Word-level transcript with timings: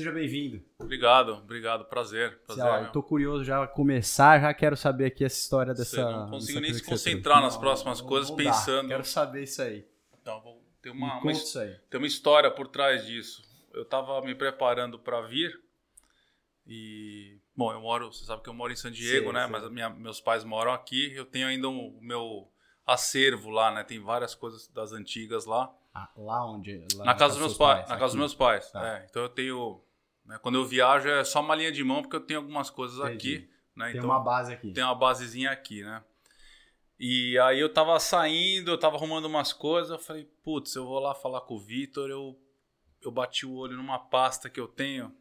Seja 0.00 0.12
bem-vindo. 0.12 0.64
Obrigado, 0.78 1.34
obrigado, 1.34 1.84
prazer. 1.84 2.38
prazer 2.46 2.64
Ó, 2.64 2.78
eu 2.78 2.90
tô 2.90 3.02
curioso 3.02 3.44
já 3.44 3.66
começar, 3.66 4.40
já 4.40 4.54
quero 4.54 4.74
saber 4.74 5.04
aqui 5.04 5.22
essa 5.22 5.36
história 5.38 5.74
dessa. 5.74 5.90
Você 5.90 6.00
não 6.02 6.30
consigo 6.30 6.58
nem 6.58 6.72
se 6.72 6.82
concentrar 6.82 7.42
nas 7.42 7.54
próximas 7.58 8.00
não, 8.00 8.08
coisas 8.08 8.30
não 8.30 8.36
dá. 8.38 8.44
pensando. 8.44 8.88
Quero 8.88 9.04
saber 9.04 9.42
isso 9.42 9.60
aí. 9.60 9.86
Então, 10.18 10.40
vou 10.40 10.64
ter 10.80 10.88
uma, 10.88 11.18
uma, 11.20 11.32
isso 11.32 11.58
aí. 11.58 11.76
tem 11.90 12.00
uma 12.00 12.06
história 12.06 12.50
por 12.50 12.66
trás 12.68 13.04
disso. 13.04 13.42
Eu 13.74 13.84
tava 13.84 14.18
me 14.22 14.34
preparando 14.34 14.98
para 14.98 15.20
vir 15.20 15.52
e 16.66 17.38
bom, 17.54 17.70
eu 17.70 17.80
moro, 17.82 18.10
você 18.10 18.24
sabe 18.24 18.42
que 18.42 18.48
eu 18.48 18.54
moro 18.54 18.72
em 18.72 18.76
San 18.76 18.90
Diego, 18.90 19.26
Sim, 19.28 19.32
né? 19.34 19.44
sim. 19.44 19.52
Mas 19.52 19.70
minha- 19.70 19.90
meus 19.90 20.18
pais 20.18 20.44
moram 20.44 20.72
aqui. 20.72 21.12
Eu 21.14 21.26
tenho 21.26 21.46
ainda 21.46 21.68
um- 21.68 21.98
o 21.98 22.00
meu 22.00 22.50
acervo 22.86 23.50
lá, 23.50 23.70
né? 23.70 23.84
Tem 23.84 24.00
várias 24.00 24.34
coisas 24.34 24.66
das 24.68 24.92
antigas 24.94 25.44
lá. 25.44 25.70
Ah, 25.94 26.08
lá 26.16 26.46
onde? 26.50 26.86
Lá 26.94 27.04
na 27.04 27.14
casa 27.14 27.34
dos 27.34 27.40
meus 27.42 27.58
pais, 27.58 27.80
na 27.88 27.96
casa 27.96 28.06
dos 28.12 28.14
meus 28.14 28.34
pais. 28.34 28.70
Tá. 28.70 28.86
É, 28.98 29.06
então 29.10 29.22
eu 29.22 29.28
tenho, 29.28 29.82
né, 30.30 30.38
quando 30.38 30.54
eu 30.54 30.64
viajo 30.64 31.08
é 31.08 31.24
só 31.24 31.40
uma 31.40 31.56
linha 31.56 31.72
de 31.72 31.82
mão 31.82 32.02
porque 32.02 32.14
eu 32.14 32.20
tenho 32.20 32.38
algumas 32.38 32.70
coisas 32.70 33.00
Entendi. 33.00 33.34
aqui, 33.34 33.50
né? 33.74 33.86
Tem 33.90 33.96
então 33.96 34.10
uma 34.10 34.20
base 34.20 34.52
aqui. 34.52 34.72
tem 34.72 34.84
uma 34.84 34.94
basezinha 34.94 35.50
aqui, 35.50 35.82
né? 35.82 36.04
E 37.00 37.36
aí 37.40 37.58
eu 37.58 37.72
tava 37.72 37.98
saindo, 37.98 38.70
eu 38.70 38.78
tava 38.78 38.96
arrumando 38.96 39.24
umas 39.24 39.52
coisas, 39.52 39.90
eu 39.90 39.98
falei, 39.98 40.30
putz, 40.44 40.76
eu 40.76 40.86
vou 40.86 41.00
lá 41.00 41.16
falar 41.16 41.40
com 41.40 41.54
o 41.54 41.58
Vitor, 41.58 42.08
eu, 42.08 42.38
eu 43.02 43.10
bati 43.10 43.44
o 43.44 43.54
olho 43.54 43.76
numa 43.76 43.98
pasta 43.98 44.48
que 44.48 44.60
eu 44.60 44.68
tenho, 44.68 45.12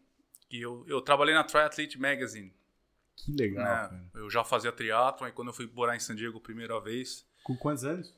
que 0.47 0.61
eu, 0.61 0.85
eu 0.87 1.01
trabalhei 1.01 1.33
na 1.33 1.43
Triathlete 1.43 1.99
Magazine, 1.99 2.53
Que 3.15 3.31
legal, 3.31 3.91
né? 3.91 4.09
Eu 4.13 4.29
já 4.29 4.43
fazia 4.43 4.71
triatlon, 4.71 5.25
aí 5.25 5.31
quando 5.31 5.47
eu 5.47 5.53
fui 5.55 5.67
morar 5.73 5.95
em 5.95 5.99
San 5.99 6.15
Diego 6.15 6.37
a 6.37 6.41
primeira 6.41 6.79
vez, 6.79 7.25
Com 7.43 7.57
quantos 7.57 7.83
anos? 7.83 8.13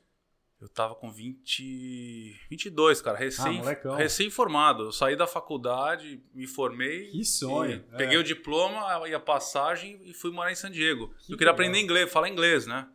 Eu 0.62 0.68
tava 0.68 0.94
com 0.94 1.10
20, 1.10 2.40
22, 2.48 3.02
cara, 3.02 3.18
recém, 3.18 3.58
Ah, 3.58 3.62
molecão. 3.62 3.94
recém-formado. 3.96 4.84
Eu 4.84 4.92
saí 4.92 5.16
da 5.16 5.26
faculdade, 5.26 6.22
me 6.32 6.46
formei, 6.46 7.10
Que 7.10 7.24
sonho. 7.24 7.84
é. 7.92 7.96
Peguei 7.96 8.16
o 8.16 8.22
diploma 8.24 9.08
e 9.08 9.14
a 9.14 9.20
passagem 9.20 10.00
e 10.04 10.14
fui 10.14 10.30
morar 10.30 10.52
em 10.52 10.54
San 10.54 10.70
Diego. 10.70 11.08
Que 11.26 11.32
eu 11.32 11.36
queria 11.36 11.52
legal. 11.52 11.54
aprender 11.54 11.80
inglês, 11.80 12.10
falar 12.12 12.28
inglês, 12.28 12.66
né? 12.66 12.88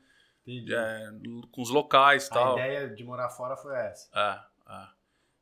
Entendi. 0.45 0.73
É, 0.73 1.09
com 1.51 1.61
os 1.61 1.69
locais 1.69 2.25
e 2.27 2.31
a 2.31 2.33
tal. 2.33 2.53
ideia 2.57 2.89
de 2.89 3.03
morar 3.03 3.29
fora 3.29 3.57
foi 3.57 3.75
essa. 3.75 4.09
É, 4.17 4.73
é. 4.73 4.87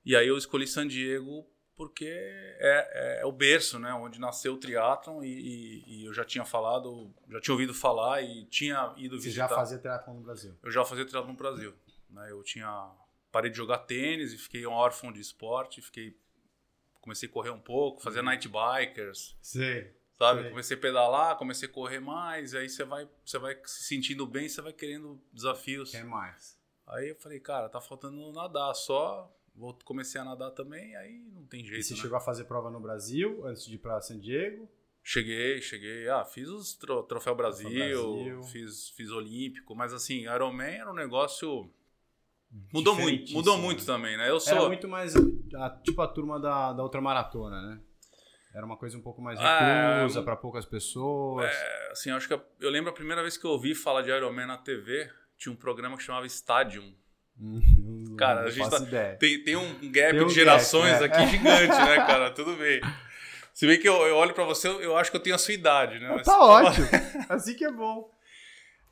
E 0.03 0.15
aí 0.15 0.27
eu 0.27 0.37
escolhi 0.37 0.65
San 0.67 0.87
Diego 0.87 1.45
porque 1.77 2.05
é, 2.07 3.19
é 3.21 3.25
o 3.25 3.31
berço, 3.31 3.77
né? 3.77 3.93
Onde 3.93 4.19
nasceu 4.19 4.53
o 4.53 4.57
triatlon 4.57 5.21
e, 5.21 5.27
e- 5.27 5.83
e 6.01 6.05
eu 6.05 6.13
já 6.13 6.23
tinha 6.23 6.45
falado, 6.45 7.13
já 7.29 7.39
tinha 7.41 7.53
ouvido 7.53 7.73
falar 7.73 8.21
e 8.23 8.45
tinha 8.45 8.93
ido 8.97 9.19
Você 9.19 9.25
visitar. 9.27 9.49
já 9.49 9.55
fazia 9.55 9.77
triatlon 9.77 10.13
no 10.15 10.21
Brasil. 10.21 10.57
Eu 10.63 10.71
já 10.71 10.83
fazia 10.85 11.05
triatlon 11.05 11.31
no 11.31 11.37
Brasil. 11.37 11.73
Né? 12.15 12.31
Eu 12.31 12.41
tinha 12.43 12.91
parei 13.31 13.51
de 13.51 13.57
jogar 13.57 13.79
tênis 13.79 14.31
e 14.33 14.37
fiquei 14.37 14.65
um 14.65 14.71
órfão 14.71 15.11
de 15.11 15.19
esporte, 15.19 15.81
fiquei 15.81 16.17
comecei 17.01 17.29
a 17.29 17.31
correr 17.31 17.51
um 17.51 17.59
pouco, 17.59 18.01
fazia 18.01 18.23
night 18.23 18.47
bikers, 18.47 19.37
Sei. 19.39 19.93
sabe? 20.17 20.41
Sei. 20.41 20.49
Comecei 20.49 20.77
a 20.77 20.79
pedalar, 20.79 21.37
comecei 21.37 21.67
a 21.69 21.71
correr 21.71 21.99
mais, 21.99 22.55
aí 22.55 22.67
você 22.67 22.83
vai, 22.83 23.07
você 23.23 23.37
vai 23.37 23.55
se 23.65 23.83
sentindo 23.83 24.25
bem, 24.25 24.49
você 24.49 24.59
vai 24.61 24.73
querendo 24.73 25.21
desafios. 25.31 25.91
Quer 25.91 26.03
mais? 26.05 26.57
Aí 26.87 27.09
eu 27.09 27.15
falei, 27.15 27.39
cara, 27.39 27.69
tá 27.69 27.79
faltando 27.79 28.31
nadar 28.31 28.73
só. 28.73 29.31
Vou, 29.53 29.77
comecei 29.85 30.19
a 30.19 30.25
nadar 30.25 30.51
também, 30.51 30.95
aí 30.95 31.19
não 31.31 31.45
tem 31.45 31.61
E 31.61 31.65
jeito. 31.67 31.83
você 31.85 31.93
né? 31.93 31.99
chegou 31.99 32.17
a 32.17 32.21
fazer 32.21 32.45
prova 32.45 32.69
no 32.71 32.79
Brasil 32.79 33.45
antes 33.45 33.65
de 33.65 33.75
ir 33.75 33.77
pra 33.77 34.01
San 34.01 34.19
Diego? 34.19 34.67
Cheguei, 35.03 35.61
cheguei. 35.61 36.09
Ah, 36.09 36.25
fiz 36.25 36.49
os 36.49 36.73
tro, 36.73 37.03
Troféu 37.03 37.35
Brasil, 37.35 37.69
Brasil. 37.69 38.43
Fiz, 38.45 38.89
fiz 38.89 39.11
Olímpico, 39.11 39.75
mas 39.75 39.93
assim, 39.93 40.23
Ironman 40.23 40.79
era 40.79 40.89
um 40.91 40.95
negócio. 40.95 41.71
Mudou 42.73 42.95
muito, 42.95 43.31
mudou 43.33 43.57
muito 43.57 43.79
né? 43.81 43.85
também, 43.85 44.17
né? 44.17 44.25
Eu 44.29 44.35
Era 44.35 44.39
sou. 44.39 44.67
muito 44.67 44.87
mais 44.87 45.13
a- 45.15 45.69
tipo 45.83 46.01
a 46.01 46.07
turma 46.07 46.39
da, 46.39 46.73
da 46.73 46.81
outra 46.83 47.01
maratona, 47.01 47.61
né? 47.61 47.79
Era 48.53 48.65
uma 48.65 48.77
coisa 48.77 48.97
um 48.97 49.01
pouco 49.01 49.21
mais 49.21 49.37
Ah, 49.39 49.95
reclusa 49.97 50.23
para 50.23 50.35
poucas 50.37 50.65
pessoas. 50.65 51.51
Assim, 51.91 52.09
eu 52.11 52.15
acho 52.15 52.27
que 52.27 52.33
eu, 52.33 52.41
eu 52.61 52.69
lembro 52.69 52.89
a 52.89 52.93
primeira 52.93 53.21
vez 53.21 53.35
que 53.37 53.45
eu 53.45 53.51
ouvi 53.51 53.75
falar 53.75 54.01
de 54.01 54.09
Ironman 54.09 54.45
na 54.47 54.57
TV, 54.57 55.09
tinha 55.37 55.51
um 55.51 55.55
programa 55.57 55.97
que 55.97 56.03
chamava 56.03 56.25
Stadium. 56.25 56.93
Hum, 57.37 58.15
Cara, 58.17 58.43
a 58.45 58.49
gente 58.49 58.69
tá-. 58.69 59.15
Tem, 59.19 59.43
tem 59.43 59.57
um 59.57 59.91
gap 59.91 60.11
Tem 60.11 60.21
um 60.23 60.27
de 60.27 60.33
gerações 60.33 60.99
gap, 60.99 61.03
é. 61.03 61.05
aqui 61.07 61.27
gigante, 61.35 61.67
né, 61.67 61.95
cara? 61.97 62.31
Tudo 62.31 62.55
bem. 62.55 62.79
Se 63.53 63.67
bem 63.67 63.77
que 63.77 63.87
eu, 63.89 63.95
eu 64.07 64.15
olho 64.15 64.33
pra 64.33 64.45
você, 64.45 64.69
eu, 64.69 64.79
eu 64.81 64.97
acho 64.97 65.11
que 65.11 65.17
eu 65.17 65.21
tenho 65.21 65.35
a 65.35 65.39
sua 65.39 65.53
idade, 65.53 65.99
né? 65.99 66.07
Mas- 66.15 66.25
Tá 66.25 66.39
ótimo. 66.39 66.87
Assim 67.27 67.55
que 67.55 67.65
é 67.65 67.71
bom. 67.71 68.09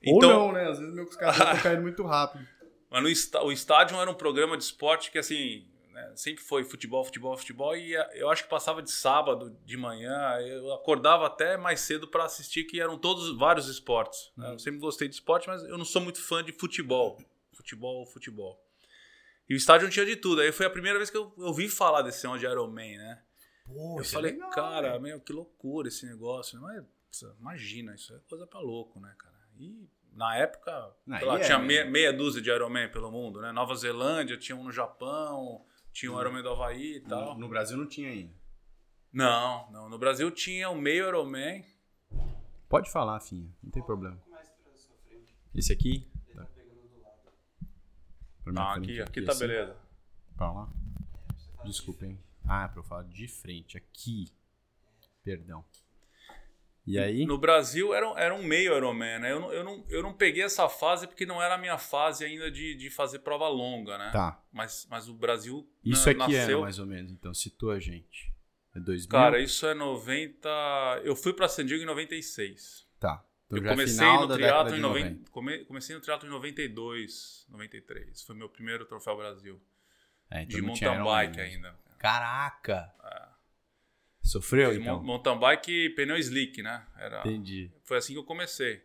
Então- 0.05 0.41
Ou 0.41 0.47
não, 0.47 0.51
né? 0.51 0.67
Às 0.69 0.77
vezes 0.79 0.93
meus 0.93 1.15
caras 1.15 1.37
estão 1.37 1.57
caindo 1.59 1.81
muito 1.83 2.03
rápido. 2.05 2.45
Mas 2.93 3.31
no 3.31 3.45
o 3.45 3.51
estádio 3.51 3.99
era 3.99 4.09
um 4.09 4.13
programa 4.13 4.55
de 4.55 4.63
esporte 4.63 5.09
que, 5.09 5.17
assim, 5.17 5.65
né, 5.91 6.13
sempre 6.15 6.43
foi 6.43 6.63
futebol, 6.63 7.03
futebol, 7.03 7.35
futebol. 7.35 7.75
E 7.75 7.93
eu 8.13 8.29
acho 8.29 8.43
que 8.43 8.49
passava 8.49 8.83
de 8.83 8.91
sábado, 8.91 9.57
de 9.65 9.75
manhã. 9.75 10.37
Eu 10.41 10.71
acordava 10.71 11.25
até 11.25 11.57
mais 11.57 11.79
cedo 11.79 12.07
para 12.07 12.25
assistir, 12.25 12.65
que 12.65 12.79
eram 12.79 12.95
todos 12.95 13.35
vários 13.35 13.67
esportes. 13.67 14.31
né? 14.37 14.51
Eu 14.53 14.59
sempre 14.59 14.79
gostei 14.79 15.07
de 15.07 15.15
esporte, 15.15 15.47
mas 15.47 15.63
eu 15.63 15.75
não 15.75 15.85
sou 15.85 16.03
muito 16.03 16.21
fã 16.21 16.43
de 16.43 16.51
futebol. 16.51 17.19
Futebol, 17.51 18.05
futebol. 18.05 18.63
E 19.49 19.55
o 19.55 19.57
estádio 19.57 19.89
tinha 19.89 20.05
de 20.05 20.15
tudo. 20.15 20.41
Aí 20.41 20.51
foi 20.51 20.67
a 20.67 20.69
primeira 20.69 20.99
vez 20.99 21.09
que 21.09 21.17
eu 21.17 21.33
ouvi 21.37 21.67
falar 21.69 22.03
desse 22.03 22.23
negócio 22.23 22.47
de 22.47 22.53
Ironman, 22.53 22.97
né? 22.99 23.23
Pô, 23.65 23.97
eu 23.97 24.01
é 24.01 24.05
falei, 24.05 24.33
legal, 24.33 24.51
cara, 24.51 24.99
meu, 24.99 25.19
que 25.19 25.33
loucura 25.33 25.87
esse 25.87 26.05
negócio. 26.05 26.61
Mas, 26.61 26.85
imagina, 27.39 27.95
isso 27.95 28.13
é 28.13 28.19
coisa 28.29 28.45
pra 28.45 28.59
louco, 28.59 28.99
né, 28.99 29.15
cara? 29.17 29.33
E 29.57 29.89
na 30.15 30.35
época, 30.35 30.95
sei 31.17 31.25
lá, 31.25 31.39
é, 31.39 31.43
tinha 31.43 31.57
né? 31.57 31.65
meia, 31.65 31.85
meia 31.85 32.13
dúzia 32.13 32.41
de 32.41 32.49
Ironman 32.49 32.89
pelo 32.89 33.11
mundo, 33.11 33.41
né? 33.41 33.51
Nova 33.51 33.75
Zelândia, 33.75 34.37
tinha 34.37 34.55
um 34.55 34.63
no 34.63 34.71
Japão, 34.71 35.65
tinha 35.91 36.11
um 36.11 36.19
Ironman 36.19 36.43
do 36.43 36.49
Havaí 36.49 36.97
e 36.97 37.01
tal. 37.01 37.33
No, 37.33 37.41
no 37.41 37.49
Brasil 37.49 37.77
não 37.77 37.87
tinha 37.87 38.09
ainda. 38.09 38.33
Não, 39.11 39.71
não. 39.71 39.89
No 39.89 39.97
Brasil 39.97 40.29
tinha 40.31 40.69
o 40.69 40.75
meio 40.75 41.07
Ironman. 41.07 41.63
Pode 42.67 42.91
falar, 42.91 43.19
Finha. 43.19 43.49
Não 43.61 43.69
tem 43.71 43.83
problema. 43.83 44.19
Esse 45.53 45.71
aqui? 45.71 46.11
Tá. 46.33 46.47
Ah, 48.57 48.73
aqui, 48.75 48.99
aqui 48.99 49.21
tá 49.21 49.31
assim. 49.31 49.41
beleza. 49.41 49.77
Pra 50.35 50.51
lá? 50.51 50.69
Desculpa, 51.63 52.05
hein? 52.05 52.19
Ah, 52.43 52.65
é 52.65 52.67
pra 52.67 52.79
eu 52.79 52.83
falar 52.83 53.03
de 53.03 53.27
frente. 53.27 53.77
Aqui. 53.77 54.25
Perdão. 55.23 55.63
E 56.85 56.99
aí? 56.99 57.25
No 57.25 57.37
Brasil 57.37 57.93
era, 57.93 58.09
um- 58.11 58.17
era 58.17 58.35
um 58.35 58.43
meio 58.43 58.75
Ironman, 58.75 59.19
né? 59.19 59.31
Eu 59.31 59.39
não, 59.39 59.53
eu, 59.53 59.63
não, 59.63 59.85
eu 59.89 60.03
não 60.03 60.13
peguei 60.13 60.43
essa 60.43 60.67
fase 60.67 61.07
porque 61.07 61.25
não 61.25 61.41
era 61.41 61.55
a 61.55 61.57
minha 61.57 61.77
fase 61.77 62.25
ainda 62.25 62.51
de, 62.51 62.75
de 62.75 62.89
fazer 62.89 63.19
prova 63.19 63.47
longa, 63.47 63.97
né? 63.97 64.09
Tá. 64.11 64.41
Mas, 64.51 64.85
mas 64.89 65.07
o 65.07 65.13
Brasil 65.13 65.65
Isso 65.83 66.05
na- 66.13 66.25
aqui 66.25 66.35
era 66.35 66.41
nasceu... 66.45 66.61
mais 66.61 66.79
ou 66.79 66.85
menos, 66.85 67.11
então. 67.11 67.33
Situa 67.33 67.75
a 67.75 67.79
gente. 67.79 68.33
É 68.75 68.79
2000? 68.81 69.09
Cara, 69.09 69.39
isso 69.39 69.65
é 69.65 69.73
90. 69.73 70.49
Eu 71.03 71.15
fui 71.15 71.31
pra 71.31 71.47
San 71.47 71.65
Diego 71.65 71.83
em 71.83 71.85
96. 71.85 72.85
Tá. 72.99 73.23
Então 73.45 73.59
eu 73.59 73.65
é 73.65 73.69
comecei 73.69 74.05
no 74.07 74.27
triatlo 74.27 74.75
em 74.75 74.79
90. 74.79 75.09
90. 75.09 75.31
come- 75.31 75.65
comecei 75.65 75.95
no 75.95 76.01
triatlo 76.01 76.27
em 76.27 76.31
92, 76.31 77.45
93. 77.49 78.21
Foi 78.23 78.35
meu 78.35 78.49
primeiro 78.49 78.83
troféu 78.85 79.15
Brasil. 79.15 79.61
É, 80.29 80.41
então 80.41 80.55
de 80.55 80.61
mountain 80.61 81.03
bike 81.03 81.37
mesmo. 81.37 81.53
ainda. 81.67 81.79
Caraca! 81.99 82.91
Sofreu, 84.23 84.71
Fiz 84.71 84.79
então? 84.79 85.03
mountain 85.03 85.37
bike 85.37 85.71
e 85.71 85.89
pneu 85.89 86.17
slick, 86.17 86.61
né? 86.63 86.85
Era, 86.97 87.19
Entendi. 87.19 87.69
foi 87.83 87.97
assim 87.97 88.13
que 88.13 88.19
eu 88.19 88.23
comecei. 88.23 88.81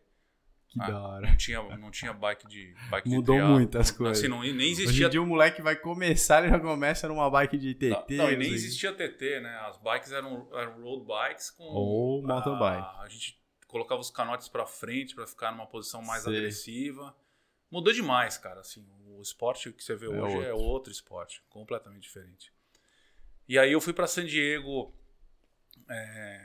Que 0.66 0.78
Ah, 0.82 0.90
da 0.90 1.00
hora. 1.00 1.26
Não 1.28 1.36
tinha, 1.36 1.62
não 1.78 1.90
tinha 1.90 2.12
bike 2.12 2.46
de 2.46 2.74
bike 2.90 3.08
de 3.08 3.14
Mudou 3.14 3.36
triatlo. 3.36 3.54
muito 3.54 3.78
as 3.78 3.90
Não- 3.90 3.96
coisas. 3.96 4.18
Assim, 4.18 4.28
não, 4.28 4.40
nem 4.42 4.50
Hoje 4.52 4.82
existia 4.82 5.06
em 5.06 5.10
dia 5.10 5.22
o 5.22 5.26
moleque 5.26 5.62
vai 5.62 5.74
começar, 5.76 6.40
ele 6.42 6.50
já 6.50 6.60
começa 6.60 7.08
numa 7.08 7.30
bike 7.30 7.56
de 7.56 7.74
TT. 7.74 8.16
Não, 8.16 8.30
e 8.30 8.36
nem 8.36 8.48
assim. 8.48 8.54
existia 8.56 8.92
TT, 8.92 9.40
né? 9.40 9.56
As 9.62 9.78
bikes 9.78 10.12
eram, 10.12 10.46
eram 10.52 10.82
road 10.82 11.06
bikes 11.06 11.50
com. 11.50 11.62
Ou 11.64 12.20
mountain 12.22 12.54
a- 12.54 12.58
bike. 12.58 13.00
A 13.00 13.08
gente 13.08 13.40
colocava 13.66 14.00
os 14.00 14.10
canotes 14.10 14.48
pra 14.48 14.66
frente 14.66 15.14
pra 15.14 15.26
ficar 15.26 15.52
numa 15.52 15.66
posição 15.66 16.02
mais 16.02 16.24
Sei. 16.24 16.36
agressiva. 16.36 17.16
Mudou 17.70 17.92
demais, 17.92 18.36
cara. 18.36 18.60
Assim, 18.60 18.86
o 19.06 19.22
esporte 19.22 19.72
que 19.72 19.82
você 19.82 19.94
vê 19.94 20.06
É 20.06 20.08
hoje 20.10 20.36
é 20.36 20.52
outro. 20.52 20.58
outro 20.58 20.92
esporte, 20.92 21.42
completamente 21.48 22.02
diferente. 22.02 22.52
E 23.48 23.58
aí 23.58 23.72
eu 23.72 23.80
fui 23.80 23.94
pra 23.94 24.06
San 24.06 24.26
Diego, 24.26 24.94
é, 25.90 26.40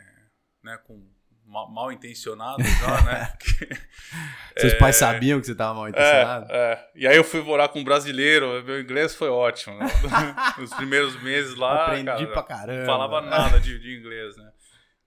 né, 0.63 0.77
com 0.85 1.05
ma- 1.45 1.69
mal 1.69 1.91
intencionado 1.91 2.63
já, 2.63 3.01
né? 3.03 3.33
Porque- 3.37 3.69
Seus 4.57 4.73
pais 4.75 4.95
sabiam 4.95 5.39
que 5.39 5.47
você 5.47 5.55
tava 5.55 5.73
mal 5.73 5.89
intencionado? 5.89 6.51
é, 6.51 6.55
é. 6.73 6.91
E 6.95 7.07
aí 7.07 7.15
eu 7.17 7.23
fui 7.23 7.41
morar 7.41 7.69
com 7.69 7.79
um 7.79 7.83
brasileiro, 7.83 8.63
meu 8.63 8.79
inglês 8.79 9.15
foi 9.15 9.29
ótimo. 9.29 9.77
Né? 9.77 9.85
Nos 10.59 10.73
primeiros 10.73 11.21
meses 11.23 11.55
lá, 11.55 11.85
Aprendi 11.85 12.05
cara, 12.05 12.27
pra 12.27 12.43
caramba. 12.43 12.79
não 12.79 12.85
falava 12.85 13.21
nada 13.21 13.59
de, 13.59 13.79
de 13.79 13.97
inglês, 13.99 14.37
né? 14.37 14.51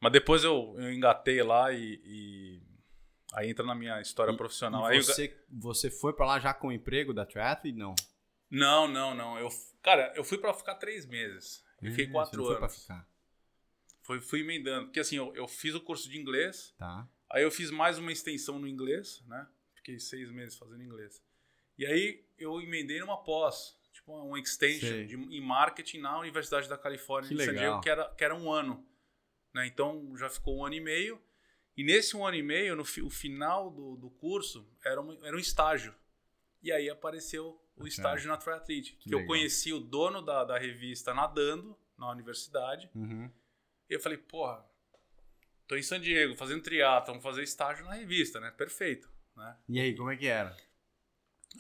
Mas 0.01 0.13
depois 0.13 0.45
eu, 0.45 0.75
eu 0.79 0.93
engatei 0.93 1.43
lá 1.43 1.73
e, 1.73 2.01
e 2.05 2.63
aí 3.35 3.51
entra 3.51 3.65
na 3.65 3.75
minha 3.75 4.01
história 4.01 4.33
E- 4.33 4.37
profissional. 4.37 4.87
E 4.89 4.93
Aí 4.93 4.97
eu- 4.99 5.03
você, 5.03 5.35
você 5.51 5.91
foi 5.91 6.13
pra 6.13 6.27
lá 6.27 6.39
já 6.41 6.53
com 6.53 6.69
o 6.69 6.73
emprego 6.73 7.15
da 7.15 7.25
triathlete? 7.25 7.73
Não. 7.77 7.95
Não, 8.51 8.87
não, 8.87 9.15
não. 9.15 9.39
Eu, 9.39 9.49
cara, 9.83 10.13
eu 10.15 10.23
fui 10.25 10.39
pra 10.39 10.53
ficar 10.53 10.75
três 10.75 11.07
meses. 11.07 11.65
Eu 11.83 11.91
fiquei 11.91 12.07
Hum, 12.09 12.13
quatro 12.13 12.33
você 12.33 12.37
não 12.39 12.45
foi 12.47 12.57
pra 12.57 12.65
anos. 12.67 12.81
ficar. 12.83 13.07
Fui, 14.07 14.21
fui 14.21 14.41
emendando. 14.41 14.87
Porque 14.87 15.01
assim, 15.01 15.17
eu, 15.17 15.35
eu 15.35 15.49
fiz 15.49 15.75
o 15.75 15.81
curso 15.81 16.09
de 16.09 16.17
inglês, 16.19 16.75
Tá. 16.79 17.09
aí 17.31 17.43
eu 17.43 17.51
fiz 17.51 17.71
mais 17.71 17.99
uma 17.99 18.13
extensão 18.13 18.59
no 18.59 18.69
inglês, 18.69 19.23
né? 19.27 19.47
Fiquei 19.75 19.99
seis 19.99 20.31
meses 20.31 20.57
fazendo 20.57 20.83
inglês. 20.83 21.23
E 21.79 21.85
aí 21.85 22.25
eu 22.39 22.61
emendei 22.61 23.01
numa 23.01 23.23
pós. 23.23 23.77
tipo 23.93 24.13
um 24.17 24.37
extension 24.37 25.07
de, 25.07 25.17
em 25.17 25.41
marketing 25.41 25.99
na 25.99 26.19
Universidade 26.21 26.69
da 26.69 26.79
Califórnia 26.79 27.29
Que 27.29 27.45
San. 27.45 27.53
Diego, 27.55 27.81
que 27.81 27.91
era, 27.91 28.09
que 28.15 28.25
era 28.25 28.35
um 28.35 28.51
ano. 28.51 28.87
Né? 29.53 29.67
Então 29.67 30.17
já 30.17 30.29
ficou 30.31 30.59
um 30.59 30.65
ano 30.65 30.75
e 30.77 30.81
meio. 30.81 31.21
E 31.77 31.83
nesse 31.85 32.17
um 32.17 32.25
ano 32.25 32.37
e 32.37 32.43
meio, 32.43 32.75
no 32.77 32.85
fi- 32.85 33.03
o 33.03 33.11
final 33.11 33.71
do, 33.71 33.97
do 33.97 34.09
curso, 34.11 34.67
era 34.85 35.01
um, 35.01 35.13
era 35.25 35.37
um 35.37 35.39
estágio. 35.41 35.95
E 36.63 36.71
aí 36.73 36.89
apareceu 36.89 37.49
o 37.49 37.59
Bacana. 37.85 37.89
estágio 37.89 38.29
na 38.29 38.37
Triathlete. 38.37 38.95
Que, 38.97 39.09
legal. 39.11 39.21
eu 39.21 39.27
conheci 39.27 39.73
o 39.73 39.81
dono 39.81 40.23
da, 40.23 40.45
da 40.45 40.59
revista 40.59 41.13
nadando 41.13 41.77
na 41.99 42.11
universidade. 42.11 42.89
Uhum. 42.95 43.31
E 43.89 43.95
eu 43.95 44.01
falei, 44.01 44.19
porra, 44.19 44.65
tô 45.67 45.77
em 45.77 45.83
San 45.83 46.01
Diego 46.01 46.35
fazendo 46.37 46.63
triatlo, 46.63 47.09
vamos 47.09 47.23
fazer 47.23 47.43
estágio 47.43 47.85
na 47.85 47.93
revista, 47.95 48.41
né? 48.41 48.51
Perfeito. 48.51 49.09
Né? 49.37 49.57
E 49.69 49.81
aí, 49.81 49.95
como 49.95 50.11
é 50.11 50.17
que 50.17 50.27
era? 50.27 50.57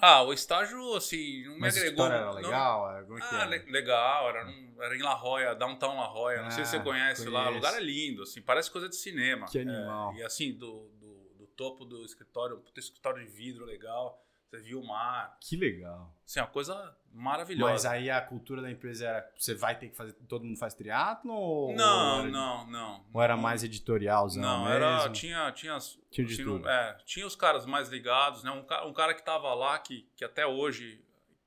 Ah, 0.00 0.23
o 0.23 0.32
estágio, 0.32 0.94
assim, 0.94 1.44
não 1.44 1.55
me 1.55 1.61
Mas 1.61 1.76
a 1.76 1.81
agregou. 1.81 2.05
história 2.05 2.14
era 2.17 2.26
não- 2.26 2.34
legal? 2.34 2.90
Era- 2.90 3.05
Como 3.05 3.19
é 3.19 3.20
que 3.20 3.34
Ah, 3.34 3.40
era? 3.40 3.46
le- 3.50 3.70
legal, 3.70 4.28
era, 4.28 4.44
num- 4.44 4.82
era 4.82 4.94
em 4.96 5.02
La 5.02 5.14
Jolla, 5.14 5.55
Downtown 5.55 5.96
La 5.96 6.06
Jolla, 6.08 6.43
não 6.43 6.50
sei 6.50 6.64
se 6.64 6.73
você 6.73 6.76
Ah, 6.78 6.82
conhece 6.82 7.28
lá, 7.31 7.40
o 7.43 7.44
conheço. 7.46 7.55
lugar 7.67 7.75
é 7.81 7.84
lindo, 7.84 8.23
assim, 8.23 8.43
parece 8.43 8.70
coisa 8.70 8.88
de 8.90 8.96
cinema. 8.96 9.46
Que 9.46 9.58
animal. 9.61 10.12
É, 10.12 10.17
e 10.19 10.23
assim, 10.23 10.52
do, 10.52 10.88
do, 10.99 11.34
do 11.38 11.46
topo 11.46 11.84
do 11.87 12.05
escritório, 12.05 12.58
um 12.58 12.78
escritório 12.78 13.25
de 13.25 13.31
vidro 13.31 13.64
legal, 13.64 14.23
você 14.48 14.58
viu 14.62 14.81
o 14.81 14.87
mar, 14.87 15.37
Que 15.40 15.56
legal. 15.56 16.14
assim, 16.25 16.40
uma 16.40 16.46
coisa 16.46 16.96
maravilhosa. 17.12 17.72
Mas 17.72 17.84
aí 17.87 18.10
a 18.10 18.20
cultura 18.20 18.62
da 18.62 18.70
empresa 18.70 19.06
era, 19.06 19.32
você 19.37 19.54
vai 19.54 19.78
ter 19.78 19.88
que 19.88 19.96
fazer, 19.96 20.12
todo 20.28 20.44
mundo 20.44 20.58
faz 20.58 20.72
triatlo 20.75 21.32
ou... 21.32 21.75
não, 21.75 22.14
ou 22.16 22.20
era, 22.22 22.31
não, 22.31 22.66
não. 22.70 23.06
Ou 23.12 23.22
era 23.22 23.37
mais 23.37 23.64
editorialzão 23.64 24.43
Não, 24.43 24.64
mesmo? 24.64 24.75
era, 24.75 25.10
tinha, 25.10 25.50
tinha, 25.52 25.78
Tinha 26.10 26.26
tudo. 26.44 26.69
é, 26.69 26.98
tinha 27.04 27.26
os 27.26 27.34
caras 27.37 27.66
mais 27.66 27.88
ligados, 27.88 28.43
né? 28.44 28.50
Um, 28.50 28.88
um 28.88 28.93
cara 28.93 29.14
que 29.14 29.22
tava 29.25 29.52
lá, 29.54 29.78
que, 29.78 30.08
que 30.16 30.25
até 30.25 30.46
hoje, 30.46 31.02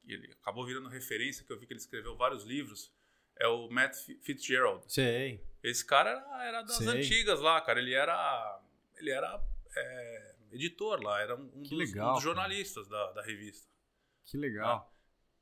ele 0.07 0.33
acabou 0.41 0.65
virando 0.65 0.89
referência, 0.89 1.45
que 1.45 1.53
eu 1.53 1.59
vi 1.59 1.65
que 1.67 1.73
ele 1.73 1.79
escreveu 1.79 2.15
vários 2.17 2.43
livros, 2.43 2.91
é 3.37 3.47
o 3.47 3.69
Matt 3.69 3.95
Fi- 3.95 4.19
Fitzgerald. 4.21 4.83
Sei. 4.91 5.41
Esse 5.63 5.85
cara 5.85 6.09
era, 6.09 6.43
era 6.45 6.61
das 6.63 6.75
Sei. 6.77 6.87
antigas 6.87 7.39
lá, 7.39 7.61
cara. 7.61 7.79
Ele 7.79 7.93
era, 7.93 8.59
ele 8.97 9.11
era 9.11 9.41
é, 9.75 10.28
editor 10.55 11.01
lá, 11.01 11.19
era 11.21 11.35
um, 11.35 11.49
um 11.55 11.61
dos, 11.61 11.71
legal, 11.71 12.11
um 12.11 12.13
dos 12.15 12.23
jornalistas 12.23 12.87
da, 12.87 13.11
da 13.13 13.21
revista. 13.21 13.67
Que 14.25 14.37
legal. 14.37 14.93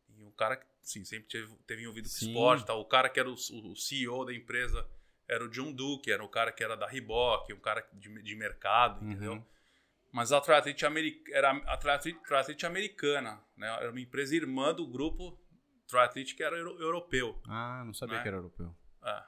E 0.09 0.23
o 0.23 0.31
cara 0.31 0.55
que, 0.57 0.65
sim, 0.81 1.03
sempre 1.03 1.27
teve, 1.27 1.55
teve 1.67 1.81
envolvido 1.83 2.07
com 2.09 2.15
esporte. 2.25 2.65
Tal. 2.65 2.79
O 2.81 2.85
cara 2.85 3.09
que 3.09 3.19
era 3.19 3.29
o, 3.29 3.33
o 3.33 3.75
CEO 3.75 4.25
da 4.25 4.33
empresa 4.33 4.87
era 5.27 5.43
o 5.43 5.49
John 5.49 5.73
Duke, 5.73 6.11
era 6.11 6.23
o 6.23 6.29
cara 6.29 6.51
que 6.51 6.63
era 6.63 6.75
da 6.77 6.87
Reebok, 6.87 7.51
um 7.53 7.59
cara 7.59 7.85
de, 7.93 8.09
de 8.23 8.35
mercado, 8.35 9.01
Uhum. 9.03 9.11
entendeu? 9.11 9.45
Mas 10.11 10.31
a 10.31 10.39
Triathlete 10.39 10.85
Ameri- 10.85 11.21
era 11.31 11.51
a 11.51 11.77
Triathlete 11.77 12.65
americana, 12.65 13.43
né? 13.57 13.67
Era 13.79 13.91
uma 13.91 13.99
empresa 13.99 14.35
irmã 14.35 14.73
do 14.73 14.87
grupo 14.87 15.37
Triathlete 15.85 16.33
que 16.33 16.41
era 16.43 16.55
euro- 16.55 16.79
europeu. 16.81 17.39
Ah, 17.45 17.83
não 17.85 17.93
sabia 17.93 18.15
Né? 18.17 18.21
que 18.23 18.27
era 18.29 18.37
europeu. 18.37 18.73
É. 19.03 19.23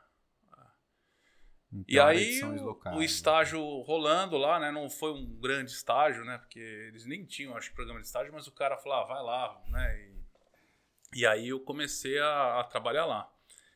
Então, 1.71 1.83
E 1.88 2.00
aí 2.00 2.24
edições 2.24 2.62
o, 2.62 3.01
estágio 3.04 3.62
rolando 3.81 4.38
lá, 4.38 4.60
né? 4.60 4.71
Não 4.71 4.89
foi 4.89 5.13
um 5.13 5.25
grande 5.39 5.71
estágio, 5.71 6.25
né? 6.25 6.38
Porque 6.39 6.60
eles 6.60 7.06
nem 7.06 7.24
tinham, 7.25 7.56
acho, 7.56 7.74
programa 7.74 8.00
de 8.00 8.07
estágio, 8.07 8.33
mas 8.33 8.48
o 8.48 8.51
cara 8.51 8.75
falou, 8.77 9.00
ah, 9.00 9.04
vai 9.06 9.24
lá, 9.24 9.62
né? 9.68 10.00
E, 11.13 11.19
e 11.21 11.25
aí 11.27 11.50
eu 11.50 11.60
comecei 11.60 12.18
a, 12.19 12.60
a 12.60 12.63
trabalhar 12.63 13.06
lá. 13.06 13.31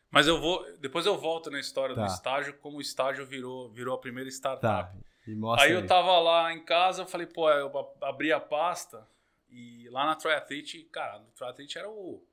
Mas 0.10 0.28
eu 0.28 0.40
vou, 0.40 0.66
depois 0.80 1.06
eu 1.06 1.18
volto 1.18 1.50
na 1.52 1.60
história 1.60 1.96
Tá. 1.96 2.02
do 2.02 2.08
estágio, 2.08 2.54
como 2.60 2.78
o 2.78 2.82
estágio 2.82 3.26
virou, 3.26 3.70
virou 3.72 3.96
a 3.96 4.00
primeira 4.00 4.30
startup. 4.30 4.62
Tá, 4.62 4.94
e 5.28 5.36
mostra 5.36 5.68
Aí 5.68 5.74
eu 5.74 5.86
tava 5.86 6.20
lá 6.20 6.52
em 6.54 6.64
casa, 6.66 7.04
eu 7.04 7.08
falei, 7.08 7.28
pô, 7.28 7.50
eu 7.50 7.72
abri 8.02 8.32
a 8.32 8.40
pasta 8.40 9.08
e 9.50 9.88
lá 9.90 10.06
na 10.06 10.16
Triathlete, 10.16 10.84
cara, 10.92 11.20
o 11.20 11.32
Triathlete 11.32 11.78
era 11.78 11.90
o 11.90 12.24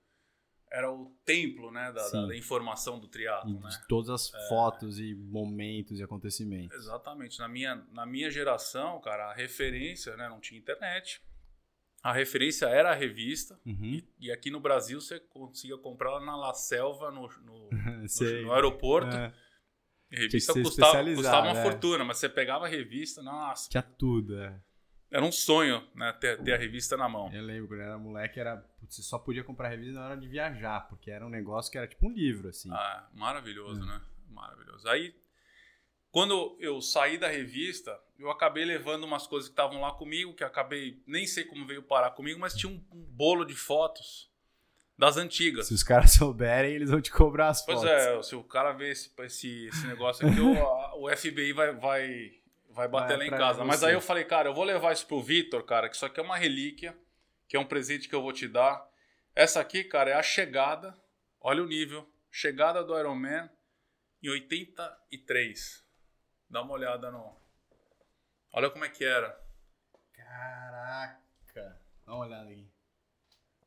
era 0.72 0.90
o 0.93 1.12
templo, 1.25 1.70
né, 1.72 1.90
da, 1.93 2.08
da- 2.11 2.26
da 2.26 2.37
informação 2.37 2.99
do 3.00 3.08
triatlo, 3.08 3.58
né? 3.61 3.69
de 3.70 3.88
todas 3.88 4.08
as 4.11 4.32
É. 4.32 4.49
fotos 4.49 5.00
e 5.00 5.14
momentos 5.14 5.99
e 5.99 6.02
acontecimentos. 6.02 6.76
Exatamente. 6.76 7.38
Na 7.40 7.49
minha, 7.49 7.75
na 7.93 8.06
minha 8.06 8.31
geração, 8.31 9.00
cara, 9.00 9.31
a 9.31 9.34
referência, 9.34 10.17
né? 10.17 10.28
Não 10.28 10.38
tinha 10.40 10.61
internet. 10.61 11.20
A 12.02 12.12
referência 12.12 12.67
era 12.67 12.93
a 12.93 12.94
revista. 12.94 13.61
Uhum. 13.67 13.84
E, 13.84 14.08
e 14.20 14.31
aqui 14.32 14.50
no 14.50 14.61
Brasil 14.61 15.00
você 15.00 15.19
conseguia 15.20 15.76
comprar 15.76 16.11
ela 16.11 16.20
na 16.25 16.37
La 16.37 16.55
Selva, 16.55 17.11
no, 17.11 17.28
no, 17.43 17.69
no- 17.70 18.43
no 18.44 18.52
aeroporto. 18.52 19.14
É, 19.16 19.26
A 20.12 20.16
revista 20.20 20.52
custava, 20.55 21.05
custava 21.05 21.49
uma 21.49 21.58
é. 21.58 21.62
fortuna, 21.62 22.05
mas 22.05 22.19
você 22.19 22.28
pegava 22.28 22.64
a 22.66 22.69
revista, 22.69 23.23
nossa, 23.23 23.69
tinha 23.69 23.82
tudo, 23.82 24.40
é. 24.40 24.61
Era 25.11 25.25
um 25.25 25.33
sonho, 25.33 25.83
né? 25.95 26.12
Ter, 26.21 26.41
ter 26.43 26.53
a 26.55 26.57
revista 26.57 26.97
na 26.97 27.09
mão. 27.09 27.33
Eu 27.33 27.43
lembro, 27.43 27.69
quando 27.69 27.81
eu 27.81 27.87
era 27.87 27.99
moleque, 27.99 28.39
era, 28.41 28.57
putz, 28.79 28.95
você 28.97 29.03
só 29.03 29.19
podia 29.19 29.43
comprar 29.45 29.69
revista 29.69 29.95
na 29.99 30.07
hora 30.07 30.17
de 30.17 30.29
viajar, 30.29 30.89
porque 30.89 31.11
era 31.11 31.27
um 31.27 31.31
negócio 31.31 31.71
que 31.71 31.79
era 31.79 31.87
tipo 31.89 32.07
um 32.07 32.11
livro, 32.12 32.49
assim. 32.49 32.71
Ah, 32.73 33.09
maravilhoso, 33.12 33.83
É. 33.83 33.87
né? 33.87 34.01
Maravilhoso. 34.29 34.89
Aí, 34.89 35.15
quando 36.11 36.57
eu 36.61 36.81
saí 36.81 37.19
da 37.19 37.29
revista, 37.29 37.99
eu 38.19 38.31
acabei 38.31 38.65
levando 38.65 39.05
umas 39.05 39.27
coisas 39.27 39.49
que 39.49 39.53
estavam 39.53 39.81
lá 39.81 39.93
comigo, 39.93 40.35
que 40.35 40.43
acabei, 40.45 41.03
nem 41.07 41.27
sei 41.27 41.45
como 41.45 41.67
veio 41.67 41.83
parar 41.83 42.11
comigo, 42.12 42.39
mas 42.41 42.55
tinha 42.55 42.71
um, 42.73 42.83
um 42.93 43.03
bolo 43.05 43.45
de 43.45 43.55
fotos 43.55 44.29
das 44.99 45.17
antigas. 45.17 45.67
Se 45.69 45.75
os 45.75 45.83
caras 45.83 46.12
souberem, 46.19 46.73
eles 46.75 46.91
vão 46.91 47.01
te 47.01 47.11
cobrar 47.11 47.49
as 47.49 47.65
Pois 47.65 47.79
fotos. 47.81 47.91
é, 47.95 48.23
se 48.23 48.35
o 48.37 48.43
cara 48.45 48.73
ver 48.73 48.91
esse, 48.93 49.11
esse, 49.21 49.67
esse 49.67 49.87
negócio 49.87 50.29
aqui, 50.29 50.41
o, 50.41 50.59
a- 50.62 50.97
o 50.97 51.17
FBI 51.17 51.53
vai, 51.53 51.73
vai, 51.75 52.33
vai 52.70 52.88
bater 52.88 53.17
Vai 53.17 53.28
lá 53.28 53.37
em 53.37 53.38
casa. 53.38 53.64
Mas 53.64 53.82
aí 53.82 53.94
eu 53.94 54.00
falei, 54.00 54.25
cara, 54.25 54.49
eu 54.49 54.55
vou 54.55 54.64
levar 54.64 54.93
isso 54.93 55.06
pro 55.06 55.22
Vitor, 55.22 55.64
cara, 55.64 55.88
que 55.88 55.96
isso 55.96 56.06
aqui 56.06 56.20
é 56.20 56.22
uma 56.22 56.37
relíquia, 56.37 56.96
que 57.49 57.56
é 57.56 57.61
um 57.61 57.67
presente 57.67 58.08
que 58.08 58.14
eu 58.14 58.22
vou 58.22 58.32
te 58.32 58.49
dar. 58.49 58.88
Essa 59.34 59.61
aqui, 59.61 59.84
cara, 59.84 60.11
é 60.11 60.14
a 60.14 60.22
chegada, 60.22 60.96
olha 61.40 61.62
o 61.62 61.67
nível, 61.67 62.08
chegada 62.31 62.84
do 62.84 62.99
Iron 62.99 63.14
Man 63.14 63.50
em 64.22 64.28
83. 64.28 65.84
Dá 66.49 66.62
uma 66.62 66.72
olhada 66.72 67.11
no... 67.11 67.38
Olha 68.52 68.70
como 68.70 68.84
é 68.84 68.88
que 68.88 69.05
era. 69.05 69.40
Caraca. 70.12 71.81
Dá 72.05 72.14
uma 72.14 72.26
olhada 72.26 72.50
aqui. 72.50 72.69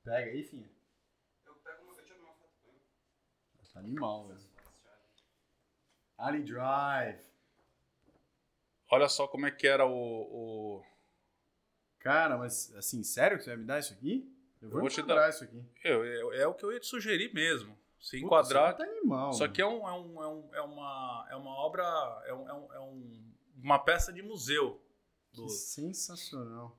Pega 0.04 0.32
aí, 0.32 0.44
filha. 0.44 0.70
Eu 1.46 1.56
pego 1.56 1.84
uma, 1.84 1.94
eu 1.98 2.06
tiro 2.06 2.20
uma 2.20 2.34
foto 2.34 2.52
com 2.62 2.70
ele. 2.70 2.82
Tá 3.74 3.80
animal, 3.80 4.28
velho. 4.28 4.54
Ali 6.18 6.44
Drive. 6.44 7.33
Olha 8.94 9.10
só 9.10 9.28
como 9.28 9.46
é 9.46 9.52
que 9.52 9.66
era 9.68 9.86
o... 9.86 9.92
o... 9.92 10.84
Cara, 12.00 12.38
mas 12.38 12.74
assim, 12.76 13.04
sério 13.04 13.38
que 13.38 13.44
você 13.44 13.52
vai 13.52 13.58
me 13.60 13.66
dar 13.66 13.80
isso 13.80 13.94
aqui? 13.94 14.30
Eu 14.62 14.70
vou, 14.70 14.82
vou 14.82 14.90
te 14.90 15.02
dar. 15.02 15.30
isso 15.30 15.44
aqui. 15.44 15.64
Eu, 15.84 16.06
eu- 16.06 16.34
é 16.34 16.46
o 16.48 16.54
que 16.54 16.64
eu 16.64 16.72
ia 16.72 16.80
te 16.80 16.86
sugerir 16.88 17.34
mesmo. 17.34 17.78
Se 18.00 18.18
Puta, 18.18 18.26
enquadrar... 18.26 18.72
isso 18.74 18.82
aqui 18.84 18.92
tá 18.92 18.98
animal. 19.00 19.34
Só 19.34 19.48
que 19.48 19.62
é, 19.62 19.66
um, 19.66 19.88
é, 19.88 19.94
um, 19.94 20.24
é, 20.24 20.28
um, 20.28 20.50
é, 20.56 20.62
uma, 20.62 21.28
é 21.32 21.36
uma 21.36 21.52
obra, 21.52 21.84
é, 22.26 22.34
um, 22.34 22.50
é, 22.50 22.54
um, 22.54 22.74
é 22.74 22.80
um- 22.80 23.34
uma 23.62 23.80
peça 23.80 24.12
de 24.14 24.22
museu. 24.22 24.80
do- 25.34 25.50
sensacional. 25.50 26.78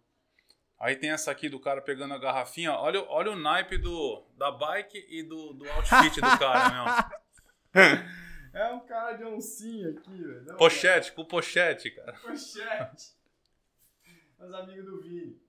Aí 0.78 0.94
tem 0.96 1.10
essa 1.10 1.30
aqui 1.30 1.48
do 1.48 1.58
cara 1.58 1.80
pegando 1.80 2.14
a 2.14 2.18
garrafinha. 2.18 2.72
Olha, 2.72 3.00
o- 3.02 3.06
olha 3.08 3.32
o 3.32 3.36
naipe 3.36 3.78
do, 3.78 4.22
da 4.36 4.50
bike 4.50 5.06
e 5.08 5.22
do, 5.22 5.54
do 5.54 5.68
outfit 5.70 6.20
do 6.20 6.20
cara, 6.38 6.70
meu. 6.70 6.84
É 8.54 8.72
um 8.72 8.86
cara 8.86 9.16
de 9.16 9.24
oncinha 9.24 9.90
aqui, 9.90 10.16
velho. 10.16 10.56
Pochete, 10.56 11.12
com 11.12 11.24
pochete, 11.24 11.90
cara. 11.90 12.12
Pochete. 12.20 13.16
Os 14.38 14.54
amigos 14.54 14.84
do 14.84 15.02
Vini. 15.02 15.42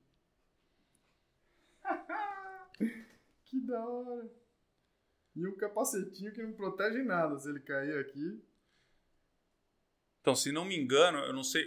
que 3.46 3.62
da 3.62 3.86
hora. 3.86 4.28
E 5.36 5.46
um 5.46 5.56
capacetinho 5.56 6.34
que 6.34 6.42
não 6.42 6.54
protege 6.54 7.04
nada 7.04 7.38
se 7.38 7.48
ele 7.48 7.60
cair 7.60 8.00
aqui. 8.00 8.44
Então, 10.22 10.34
se 10.34 10.52
não 10.52 10.66
me 10.66 10.76
engano, 10.76 11.20
eu 11.20 11.34
não 11.34 11.44
sei. 11.44 11.64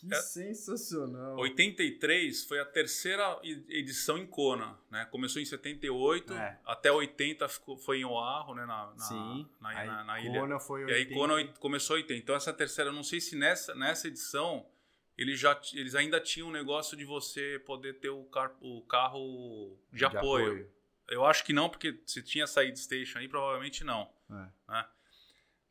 Que 0.00 0.14
É. 0.14 0.20
sensacional. 0.22 1.36
83 1.38 2.44
foi 2.44 2.60
a 2.60 2.64
terceira 2.64 3.38
edição 3.68 4.16
em 4.16 4.26
Kona, 4.26 4.78
né? 4.90 5.04
Começou 5.10 5.42
em 5.42 5.44
78, 5.44 6.32
É. 6.32 6.58
até 6.64 6.90
80 6.92 7.48
ficou, 7.48 7.76
foi 7.76 7.98
em 8.00 8.04
Oahu, 8.04 8.54
né? 8.54 8.64
Na, 8.64 8.86
na, 8.92 8.98
Sim. 8.98 9.48
na, 9.60 9.68
Aí 9.70 9.86
na- 9.86 10.04
na 10.04 10.20
ilha. 10.20 10.40
Kona 10.40 10.60
foi 10.60 10.82
E 10.82 10.92
aí 10.92 11.00
80. 11.04 11.32
oit- 11.34 11.58
começou 11.58 11.94
a 11.94 11.96
80. 11.98 12.20
Então 12.22 12.34
essa 12.36 12.52
terceira, 12.52 12.90
eu 12.90 12.94
não 12.94 13.02
sei 13.02 13.20
se 13.20 13.34
nessa, 13.34 13.74
nessa 13.74 14.06
edição 14.06 14.64
eles 15.16 15.40
já 15.40 15.60
eles 15.74 15.96
ainda 15.96 16.20
tinham 16.20 16.48
um 16.48 16.52
negócio 16.52 16.96
de 16.96 17.04
você 17.04 17.60
poder 17.66 17.94
ter 17.98 18.08
o, 18.10 18.22
car, 18.24 18.54
o 18.60 18.82
carro 18.82 19.76
de, 19.92 20.04
apoio. 20.04 20.70
Eu 21.08 21.24
acho 21.24 21.44
que 21.44 21.52
não, 21.52 21.68
porque 21.68 21.98
se 22.06 22.22
tinha 22.22 22.46
saído 22.46 22.78
station 22.78 23.18
aí, 23.18 23.26
provavelmente 23.28 23.82
não. 23.82 24.08
É. 24.70 24.84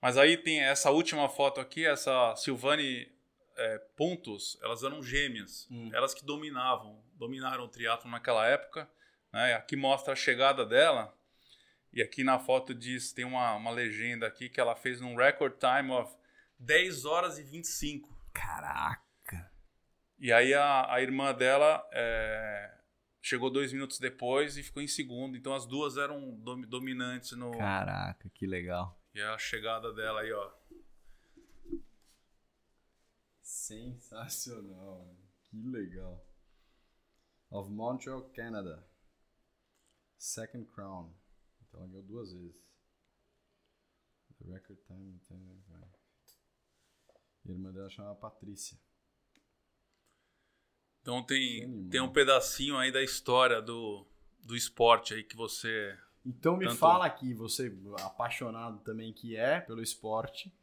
Mas 0.01 0.17
aí 0.17 0.35
tem 0.35 0.59
essa 0.59 0.91
última 0.91 1.29
foto 1.29 1.61
aqui, 1.61 1.85
essa 1.85 2.35
Silvane 2.35 3.09
é, 3.57 3.77
Pontos, 3.95 4.57
elas 4.61 4.83
eram 4.83 5.01
gêmeas. 5.03 5.67
Hum. 5.71 5.89
Elas 5.93 6.13
que 6.13 6.25
dominavam, 6.25 7.03
dominaram 7.15 7.63
o 7.65 7.67
triatlo 7.67 8.09
naquela 8.09 8.45
época. 8.47 8.89
Né? 9.33 9.53
Aqui 9.53 9.75
mostra 9.75 10.13
a 10.13 10.15
chegada 10.15 10.65
dela. 10.65 11.13
E 11.91 12.01
aqui 12.01 12.23
na 12.23 12.37
foto 12.39 12.73
diz, 12.73 13.11
tem 13.11 13.25
uma, 13.25 13.55
uma 13.55 13.71
legenda 13.71 14.27
aqui 14.27 14.49
que 14.49 14.59
ela 14.59 14.75
fez 14.75 15.01
num 15.01 15.15
record 15.15 15.53
time 15.57 15.91
of 15.91 16.15
10 16.59 17.05
horas 17.05 17.37
e 17.39 17.43
25. 17.43 18.15
Caraca. 18.33 19.51
E 20.19 20.31
aí 20.31 20.53
a, 20.53 20.91
a 20.93 21.01
irmã 21.01 21.33
dela 21.33 21.87
é, 21.91 22.73
chegou 23.21 23.49
dois 23.49 23.71
minutos 23.73 23.99
depois 23.99 24.57
e 24.57 24.63
ficou 24.63 24.81
em 24.81 24.87
segundo. 24.87 25.37
Então 25.37 25.53
as 25.53 25.65
duas 25.65 25.97
eram 25.97 26.31
dom- 26.35 26.61
dominantes 26.61 27.31
no. 27.33 27.51
Caraca, 27.57 28.29
que 28.33 28.45
legal. 28.45 28.99
E 29.13 29.21
a 29.21 29.37
chegada 29.37 29.93
dela 29.93 30.21
aí, 30.21 30.31
ó. 30.31 30.51
Sensacional. 33.67 35.13
Que 35.43 35.57
legal. 35.57 36.25
Of 37.49 37.69
Montreal, 37.69 38.21
Canada. 38.29 38.87
Second 40.17 40.65
crown. 40.71 41.13
Então 41.61 41.81
ela 41.81 41.89
ganhou 41.89 42.03
duas 42.03 42.31
vezes. 42.31 42.55
The 44.39 44.51
record 44.53 44.79
time. 44.85 45.19
E 47.45 47.51
a 47.51 47.53
irmã 47.53 47.71
dela 47.73 47.89
chama 47.89 48.15
Patrícia. 48.15 48.77
Então 51.01 51.23
tem, 51.23 51.89
tem 51.89 52.01
um 52.01 52.11
pedacinho 52.11 52.77
aí 52.77 52.91
da 52.91 53.01
história 53.01 53.61
do, 53.61 54.05
do 54.43 54.55
esporte 54.55 55.13
aí 55.13 55.23
que 55.23 55.35
você. 55.35 55.97
Então 56.25 56.55
me 56.57 56.65
Tanto- 56.65 56.77
fala 56.77 57.05
aqui, 57.05 57.33
você 57.33 57.73
apaixonado 58.01 58.79
também 58.83 59.13
que 59.13 59.35
é 59.37 59.61
pelo 59.61 59.81
esporte, 59.81 60.53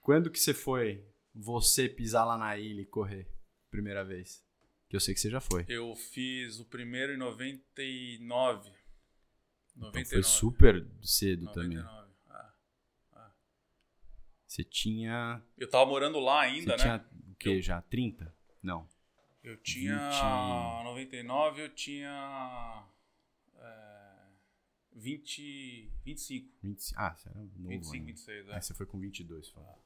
quando 0.00 0.30
que 0.30 0.38
você 0.38 0.54
foi 0.54 1.06
você 1.36 1.88
pisar 1.88 2.24
lá 2.24 2.38
na 2.38 2.56
ilha 2.56 2.80
e 2.80 2.86
correr? 2.86 3.28
Primeira 3.70 4.02
vez. 4.02 4.42
Que 4.88 4.96
eu 4.96 5.00
sei 5.00 5.12
que 5.12 5.20
você 5.20 5.28
já 5.28 5.40
foi. 5.40 5.66
Eu 5.68 5.94
fiz 5.94 6.58
o 6.58 6.64
primeiro 6.64 7.12
em 7.12 7.16
99. 7.18 8.70
99. 9.74 10.00
Então 10.00 10.04
foi 10.04 10.22
super 10.22 10.86
cedo 11.02 11.52
também. 11.52 11.76
99. 11.78 12.12
ah. 13.12 13.34
Você 14.46 14.64
tinha. 14.64 15.42
Eu 15.58 15.68
tava 15.68 15.84
morando 15.84 16.18
lá 16.18 16.40
ainda, 16.40 16.78
você 16.78 16.88
né? 16.88 16.98
tinha 16.98 17.20
o 17.30 17.34
quê? 17.34 17.60
Já 17.60 17.82
30? 17.82 18.34
Não. 18.62 18.88
Eu 19.42 19.56
tinha. 19.58 20.10
20. 20.10 20.84
99, 20.84 21.62
eu 21.62 21.68
tinha. 21.74 22.86
É, 23.58 24.28
20. 24.92 25.92
25. 26.04 26.58
20, 26.62 26.94
ah, 26.96 27.14
você 27.14 27.28
era 27.28 27.38
novo. 27.38 27.68
25, 27.68 27.94
ainda. 27.94 28.06
26, 28.06 28.48
é. 28.48 28.54
Aí 28.54 28.62
você 28.62 28.74
foi 28.74 28.86
com 28.86 28.98
22, 28.98 29.48
fala. 29.50 29.85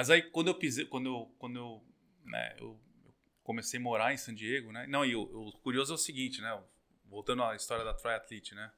Mas 0.00 0.08
aí 0.08 0.22
quando 0.22 0.48
eu 0.48 0.54
pisei, 0.54 0.86
quando 0.86 1.10
eu, 1.10 1.34
quando 1.38 1.56
eu, 1.58 1.84
né, 2.24 2.56
eu, 2.58 2.80
eu 3.04 3.14
comecei 3.42 3.78
a 3.78 3.82
morar 3.82 4.14
em 4.14 4.16
San 4.16 4.34
Diego, 4.34 4.72
né? 4.72 4.86
Não, 4.86 5.04
e 5.04 5.14
o, 5.14 5.20
o 5.24 5.52
curioso 5.58 5.92
é 5.92 5.94
o 5.94 5.98
seguinte, 5.98 6.40
né? 6.40 6.58
Voltando 7.04 7.42
à 7.42 7.54
história 7.54 7.84
da 7.84 7.92
triathlete, 7.92 8.54
né? 8.54 8.72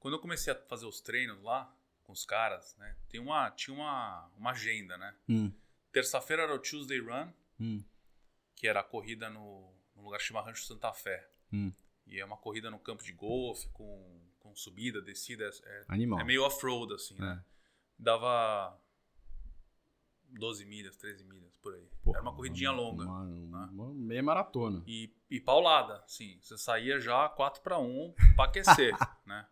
Quando 0.00 0.14
eu 0.14 0.20
comecei 0.20 0.52
a 0.52 0.56
fazer 0.56 0.84
os 0.84 1.00
treinos 1.00 1.40
lá 1.44 1.72
com 2.02 2.12
os 2.12 2.24
caras, 2.24 2.74
né? 2.76 2.96
Tem 3.08 3.20
uma, 3.20 3.52
tinha 3.52 3.72
uma, 3.72 4.28
uma 4.36 4.50
agenda, 4.50 4.98
né? 4.98 5.14
Hum, 5.28 5.52
Terça-feira 5.92 6.42
era 6.42 6.52
o 6.52 6.58
Tuesday 6.58 6.98
Run, 6.98 7.32
hum, 7.60 7.84
que 8.56 8.66
era 8.66 8.80
a 8.80 8.84
corrida 8.84 9.30
no, 9.30 9.72
no 9.94 10.02
lugar 10.02 10.20
chamado 10.20 10.46
Rancho 10.46 10.64
Santa 10.64 10.92
Fé. 10.92 11.30
hum. 11.52 11.72
E 12.04 12.18
é 12.18 12.24
uma 12.24 12.36
corrida 12.36 12.68
no 12.68 12.80
campo 12.80 13.04
de 13.04 13.12
golfe, 13.12 13.68
com, 13.68 14.20
com 14.40 14.56
subida, 14.56 15.00
descida. 15.00 15.48
É, 15.62 15.84
é 15.88 16.24
meio 16.24 16.42
off-road, 16.42 16.94
assim, 16.94 17.14
né? 17.14 17.44
É. 17.44 17.44
Dava 17.96 18.76
12 20.30 20.64
milhas, 20.66 20.96
13 20.96 21.24
milhas, 21.24 21.50
por 21.62 21.74
aí. 21.74 21.88
Porra, 22.02 22.18
Era 22.18 22.22
uma 22.22 22.34
corridinha 22.34 22.70
longa. 22.70 23.04
Uma, 23.04 23.22
uma- 23.22 23.66
né? 23.66 23.72
uma 23.72 23.94
meia 23.94 24.22
maratona. 24.22 24.82
E, 24.86 25.12
e 25.30 25.40
paulada, 25.40 26.02
sim. 26.06 26.38
Você 26.40 26.56
saía 26.58 26.98
já 27.00 27.28
4 27.28 27.62
para 27.62 27.78
1 27.78 28.14
para 28.36 28.44
aquecer, 28.44 28.94
né? 29.26 29.46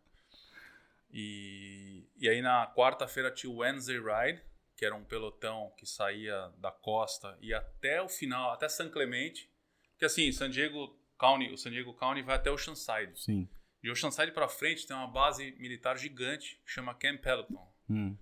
E, 1.11 2.07
e 2.17 2.29
aí 2.29 2.43
na 2.43 2.67
quarta-feira 2.75 3.31
tinha 3.31 3.51
o 3.53 3.57
Wednesday 3.59 3.99
Ride, 3.99 4.43
que 4.77 4.85
era 4.85 4.95
um 4.95 5.05
pelotão 5.05 5.73
que 5.77 5.87
saía 5.87 6.53
da 6.59 6.71
costa 6.71 7.37
e 7.41 7.55
até 7.55 8.03
o 8.03 8.09
final, 8.09 8.51
até 8.53 8.69
San 8.69 8.91
Clemente. 8.91 9.51
Que 9.99 10.05
assim, 10.05 10.31
San 10.33 10.51
Diego 10.51 10.95
County, 11.19 11.51
o 11.51 11.57
San 11.57 11.71
Diego 11.71 11.95
County 11.95 12.21
vai 12.23 12.37
até 12.37 12.51
Oceanside. 12.51 13.19
Sim. 13.19 13.49
De 13.83 13.91
Oceanside 13.91 14.33
para 14.33 14.49
frente 14.49 14.87
tem 14.87 14.95
uma 14.97 15.07
base 15.07 15.53
militar 15.59 15.97
gigante 15.97 16.61
que 16.65 16.71
chama 16.71 16.95
Camp 16.95 17.21
Peloton. 17.23 17.73
Hum. 17.89 18.17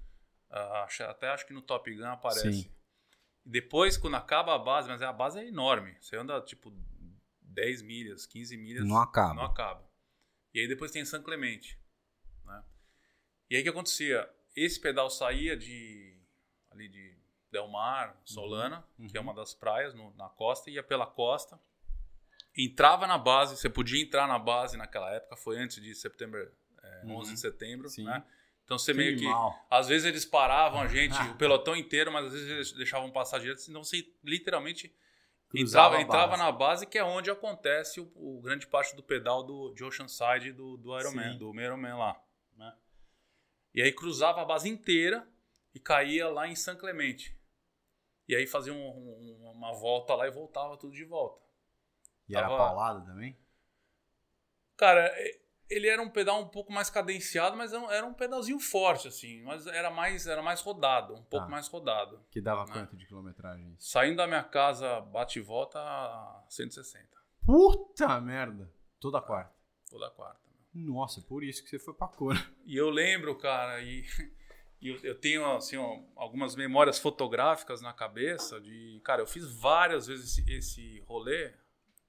Acho- 0.85 1.03
até 1.05 1.29
acho 1.29 1.47
que 1.47 1.53
no 1.53 1.63
Top 1.63 1.93
Gun 1.95 2.07
aparece. 2.07 2.53
Sim. 2.63 2.75
Depois, 3.45 3.97
quando 3.97 4.15
acaba 4.17 4.55
a 4.55 4.59
base, 4.59 4.89
mas 4.89 5.03
a 5.03 5.13
base 5.13 5.39
é 5.39 5.47
enorme. 5.47 5.97
Você 6.01 6.17
anda 6.17 6.41
tipo 6.41 6.73
10 7.41 7.83
milhas, 7.83 8.25
15 8.27 8.57
milhas. 8.57 8.87
Não 8.87 8.99
acaba. 8.99 9.35
Não 9.35 9.43
acaba. 9.45 9.85
E 10.53 10.61
aí 10.61 10.69
depois 10.69 10.91
tem 10.93 11.05
San 11.05 11.23
Clemente. 11.23 11.79
Né? 12.45 12.65
E 13.51 13.57
aí 13.57 13.61
o 13.61 13.65
que 13.65 13.71
acontecia? 13.71 14.29
Esse 14.57 14.81
pedal 14.81 15.11
saía 15.11 15.57
de 15.57 16.23
ali 16.71 16.89
de 16.89 17.19
Del 17.51 17.69
Mar, 17.69 18.21
Solana, 18.25 18.85
que 19.11 19.17
é 19.17 19.21
uma 19.21 19.35
das 19.35 19.55
praias 19.55 19.95
no- 19.95 20.15
na 20.17 20.29
costa, 20.29 20.71
ia 20.71 20.83
pela 20.83 21.07
costa, 21.07 21.61
entrava 22.57 23.07
na 23.07 23.19
base, 23.19 23.57
você 23.57 23.69
podia 23.69 24.03
entrar 24.03 24.27
na 24.29 24.39
base 24.39 24.77
naquela 24.77 25.11
época, 25.13 25.37
foi 25.37 25.59
antes 25.59 25.81
de 25.83 25.95
setembro, 25.95 26.41
é, 26.83 27.03
11 27.07 27.35
de 27.35 27.41
setembro, 27.41 27.89
Sim. 27.89 28.05
né? 28.05 28.25
Então 28.65 28.79
você 28.79 28.95
meio 28.95 29.17
que 29.17 29.25
animal. 29.25 29.59
às 29.71 29.89
vezes 29.89 30.07
eles 30.07 30.25
paravam 30.25 30.81
a 30.81 30.87
gente, 30.89 31.15
o 31.31 31.37
pelotão 31.37 31.77
inteiro, 31.77 32.11
mas 32.11 32.27
às 32.27 32.33
vezes 32.33 32.49
eles 32.49 32.73
deixavam 32.73 33.11
passar 33.11 33.39
direto, 33.39 33.59
senão 33.61 33.85
você 33.85 34.07
literalmente 34.23 34.95
Cruzava 35.49 36.01
entrava, 36.01 36.33
entrava 36.35 36.37
na 36.37 36.51
base, 36.51 36.85
que 36.87 36.99
é 36.99 37.05
onde 37.05 37.31
acontece 37.31 38.01
o, 38.01 38.11
o 38.17 38.41
grande 38.41 38.67
parte 38.67 38.97
do 38.97 39.03
pedal 39.03 39.43
do, 39.45 39.73
de 39.75 39.85
Oceanside 39.85 40.51
do, 40.53 40.77
do 40.79 40.99
Ironman, 40.99 41.33
Sim. 41.33 41.39
do 41.39 41.61
Ironman 41.61 41.95
lá. 41.97 42.21
Né? 42.57 42.75
E 43.73 43.81
aí 43.83 43.93
cruzava 43.93 44.43
a 44.43 44.45
base 44.45 44.69
inteira 44.69 45.29
e 45.73 45.79
caía 45.79 46.29
lá 46.29 46.49
em 46.49 46.57
San 46.57 46.75
Clemente. 46.77 47.39
E 48.27 48.35
aí 48.35 48.47
fazia 48.49 48.73
um- 48.73 48.79
um- 48.89 49.51
uma 49.55 49.73
volta 49.75 50.15
lá 50.15 50.27
e 50.27 50.31
voltava 50.31 50.77
tudo 50.77 50.93
de 50.95 51.05
volta. 51.05 51.41
E 52.29 52.35
era 52.35 52.49
Tava- 52.49 52.57
paulada 52.59 53.01
também? 53.03 53.37
Cara, 54.77 55.03
é- 55.15 55.41
ele 55.71 55.89
era 55.89 56.01
um 56.03 56.09
pedal 56.11 56.41
um 56.41 56.49
pouco 56.49 56.73
mais 56.73 56.91
cadenciado, 56.91 57.57
mas 57.57 57.73
era 57.73 57.83
um- 57.83 57.91
era 57.91 58.07
um 58.07 58.15
pedalzinho 58.15 58.59
forte, 58.61 59.09
assim. 59.09 59.43
Mas 59.43 59.67
era 59.67 59.91
mais, 59.91 60.27
era 60.27 60.43
mais 60.43 60.61
rodado, 60.61 61.15
um 61.15 61.23
pouco 61.25 61.47
Tá. 61.47 61.51
mais 61.51 61.69
rodado. 61.69 62.21
Que 62.31 62.41
dava 62.41 62.65
Né? 62.67 62.73
quanto 62.73 62.97
de 62.97 63.07
quilometragem? 63.07 63.75
Saindo 63.79 64.17
da 64.19 64.27
minha 64.27 64.43
casa, 64.45 65.01
bate 65.01 65.39
e 65.39 65.43
volta 65.43 65.79
a 65.81 66.45
160. 66.49 67.09
Puta 67.47 68.21
merda! 68.21 68.71
Toda 69.01 69.21
quarta. 69.21 69.55
Toda 69.91 70.11
quarta. 70.11 70.41
meu. 70.75 70.93
Nossa, 70.95 71.21
por 71.21 71.45
isso 71.45 71.63
que 71.63 71.69
você 71.71 71.79
foi 71.79 71.95
pra 71.95 72.09
cor. 72.09 72.35
E 72.65 72.77
eu 72.77 72.91
lembro, 72.91 73.37
cara, 73.39 73.81
e, 73.81 74.03
e 74.81 74.89
eu, 74.89 74.97
eu 75.05 75.15
tenho 75.21 75.45
assim, 75.55 75.77
ó, 75.77 76.01
algumas 76.17 76.57
memórias 76.57 76.99
fotográficas 76.99 77.81
na 77.81 77.93
cabeça 77.93 78.61
de. 78.61 79.01
Cara, 79.05 79.23
eu 79.23 79.27
fiz 79.27 79.47
várias 79.53 80.07
vezes 80.07 80.37
esse, 80.39 80.53
esse 80.53 81.01
rolê. 81.07 81.53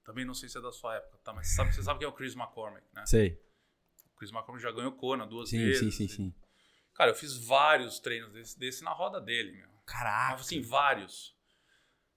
Também 0.04 0.24
não 0.24 0.34
sei 0.34 0.48
se 0.48 0.56
é 0.56 0.60
da 0.60 0.70
sua 0.72 0.94
época, 0.96 1.18
tá? 1.24 1.32
Mas 1.32 1.48
você 1.48 1.54
sabe, 1.56 1.74
você 1.74 1.82
sabe 1.82 1.98
quem 1.98 2.06
é 2.06 2.08
o 2.08 2.12
Chris 2.12 2.34
McCormick, 2.36 2.86
né? 2.94 3.04
Sei. 3.06 3.40
O 4.16 4.18
Chris 4.18 4.30
McCormick 4.32 4.62
já 4.62 4.72
ganhou 4.72 4.92
Kona 4.92 5.26
duas 5.26 5.50
Sim, 5.50 5.58
vezes. 5.58 5.78
sim, 5.78 5.90
sim, 5.90 6.08
sim. 6.08 6.34
Cara, 6.94 7.10
eu 7.10 7.14
fiz 7.14 7.36
vários 7.36 8.00
treinos 8.00 8.32
desse, 8.32 8.58
desse 8.58 8.82
na 8.82 8.90
roda 8.90 9.20
dele, 9.20 9.52
meu. 9.52 9.68
Caraca. 9.84 10.32
Mas, 10.32 10.40
assim, 10.40 10.62
vários. 10.62 11.36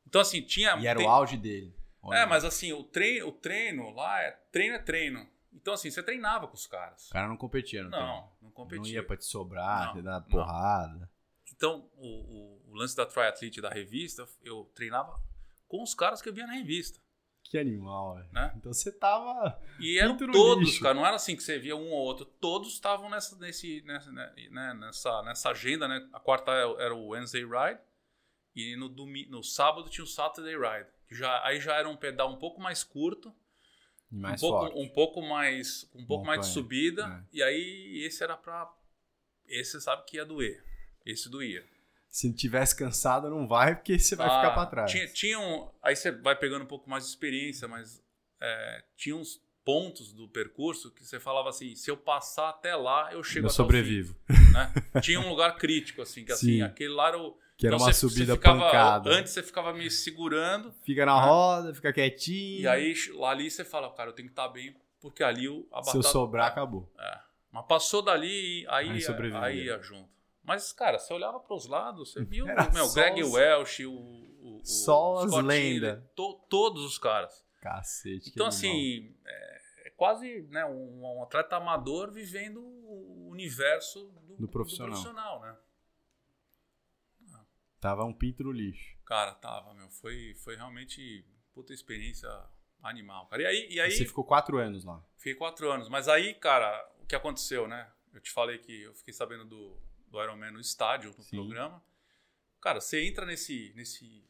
Então, 0.07 0.21
assim, 0.21 0.41
tinha. 0.41 0.77
E 0.77 0.87
era 0.87 0.97
tem- 0.97 1.05
o 1.05 1.09
auge 1.11 1.35
dele. 1.35 1.75
É, 2.13 2.25
mas 2.25 2.45
assim, 2.45 2.71
o 2.71 2.81
treino, 2.81 3.27
o 3.27 3.31
treino 3.33 3.89
lá 3.91 4.21
é 4.21 4.31
treino 4.49 4.75
é 4.75 4.79
treino. 4.79 5.29
Então, 5.51 5.73
assim, 5.73 5.91
você 5.91 6.01
treinava 6.01 6.47
com 6.47 6.53
os 6.53 6.65
caras. 6.65 7.09
O 7.09 7.11
cara 7.11 7.27
não 7.27 7.35
competia, 7.35 7.83
não 7.83 7.89
Não, 7.89 7.99
não 7.99 8.31
Não 8.43 8.51
competia. 8.51 8.93
ia 8.93 9.03
pra 9.05 9.17
te 9.17 9.25
sobrar, 9.25 9.87
Não, 9.87 9.93
te 9.95 10.01
dar 10.01 10.21
não. 10.21 10.27
porrada. 10.29 11.11
Então, 11.53 11.91
o, 11.97 12.07
o- 12.07 12.69
o 12.71 12.75
lance 12.75 12.95
da 12.95 13.05
triathlete 13.05 13.59
da 13.59 13.69
revista, 13.69 14.25
eu 14.41 14.71
treinava 14.73 15.21
com 15.67 15.83
os 15.83 15.93
caras 15.93 16.21
que 16.21 16.29
eu 16.29 16.33
via 16.33 16.47
na 16.47 16.53
revista. 16.53 17.01
Que 17.43 17.58
animal, 17.58 18.15
velho. 18.15 18.29
Né? 18.31 18.53
Então 18.58 18.72
você 18.72 18.91
tava. 18.91 19.60
E 19.79 19.98
eram 19.98 20.15
todos, 20.15 20.69
lixo. 20.69 20.81
cara. 20.81 20.93
Não 20.93 21.05
era 21.05 21.15
assim 21.15 21.36
que 21.36 21.41
você 21.41 21.58
via 21.58 21.75
um 21.75 21.89
ou 21.89 21.98
outro. 21.98 22.25
Todos 22.25 22.74
estavam 22.74 23.10
nessa, 23.10 23.36
nesse, 23.38 23.81
nessa, 23.84 24.12
né, 24.12 24.31
né, 24.51 24.74
nessa, 24.75 25.24
nessa 25.24 25.50
agenda, 25.50 25.88
né? 25.88 26.08
A 26.13 26.19
quarta 26.19 26.51
era 26.51 26.93
o 26.93 27.08
Wednesday 27.08 27.43
Ride. 27.43 27.79
E 28.55 28.75
no, 28.75 28.88
domi 28.88 29.25
no 29.27 29.43
sábado 29.43 29.89
tinha 29.89 30.03
o 30.03 30.08
Saturday 30.08 30.55
Ride. 30.55 30.89
Que 31.08 31.15
já, 31.15 31.43
aí 31.43 31.60
já 31.60 31.75
era 31.75 31.89
um 31.89 31.98
pedal 31.98 32.31
um 32.31 32.38
pouco 32.38 32.62
mais 32.62 32.84
curto. 32.84 33.34
Mais 34.12 34.41
um 34.41 34.48
pouco, 34.48 34.65
forte. 34.65 34.79
um 34.79 34.89
pouco 34.89 35.22
mais 35.22 35.89
um 35.93 36.05
pouco 36.05 36.25
mais 36.25 36.41
de 36.41 36.48
subida 36.48 37.08
né? 37.08 37.27
e 37.31 37.43
aí 37.43 38.03
esse 38.03 38.24
era 38.24 38.36
pra 38.36 38.67
esse 39.46 39.74
você 39.74 39.81
sabe 39.81 40.03
que 40.05 40.17
ia 40.17 40.25
doer 40.25 40.65
esse 41.05 41.29
doía 41.29 41.63
Se 42.09 42.33
tivesse 42.33 42.75
cansado, 42.75 43.29
não 43.29 43.47
vai, 43.47 43.75
porque 43.75 43.99
você 43.99 44.15
vai 44.15 44.27
Ah, 44.27 44.39
ficar 44.41 44.51
pra 44.53 44.65
trás. 44.65 44.91
tinha, 44.91 45.07
tinha 45.07 45.39
um, 45.39 45.69
aí 45.81 45.95
você 45.95 46.11
vai 46.11 46.35
pegando 46.35 46.63
um 46.63 46.67
pouco 46.67 46.89
mais 46.89 47.03
de 47.03 47.09
experiência 47.11 47.67
mas 47.67 48.01
é, 48.41 48.83
tinha 48.97 49.15
uns 49.15 49.39
pontos 49.63 50.11
do 50.13 50.27
percurso 50.27 50.91
que 50.91 51.05
você 51.05 51.19
falava 51.19 51.49
assim 51.49 51.75
se 51.75 51.91
eu 51.91 51.95
passar 51.97 52.49
até 52.49 52.75
lá 52.75 53.13
eu 53.13 53.21
chego 53.23 53.45
Eu 53.45 53.49
até 53.49 53.55
sobrevivo. 53.55 54.15
fim, 54.25 54.51
né? 54.53 54.73
tinha 55.01 55.19
um 55.19 55.29
lugar 55.29 55.55
crítico 55.57 56.01
assim 56.01 56.25
que 56.25 56.35
Sim. 56.35 56.61
assim 56.61 56.61
aquele 56.63 56.89
lá 56.93 57.09
era 57.09 57.19
o 57.19 57.37
Que 57.55 57.67
era 57.67 57.75
então 57.75 57.85
uma 57.85 57.93
você- 57.93 58.07
você 58.07 58.13
subida 58.13 58.33
ficava- 58.35 58.59
pancada. 58.59 59.09
antes 59.11 59.31
você 59.33 59.43
ficava 59.43 59.71
me 59.73 59.91
segurando 59.91 60.73
Fica 60.81 61.05
na 61.05 61.19
roda, 61.21 61.73
fica 61.75 61.93
quietinho. 61.93 62.61
e 62.61 62.67
aí 62.67 62.95
lá 63.13 63.29
ali 63.31 63.51
você 63.51 63.63
fala 63.63 63.93
cara 63.93 64.09
eu 64.09 64.13
tenho 64.13 64.27
que 64.29 64.31
estar 64.31 64.47
bem 64.47 64.75
porque 64.99 65.23
ali 65.23 65.47
o- 65.47 65.67
a 65.71 65.83
Se 65.83 65.89
eu 65.91 65.93
batata 66.01 66.11
sobrar, 66.11 66.45
tá- 66.47 66.51
acabou. 66.53 66.91
É. 66.97 67.19
Mas 67.51 67.65
passou 67.67 68.01
dali, 68.01 68.65
aí, 68.69 68.89
Aí 68.89 68.91
aí, 69.43 69.65
ia 69.65 69.79
junto. 69.81 70.09
Mas, 70.49 70.73
cara, 70.73 70.97
você 70.97 71.13
olhava 71.13 71.39
para 71.39 71.55
os 71.55 71.67
lados, 71.67 72.11
você 72.11 72.23
viu 72.23 72.47
Era 72.49 72.71
meu, 72.71 72.85
só 72.87 72.95
Greg 72.95 73.21
os- 73.21 73.31
Welsh, 73.33 73.85
o, 73.85 73.91
o, 73.93 74.57
o 74.61 74.65
Só 74.65 75.17
as 75.19 75.31
lendas. 75.43 76.03
To- 76.15 76.43
todos 76.49 76.83
os 76.83 76.97
caras. 76.97 77.45
Cacete. 77.61 78.29
Então, 78.31 78.47
assim, 78.47 79.15
é, 79.25 79.61
é 79.87 79.89
quase 79.91 80.41
né, 80.49 80.65
um, 80.65 81.01
um 81.03 81.21
atleta 81.23 81.55
amador 81.57 82.11
vivendo 82.11 82.59
o 82.63 83.27
universo 83.29 84.05
do, 84.27 84.37
Do 84.37 84.47
profissional. 84.47 84.89
profissional, 84.93 85.39
né? 85.41 85.55
Tava 87.79 88.03
um 88.03 88.13
pinto 88.13 88.43
no 88.43 88.51
lixo. 88.51 88.97
Cara, 89.05 89.33
tava, 89.35 89.73
meu. 89.73 89.89
Foi, 89.89 90.33
foi 90.43 90.55
realmente 90.55 91.25
puta 91.53 91.73
experiência 91.73 92.27
animal, 92.81 93.27
cara. 93.27 93.43
E 93.43 93.45
aí, 93.45 93.67
e 93.71 93.79
aí 93.79 93.91
Você 93.91 94.05
ficou 94.05 94.23
quatro 94.23 94.57
anos 94.57 94.83
lá. 94.83 95.01
fiquei 95.17 95.35
quatro 95.35 95.71
anos. 95.71 95.87
Mas 95.89 96.07
aí, 96.07 96.33
cara, 96.33 96.89
o 97.01 97.05
que 97.05 97.15
aconteceu, 97.15 97.67
né? 97.67 97.89
Eu 98.13 98.19
te 98.19 98.31
falei 98.31 98.57
que 98.57 98.81
eu 98.83 98.93
fiquei 98.95 99.13
sabendo 99.13 99.45
do, 99.45 99.77
do 100.09 100.21
Ironman 100.21 100.51
no 100.51 100.59
estádio, 100.59 101.13
no 101.17 101.23
Sim. 101.23 101.37
programa. 101.37 101.83
Cara, 102.61 102.81
você 102.81 103.05
entra 103.05 103.25
nesse, 103.25 103.71
nesse, 103.75 104.23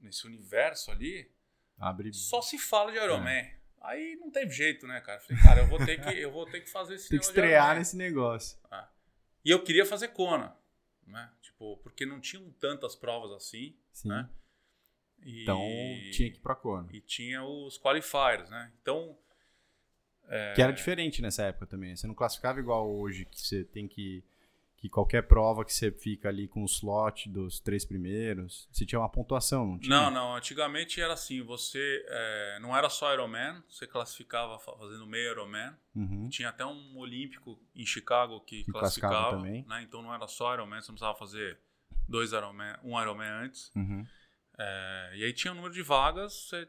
nesse 0.00 0.26
universo 0.26 0.90
ali, 0.90 1.30
Abre. 1.78 2.12
só 2.12 2.40
se 2.40 2.58
fala 2.58 2.90
de 2.92 2.98
Ironman. 2.98 3.30
É. 3.32 3.58
Aí 3.82 4.16
não 4.16 4.30
teve 4.30 4.50
jeito, 4.52 4.86
né, 4.86 5.00
cara? 5.02 5.20
Falei, 5.20 5.42
cara, 5.42 5.60
eu 5.60 5.66
vou 5.66 5.84
ter 5.84 6.00
que, 6.00 6.08
eu 6.18 6.32
vou 6.32 6.46
ter 6.46 6.60
que 6.60 6.70
fazer 6.70 6.94
esse 6.94 7.10
Tem 7.10 7.18
que 7.18 7.24
estrear 7.26 7.76
nesse 7.76 7.96
negócio. 7.96 8.58
E 9.44 9.50
eu 9.50 9.62
queria 9.62 9.84
fazer 9.84 10.08
Kona, 10.08 10.56
né? 11.06 11.30
Tipo, 11.42 11.76
porque 11.78 12.06
não 12.06 12.18
tinham 12.18 12.50
tantas 12.52 12.96
provas 12.96 13.30
assim, 13.32 13.76
Sim. 13.92 14.08
né? 14.08 14.30
E, 15.22 15.42
Então 15.42 15.60
tinha 16.12 16.30
que 16.30 16.38
ir 16.38 16.40
pra 16.40 16.54
Kona. 16.54 16.88
E 16.92 17.00
tinha 17.02 17.42
os 17.44 17.78
qualifiers, 17.78 18.48
né? 18.48 18.72
Então, 18.80 19.18
Que 20.54 20.62
era 20.62 20.72
diferente 20.72 21.20
nessa 21.20 21.42
época 21.44 21.66
também. 21.66 21.94
Você 21.94 22.06
não 22.06 22.14
classificava 22.14 22.58
igual 22.58 22.90
hoje, 22.90 23.26
que 23.26 23.38
você 23.38 23.64
tem 23.64 23.86
que. 23.86 24.24
Que 24.84 24.88
qualquer 24.90 25.22
prova 25.26 25.64
que 25.64 25.72
você 25.72 25.90
fica 25.90 26.28
ali 26.28 26.46
com 26.46 26.60
o 26.62 26.66
slot 26.66 27.30
dos 27.30 27.58
três 27.58 27.86
primeiros, 27.86 28.68
você 28.70 28.84
tinha 28.84 28.98
uma 28.98 29.08
pontuação, 29.08 29.66
não 29.66 29.78
tinha? 29.78 29.88
não, 29.98 30.10
não. 30.10 30.36
Antigamente 30.36 31.00
era 31.00 31.14
assim, 31.14 31.40
você 31.40 32.04
é, 32.06 32.58
não 32.60 32.76
era 32.76 32.90
só 32.90 33.10
Ironman, 33.14 33.62
você 33.66 33.86
classificava 33.86 34.58
fa- 34.58 34.76
fazendo 34.76 35.06
meio 35.06 35.30
Ironman. 35.30 35.74
Uhum. 35.96 36.28
Tinha 36.28 36.50
até 36.50 36.66
um 36.66 36.98
olímpico 36.98 37.58
em 37.74 37.86
Chicago 37.86 38.40
que, 38.40 38.62
Que 38.64 38.72
classificava 38.72 39.14
classificava, 39.14 39.36
também. 39.42 39.64
né? 39.66 39.82
Então 39.84 40.02
não 40.02 40.12
era 40.12 40.28
só 40.28 40.52
Ironman, 40.52 40.82
você 40.82 40.88
não 40.88 40.96
precisava 40.96 41.16
fazer 41.18 41.58
dois 42.06 42.32
Ironman, 42.32 42.76
um 42.84 43.00
Ironman 43.00 43.30
antes. 43.42 43.72
Uhum. 43.74 44.04
É, 44.58 45.12
e 45.16 45.24
aí 45.24 45.32
tinha 45.32 45.52
o 45.52 45.54
número 45.56 45.72
de 45.72 45.80
vagas, 45.82 46.34
você 46.50 46.68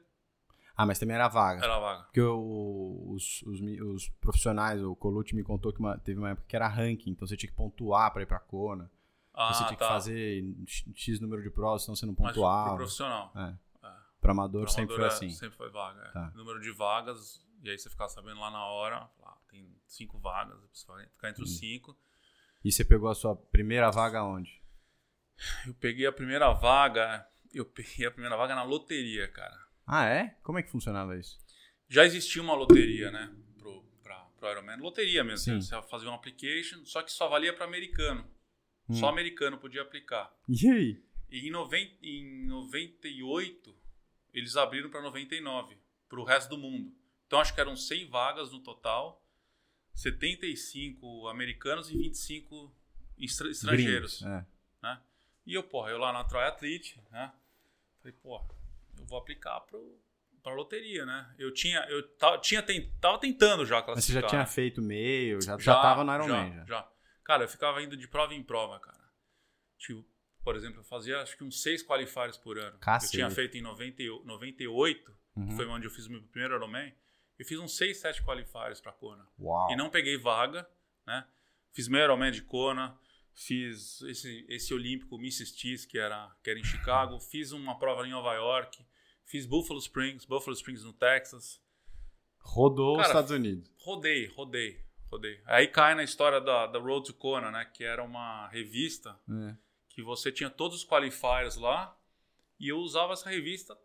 Ah, 0.77 0.86
mas 0.86 1.00
também 1.00 1.15
era 1.15 1.27
vaga. 1.29 1.63
era 1.63 1.79
vaga. 1.79 2.03
Porque 2.03 2.22
o- 2.22 3.05
os, 3.13 3.41
os, 3.44 3.62
os 3.62 4.10
profissionais, 4.20 4.82
o 4.84 4.96
Colucci 4.96 5.34
me 5.36 5.44
contou 5.44 5.72
que 5.72 5.79
uma- 5.79 5.98
teve 5.98 6.20
uma 6.20 6.32
época 6.32 6.46
que 6.48 6.55
era 6.55 6.67
ranking, 6.67 7.12
então 7.12 7.25
você 7.27 7.38
tinha 7.38 7.50
que 7.50 7.55
pontuar 7.55 8.12
pra 8.12 8.22
ir 8.22 8.25
pra 8.25 8.39
Kona. 8.39 8.91
Ah, 9.34 9.53
você 9.53 9.65
tinha 9.65 9.77
tá. 9.77 9.86
que 9.88 9.91
fazer 9.94 10.44
X- 10.96 11.20
número 11.20 11.41
de 11.41 11.50
provas, 11.50 11.84
senão 11.84 11.96
você 11.96 12.05
não 12.05 12.13
Mas 12.13 12.24
pro 12.32 12.34
pontuava. 12.41 12.75
profissional. 12.77 13.32
É. 13.36 13.55
É. 13.88 13.94
Pra 14.22 14.32
amador 14.32 14.63
Pro 14.63 14.72
sempre 14.72 14.96
amador, 14.96 14.98
foi 14.98 15.05
é, 15.05 15.27
assim. 15.27 15.29
Sempre 15.38 15.58
foi 15.58 15.70
vaga. 15.70 16.01
é. 16.01 16.12
Tá. 16.12 16.32
Número 16.36 16.60
de 16.60 16.72
vagas, 16.72 17.41
e 17.63 17.70
aí 17.70 17.77
você 17.77 17.89
ficava 17.89 18.10
sabendo 18.10 18.39
lá 18.39 18.50
na 18.51 18.65
hora, 18.65 19.10
ah, 19.24 19.38
tem 19.50 19.65
cinco 19.88 20.17
vagas, 20.20 20.53
eu 20.62 20.67
preciso 20.67 20.94
ficar 21.13 21.29
entre 21.29 21.44
os 21.44 21.58
cinco. 21.58 21.98
E 22.63 22.72
você 22.72 22.84
pegou 22.84 23.10
a 23.10 23.15
sua 23.15 23.36
primeira 23.36 23.89
vaga 23.91 24.24
onde? 24.24 24.62
Eu 25.67 25.74
peguei 25.75 26.05
a 26.08 26.12
primeira 26.12 26.51
vaga, 26.53 27.25
eu 27.53 27.65
peguei 27.65 28.05
a 28.08 28.12
primeira 28.12 28.36
vaga 28.38 28.55
na 28.55 28.63
loteria, 28.63 29.27
cara. 29.27 29.64
Ah, 29.86 30.06
é? 30.06 30.30
Como 30.44 30.58
é 30.58 30.63
que 30.63 30.70
funcionava 30.72 31.18
isso? 31.18 31.38
Já 31.88 32.04
existia 32.06 32.42
uma 32.42 32.56
loteria, 32.56 33.12
né, 33.12 33.32
pro, 33.58 33.84
pra, 34.04 34.18
pro 34.39 34.50
Ironman. 34.51 34.77
Loteria 34.77 35.24
mesmo, 35.24 35.38
Sim. 35.44 35.62
você 35.62 35.80
fazia 35.84 36.10
um 36.10 36.13
application, 36.13 36.84
só 36.86 37.01
que 37.04 37.12
só 37.12 37.27
valia 37.27 37.54
para 37.54 37.65
americano. 37.65 38.25
Hum. 38.89 38.96
Só 38.96 39.10
americano 39.10 39.58
podia 39.58 39.82
aplicar. 39.84 40.34
E 40.50 40.68
aí? 40.70 41.04
E 41.30 41.48
em, 41.48 41.51
noven, 41.51 41.98
em 42.01 42.46
98, 42.48 43.75
eles 44.33 44.55
abriram 44.55 44.90
para 44.90 45.01
99, 45.01 45.77
para 46.09 46.20
o 46.20 46.24
resto 46.24 46.50
do 46.50 46.57
mundo. 46.57 46.92
Então 47.27 47.40
acho 47.40 47.53
que 47.53 47.59
eram 47.62 47.75
100 47.75 48.07
vagas 48.09 48.51
no 48.51 48.59
total, 48.59 49.24
75 49.94 51.27
americanos 51.27 51.90
e 51.90 51.98
25 51.98 52.74
estra- 53.20 53.50
estrangeiros. 53.50 54.22
Gringos, 54.22 54.40
é. 54.44 54.46
Né? 54.83 55.01
E 55.46 55.53
eu, 55.53 55.64
porra, 55.64 55.90
eu 55.92 55.98
lá 55.98 56.12
na 56.14 56.24
Triathlete, 56.24 57.01
né? 57.12 57.31
Falei, 58.00 58.14
porra, 58.22 58.48
vou 59.07 59.18
aplicar 59.18 59.59
pro, 59.61 60.00
pra 60.44 60.53
loteria, 60.53 61.05
né? 61.05 61.33
Eu 61.37 61.53
tinha, 61.53 61.79
eu 61.89 62.07
tava, 62.18 62.37
tinha, 62.39 62.63
tava 63.00 63.18
tentando 63.20 63.65
já 63.65 63.77
Mas 63.87 64.05
você 64.05 64.13
já 64.13 64.22
classificar. 64.22 64.29
tinha 64.29 64.39
né? 64.41 64.46
feito 64.48 64.81
meio, 64.81 65.41
já, 65.41 65.57
já 65.57 65.75
tava 65.81 66.03
no 66.03 66.13
Ironman. 66.13 66.50
Já, 66.51 66.57
já, 66.59 66.65
já. 66.65 66.91
Cara, 67.24 67.44
eu 67.44 67.48
ficava 67.50 67.81
indo 67.81 67.98
de 67.98 68.07
prova 68.07 68.33
em 68.33 68.44
prova, 68.44 68.79
cara. 68.79 69.03
Tipo, 69.77 70.05
por 70.44 70.55
exemplo, 70.55 70.79
eu 70.79 70.83
fazia 70.83 71.20
acho 71.22 71.35
que 71.37 71.44
uns 71.44 71.61
seis 71.61 71.83
qualifiers 71.83 72.37
por 72.37 72.57
ano. 72.59 72.77
Cacete. 72.79 73.13
Eu 73.20 73.27
tinha 73.27 73.29
feito 73.35 73.57
em 73.57 73.61
90, 73.61 74.03
e- 74.03 74.22
98, 74.25 75.15
Uhum. 75.35 75.48
que 75.48 75.55
foi 75.55 75.65
onde 75.68 75.85
eu 75.85 75.91
fiz 75.91 76.05
o 76.05 76.11
meu 76.11 76.22
primeiro 76.24 76.55
Ironman. 76.55 76.94
Eu 77.37 77.46
fiz 77.46 77.59
uns 77.59 77.75
seis, 77.75 77.98
sete 78.00 78.24
qualifiers 78.24 78.79
pra 78.79 78.91
Kona. 78.94 79.27
Uau. 79.39 79.70
E 79.72 79.75
não 79.75 79.89
peguei 79.89 80.18
vaga, 80.18 80.65
né? 81.05 81.25
Fiz 81.74 81.87
meio 81.89 82.03
Ironman 82.05 82.31
de 82.31 82.41
Kona, 82.44 82.98
fiz 83.33 84.01
esse, 84.03 84.46
esse 84.48 84.74
olímpico 84.74 85.15
Mrs. 85.18 85.57
Cheese, 85.57 85.85
que 85.87 85.98
era, 85.98 86.33
que 86.41 86.50
era 86.50 86.57
em 86.59 86.63
Chicago, 86.63 87.20
fiz 87.20 87.51
uma 87.51 87.77
prova 87.77 88.07
em 88.07 88.11
Nova 88.11 88.33
York, 88.33 88.85
fiz 89.25 89.46
Buffalo 89.46 89.79
Springs, 89.79 90.25
Buffalo 90.25 90.55
Springs 90.55 90.83
no 90.83 90.94
Texas. 90.94 91.61
Rodou 92.40 92.92
os 92.94 92.98
Cara, 92.98 93.07
Estados 93.09 93.31
Unidos. 93.31 93.72
Rodei, 93.79 94.27
rodei, 94.27 94.79
rodei. 95.11 95.42
Aí 95.46 95.68
cai 95.68 95.96
na 95.96 96.03
história 96.03 96.40
da, 96.40 96.68
da 96.68 96.79
Road 96.79 97.07
to 97.07 97.14
Kona, 97.16 97.50
né? 97.51 97.66
Que 97.74 97.83
era 97.83 98.03
uma 98.03 98.48
revista 98.50 99.20
É. 99.29 99.55
que 99.90 100.03
você 100.03 100.31
tinha 100.31 100.50
todos 100.50 100.77
os 100.77 100.85
qualifiers 100.88 101.55
lá 101.57 101.98
e 102.59 102.70
eu 102.70 102.77
usava 102.77 103.14
essa 103.14 103.29
revista 103.29 103.77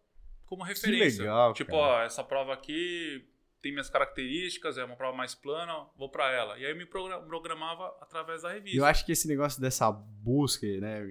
como 0.46 0.62
referência. 0.62 1.22
legal, 1.22 1.52
tipo, 1.54 1.70
cara. 1.70 1.82
ó, 1.82 2.02
essa 2.02 2.22
prova 2.24 2.52
aqui 2.52 3.26
tem 3.62 3.72
minhas 3.72 3.90
características, 3.90 4.78
é 4.78 4.84
uma 4.84 4.96
prova 4.96 5.16
mais 5.16 5.34
plana, 5.34 5.86
vou 5.96 6.08
pra 6.10 6.30
ela. 6.32 6.58
E 6.58 6.64
aí 6.64 6.72
eu 6.72 6.76
me 6.76 6.86
progra- 6.86 7.20
programava 7.20 7.86
através 8.00 8.42
da 8.42 8.52
revista. 8.52 8.76
Eu 8.78 8.84
acho 8.86 9.04
que 9.06 9.12
esse 9.12 9.28
negócio 9.28 9.60
dessa 9.60 9.90
busca, 9.92 10.66
né, 10.80 11.02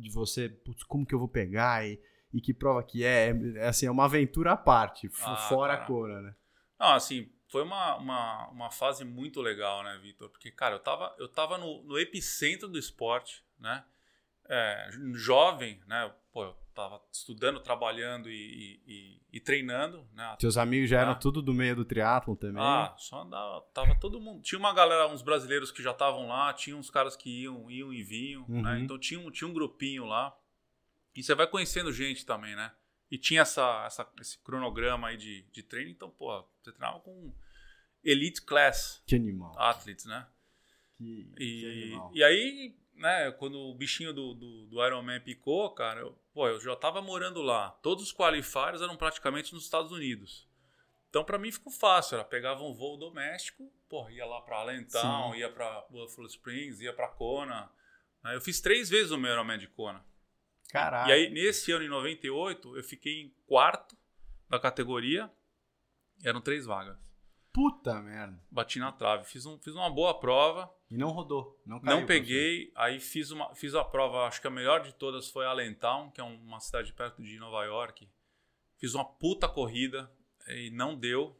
de 0.00 0.10
você, 0.10 0.48
putz, 0.48 0.82
como 0.84 1.06
que 1.06 1.14
eu 1.14 1.18
vou 1.18 1.28
pegar 1.28 1.86
e, 1.86 2.00
e 2.32 2.40
que 2.40 2.54
prova 2.54 2.82
que 2.82 3.04
é, 3.04 3.30
é, 3.56 3.68
assim, 3.68 3.86
é 3.86 3.90
uma 3.90 4.04
aventura 4.06 4.52
à 4.52 4.56
parte, 4.56 5.08
Ah, 5.22 5.36
fora 5.36 5.72
cara. 5.74 5.84
a 5.84 5.86
Kona, 5.86 6.20
né? 6.22 6.34
Não, 6.78 6.92
assim, 6.94 7.30
foi 7.48 7.62
uma, 7.62 7.96
uma, 7.96 8.48
uma 8.48 8.70
fase 8.70 9.04
muito 9.04 9.40
legal, 9.40 9.82
né, 9.84 9.98
Vitor? 10.02 10.28
Porque, 10.30 10.50
cara, 10.50 10.74
eu 10.76 10.80
tava, 10.80 11.14
eu 11.18 11.28
tava 11.28 11.58
no, 11.58 11.82
no 11.84 11.98
epicentro 11.98 12.68
do 12.68 12.78
esporte, 12.78 13.44
né? 13.58 13.84
É, 14.48 14.88
jovem, 15.14 15.80
né? 15.86 16.10
Pô, 16.32 16.44
eu 16.44 16.56
tava 16.74 17.00
estudando, 17.12 17.60
trabalhando 17.60 18.28
e, 18.30 18.34
e- 18.34 18.82
e- 18.92 19.22
e 19.34 19.40
treinando, 19.40 20.04
né? 20.14 20.34
Teus 20.38 20.56
amigos 20.56 20.90
já 20.90 21.00
eram 21.00 21.12
Ah. 21.12 21.14
tudo 21.14 21.40
do 21.40 21.54
meio 21.54 21.76
do 21.76 21.84
triatlon 21.84 22.34
também. 22.34 22.62
Ah, 22.62 22.94
só 22.98 23.22
andava, 23.22 23.60
tava 23.72 23.94
todo 24.00 24.20
mundo. 24.20 24.42
Tinha 24.42 24.58
uma 24.58 24.72
galera, 24.74 25.06
uns 25.08 25.22
brasileiros 25.22 25.70
que 25.70 25.82
já 25.82 25.92
estavam 25.92 26.26
lá, 26.28 26.52
tinha 26.52 26.76
uns 26.76 26.90
caras 26.90 27.14
que 27.16 27.42
iam, 27.42 27.70
iam 27.70 27.92
e 27.92 28.02
vinham, 28.02 28.44
Uhum. 28.48 28.62
né? 28.62 28.80
Então 28.80 28.98
tinha 28.98 29.20
um, 29.20 29.30
tinha 29.30 29.48
um 29.48 29.52
grupinho 29.52 30.04
lá. 30.06 30.34
E 31.14 31.22
você 31.22 31.34
vai 31.34 31.46
conhecendo 31.46 31.92
gente 31.92 32.24
também, 32.24 32.54
né? 32.56 32.72
E 33.10 33.18
tinha 33.18 33.42
essa, 33.42 33.84
essa- 33.86 34.10
esse 34.20 34.38
cronograma 34.38 35.08
aí 35.08 35.16
de, 35.16 35.42
de 35.52 35.62
treino, 35.62 35.90
então, 35.90 36.10
pô, 36.10 36.42
você 36.62 36.72
treinava 36.72 37.00
com 37.00 37.32
elite 38.02 38.40
class 38.42 39.02
Que 39.06 39.16
animal. 39.16 39.54
athletes, 39.58 40.06
né? 40.06 40.26
Que, 40.94 41.30
que 41.36 41.42
E, 41.42 41.84
animal. 41.84 42.10
e 42.14 42.24
aí, 42.24 42.76
né, 42.94 43.30
quando 43.32 43.58
o 43.58 43.74
bichinho 43.74 44.12
do, 44.14 44.32
do, 44.34 44.66
do 44.66 44.86
Iron 44.86 45.02
Man 45.02 45.20
picou, 45.20 45.70
cara, 45.74 46.00
eu, 46.00 46.18
pô, 46.32 46.48
eu 46.48 46.58
já 46.60 46.74
tava 46.74 47.02
morando 47.02 47.42
lá. 47.42 47.70
Todos 47.82 48.04
os 48.04 48.12
qualifiers 48.12 48.80
eram 48.80 48.96
praticamente 48.96 49.52
nos 49.52 49.64
Estados 49.64 49.92
Unidos. 49.92 50.48
Então, 51.10 51.22
pra 51.22 51.38
mim, 51.38 51.52
ficou 51.52 51.70
fácil. 51.70 52.14
Era 52.14 52.24
pegava 52.24 52.62
um 52.64 52.72
voo 52.72 52.96
doméstico, 52.96 53.70
pô, 53.90 54.08
ia 54.08 54.24
lá 54.24 54.40
pra 54.40 54.56
Allentown, 54.56 55.32
Sim. 55.34 55.38
ia 55.40 55.50
pra 55.52 55.84
Buffalo 55.90 56.26
Springs, 56.26 56.80
ia 56.80 56.94
pra 56.94 57.08
Kona. 57.08 57.70
né? 58.24 58.34
Eu 58.34 58.40
fiz 58.40 58.62
três 58.62 58.88
vezes 58.88 59.10
o 59.12 59.18
meu 59.18 59.30
Ironman 59.30 59.58
de 59.58 59.66
Kona. 59.66 60.02
Caralho. 60.72 61.10
E 61.10 61.12
aí, 61.12 61.30
nesse 61.30 61.70
ano, 61.70 61.84
em 61.84 61.88
98, 61.88 62.78
eu 62.78 62.82
fiquei 62.82 63.20
em 63.20 63.34
quarto 63.46 63.94
da 64.48 64.58
categoria. 64.58 65.30
Eram 66.24 66.40
três 66.40 66.64
vagas. 66.64 66.96
Puta 67.52 68.00
merda. 68.00 68.42
Bati 68.50 68.78
na 68.78 68.90
trave. 68.90 69.24
Fiz, 69.24 69.44
um, 69.44 69.58
fiz 69.58 69.74
uma 69.74 69.90
boa 69.90 70.18
prova. 70.18 70.74
E 70.90 70.96
não 70.96 71.10
rodou. 71.10 71.60
Não, 71.66 71.78
caiu 71.78 72.00
Não 72.00 72.06
peguei, 72.06 72.72
aí 72.74 72.98
fiz, 72.98 73.30
uma, 73.30 73.54
fiz 73.54 73.74
a 73.74 73.84
prova, 73.84 74.26
acho 74.26 74.40
que 74.40 74.46
a 74.46 74.50
melhor 74.50 74.82
de 74.82 74.94
todas 74.94 75.28
foi 75.28 75.44
Allentown, 75.44 76.10
que 76.10 76.20
é 76.20 76.24
uma 76.24 76.60
cidade 76.60 76.90
perto 76.94 77.22
de 77.22 77.38
Nova 77.38 77.62
York. 77.64 78.08
Fiz 78.78 78.94
uma 78.94 79.04
puta 79.04 79.46
corrida 79.46 80.10
e 80.48 80.70
não 80.70 80.98
deu. 80.98 81.38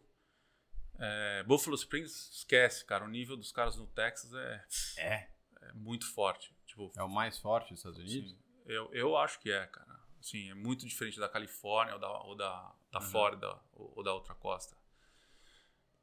É, 0.99 1.43
Buffalo 1.45 1.75
Springs, 1.77 2.31
esquece, 2.31 2.85
cara. 2.85 3.05
O 3.05 3.09
nível 3.09 3.37
dos 3.37 3.51
caras 3.51 3.77
no 3.79 3.87
Texas 3.87 4.35
é. 4.35 4.65
É. 4.99 5.29
é 5.63 5.73
muito 5.73 6.07
forte. 6.13 6.55
Tipo, 6.67 6.93
É 6.97 7.03
o 7.03 7.09
mais 7.09 7.39
forte 7.39 7.71
dos 7.71 7.79
Estados 7.79 7.99
Unidos? 7.99 8.33
assim, 8.33 8.42
eu, 8.67 8.93
eu 8.93 9.17
acho 9.17 9.39
que 9.41 9.51
é, 9.51 9.67
cara. 9.67 10.01
Assim, 10.21 10.51
é 10.51 10.55
muito 10.55 10.87
diferente 10.87 11.19
da 11.19 11.29
Califórnia 11.29 11.95
ou 11.95 12.01
da, 12.01 12.11
ou 12.23 12.35
da, 12.37 12.75
da 12.93 13.01
Uhum. 13.01 13.07
Flórida 13.07 13.61
ou, 13.73 13.93
ou 13.97 14.03
da 14.05 14.13
outra 14.15 14.35
costa. 14.35 14.77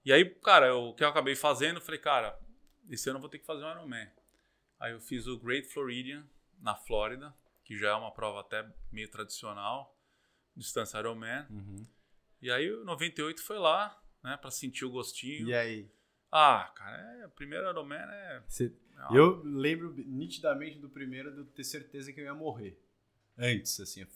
E 0.04 0.12
aí, 0.12 0.26
cara, 0.42 0.68
eu- 0.68 0.90
o 0.90 0.94
que 0.96 1.04
eu 1.04 1.08
acabei 1.08 1.36
fazendo, 1.36 1.80
falei, 1.82 2.00
cara, 2.00 2.38
esse 2.90 3.10
ano 3.10 3.18
eu 3.18 3.22
vou 3.22 3.30
ter 3.30 3.40
que 3.40 3.46
fazer 3.46 3.64
um 3.64 3.72
Ironman. 3.72 4.10
Aí 4.80 4.92
eu 4.94 5.00
fiz 5.00 5.28
o 5.28 5.38
Great 5.38 5.68
Floridian 5.68 6.26
na 6.60 6.76
Flórida, 6.76 7.34
que 7.64 7.78
já 7.78 7.90
é 7.90 7.94
uma 7.94 8.12
prova 8.12 8.40
até 8.42 8.68
meio 8.92 9.10
tradicional, 9.10 9.98
distância 10.56 10.98
Ironman. 10.98 11.46
Uhum. 11.50 11.88
E 12.42 12.50
aí 12.52 12.72
o 12.72 12.84
98 12.86 13.44
foi 13.44 13.60
lá, 13.60 14.02
né, 14.24 14.38
pra 14.38 14.50
sentir 14.52 14.86
o 14.86 14.90
gostinho. 14.90 15.48
E 15.48 15.54
aí? 15.54 15.92
Ah, 16.32 16.72
cara, 16.76 16.98
é, 17.22 17.26
o 17.26 17.30
primeiro 17.32 17.70
Ironman 17.70 17.98
é... 17.98 18.44
Você- 18.48 18.74
é 19.12 19.18
Eu 19.18 19.42
lembro 19.44 19.94
nitidamente 19.98 20.78
do 20.80 20.90
primeiro 20.90 21.32
de 21.32 21.38
eu 21.40 21.46
ter 21.46 21.64
certeza 21.64 22.12
que 22.14 22.20
eu 22.20 22.26
ia 22.26 22.34
morrer. 22.36 22.80
Antes, 23.38 23.80
assim, 23.80 24.02
eu 24.02 24.08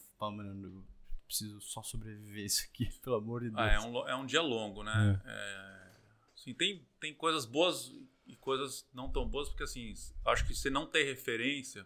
preciso 1.26 1.60
só 1.62 1.82
sobreviver 1.82 2.46
isso 2.46 2.68
aqui, 2.70 2.90
pelo 3.02 3.16
amor 3.16 3.42
de 3.42 3.50
Deus. 3.50 3.60
Ah, 3.62 3.72
é, 3.72 3.80
um, 3.80 4.08
é 4.10 4.16
um 4.16 4.26
dia 4.26 4.42
longo, 4.42 4.84
né? 4.84 5.22
É, 5.26 5.92
assim, 6.36 6.54
tem, 6.54 6.86
tem 7.00 7.14
coisas 7.14 7.46
boas 7.46 7.92
e 8.28 8.36
coisas 8.36 8.88
não 8.94 9.10
tão 9.12 9.28
boas, 9.28 9.50
porque 9.50 9.64
assim, 9.64 9.94
acho 10.26 10.46
que 10.46 10.54
você 10.54 10.70
não 10.70 10.86
ter 10.86 11.04
referência 11.04 11.86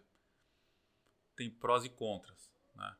tem 1.35 1.49
prós 1.51 1.85
e 1.85 1.89
contras, 1.89 2.51
né? 2.75 2.95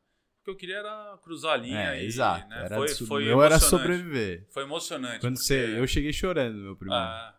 O 0.48 0.50
que 0.50 0.52
eu 0.52 0.56
queria 0.56 0.78
era 0.78 1.18
cruzar 1.22 1.52
a 1.52 1.56
linha 1.58 1.94
É, 1.94 2.02
e, 2.02 2.06
exato. 2.06 2.48
né, 2.48 2.64
Era 2.64 2.76
foi, 2.76 2.88
su- 2.88 3.06
foi 3.06 3.24
meu 3.24 3.42
era 3.42 3.58
sobreviver. 3.58 4.46
Foi 4.50 4.62
emocionante. 4.62 5.20
Quando 5.20 5.34
porque- 5.34 5.44
você, 5.46 5.78
eu 5.78 5.86
cheguei 5.86 6.10
chorando 6.12 6.56
meu 6.56 6.74
primeiro. 6.76 7.02
Ah, 7.02 7.34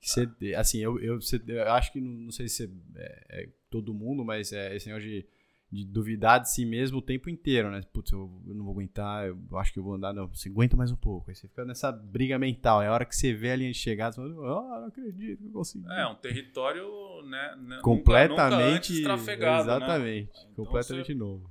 Que 0.00 0.08
você- 0.08 0.54
assim, 0.56 0.78
eu, 0.78 0.98
eu, 1.00 1.20
você- 1.20 1.42
eu 1.46 1.72
acho 1.72 1.92
que, 1.92 2.00
não, 2.00 2.10
não 2.10 2.30
sei 2.32 2.48
se 2.48 2.64
é, 2.96 3.42
é 3.42 3.48
todo 3.68 3.92
mundo, 3.92 4.24
mas 4.24 4.50
é 4.52 4.74
esse 4.74 4.86
negócio 4.88 5.06
de, 5.08 5.26
de 5.70 5.84
duvidar 5.84 6.40
de 6.40 6.50
si 6.50 6.64
mesmo 6.64 6.98
o 6.98 7.02
tempo 7.02 7.28
inteiro, 7.28 7.70
né? 7.70 7.82
Putz, 7.92 8.10
eu, 8.12 8.42
eu 8.46 8.54
não 8.54 8.64
vou 8.64 8.72
aguentar, 8.72 9.26
eu 9.26 9.38
acho 9.58 9.72
que 9.72 9.78
eu 9.78 9.82
vou 9.84 9.94
andar, 9.94 10.12
não, 10.14 10.26
você 10.28 10.48
aguenta 10.48 10.74
mais 10.76 10.90
um 10.90 10.96
pouco. 10.96 11.28
Aí 11.30 11.34
você 11.36 11.46
fica 11.48 11.64
nessa 11.66 11.92
briga 11.92 12.38
mental. 12.38 12.80
É 12.82 12.86
a 12.86 12.92
hora 12.94 13.04
que 13.04 13.14
você 13.14 13.34
vê 13.34 13.50
a 13.50 13.56
linha 13.56 13.70
de 13.72 13.76
chegada, 13.78 14.14
você 14.14 14.22
fala, 14.34 14.76
ah, 14.76 14.80
não 14.80 14.88
acredito 14.88 15.38
que 15.42 15.46
eu 15.48 15.52
consegui. 15.52 15.84
é 15.90 16.06
um 16.06 16.14
território, 16.14 16.86
né? 17.28 17.56
né, 17.56 17.56
nunca- 17.76 17.82
completamente. 17.82 18.92
nunca 18.92 19.04
trafegado, 19.04 19.68
né? 19.68 19.76
exatamente. 19.76 20.30
Então 20.52 20.64
completamente 20.64 21.14
novo. 21.14 21.50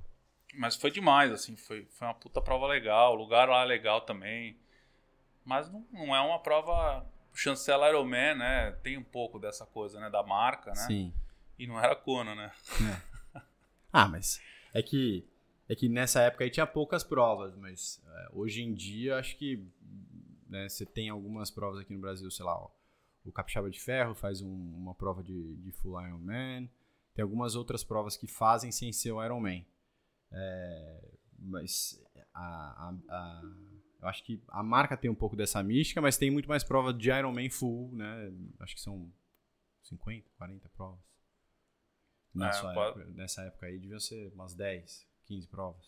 Mas 0.60 0.76
foi 0.76 0.90
demais, 0.90 1.32
assim, 1.32 1.56
foi, 1.56 1.86
foi 1.86 2.06
uma 2.06 2.12
puta 2.12 2.38
prova 2.38 2.66
legal, 2.66 3.14
o 3.14 3.16
lugar 3.16 3.48
lá 3.48 3.62
é 3.62 3.64
legal 3.64 4.02
também. 4.02 4.58
Mas 5.42 5.70
não, 5.72 5.86
não 5.90 6.14
é 6.14 6.20
uma 6.20 6.38
prova 6.38 7.06
chancela 7.32 7.88
Ironman, 7.88 8.34
né? 8.34 8.72
Tem 8.82 8.98
um 8.98 9.02
pouco 9.02 9.38
dessa 9.38 9.64
coisa, 9.64 9.98
né? 9.98 10.10
Da 10.10 10.22
marca, 10.22 10.68
né? 10.72 10.86
Sim. 10.86 11.14
E 11.58 11.66
não 11.66 11.80
era 11.80 11.96
Kona, 11.96 12.34
né? 12.34 12.52
Ah, 13.90 14.06
mas 14.06 14.38
é 14.74 14.82
que 14.82 15.26
é 15.66 15.74
que 15.74 15.88
nessa 15.88 16.20
época 16.20 16.44
aí 16.44 16.50
tinha 16.50 16.66
poucas 16.66 17.02
provas, 17.02 17.56
mas 17.56 18.00
é, 18.06 18.28
hoje 18.32 18.62
em 18.62 18.72
dia 18.74 19.16
acho 19.16 19.36
que 19.36 19.66
né, 20.46 20.68
você 20.68 20.84
tem 20.84 21.08
algumas 21.08 21.50
provas 21.50 21.80
aqui 21.80 21.92
no 21.94 21.98
Brasil, 22.00 22.30
sei 22.30 22.44
lá, 22.44 22.54
ó, 22.56 22.68
o 23.24 23.32
Capixaba 23.32 23.68
de 23.70 23.80
Ferro 23.80 24.14
faz 24.14 24.42
um- 24.42 24.74
uma 24.76 24.94
prova 24.94 25.22
de, 25.24 25.56
de 25.56 25.72
full 25.72 26.00
Ironman, 26.00 26.70
tem 27.14 27.22
algumas 27.22 27.56
outras 27.56 27.82
provas 27.82 28.16
que 28.16 28.26
fazem 28.28 28.70
sem 28.70 28.92
ser 28.92 29.10
o 29.10 29.24
Ironman. 29.24 29.66
É, 30.32 31.08
mas 31.38 32.00
a, 32.32 32.88
a- 32.88 32.94
a- 33.08 33.42
eu 34.02 34.08
acho 34.08 34.22
que 34.24 34.42
a 34.48 34.62
marca 34.62 34.96
tem 34.96 35.10
um 35.10 35.14
pouco 35.14 35.36
dessa 35.36 35.62
mística, 35.62 36.00
mas 36.00 36.16
tem 36.16 36.30
muito 36.30 36.48
mais 36.48 36.64
prova 36.64 36.92
de 36.92 37.10
Ironman 37.10 37.50
full, 37.50 37.90
né? 37.92 38.32
Acho 38.60 38.74
que 38.74 38.80
são 38.80 39.12
50, 39.82 40.28
40 40.38 40.68
provas. 40.70 41.00
Na 42.32 42.48
É, 42.48 42.52
época- 42.58 43.04
nessa 43.10 43.42
época 43.42 43.66
aí 43.66 43.78
deviam 43.78 43.98
ser 44.00 44.32
umas 44.32 44.54
10, 44.54 45.06
15 45.26 45.46
provas. 45.48 45.84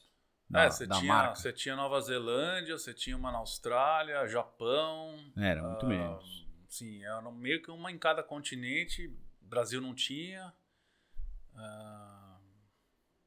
é, 0.51 0.53
Da, 0.53 0.71
você 0.71 0.87
da 0.87 0.99
tinha, 0.99 1.15
marca. 1.15 1.35
você 1.37 1.53
tinha 1.53 1.77
Nova 1.77 2.01
Zelândia, 2.01 2.77
você 2.77 2.93
tinha 2.93 3.17
uma 3.17 3.31
na 3.33 3.39
Austrália, 3.39 4.27
Japão. 4.27 5.17
Era 5.37 5.63
muito 5.63 5.87
ah, 5.87 5.89
menos. 5.89 6.47
Sim, 6.69 7.03
era 7.05 7.23
meio 7.31 7.63
que 7.63 7.71
uma 7.71 7.91
em 7.93 7.99
cada 7.99 8.23
continente. 8.23 9.17
Brasil 9.41 9.81
não 9.81 9.95
tinha. 9.95 10.53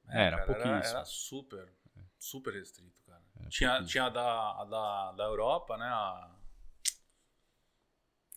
Ah, 0.07 0.17
Era 0.19 0.37
cara, 0.37 0.45
pouquíssimo. 0.47 0.73
Era, 0.75 0.87
era 0.89 1.05
super, 1.05 1.73
super 2.19 2.53
restrito, 2.53 3.01
cara. 3.05 3.21
Era 3.39 3.49
Tinha, 3.49 3.83
tinha 3.83 4.05
a 4.05 4.09
da, 4.09 4.61
a 4.61 4.65
da, 4.65 5.11
da 5.13 5.23
Europa, 5.25 5.77
né? 5.77 5.85
A, 5.87 6.35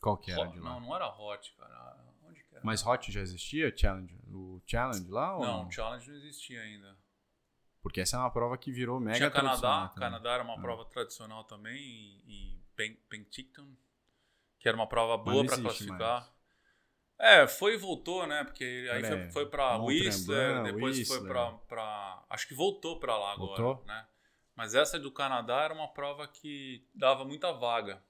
Qual 0.00 0.16
que 0.16 0.30
era 0.30 0.42
Hot- 0.42 0.52
de 0.52 0.60
lá? 0.60 0.70
não, 0.70 0.80
não 0.80 0.94
era 0.94 1.08
Hot, 1.08 1.52
cara. 1.58 1.96
Onde 2.24 2.42
que 2.44 2.54
era? 2.54 2.64
Mas 2.64 2.86
Hot 2.86 3.10
já 3.10 3.20
existia? 3.20 3.74
Challenge? 3.76 4.14
O 4.28 4.62
Challenge 4.66 5.08
lá? 5.10 5.36
Ou 5.36 5.44
não, 5.44 5.66
o 5.66 5.70
Challenge 5.70 6.08
não 6.08 6.16
existia 6.16 6.60
ainda. 6.62 6.96
Porque 7.82 8.00
essa 8.00 8.16
é 8.16 8.20
uma 8.20 8.30
prova 8.30 8.56
que 8.58 8.70
virou 8.72 9.00
mega 9.00 9.16
Tinha 9.16 9.30
Canadá. 9.30 9.92
Canadá 9.96 10.30
era 10.32 10.42
uma 10.42 10.54
Ah. 10.54 10.60
prova 10.60 10.84
tradicional 10.84 11.44
também, 11.44 11.76
e, 11.78 12.54
e 12.56 12.62
Pen- 12.76 12.98
Penticton, 13.08 13.68
que 14.58 14.68
era 14.68 14.76
uma 14.76 14.86
prova 14.88 15.16
boa 15.16 15.44
para 15.44 15.60
classificar. 15.60 16.32
É, 17.18 17.46
foi 17.48 17.74
e 17.74 17.76
voltou, 17.76 18.26
né? 18.26 18.44
Porque 18.44 18.64
aí 18.92 19.02
Olha 19.02 19.08
foi, 19.08 19.30
foi 19.32 19.46
para 19.46 19.76
Mont 19.78 19.88
Whistler, 19.92 20.62
depois 20.62 20.94
foi 21.08 21.16
Whistler. 21.18 21.22
pra, 21.32 21.52
pra. 21.68 22.22
Acho 22.30 22.46
que 22.46 22.54
voltou 22.54 22.98
para 23.00 23.16
lá 23.18 23.32
agora, 23.32 23.62
Voltou? 23.62 23.84
né? 23.86 24.06
Mas 24.54 24.74
essa 24.74 24.98
do 24.98 25.10
Canadá 25.10 25.62
era 25.62 25.74
uma 25.74 25.88
prova 25.88 26.26
que 26.28 26.84
dava 26.94 27.24
muita 27.24 27.52
vaga. 27.52 28.00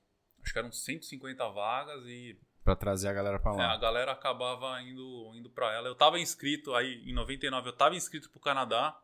Acho 0.43 0.53
que 0.53 0.59
eram 0.59 0.71
150 0.73 1.49
vagas 1.49 2.05
e 2.07 2.39
Pra 2.65 2.77
trazer 2.77 3.09
a 3.09 3.13
galera 3.15 3.39
pra 3.39 3.53
é, 3.53 3.57
lá. 3.57 3.73
a 3.73 3.77
galera 3.79 4.13
acabava 4.13 4.81
indo, 4.83 5.33
indo 5.35 5.49
para 5.49 5.73
ela. 5.73 5.89
Eu 5.89 5.95
tava 5.95 6.19
inscrito 6.21 6.75
aí 6.75 7.03
em 7.09 7.15
99, 7.15 7.69
eu 7.69 7.73
tava 7.73 7.97
inscrito 7.97 8.29
pro 8.31 8.41
Canadá. 8.41 8.95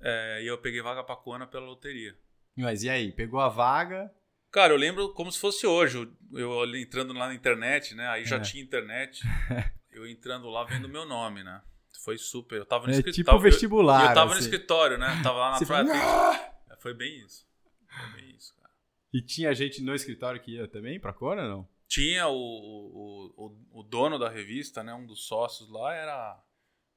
é, 0.00 0.40
e 0.42 0.46
eu 0.46 0.56
peguei 0.58 0.80
vaga 0.80 1.02
pra 1.02 1.16
Kona 1.16 1.46
pela 1.46 1.66
loteria. 1.66 2.16
Mas 2.56 2.82
e 2.84 2.90
aí? 2.90 3.10
Pegou 3.12 3.40
a 3.40 3.48
vaga? 3.48 4.12
Cara, 4.50 4.72
eu 4.72 4.76
lembro 4.78 5.12
como 5.12 5.30
se 5.30 5.38
fosse 5.38 5.66
hoje. 5.66 5.98
Eu, 6.32 6.52
eu 6.64 6.76
entrando 6.76 7.12
lá 7.12 7.28
na 7.28 7.34
internet, 7.34 7.94
né? 7.94 8.08
Aí 8.08 8.24
já 8.24 8.36
É. 8.36 8.40
tinha 8.40 8.62
internet. 8.62 9.22
Eu 9.90 10.06
entrando 10.06 10.48
lá 10.48 10.62
vendo 10.62 10.88
meu 10.88 11.04
nome, 11.04 11.42
né? 11.42 11.60
Foi 12.04 12.16
super. 12.16 12.56
Eu 12.58 12.64
tava 12.66 12.86
no 12.86 12.92
É 12.92 12.96
escritório. 12.96 13.24
tipo 13.24 13.38
vestibular. 13.40 14.02
Eu, 14.04 14.08
eu 14.10 14.14
tava 14.14 14.26
no 14.26 14.32
assim. 14.38 14.44
escritório, 14.44 14.96
né? 14.96 15.08
Tava 15.24 15.38
lá 15.38 15.50
na 15.50 15.56
Você 15.58 15.66
praia. 15.66 15.86
fala, 15.86 16.54
É, 16.70 16.76
Foi 16.76 16.94
bem 16.94 17.18
isso. 17.24 17.44
Foi 17.88 18.20
bem 18.22 18.30
isso, 18.36 18.54
cara. 18.54 18.70
E 19.12 19.20
tinha 19.20 19.52
gente 19.54 19.82
no 19.82 19.92
escritório 19.96 20.40
que 20.40 20.52
ia 20.52 20.68
também 20.68 21.00
pra 21.00 21.12
Cora 21.12 21.42
ou 21.42 21.48
não? 21.48 21.68
Tinha 21.88 22.28
o, 22.28 22.36
o, 22.36 23.34
o, 23.72 23.80
o 23.80 23.82
dono 23.82 24.20
da 24.20 24.28
revista, 24.28 24.84
né? 24.84 24.94
Um 24.94 25.04
dos 25.04 25.26
sócios 25.26 25.68
lá 25.68 25.92
era. 25.92 26.40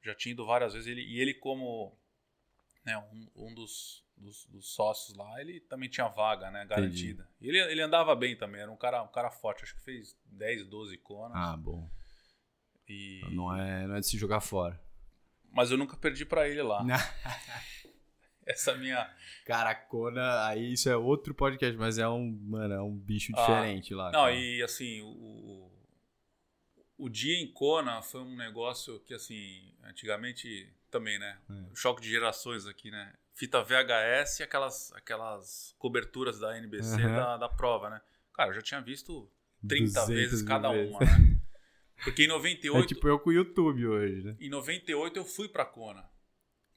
Já 0.03 0.13
tinha 0.13 0.33
ido 0.33 0.45
várias 0.45 0.73
vezes. 0.73 0.87
Ele, 0.87 1.01
e 1.01 1.19
ele, 1.19 1.33
como 1.33 1.97
né, 2.85 2.97
um, 2.97 3.47
um 3.47 3.53
dos, 3.55 4.05
dos, 4.21 4.45
dos 4.45 4.73
sócios 4.73 5.17
lá, 5.17 5.41
ele 5.41 5.59
também 5.61 5.89
tinha 5.89 6.07
vaga, 6.07 6.51
né? 6.51 6.65
Garantida. 6.65 7.27
E 7.41 7.49
ele, 7.49 7.59
ele 7.59 7.81
andava 7.81 8.15
bem 8.15 8.35
também, 8.35 8.61
era 8.61 8.71
um 8.71 8.77
cara, 8.77 9.01
um 9.01 9.07
cara 9.07 9.31
forte. 9.31 9.63
Acho 9.63 9.75
que 9.75 9.81
fez 9.81 10.15
10, 10.25 10.67
12 10.67 10.97
conas. 10.97 11.35
Ah, 11.35 11.57
bom. 11.57 11.89
E... 12.87 13.21
Não 13.31 13.55
é, 13.55 13.87
não 13.87 13.95
é 13.95 13.99
de 13.99 14.07
se 14.07 14.17
jogar 14.17 14.41
fora. 14.41 14.79
Mas 15.51 15.71
eu 15.71 15.77
nunca 15.77 15.97
perdi 15.97 16.25
pra 16.25 16.47
ele 16.47 16.61
lá. 16.61 16.85
Essa 18.45 18.75
minha. 18.75 19.09
Cara, 19.45 19.73
Kona, 19.75 20.45
aí 20.47 20.73
isso 20.73 20.89
é 20.89 20.95
outro 20.95 21.33
podcast, 21.33 21.77
mas 21.77 21.97
é 21.97 22.07
um, 22.07 22.31
mano, 22.43 22.73
é 22.73 22.81
um 22.81 22.97
bicho 22.97 23.31
Ah, 23.35 23.41
diferente 23.41 23.93
lá. 23.93 24.11
Não, 24.11 24.23
cara. 24.23 24.33
e 24.33 24.61
assim, 24.63 25.01
o, 25.01 25.07
o, 25.07 25.71
o 26.97 27.09
dia 27.09 27.37
em 27.37 27.51
Kona 27.51 28.01
foi 28.01 28.21
um 28.21 28.35
negócio 28.35 28.99
que, 29.01 29.13
assim, 29.13 29.73
antigamente 29.83 30.73
também, 30.89 31.19
né? 31.19 31.39
É. 31.49 31.75
Choque 31.75 32.01
de 32.01 32.09
gerações 32.09 32.65
aqui, 32.65 32.89
né? 32.89 33.13
Fita 33.33 33.63
VHS 33.63 34.39
e 34.39 34.43
aquelas, 34.43 34.91
aquelas 34.93 35.73
coberturas 35.79 36.39
da 36.39 36.57
NBC 36.57 37.01
Aham. 37.01 37.15
da, 37.15 37.37
da 37.37 37.49
prova, 37.49 37.89
né? 37.89 38.01
Cara, 38.33 38.49
eu 38.49 38.53
já 38.55 38.61
tinha 38.61 38.81
visto 38.81 39.29
30 39.67 39.85
200 40.05 40.07
vezes 40.09 40.41
cada 40.43 40.71
vezes. 40.71 40.89
uma, 40.91 40.99
né? 40.99 41.07
Porque 42.03 42.23
em 42.23 42.27
98, 42.27 42.83
É 42.83 42.87
tipo 42.87 43.07
eu 43.07 43.19
com 43.19 43.29
o 43.29 43.33
YouTube 43.33 43.85
hoje, 43.87 44.23
né? 44.23 44.35
em 44.39 44.49
98 44.49 45.17
eu 45.17 45.25
fui 45.25 45.47
pra 45.47 45.65
Kona. 45.65 46.09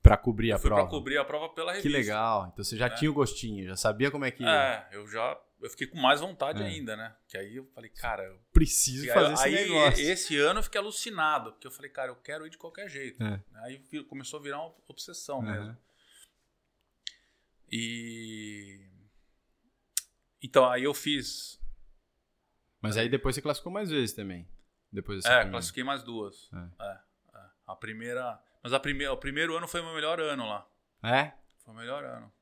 Pra 0.03 0.19
cobrir 0.19 0.53
a 0.53 0.57
Eu 0.57 0.59
fui 0.59 0.69
prova. 0.69 0.83
pra 0.83 0.91
cobrir 0.91 1.17
a 1.17 1.25
prova 1.25 1.49
pela 1.49 1.73
Que 1.73 1.79
revista. 1.79 1.99
legal. 1.99 2.51
Então 2.53 2.63
você 2.63 2.77
já 2.77 2.91
tinha 2.91 3.11
o 3.11 3.15
gostinho, 3.15 3.67
já 3.67 3.75
sabia 3.77 4.11
como 4.11 4.25
é 4.27 4.31
que 4.31 4.45
É, 4.45 4.87
eu 4.93 5.07
já 5.09 5.39
eu 5.63 5.71
fiquei 5.71 5.87
com 5.87 5.97
mais 5.99 6.21
vontade 6.21 6.63
É. 6.63 6.67
ainda, 6.67 6.95
né? 6.95 7.17
Que 7.27 7.39
aí 7.39 7.57
eu 7.57 7.65
falei, 7.75 7.89
cara, 7.89 8.23
eu 8.23 8.39
preciso 8.53 9.05
aí- 9.05 9.15
fazer 9.15 9.33
esse 9.33 9.45
aí, 9.45 9.55
negócio. 9.71 10.05
esse 10.11 10.39
ano 10.39 10.59
eu 10.59 10.63
fiquei 10.63 10.79
alucinado, 10.79 11.53
porque 11.53 11.67
eu 11.67 11.71
falei, 11.71 11.91
cara, 11.91 12.11
eu 12.11 12.17
quero 12.17 12.47
ir 12.47 12.51
de 12.51 12.59
qualquer 12.59 12.87
jeito. 12.91 13.23
É. 13.23 13.41
Aí 13.65 13.83
começou 14.07 14.39
a 14.41 14.43
virar 14.43 14.59
uma 14.61 14.75
obsessão 14.87 15.41
mesmo. 15.41 15.75
E. 17.77 18.89
Então, 20.41 20.65
aí 20.71 20.85
eu 20.85 20.95
fiz. 20.95 21.61
Mas 22.81 22.97
aí 22.97 23.09
depois 23.09 23.35
você 23.35 23.43
classificou 23.43 23.73
mais 23.73 23.91
vezes 23.91 24.15
também. 24.15 24.49
Depois 24.93 25.25
É, 25.25 25.29
primeira. 25.29 25.51
classifiquei 25.51 25.83
mais 25.83 26.05
duas. 26.05 26.49
É. 26.53 26.85
É, 26.85 27.01
é. 27.39 27.51
A 27.67 27.75
primeira. 27.75 28.41
Mas 28.63 28.73
a 28.73 28.79
primeira, 28.79 29.13
o 29.13 29.17
primeiro 29.17 29.57
ano 29.57 29.67
foi 29.67 29.81
o 29.81 29.85
meu 29.85 29.95
melhor 29.95 30.21
ano 30.21 30.47
lá. 30.47 30.71
É? 31.03 31.33
Foi 31.65 31.75
o 31.75 31.77
melhor 31.77 32.05
ano. 32.05 32.33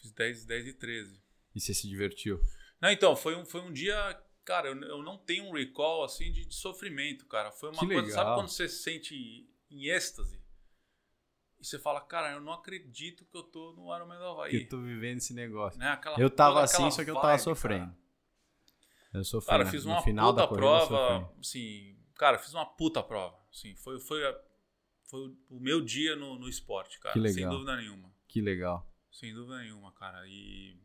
Fiz 0.00 0.10
10, 0.12 0.46
10 0.46 0.66
e 0.68 0.72
13. 0.72 1.22
E 1.54 1.60
você 1.60 1.74
se 1.74 1.86
divertiu? 1.86 2.40
Não, 2.80 2.90
então, 2.90 3.14
foi 3.14 3.36
um, 3.36 3.44
foi 3.44 3.60
um 3.60 3.72
dia. 3.72 3.94
Cara, 4.44 4.68
eu, 4.68 4.80
eu 4.82 5.02
não 5.02 5.18
tenho 5.18 5.44
um 5.44 5.52
recall 5.52 6.02
assim 6.04 6.32
de, 6.32 6.46
de 6.46 6.54
sofrimento, 6.54 7.26
cara. 7.26 7.52
Foi 7.52 7.68
uma 7.70 7.80
Que 7.80 7.86
coisa. 7.86 8.00
legal. 8.02 8.14
Sabe 8.24 8.36
quando 8.36 8.48
você 8.48 8.68
se 8.68 8.82
sente 8.82 9.48
em 9.70 9.86
êxtase? 9.88 10.42
E 11.64 11.66
você 11.66 11.78
fala, 11.78 11.98
cara, 12.02 12.32
eu 12.32 12.42
não 12.42 12.52
acredito 12.52 13.24
que 13.24 13.34
eu 13.34 13.42
tô 13.42 13.72
no 13.72 13.84
Ironman 13.96 14.18
do 14.18 14.22
Que 14.24 14.30
Havaí. 14.30 14.54
eu 14.64 14.68
tô 14.68 14.82
vivendo 14.82 15.16
esse 15.16 15.32
negócio. 15.32 15.80
Né? 15.80 15.88
Aquela- 15.88 16.20
eu 16.20 16.28
tava 16.28 16.62
assim, 16.62 16.90
só 16.90 17.02
que 17.02 17.08
eu 17.10 17.14
tava 17.14 17.28
vibe, 17.28 17.40
sofrendo. 17.40 17.86
Cara, 17.86 17.98
Eu 19.14 19.24
sofri. 19.24 19.48
Cara, 19.48 19.64
fiz 19.66 19.84
uma 19.86 20.02
final 20.02 20.34
puta 20.34 20.46
prova. 20.48 21.32
Assim, 21.40 21.96
cara, 22.16 22.38
fiz 22.38 22.52
uma 22.52 22.66
puta 22.66 23.02
prova. 23.02 23.38
Assim, 23.50 23.74
foi, 23.76 23.98
foi, 23.98 24.26
a- 24.26 24.38
foi 25.08 25.34
o 25.48 25.58
meu 25.58 25.80
dia 25.80 26.14
no, 26.16 26.38
no 26.38 26.50
esporte, 26.50 27.00
cara. 27.00 27.14
Que 27.14 27.20
Sem 27.28 27.36
legal. 27.44 27.52
dúvida 27.52 27.76
nenhuma. 27.78 28.12
Que 28.28 28.42
legal. 28.42 28.86
Sem 29.10 29.32
dúvida 29.32 29.56
nenhuma, 29.60 29.90
cara. 29.92 30.22
E, 30.26 30.76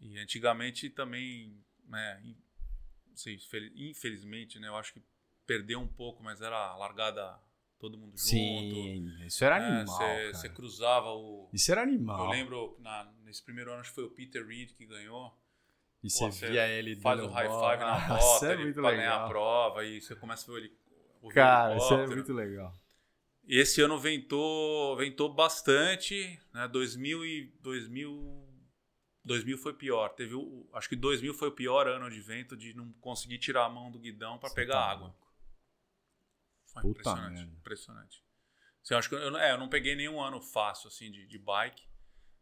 e 0.00 0.18
antigamente 0.18 0.90
também, 0.90 1.64
né, 1.84 2.34
sei, 3.14 3.38
fel- 3.38 3.70
infelizmente, 3.76 4.58
né, 4.58 4.66
eu 4.66 4.74
acho 4.76 4.92
que 4.94 5.02
perdeu 5.46 5.78
um 5.78 5.86
pouco, 5.86 6.20
mas 6.20 6.40
era 6.40 6.56
a 6.56 6.76
largada 6.76 7.38
todo 7.78 7.96
mundo 7.96 8.10
junto. 8.16 8.20
Sim, 8.20 9.08
isso 9.26 9.44
era 9.44 9.58
né, 9.58 9.80
animal. 9.80 10.00
Você 10.32 10.48
cruzava 10.48 11.08
o. 11.10 11.48
Isso 11.52 11.70
era 11.70 11.82
animal. 11.82 12.24
Eu 12.24 12.30
lembro, 12.30 12.76
na- 12.80 13.10
nesse 13.24 13.42
primeiro 13.42 13.70
ano, 13.70 13.80
acho 13.80 13.90
que 13.90 13.94
foi 13.94 14.04
o 14.04 14.10
Peter 14.10 14.46
Reed 14.46 14.72
que 14.72 14.86
ganhou. 14.86 15.32
E 16.02 16.08
Pô, 16.08 16.30
você 16.30 16.48
via 16.48 16.66
ele 16.68 16.94
Faz 16.96 17.18
o 17.18 17.22
dando 17.22 17.32
high 17.32 17.48
five 17.48 17.84
na 17.84 17.98
Isso 18.18 18.46
é 18.46 18.52
ele, 18.52 18.72
pra 18.72 18.92
ganhar 18.92 19.24
a 19.24 19.28
prova 19.28 19.84
e 19.84 20.00
você 20.00 20.14
começa 20.14 20.50
a 20.50 20.54
ver 20.54 20.60
ele. 20.60 20.78
o 21.20 21.28
Cara, 21.28 21.76
isso 21.76 21.94
é 21.94 22.06
muito 22.06 22.32
legal. 22.32 22.72
Esse 23.46 23.80
ano 23.80 23.98
ventou, 23.98 24.94
ventou 24.96 25.32
bastante, 25.32 26.38
né? 26.52 26.68
2000 26.68 27.24
e 27.24 27.46
2000, 27.62 28.46
2000 29.24 29.56
foi 29.58 29.72
pior. 29.72 30.10
Teve 30.10 30.34
o, 30.34 30.68
acho 30.74 30.88
que 30.88 30.94
2000 30.94 31.32
foi 31.34 31.48
o 31.48 31.52
pior 31.52 31.88
ano 31.88 32.10
de 32.10 32.20
vento 32.20 32.56
de 32.56 32.74
não 32.74 32.92
conseguir 33.00 33.38
tirar 33.38 33.64
a 33.64 33.68
mão 33.70 33.90
do 33.90 33.98
guidão 33.98 34.38
para 34.38 34.50
pegar 34.50 34.74
tá 34.74 34.80
água. 34.90 35.06
louco. 35.08 35.27
Foi 36.82 36.90
Puta 36.92 37.00
impressionante, 37.10 37.34
merda. 37.38 37.52
impressionante. 37.58 38.24
Assim, 38.82 38.94
eu 38.94 38.98
acho 38.98 39.08
que 39.08 39.14
eu, 39.14 39.36
é, 39.36 39.52
eu 39.52 39.58
não 39.58 39.68
peguei 39.68 39.94
nenhum 39.94 40.20
ano 40.20 40.40
fácil 40.40 40.88
assim 40.88 41.10
de, 41.10 41.26
de 41.26 41.38
bike, 41.38 41.82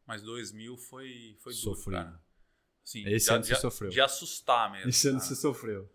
mas 0.07 0.23
2000 0.23 0.77
foi 0.77 1.37
foi 1.41 1.53
duro, 1.53 1.75
Sofrido. 1.77 1.97
cara. 2.05 2.23
Assim, 2.85 3.05
Esse 3.09 3.27
de, 3.27 3.33
ano 3.35 3.45
você 3.45 3.55
de- 3.55 3.61
sofreu. 3.61 3.91
De 3.91 4.01
assustar 4.01 4.71
mesmo. 4.71 4.89
Esse 4.89 5.09
ano 5.09 5.21
você 5.21 5.35
sofreu. 5.35 5.93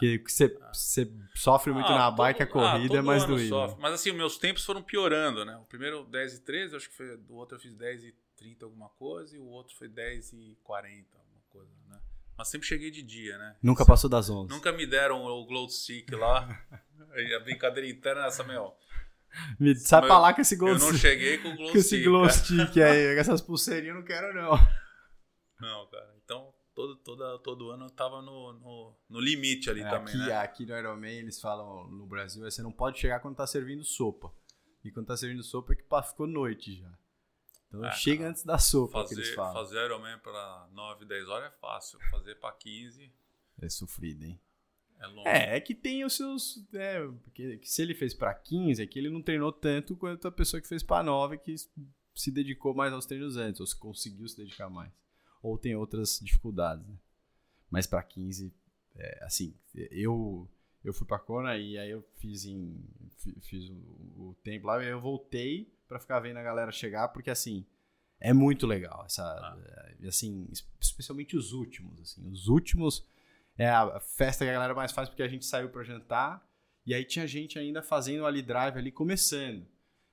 Que, 0.00 0.18
que 0.18 0.30
você, 0.32 0.48
você 0.72 1.10
sofre 1.36 1.72
muito 1.72 1.86
Ah, 1.86 1.96
na 1.96 2.06
todo- 2.10 2.16
bike, 2.18 2.42
a 2.42 2.46
corrida 2.46 2.84
ah, 2.84 2.88
todo 2.88 2.96
é 2.98 3.02
mais 3.02 3.24
doída. 3.24 3.48
sofre. 3.48 3.80
Mas 3.80 3.94
assim, 3.94 4.10
os 4.10 4.16
meus 4.16 4.36
tempos 4.36 4.64
foram 4.64 4.82
piorando, 4.82 5.44
né? 5.44 5.56
O 5.58 5.64
primeiro 5.64 6.04
10 6.04 6.34
e 6.34 6.40
13, 6.40 6.74
acho 6.76 6.90
que 6.90 6.96
foi. 6.96 7.16
Do 7.16 7.34
outro 7.36 7.56
eu 7.56 7.60
fiz 7.60 7.72
10 7.76 8.02
e 8.02 8.12
30 8.36 8.64
alguma 8.64 8.88
coisa, 8.90 9.36
e 9.36 9.38
o 9.38 9.46
outro 9.46 9.74
foi 9.76 9.88
10 9.88 10.32
e 10.32 10.58
40, 10.64 11.16
alguma 11.16 11.40
coisa, 11.48 11.70
né? 11.86 12.00
Mas 12.36 12.48
sempre 12.48 12.66
cheguei 12.66 12.90
de 12.90 13.02
dia, 13.02 13.36
né? 13.38 13.56
Nunca 13.62 13.84
passou 13.86 14.10
das 14.10 14.28
11. 14.28 14.50
Nunca 14.52 14.70
me 14.72 14.86
deram 14.86 15.22
o 15.24 15.46
glow 15.46 15.68
stick 15.68 16.10
lá. 16.12 16.46
A 17.36 17.40
brincadeira 17.40 17.88
interna 17.88 18.24
é 18.24 18.26
essa, 18.28 18.44
meu. 18.44 18.74
Me 19.58 19.74
sai 19.74 20.00
Mas 20.00 20.08
pra 20.08 20.18
lá 20.18 20.34
com 20.34 20.40
esse 20.40 20.54
Eu 20.54 20.58
glow 20.58 20.74
não 20.74 20.88
stick. 20.88 20.98
cheguei 20.98 21.38
com 21.38 21.48
o 21.50 21.56
glow 21.56 21.72
Com 21.72 21.78
esse 21.78 21.88
stick. 21.88 22.04
glow 22.04 22.28
stick 22.28 22.76
aí, 22.78 23.14
com 23.14 23.20
essas 23.20 23.40
pulseirinhas 23.40 23.94
eu 23.94 24.00
não 24.00 24.06
quero 24.06 24.34
não. 24.34 24.50
Não, 25.60 25.86
cara. 25.90 26.14
Então, 26.24 26.52
todo, 26.74 26.96
toda, 26.96 27.38
todo 27.38 27.70
ano 27.70 27.86
eu 27.86 27.90
tava 27.90 28.20
no, 28.22 28.52
no, 28.52 28.96
no 29.08 29.20
limite 29.20 29.70
ali 29.70 29.80
É, 29.82 29.88
também, 29.88 30.14
aqui, 30.14 30.26
né? 30.26 30.36
aqui 30.36 30.66
no 30.66 30.76
Ironman 30.76 31.18
eles 31.18 31.40
falam 31.40 31.88
no 31.88 32.06
Brasil, 32.06 32.42
você 32.42 32.62
não 32.62 32.72
pode 32.72 32.98
chegar 32.98 33.20
quando 33.20 33.36
tá 33.36 33.46
servindo 33.46 33.82
sopa. 33.84 34.30
E 34.84 34.90
quando 34.90 35.06
tá 35.06 35.16
servindo 35.16 35.42
sopa 35.42 35.72
é 35.72 35.76
que 35.76 35.82
ficou 35.82 36.26
noite 36.26 36.76
já. 36.78 36.92
Então 37.76 37.88
É, 37.88 37.92
chega 37.92 38.18
cara. 38.18 38.30
antes 38.30 38.42
da 38.44 38.58
sopa 38.58 39.04
que 39.06 39.14
eles 39.14 39.26
Fazer, 39.28 39.36
falam. 39.36 39.54
fazer 39.54 39.84
Ironman 39.84 40.18
pra 40.18 40.68
9, 40.72 41.04
10 41.04 41.28
horas 41.28 41.52
é 41.52 41.56
fácil. 41.58 41.98
Fazer 42.10 42.34
pra 42.36 42.52
15 42.52 43.12
É 43.60 43.68
sofrido, 43.68 44.24
hein? 44.24 44.40
é 44.98 45.06
longo. 45.08 45.28
É, 45.28 45.56
é 45.56 45.60
que 45.60 45.74
tem 45.74 46.04
os 46.04 46.14
seus. 46.16 46.64
É, 46.72 47.00
porque 47.22 47.58
que 47.58 47.68
se 47.70 47.82
ele 47.82 47.94
fez 47.94 48.14
pra 48.14 48.32
15, 48.34 48.82
é 48.82 48.86
que 48.86 48.98
ele 48.98 49.10
não 49.10 49.20
treinou 49.22 49.52
tanto 49.52 49.94
quanto 49.96 50.26
a 50.26 50.32
pessoa 50.32 50.60
que 50.60 50.66
fez 50.68 50.82
pra 50.82 51.02
9, 51.02 51.36
que 51.38 51.54
se 52.14 52.30
dedicou 52.30 52.74
mais 52.74 52.92
aos 52.94 53.04
treinos 53.04 53.36
antes, 53.36 53.60
ou 53.60 53.66
se 53.66 53.76
conseguiu 53.78 54.26
se 54.26 54.36
dedicar 54.38 54.70
mais. 54.70 54.90
Ou 55.42 55.58
tem 55.58 55.76
outras 55.76 56.18
dificuldades, 56.22 56.86
né? 56.86 56.96
Mas 57.70 57.86
pra 57.86 58.02
15, 58.02 58.54
é, 58.94 59.24
assim, 59.24 59.54
eu 59.74 60.48
eu 60.82 60.94
fui 60.94 61.06
pra 61.06 61.18
Kona 61.18 61.56
e 61.58 61.76
aí 61.76 61.90
eu 61.90 62.02
fiz 62.16 62.44
em 62.46 62.80
fi- 63.18 63.36
fiz 63.42 63.68
o, 63.68 63.74
o 64.30 64.36
tempo 64.42 64.66
lá 64.68 64.82
e 64.82 64.88
eu 64.88 65.00
voltei 65.00 65.70
pra 65.88 65.98
ficar 66.00 66.20
vendo 66.20 66.38
a 66.38 66.42
galera 66.42 66.70
chegar, 66.72 67.08
porque 67.08 67.30
assim, 67.30 67.64
é 68.20 68.32
muito 68.32 68.66
legal 68.66 69.04
essa 69.06 69.22
Ah. 69.22 69.56
é, 70.00 70.08
assim, 70.08 70.48
es- 70.50 70.66
especialmente 70.80 71.36
os 71.36 71.52
últimos, 71.52 72.00
assim, 72.00 72.28
os 72.30 72.48
últimos 72.48 73.06
é 73.58 73.68
a 73.68 74.00
festa 74.00 74.44
que 74.44 74.50
a 74.50 74.54
galera 74.54 74.74
mais 74.74 74.92
faz 74.92 75.08
porque 75.08 75.22
a 75.22 75.28
gente 75.28 75.44
saiu 75.46 75.68
pra 75.70 75.82
jantar 75.84 76.46
e 76.84 76.94
aí 76.94 77.04
tinha 77.04 77.26
gente 77.26 77.58
ainda 77.58 77.82
fazendo 77.82 78.24
ali 78.26 78.42
drive 78.42 78.76
ali 78.78 78.90
começando. 78.92 79.66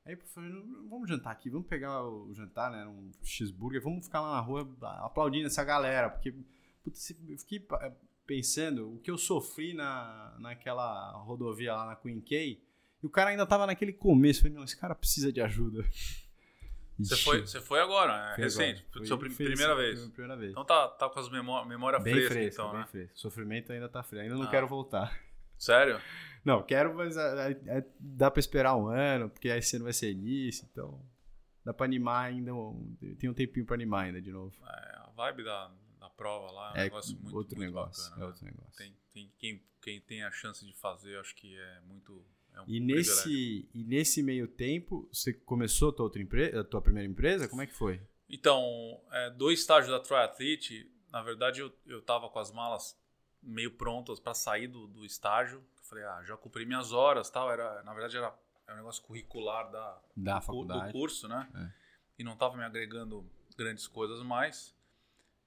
Aí 0.05 0.13
eu 0.13 0.19
falei, 0.27 0.49
"Não, 0.49 0.89
vamos 0.89 1.07
jantar 1.09 1.31
aqui, 1.31 1.49
vamos 1.49 1.67
pegar 1.67 2.03
o 2.03 2.33
jantar, 2.33 2.69
né, 2.71 2.85
um 2.85 3.09
cheeseburger, 3.23 3.81
vamos 3.81 4.05
ficar 4.05 4.19
lá 4.21 4.33
na 4.33 4.39
rua 4.41 4.69
aplaudindo 5.01 5.47
essa 5.47 5.63
galera, 5.63 6.09
porque 6.09 6.33
putz, 6.83 7.09
eu 7.29 7.37
fiquei 7.37 7.59
pa- 7.61 7.93
pensando 8.25 8.93
o 8.95 8.99
que 8.99 9.09
eu 9.11 9.17
sofri 9.17 9.73
na, 9.73 10.35
naquela 10.39 11.11
rodovia 11.23 11.73
lá 11.73 11.85
na 11.85 11.95
Queen 11.95 12.19
K, 12.19 12.59
e 13.03 13.05
o 13.05 13.09
cara 13.09 13.29
ainda 13.31 13.45
tava 13.45 13.67
naquele 13.67 13.93
começo, 13.93 14.39
eu 14.39 14.43
falei, 14.43 14.57
não, 14.57 14.63
esse 14.63 14.77
cara 14.77 14.95
precisa 14.95 15.31
de 15.31 15.41
ajuda. 15.41 15.83
Você 16.99 17.17
foi, 17.17 17.41
você 17.41 17.59
foi 17.59 17.79
agora, 17.81 18.31
é 18.31 18.35
fui 18.35 18.43
recente. 18.43 18.85
agora. 18.91 19.05
Sua 19.07 19.17
prim- 19.17 19.33
primeira 19.33 19.73
foi 19.75 19.83
vez. 19.83 20.07
Primeira 20.09 20.37
vez. 20.37 20.51
Então 20.51 20.63
tá, 20.63 20.87
tá 20.87 21.09
com 21.09 21.19
as 21.19 21.27
memó 21.29 21.65
memória 21.65 21.97
bem 21.99 22.13
fresca, 22.13 22.33
fresco, 22.33 22.61
então, 22.61 22.71
bem 22.71 22.79
né? 22.81 22.87
fresco. 22.87 23.15
O 23.15 23.19
sofrimento 23.19 23.71
ainda 23.73 23.89
tá 23.89 24.03
frio. 24.03 24.21
Ainda 24.21 24.35
não 24.35 24.43
Ah. 24.43 24.49
quero 24.49 24.67
voltar. 24.67 25.19
Sério? 25.57 25.99
Não, 26.45 26.61
quero, 26.61 26.93
mas 26.93 27.17
é, 27.17 27.51
é- 27.51 27.77
é- 27.79 27.85
dá 27.99 28.29
pra 28.29 28.39
esperar 28.39 28.75
um 28.75 28.87
ano, 28.87 29.29
porque 29.29 29.49
aí 29.49 29.61
você 29.61 29.77
não 29.77 29.85
vai 29.85 29.93
ser 29.93 30.11
início, 30.11 30.67
então 30.71 31.03
dá 31.65 31.73
pra 31.73 31.85
animar 31.85 32.25
ainda. 32.25 32.51
Tem 33.17 33.29
um 33.29 33.33
tempinho 33.33 33.65
pra 33.65 33.73
animar 33.75 34.05
ainda 34.05 34.21
de 34.21 34.31
novo. 34.31 34.53
É, 34.63 34.95
a 34.97 35.09
vibe 35.15 35.43
da, 35.43 35.71
da 35.99 36.09
prova 36.11 36.51
lá 36.51 36.69
é 36.69 36.73
um 36.73 36.75
É 36.81 36.83
negócio 36.83 37.15
muito, 37.17 37.35
outro 37.35 37.57
muito 37.57 37.69
negócio. 37.69 38.03
bacana. 38.03 38.15
é 38.15 38.19
né? 38.19 38.25
outro 38.27 38.45
negócio. 38.45 38.77
Tem, 38.77 38.95
tem 39.13 39.33
quem, 39.39 39.63
quem 39.81 40.01
tem 40.01 40.23
a 40.23 40.31
chance 40.31 40.63
de 40.65 40.73
fazer, 40.73 41.17
acho 41.17 41.33
que 41.35 41.57
é 41.57 41.79
muito. 41.87 42.23
É 42.53 42.61
um 42.61 42.65
E 42.67 42.79
nesse, 42.79 43.67
e 43.73 43.83
nesse 43.83 44.21
meio 44.23 44.47
tempo, 44.47 45.07
você 45.11 45.33
começou 45.33 45.89
a 45.89 45.93
tua, 45.93 46.05
outra 46.05 46.21
empre- 46.21 46.57
a 46.57 46.63
tua 46.63 46.81
primeira 46.81 47.09
empresa? 47.09 47.47
Como 47.47 47.61
é 47.61 47.67
que 47.67 47.73
foi? 47.73 47.99
Então, 48.29 49.01
é, 49.11 49.29
do 49.31 49.51
estágio 49.51 49.91
da 49.91 49.99
Triathlete, 49.99 50.89
na 51.11 51.21
verdade 51.21 51.59
eu, 51.61 51.71
eu 51.85 52.01
tava 52.01 52.29
com 52.29 52.39
as 52.39 52.51
malas 52.51 52.97
meio 53.41 53.71
prontas 53.71 54.19
para 54.19 54.33
sair 54.33 54.67
do, 54.67 54.87
do 54.87 55.05
estágio. 55.05 55.57
Eu 55.77 55.83
falei, 55.83 56.03
ah, 56.05 56.23
já 56.23 56.35
cumpri 56.37 56.65
minhas 56.65 56.91
horas 56.91 57.29
tal. 57.29 57.51
Era, 57.51 57.83
na 57.83 57.93
verdade, 57.93 58.17
era, 58.17 58.33
era 58.65 58.73
um 58.75 58.77
negócio 58.77 59.03
curricular 59.03 59.69
da, 59.71 60.01
Da 60.15 60.33
do, 60.35 60.39
cu- 60.39 60.45
faculdade. 60.45 60.87
do 60.87 60.91
curso, 60.91 61.27
né? 61.27 61.47
É. 61.55 61.83
E 62.19 62.23
não 62.23 62.35
tava 62.37 62.55
me 62.55 62.63
agregando 62.63 63.29
grandes 63.57 63.85
coisas 63.87 64.21
mais. 64.23 64.73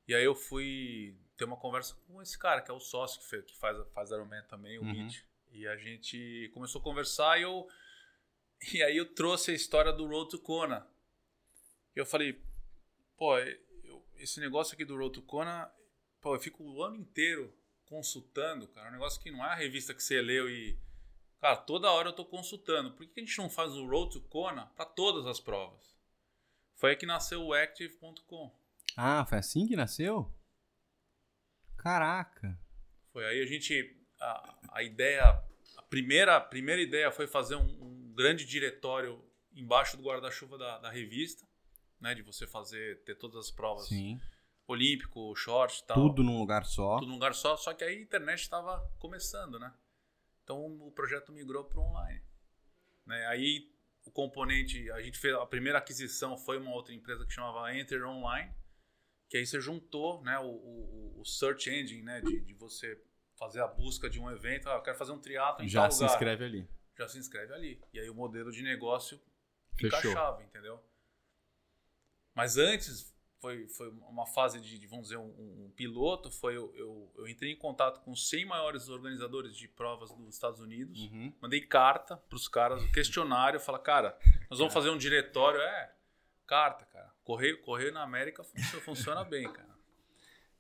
E 0.06 0.14
aí 0.14 0.22
eu 0.24 0.34
fui 0.34 1.16
ter 1.36 1.44
uma 1.44 1.56
conversa 1.56 1.96
com 2.06 2.20
esse 2.22 2.38
cara, 2.38 2.60
que 2.60 2.70
é 2.70 2.74
o 2.74 2.78
sócio 2.80 3.20
que, 3.20 3.26
fe- 3.26 3.42
que 3.42 3.56
faz, 3.56 3.76
faz 3.92 4.10
Ironman 4.10 4.42
também, 4.48 4.78
o 4.78 4.82
Uhum. 4.82 4.92
Mitch. 4.92 5.22
E 5.56 5.66
a 5.66 5.76
gente 5.78 6.50
começou 6.52 6.80
a 6.82 6.84
conversar 6.84 7.38
e 7.38 7.42
eu... 7.42 7.66
E 8.74 8.82
aí 8.82 8.96
eu 8.96 9.14
trouxe 9.14 9.50
a 9.50 9.54
história 9.54 9.90
do 9.90 10.06
Road 10.06 10.30
to 10.30 10.38
Kona. 10.38 10.86
Eu 11.94 12.04
falei, 12.04 12.38
pô, 13.16 13.38
eu- 13.38 14.06
esse 14.16 14.38
negócio 14.38 14.74
aqui 14.74 14.84
do 14.84 14.96
Road 14.96 15.14
to 15.14 15.22
Kona, 15.22 15.70
pô, 16.20 16.34
eu 16.34 16.40
fico 16.40 16.62
o 16.62 16.82
ano 16.82 16.96
inteiro 16.96 17.56
consultando, 17.86 18.68
cara. 18.68 18.88
É 18.88 18.90
um 18.90 18.92
negócio 18.92 19.18
que 19.20 19.30
não 19.30 19.42
é 19.44 19.48
a 19.48 19.54
revista 19.54 19.94
que 19.94 20.02
você 20.02 20.20
leu 20.20 20.48
e... 20.50 20.78
Cara, 21.40 21.56
toda 21.56 21.90
hora 21.90 22.10
eu 22.10 22.12
tô 22.14 22.24
consultando. 22.26 22.92
Por 22.92 23.06
que 23.06 23.20
a 23.20 23.24
gente 23.24 23.38
não 23.38 23.48
faz 23.48 23.72
o 23.72 23.86
Road 23.86 24.12
to 24.12 24.20
Kona 24.28 24.66
para 24.76 24.84
todas 24.84 25.26
as 25.26 25.40
provas? 25.40 25.96
Foi 26.74 26.90
aí 26.90 26.96
que 26.96 27.06
nasceu 27.06 27.42
o 27.42 27.54
Active.com. 27.54 28.54
Ah, 28.94 29.24
foi 29.24 29.38
assim 29.38 29.66
que 29.66 29.74
nasceu? 29.76 30.30
Caraca. 31.78 32.58
Foi 33.12 33.24
aí 33.24 33.40
a 33.42 33.46
gente. 33.46 33.96
A, 34.20 34.58
a 34.72 34.82
ideia. 34.82 35.42
A 35.86 35.88
primeira, 35.88 36.36
a 36.36 36.40
primeira 36.40 36.82
ideia 36.82 37.10
foi 37.10 37.26
fazer 37.26 37.54
um, 37.56 37.62
um 37.62 38.12
grande 38.14 38.44
diretório 38.44 39.24
embaixo 39.54 39.96
do 39.96 40.02
guarda-chuva 40.02 40.58
da, 40.58 40.78
da 40.78 40.90
revista. 40.90 41.46
Né, 41.98 42.14
de 42.14 42.20
você 42.20 42.46
fazer, 42.46 43.02
ter 43.04 43.14
todas 43.14 43.38
as 43.38 43.50
provas 43.50 43.88
Sim. 43.88 44.20
olímpico, 44.68 45.34
short 45.34 45.80
e 45.80 45.86
tal. 45.86 45.96
Tudo 45.96 46.22
num 46.22 46.38
lugar 46.38 46.66
só. 46.66 46.98
tudo 46.98 47.06
num 47.06 47.14
lugar 47.14 47.34
só, 47.34 47.56
só 47.56 47.72
que 47.72 47.82
aí 47.82 47.96
a 47.96 48.02
internet 48.02 48.38
estava 48.38 48.78
começando, 48.98 49.58
né? 49.58 49.72
Então 50.44 50.62
o 50.86 50.92
projeto 50.92 51.32
migrou 51.32 51.64
para 51.64 51.80
online. 51.80 52.22
Né? 53.06 53.26
Aí 53.28 53.72
o 54.04 54.10
componente, 54.10 54.90
a 54.92 55.00
gente 55.00 55.18
fez 55.18 55.34
a 55.34 55.46
primeira 55.46 55.78
aquisição 55.78 56.36
foi 56.36 56.58
uma 56.58 56.70
outra 56.70 56.92
empresa 56.94 57.26
que 57.26 57.32
chamava 57.32 57.74
Enter 57.74 58.06
Online, 58.06 58.52
que 59.28 59.36
aí 59.36 59.46
você 59.46 59.60
juntou, 59.60 60.22
né, 60.22 60.38
o, 60.38 60.46
o, 60.46 61.20
o 61.20 61.24
search 61.24 61.68
engine, 61.68 62.02
né, 62.02 62.20
de, 62.20 62.40
de 62.40 62.54
você 62.54 63.02
fazer 63.36 63.60
a 63.60 63.66
busca 63.66 64.08
de 64.08 64.18
um 64.18 64.30
evento, 64.30 64.68
ah, 64.68 64.74
eu 64.74 64.82
quero 64.82 64.96
fazer 64.96 65.12
um 65.12 65.18
triatlo 65.18 65.64
em 65.64 65.68
Já 65.68 65.90
se 65.90 66.00
lugar. 66.00 66.14
inscreve 66.14 66.44
ali. 66.44 66.68
Já 66.98 67.08
se 67.08 67.18
inscreve 67.18 67.52
ali. 67.52 67.80
E 67.92 68.00
aí 68.00 68.08
o 68.08 68.14
modelo 68.14 68.50
de 68.50 68.62
negócio 68.62 69.20
Fechou. 69.78 69.98
encaixava, 69.98 70.42
entendeu? 70.42 70.82
Mas 72.34 72.56
antes 72.56 73.14
foi, 73.40 73.68
foi 73.68 73.88
uma 73.90 74.26
fase 74.26 74.60
de, 74.60 74.86
vamos 74.86 75.04
dizer, 75.04 75.18
um, 75.18 75.66
um 75.66 75.72
piloto. 75.76 76.30
Foi 76.30 76.56
eu, 76.56 76.74
eu, 76.74 77.12
eu 77.16 77.28
entrei 77.28 77.52
em 77.52 77.56
contato 77.56 78.00
com 78.00 78.10
os 78.10 78.28
100 78.28 78.46
maiores 78.46 78.88
organizadores 78.88 79.56
de 79.56 79.68
provas 79.68 80.10
dos 80.10 80.34
Estados 80.34 80.60
Unidos. 80.60 81.02
Uhum. 81.02 81.32
Mandei 81.40 81.60
carta 81.60 82.16
para 82.16 82.36
os 82.36 82.48
caras, 82.48 82.82
um 82.82 82.90
questionário. 82.90 83.60
Fala, 83.60 83.78
cara, 83.78 84.18
nós 84.50 84.58
vamos 84.58 84.72
fazer 84.72 84.90
um 84.90 84.98
diretório. 84.98 85.60
É, 85.60 85.94
carta, 86.46 86.86
cara. 86.86 87.14
Correio, 87.22 87.60
correio 87.62 87.92
na 87.92 88.02
América 88.02 88.42
funciona, 88.42 88.80
funciona 88.84 89.24
bem, 89.24 89.50
cara. 89.52 89.75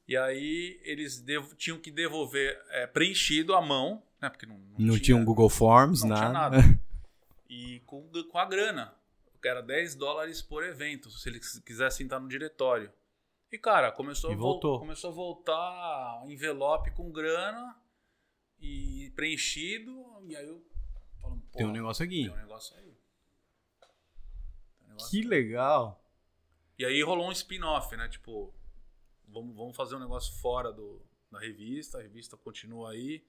E 0.08 0.16
aí 0.16 0.78
eles 0.84 1.24
tinham 1.56 1.78
que 1.78 1.90
devolver 1.90 2.60
é, 2.70 2.86
preenchido 2.86 3.54
à 3.54 3.60
mão, 3.62 4.02
né? 4.20 4.28
Porque 4.30 4.46
não, 4.46 4.58
Não 4.78 4.98
tinha 4.98 5.16
um 5.16 5.24
Google 5.24 5.48
Forms, 5.50 6.02
não 6.02 6.10
nada. 6.10 6.20
tinha 6.20 6.32
nada. 6.32 6.80
E 7.48 7.80
com, 7.86 8.08
com 8.30 8.38
a 8.38 8.44
grana. 8.44 8.94
era 9.44 9.60
10 9.62 9.94
dólares 9.94 10.42
por 10.42 10.64
evento, 10.64 11.10
se 11.10 11.28
ele 11.28 11.40
quisesse 11.64 12.02
entrar 12.02 12.18
no 12.20 12.28
diretório. 12.28 12.92
E, 13.50 13.56
cara, 13.58 13.92
começou, 13.92 14.30
E 14.30 14.34
a, 14.34 14.36
voltou. 14.36 14.78
começou 14.80 15.10
a 15.10 15.14
voltar 15.14 16.22
envelope 16.28 16.90
com 16.92 17.10
grana 17.12 17.76
e 18.60 19.12
preenchido. 19.14 20.04
E 20.28 20.36
aí 20.36 20.46
eu 20.46 20.60
falando, 21.20 21.40
pô, 21.52 21.58
Tem 21.58 21.66
um 21.66 21.72
negócio 21.72 22.04
aqui. 22.04 22.24
tem 22.24 22.30
um 22.32 22.36
negócio 22.36 22.76
aí. 22.76 22.96
Um 24.84 24.88
negócio 24.88 25.10
Que 25.10 25.22
legal. 25.26 26.02
E 26.78 26.84
aí 26.84 27.02
rolou 27.02 27.28
um 27.28 27.32
spin-off, 27.32 27.96
né? 27.96 28.08
Tipo, 28.08 28.52
vamos, 29.28 29.56
vamos 29.56 29.76
fazer 29.76 29.96
um 29.96 30.00
negócio 30.00 30.34
fora 30.40 30.72
do, 30.72 31.04
da 31.30 31.38
revista, 31.38 31.98
a 31.98 32.02
revista 32.02 32.36
continua 32.36 32.92
aí. 32.92 33.24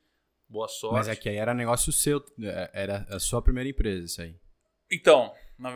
Boa 0.50 0.68
sorte. 0.68 0.94
Mas 0.96 1.08
é 1.08 1.16
que 1.16 1.28
aí 1.28 1.36
era 1.36 1.54
negócio 1.54 1.92
seu, 1.92 2.24
é, 2.42 2.72
era 2.74 3.06
a 3.10 3.20
sua 3.20 3.42
primeira 3.42 3.70
empresa, 3.70 4.06
isso 4.06 4.22
aí. 4.22 4.40
Então, 4.90 5.34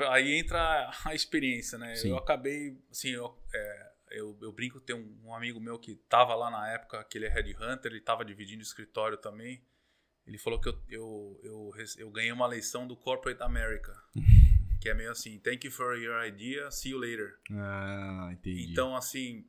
aí 0.10 0.34
entra 0.40 0.90
a 1.04 1.14
experiência, 1.14 1.78
né? 1.78 1.96
Sim. 1.96 2.10
Eu 2.10 2.18
acabei, 2.18 2.78
assim, 2.90 3.10
eu, 3.10 3.38
é, 3.54 3.92
eu, 4.12 4.38
eu 4.42 4.52
brinco, 4.52 4.80
tem 4.80 4.96
um, 4.96 5.20
um 5.26 5.36
amigo 5.36 5.60
meu 5.60 5.78
que 5.78 5.96
tava 6.08 6.34
lá 6.36 6.50
na 6.50 6.70
época, 6.70 7.04
que 7.04 7.18
ele 7.18 7.26
é 7.26 7.30
headhunter, 7.30 7.92
ele 7.92 8.00
tava 8.00 8.24
dividindo 8.24 8.62
escritório 8.62 9.18
também. 9.18 9.62
Ele 10.26 10.38
falou 10.38 10.62
que 10.62 10.70
eu, 10.70 10.82
eu, 10.90 11.40
eu, 11.44 11.74
eu 11.98 12.12
ganhei 12.12 12.32
uma 12.32 12.48
lição 12.48 12.88
do 12.88 12.96
Corporate 12.96 13.42
America, 13.42 13.94
que 14.80 14.88
é 14.88 14.94
meio 14.94 15.12
assim, 15.12 15.40
thank 15.40 15.66
you 15.66 15.72
for 15.72 15.98
your 15.98 16.24
idea, 16.26 16.72
see 16.72 16.92
you 16.92 16.98
later. 16.98 17.38
Ah, 17.52 18.30
entendi. 18.32 18.72
Então, 18.72 18.96
assim, 18.96 19.46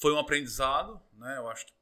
foi 0.00 0.12
um 0.12 0.18
aprendizado, 0.18 1.00
né? 1.12 1.36
Eu 1.38 1.48
acho 1.50 1.66
que, 1.66 1.72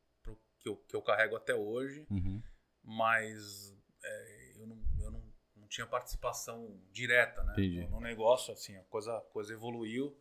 que, 0.60 0.68
eu, 0.68 0.76
que 0.88 0.96
eu 0.96 1.02
carrego 1.02 1.36
até 1.36 1.54
hoje, 1.54 2.06
Uhum. 2.10 2.42
mas 2.82 3.74
é, 4.02 4.52
eu, 4.56 4.66
não, 4.66 4.78
eu 5.00 5.10
não, 5.10 5.22
não 5.56 5.68
tinha 5.68 5.86
participação 5.86 6.80
direta, 6.92 7.42
né? 7.44 7.52
Entendi. 7.52 7.86
No, 7.88 8.00
negócio, 8.00 8.52
assim, 8.52 8.76
a 8.76 8.82
coisa, 8.84 9.16
a 9.16 9.20
coisa 9.20 9.52
evoluiu, 9.52 10.16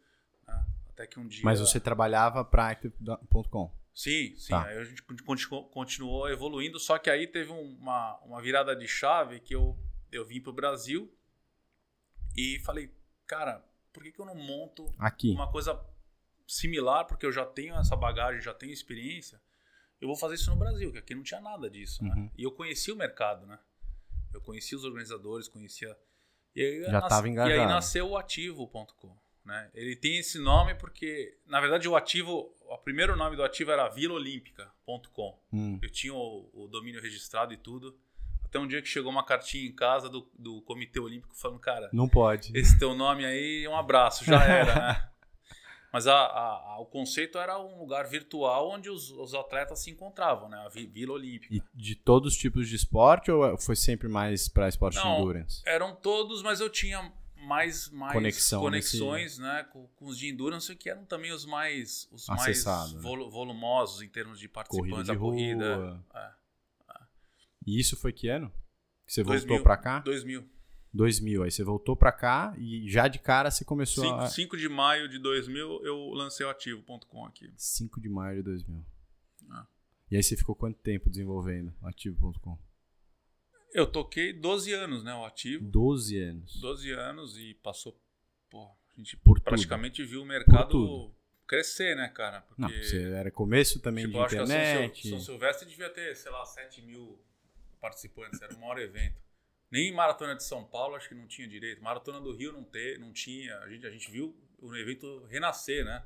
né? 0.47 0.65
Até 0.89 1.07
que 1.07 1.19
um 1.19 1.27
dia... 1.27 1.43
Mas 1.43 1.59
você 1.59 1.79
trabalhava 1.79 2.43
pra 2.45 2.69
Active.com. 2.69 3.73
Sim, 3.93 4.35
sim. 4.37 4.49
Tá. 4.49 4.65
Aí 4.65 4.77
a 4.77 4.83
gente 4.83 5.01
continu- 5.23 5.63
continuou 5.69 6.29
evoluindo, 6.29 6.79
só 6.79 6.97
que 6.99 7.09
aí 7.09 7.27
teve 7.27 7.51
um- 7.51 7.75
uma, 7.77 8.17
uma 8.19 8.41
virada 8.41 8.75
de 8.75 8.87
chave 8.87 9.39
que 9.39 9.55
eu, 9.55 9.77
eu 10.11 10.25
vim 10.25 10.41
pro 10.41 10.51
Brasil 10.53 11.09
e 12.35 12.59
falei, 12.59 12.93
cara, 13.25 13.63
por 13.93 14.03
que, 14.03 14.11
que 14.11 14.19
eu 14.19 14.25
não 14.25 14.35
monto 14.35 14.85
Aqui. 14.99 15.31
uma 15.31 15.49
coisa 15.49 15.73
similar, 16.47 17.05
porque 17.05 17.25
eu 17.25 17.31
já 17.31 17.45
tenho 17.45 17.75
essa 17.75 17.95
bagagem, 17.95 18.41
já 18.41 18.53
tenho 18.53 18.71
experiência, 18.71 19.41
eu 20.01 20.07
vou 20.07 20.17
fazer 20.17 20.35
isso 20.35 20.49
no 20.51 20.57
Brasil, 20.57 20.91
que 20.91 20.97
aqui 20.97 21.15
não 21.15 21.23
tinha 21.23 21.39
nada 21.41 21.69
disso, 21.69 22.03
Uhum. 22.03 22.13
né? 22.15 22.31
E 22.37 22.43
eu 22.43 22.51
conhecia 22.51 22.93
o 22.93 22.97
mercado, 22.97 23.45
né? 23.47 23.57
Eu 24.33 24.41
conhecia 24.41 24.77
os 24.77 24.83
organizadores, 24.83 25.47
conhecia... 25.47 25.95
E 26.55 26.61
aí, 26.61 26.83
Já 26.83 26.91
nas- 27.01 27.09
tava 27.09 27.27
E 27.27 27.31
engajado. 27.31 27.59
aí 27.61 27.65
nasceu 27.67 28.09
o 28.09 28.17
Ativo.com, 28.17 29.15
né? 29.43 29.69
Ele 29.73 29.95
tem 29.95 30.17
esse 30.19 30.37
nome 30.39 30.75
porque, 30.75 31.37
na 31.47 31.59
verdade, 31.61 31.87
o 31.87 31.95
Ativo... 31.95 32.53
O 32.67 32.77
primeiro 32.79 33.15
nome 33.15 33.35
do 33.35 33.43
Ativo 33.43 33.71
era 33.71 33.87
vilaolímpica.com. 33.89 35.39
Hum. 35.53 35.79
Eu 35.81 35.89
tinha 35.91 36.13
o, 36.13 36.49
o 36.53 36.67
domínio 36.67 37.01
registrado 37.01 37.53
e 37.53 37.57
tudo. 37.57 37.97
Até 38.43 38.59
um 38.59 38.67
dia 38.67 38.81
que 38.81 38.87
chegou 38.87 39.11
uma 39.11 39.23
cartinha 39.25 39.67
em 39.67 39.71
casa 39.73 40.09
do, 40.09 40.29
do 40.37 40.61
Comitê 40.61 40.99
Olímpico 40.99 41.35
falando, 41.35 41.59
cara, 41.59 41.89
Não 41.93 42.07
pode. 42.07 42.55
esse 42.57 42.77
teu 42.79 42.95
nome 42.95 43.25
aí, 43.25 43.67
um 43.67 43.75
abraço, 43.75 44.23
já 44.25 44.43
era, 44.43 44.75
né? 44.93 45.09
Mas 45.95 46.07
a- 46.07 46.13
a- 46.13 46.73
a- 46.73 46.79
o 46.81 46.85
conceito 46.85 47.37
era 47.37 47.57
um 47.57 47.79
lugar 47.79 48.05
virtual 48.05 48.69
onde 48.69 48.89
os, 48.89 49.11
os 49.11 49.33
atletas 49.33 49.79
se 49.79 49.89
encontravam, 49.89 50.49
né? 50.49 50.57
A 50.65 50.67
Vi- 50.67 50.87
Vila 50.87 51.13
Olímpica. 51.13 51.55
E 51.55 51.63
de 51.73 51.95
todos 51.95 52.33
os 52.33 52.37
tipos 52.37 52.67
de 52.67 52.75
esporte 52.75 53.31
ou 53.31 53.57
foi 53.57 53.77
sempre 53.77 54.09
mais 54.09 54.49
pra 54.49 54.67
esporte 54.67 54.97
de 54.97 55.05
Não, 55.05 55.19
endurance? 55.21 55.61
Eram 55.65 55.95
todos, 55.95 56.41
mas 56.43 56.59
eu 56.59 56.69
tinha 56.69 57.13
mais, 57.37 57.89
mais 57.91 58.11
Conexão 58.11 58.59
conexões 58.59 59.37
né, 59.39 59.63
com, 59.71 59.87
com 59.95 60.07
os 60.07 60.17
de 60.17 60.27
endurance, 60.27 60.75
que 60.75 60.89
eram 60.89 61.05
também 61.05 61.31
os 61.31 61.45
mais, 61.45 62.09
os 62.11 62.27
mais 62.27 62.65
né? 62.65 62.99
volu- 62.99 63.29
volumosos 63.31 64.01
em 64.01 64.09
termos 64.09 64.37
de 64.37 64.49
Corrida 64.49 64.53
participantes 64.69 65.05
de 65.05 65.13
da 65.13 65.17
corrida. 65.17 65.75
rua. 65.77 66.05
É. 66.13 66.31
E 67.65 67.79
isso 67.79 67.95
foi 67.95 68.11
que 68.11 68.27
ano? 68.27 68.51
Que 69.07 69.13
você 69.13 69.23
2000, 69.23 69.47
voltou 69.47 69.63
pra 69.63 69.77
cá? 69.77 69.99
2000. 69.99 70.45
2000. 70.95 71.43
Aí 71.43 71.51
você 71.51 71.63
voltou 71.63 71.95
pra 71.95 72.11
cá 72.11 72.55
e 72.57 72.89
já 72.89 73.07
de 73.07 73.19
cara 73.19 73.51
você 73.51 73.65
começou 73.65 74.03
5, 74.03 74.15
a... 74.15 74.27
5 74.27 74.57
de 74.57 74.69
maio 74.69 75.09
de 75.09 75.19
2000 75.19 75.83
eu 75.83 76.09
lancei 76.09 76.45
o 76.45 76.49
ativo.com 76.49 77.25
aqui. 77.25 77.51
5 77.57 77.99
de 78.01 78.09
maio 78.09 78.37
de 78.37 78.43
2000. 78.43 78.85
Ah. 79.51 79.67
E 80.09 80.15
aí 80.15 80.23
você 80.23 80.35
ficou 80.37 80.55
quanto 80.55 80.79
tempo 80.79 81.09
desenvolvendo 81.09 81.73
ativo.com? 81.83 82.57
Eu 83.73 83.85
toquei 83.85 84.31
12 84.31 84.71
anos, 84.71 85.03
né? 85.03 85.13
O 85.13 85.25
ativo. 85.25 85.65
12 85.65 86.17
anos. 86.17 86.61
12 86.61 86.91
anos 86.91 87.37
e 87.37 87.53
passou. 87.55 87.99
Pô, 88.49 88.63
a 88.63 88.97
gente 88.97 89.17
Por 89.17 89.37
tudo. 89.37 89.43
praticamente 89.43 90.03
viu 90.05 90.21
o 90.21 90.25
mercado 90.25 90.69
tudo. 90.69 91.15
crescer, 91.45 91.93
né, 91.95 92.07
cara? 92.07 92.41
Porque, 92.41 92.61
Não, 92.61 92.69
você 92.69 93.03
era 93.11 93.29
começo 93.29 93.81
também 93.81 94.05
tipo, 94.05 94.17
de 94.17 94.23
acho 94.23 94.35
que 94.35 94.39
a 94.39 94.43
internet. 94.45 95.09
São 95.09 95.19
Silvestre 95.19 95.67
devia 95.67 95.89
ter, 95.89 96.15
sei 96.15 96.31
lá, 96.31 96.45
7 96.45 96.81
mil 96.83 97.19
participantes. 97.81 98.41
Era 98.41 98.55
o 98.55 98.59
maior 98.59 98.77
evento. 98.79 99.24
Nem 99.71 99.91
Maratona 99.93 100.35
de 100.35 100.43
São 100.43 100.63
Paulo 100.63 100.95
acho 100.95 101.09
que 101.09 101.15
não 101.15 101.27
tinha 101.27 101.47
direito. 101.47 101.81
Maratona 101.83 102.21
do 102.21 102.31
Rio 102.35 102.51
não, 102.53 102.63
ter, 102.63 102.99
não 102.99 103.11
tinha. 103.11 103.57
A 103.59 103.69
gente, 103.69 103.85
a 103.85 103.91
gente 103.91 104.09
viu 104.11 104.35
o 104.59 104.75
evento 104.75 105.25
renascer, 105.25 105.83
né? 105.83 106.05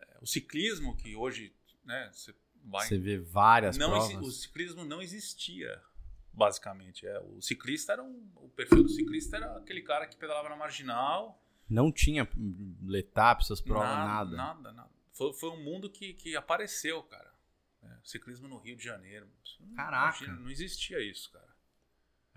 É, 0.00 0.18
O 0.22 0.26
ciclismo, 0.26 0.96
que 0.96 1.14
hoje, 1.16 1.54
né, 1.84 2.10
você 2.12 2.34
vai 2.64 2.86
Você 2.86 2.98
vê 2.98 3.18
várias 3.18 3.76
não 3.76 3.90
provas. 3.90 4.10
exi- 4.10 4.18
o 4.22 4.30
ciclismo 4.30 4.84
não 4.84 5.02
existia, 5.02 5.82
basicamente. 6.32 7.06
É, 7.06 7.18
o 7.20 7.40
ciclista 7.42 7.92
era 7.92 8.02
um, 8.02 8.30
o 8.36 8.48
perfil 8.50 8.82
do 8.82 8.88
ciclista 8.88 9.36
era 9.36 9.56
aquele 9.58 9.82
cara 9.82 10.06
que 10.06 10.16
pedalava 10.16 10.48
na 10.48 10.56
marginal. 10.56 11.42
Não 11.68 11.92
tinha 11.92 12.26
letap, 12.86 13.42
essas 13.42 13.60
provas, 13.60 13.88
nada. 13.88 14.36
Nada, 14.36 14.72
nada. 14.72 14.90
Foi, 15.12 15.32
foi 15.34 15.50
um 15.50 15.62
mundo 15.62 15.90
que, 15.90 16.14
que 16.14 16.34
apareceu, 16.36 17.02
cara. 17.02 17.30
É, 17.82 17.96
ciclismo 18.04 18.48
no 18.48 18.58
Rio 18.58 18.76
de 18.76 18.84
Janeiro. 18.84 19.28
Não- 19.60 19.74
Caraca. 19.74 20.26
não 20.32 20.48
existia 20.50 21.00
isso, 21.00 21.30
cara. 21.30 21.47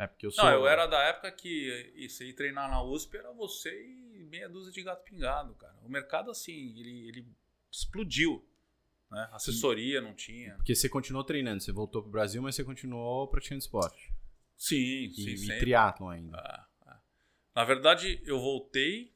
É 0.01 0.07
porque 0.07 0.25
eu 0.25 0.31
sou. 0.31 0.43
Não, 0.43 0.51
eu 0.51 0.67
era 0.67 0.87
da 0.87 0.99
época 1.03 1.31
que 1.31 1.91
e 1.95 2.09
você 2.09 2.25
ir 2.29 2.33
treinar 2.33 2.69
na 2.69 2.81
USP 2.83 3.17
era 3.17 3.31
você 3.33 3.69
e 3.69 4.23
meia 4.25 4.49
dúzia 4.49 4.71
de 4.71 4.81
gato 4.81 5.03
pingado, 5.03 5.53
cara. 5.55 5.77
O 5.83 5.89
mercado, 5.89 6.31
assim, 6.31 6.77
ele, 6.79 7.07
ele 7.07 7.27
explodiu. 7.71 8.43
Né? 9.11 9.29
Assessoria 9.31 10.01
não 10.01 10.13
tinha. 10.15 10.55
Porque 10.55 10.73
você 10.73 10.87
continuou 10.89 11.23
treinando, 11.23 11.61
você 11.61 11.71
voltou 11.71 12.01
pro 12.01 12.11
Brasil, 12.11 12.41
mas 12.41 12.55
você 12.55 12.63
continuou 12.63 13.27
praticando 13.27 13.59
esporte. 13.59 14.11
Sim, 14.57 15.09
sim, 15.13 15.21
E, 15.29 15.33
e 15.33 15.37
sempre. 15.37 15.59
triatlon 15.59 16.09
ainda. 16.09 16.37
Ah, 16.37 16.67
ah. 16.87 16.99
Na 17.55 17.63
verdade, 17.65 18.21
eu 18.25 18.39
voltei 18.39 19.13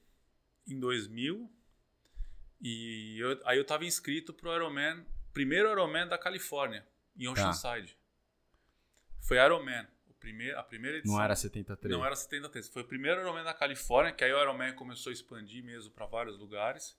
em 0.67 0.79
2000 0.79 1.49
e 2.61 3.17
eu- 3.19 3.39
aí 3.45 3.57
eu 3.57 3.61
estava 3.61 3.85
inscrito 3.85 4.33
pro 4.33 4.53
Ironman, 4.53 5.05
primeiro 5.33 5.69
Ironman 5.71 6.07
da 6.07 6.17
Califórnia, 6.17 6.85
em 7.17 7.27
Oceanside. 7.27 7.97
Foi 9.21 9.37
Ironman, 9.37 9.87
o 10.25 10.31
primeiro, 10.31 10.59
a 10.59 10.63
primeira 10.63 10.97
edição. 10.97 11.15
Não 11.15 11.23
era 11.23 11.35
73. 11.35 11.91
Não 11.91 12.05
era 12.05 12.15
73. 12.15 12.69
Foi 12.69 12.81
o 12.81 12.85
primeiro 12.87 13.21
Ironman 13.21 13.43
da 13.43 13.53
Califórnia, 13.53 14.11
que 14.11 14.23
aí 14.23 14.33
o 14.33 14.41
Ironman 14.41 14.73
começou 14.73 15.09
a 15.11 15.13
expandir 15.13 15.63
mesmo 15.63 15.91
para 15.91 16.05
vários 16.05 16.37
lugares. 16.39 16.97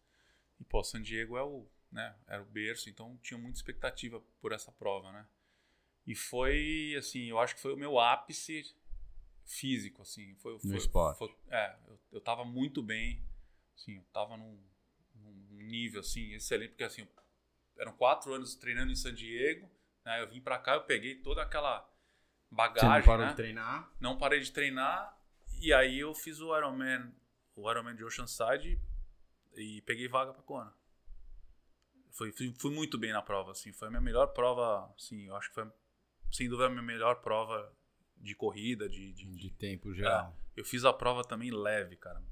E 0.60 0.64
pô, 0.64 0.82
San 0.84 1.02
Diego 1.02 1.36
é 1.36 1.42
o, 1.42 1.66
né, 1.90 2.14
era 2.26 2.40
o 2.42 2.46
berço, 2.46 2.88
então 2.88 3.18
tinha 3.22 3.36
muita 3.38 3.58
expectativa 3.58 4.20
por 4.40 4.52
essa 4.52 4.70
prova, 4.72 5.10
né? 5.12 5.26
E 6.06 6.14
foi 6.14 6.94
assim, 6.98 7.24
eu 7.24 7.38
acho 7.38 7.54
que 7.56 7.60
foi 7.60 7.74
o 7.74 7.76
meu 7.76 7.98
ápice 7.98 8.74
físico, 9.44 10.02
assim, 10.02 10.34
foi, 10.36 10.58
foi 10.58 10.76
esporte. 10.76 11.18
foi- 11.18 11.36
é, 11.50 11.76
eu, 11.88 11.98
eu 12.12 12.20
tava 12.20 12.44
muito 12.44 12.82
bem, 12.82 13.22
assim, 13.76 13.96
eu 13.96 14.04
tava 14.12 14.36
num, 14.36 14.58
num 15.16 15.34
nível 15.62 16.00
assim 16.00 16.32
excelente, 16.32 16.70
porque 16.70 16.84
assim, 16.84 17.06
eram 17.76 17.92
quatro 17.92 18.32
anos 18.32 18.54
treinando 18.54 18.92
em 18.92 18.96
San 18.96 19.12
Diego, 19.14 19.68
né? 20.04 20.22
Eu 20.22 20.28
vim 20.28 20.40
para 20.40 20.58
cá, 20.58 20.74
eu 20.74 20.84
peguei 20.84 21.16
toda 21.16 21.42
aquela 21.42 21.86
Você 22.56 22.84
não 22.84 22.90
bagagem, 22.92 23.02
parou 23.06 23.24
né? 23.26 23.30
de 23.30 23.36
treinar? 23.36 23.92
não 24.00 24.16
parei 24.18 24.40
de 24.40 24.50
treinar 24.52 25.18
e 25.60 25.72
aí 25.72 25.98
eu 26.00 26.14
fiz 26.14 26.40
o 26.40 26.56
Ironman, 26.56 27.12
o 27.54 27.70
Ironman 27.70 27.94
de 27.94 28.04
Oceanside 28.04 28.80
e 29.54 29.82
peguei 29.82 30.08
vaga 30.08 30.32
para 30.32 30.42
Kona. 30.42 30.72
Foi, 32.12 32.32
fui, 32.32 32.54
fui 32.58 32.70
muito 32.74 32.96
bem 32.98 33.12
na 33.12 33.20
prova, 33.22 33.52
assim, 33.52 33.72
foi 33.72 33.88
a 33.88 33.90
minha 33.90 34.00
melhor 34.00 34.28
prova, 34.28 34.90
assim, 34.96 35.26
eu 35.26 35.36
acho 35.36 35.48
que 35.48 35.54
foi 35.54 35.70
sem 36.32 36.48
dúvida 36.48 36.66
a 36.66 36.70
minha 36.70 36.82
melhor 36.82 37.16
prova 37.20 37.72
de 38.16 38.34
corrida, 38.34 38.88
de, 38.88 39.12
de- 39.12 39.36
De 39.36 39.50
tempo 39.50 39.92
geral. 39.94 40.34
eu 40.56 40.64
fiz 40.64 40.84
a 40.84 40.92
prova 40.92 41.22
também 41.22 41.50
leve, 41.50 41.96
cara. 41.96 42.22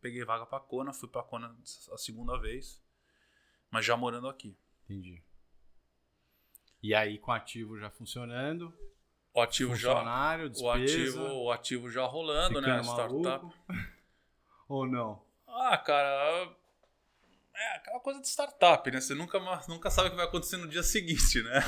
Peguei 0.00 0.24
vaga 0.24 0.46
para 0.46 0.60
Kona, 0.60 0.92
fui 0.92 1.08
para 1.08 1.22
Kona 1.22 1.56
a 1.92 1.96
segunda 1.98 2.38
vez, 2.38 2.80
mas 3.70 3.84
já 3.84 3.96
morando 3.96 4.28
aqui. 4.28 4.56
Entendi. 4.84 5.22
E 6.82 6.94
aí, 6.94 7.18
com 7.18 7.30
o 7.30 7.34
ativo 7.34 7.78
já 7.78 7.90
funcionando, 7.90 8.72
O 9.34 9.40
ativo 9.40 9.74
já 9.74 9.92
funcionário, 9.92 10.46
o 10.46 10.50
despesa, 10.50 10.74
ativo, 10.76 11.22
o 11.22 11.50
ativo 11.50 11.90
já 11.90 12.04
rolando, 12.04 12.60
né, 12.60 12.68
ficando 12.68 12.84
startup. 12.84 13.44
maluco. 13.44 13.54
Ou 14.68 14.86
não? 14.86 15.24
Ah, 15.46 15.78
cara. 15.78 16.54
É 17.54 17.76
aquela 17.76 18.00
coisa 18.00 18.20
de 18.20 18.28
startup, 18.28 18.90
né? 18.90 19.00
Você 19.00 19.14
nunca, 19.14 19.38
nunca 19.68 19.90
sabe 19.90 20.08
o 20.08 20.10
que 20.10 20.16
vai 20.16 20.26
acontecer 20.26 20.56
no 20.56 20.68
dia 20.68 20.82
seguinte, 20.84 21.42
né? 21.42 21.60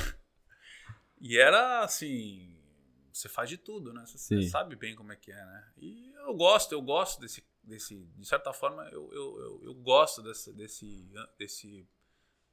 E 1.19 1.37
era 1.37 1.81
assim. 1.83 2.55
você 3.11 3.27
faz 3.27 3.49
de 3.49 3.57
tudo, 3.57 3.93
né? 3.93 4.03
Você, 4.05 4.17
Sim. 4.17 4.47
sabe 4.47 4.75
bem 4.75 4.95
como 4.95 5.11
é 5.11 5.15
que 5.15 5.31
é, 5.31 5.45
né? 5.45 5.71
E 5.77 6.13
eu 6.17 6.35
gosto, 6.35 6.71
eu 6.71 6.81
gosto 6.81 7.19
desse, 7.19 7.43
desse 7.63 7.95
de 7.95 8.25
certa 8.27 8.53
forma, 8.53 8.83
eu, 8.89 9.11
eu, 9.11 9.39
eu, 9.39 9.61
eu 9.65 9.73
gosto 9.75 10.21
desse, 10.21 10.53
desse, 10.53 11.09
desse, 11.37 11.87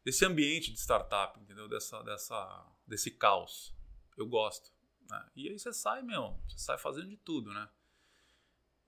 desse 0.05 0.25
ambiente 0.25 0.73
de 0.73 0.79
startup, 0.79 1.39
entendeu? 1.39 1.69
Dessa, 1.69 2.03
dessa, 2.03 2.67
desse 2.87 3.11
caos. 3.11 3.75
Eu 4.17 4.27
gosto. 4.27 4.71
Né? 5.09 5.25
E 5.37 5.49
aí 5.49 5.59
você 5.59 5.73
sai, 5.73 6.03
meu, 6.03 6.37
você 6.49 6.59
sai 6.59 6.79
fazendo 6.79 7.09
de 7.09 7.17
tudo, 7.17 7.53
né? 7.53 7.69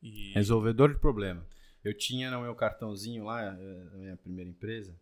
E, 0.03 0.33
Resolvedor 0.33 0.93
de 0.93 0.99
problema. 0.99 1.47
Eu 1.83 1.97
tinha 1.97 2.31
no 2.31 2.43
meu 2.43 2.55
cartãozinho 2.55 3.25
lá, 3.25 3.43
eh, 3.43 3.85
na 3.93 3.99
minha 3.99 4.17
primeira 4.17 4.51
empresa, 4.51 4.95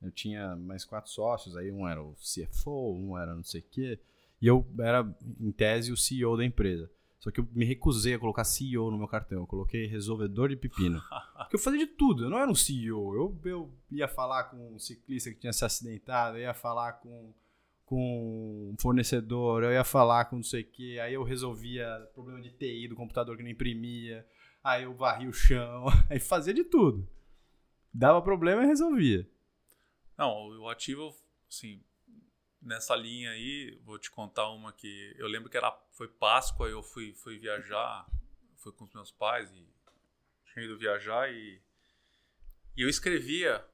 eu 0.00 0.10
tinha 0.10 0.54
mais 0.56 0.84
quatro 0.84 1.10
sócios, 1.10 1.56
aí 1.56 1.72
um 1.72 1.88
era 1.88 2.02
o 2.02 2.14
CFO, 2.14 2.94
um 2.94 3.18
era 3.18 3.34
não 3.34 3.42
sei 3.42 3.60
o 3.60 3.64
quê, 3.64 3.98
e 4.40 4.46
eu 4.46 4.66
era, 4.78 5.02
em 5.40 5.50
tese, 5.50 5.90
o 5.90 5.96
CEO 5.96 6.36
da 6.36 6.44
empresa. 6.44 6.90
Só 7.18 7.32
que 7.32 7.40
eu 7.40 7.48
me 7.52 7.64
recusei 7.64 8.14
a 8.14 8.18
colocar 8.18 8.44
CEO 8.44 8.90
no 8.90 8.98
meu 8.98 9.08
cartão, 9.08 9.38
eu 9.38 9.46
coloquei 9.46 9.86
resolvedor 9.86 10.48
de 10.48 10.56
pepino. 10.56 11.02
Porque 11.36 11.56
eu 11.56 11.60
fazia 11.60 11.80
de 11.80 11.92
tudo, 11.92 12.24
eu 12.24 12.30
não 12.30 12.38
era 12.38 12.50
um 12.50 12.54
CEO. 12.54 13.14
Eu, 13.14 13.40
eu 13.44 13.72
ia 13.90 14.06
falar 14.06 14.44
com 14.44 14.74
um 14.74 14.78
ciclista 14.78 15.30
que 15.30 15.40
tinha 15.40 15.52
se 15.52 15.64
acidentado, 15.64 16.36
eu 16.36 16.42
ia 16.42 16.54
falar 16.54 16.92
com, 16.94 17.32
com 17.88 18.70
um 18.70 18.76
fornecedor, 18.78 19.64
eu 19.64 19.72
ia 19.72 19.82
falar 19.82 20.26
com 20.26 20.36
não 20.36 20.42
sei 20.42 20.60
o 20.60 20.70
quê, 20.70 20.98
aí 21.02 21.14
eu 21.14 21.22
resolvia 21.22 22.06
problema 22.12 22.38
de 22.38 22.50
TI 22.50 22.86
do 22.86 22.94
computador 22.94 23.34
que 23.34 23.42
não 23.42 23.48
imprimia, 23.48 24.26
aí 24.62 24.82
eu 24.82 24.94
varria 24.94 25.26
o 25.26 25.32
chão, 25.32 25.86
aí 26.10 26.20
fazia 26.20 26.52
de 26.52 26.64
tudo. 26.64 27.08
Dava 27.92 28.20
problema 28.20 28.62
e 28.62 28.66
resolvia. 28.66 29.26
Não, 30.18 30.50
o 30.58 30.68
ativo, 30.68 31.16
assim, 31.48 31.82
nessa 32.60 32.94
linha 32.94 33.30
aí, 33.30 33.80
vou 33.82 33.98
te 33.98 34.10
contar 34.10 34.50
uma 34.50 34.70
que 34.70 35.14
eu 35.16 35.26
lembro 35.26 35.48
que 35.48 35.56
era, 35.56 35.72
foi 35.92 36.08
Páscoa, 36.08 36.68
eu 36.68 36.82
fui, 36.82 37.14
fui 37.14 37.38
viajar, 37.38 38.06
fui 38.56 38.70
com 38.72 38.84
os 38.84 38.92
meus 38.92 39.10
pais 39.10 39.50
e 39.50 39.66
tinha 40.52 40.66
ido 40.66 40.76
viajar 40.76 41.32
e, 41.32 41.58
e 42.76 42.82
eu 42.82 42.88
escrevia 42.90 43.64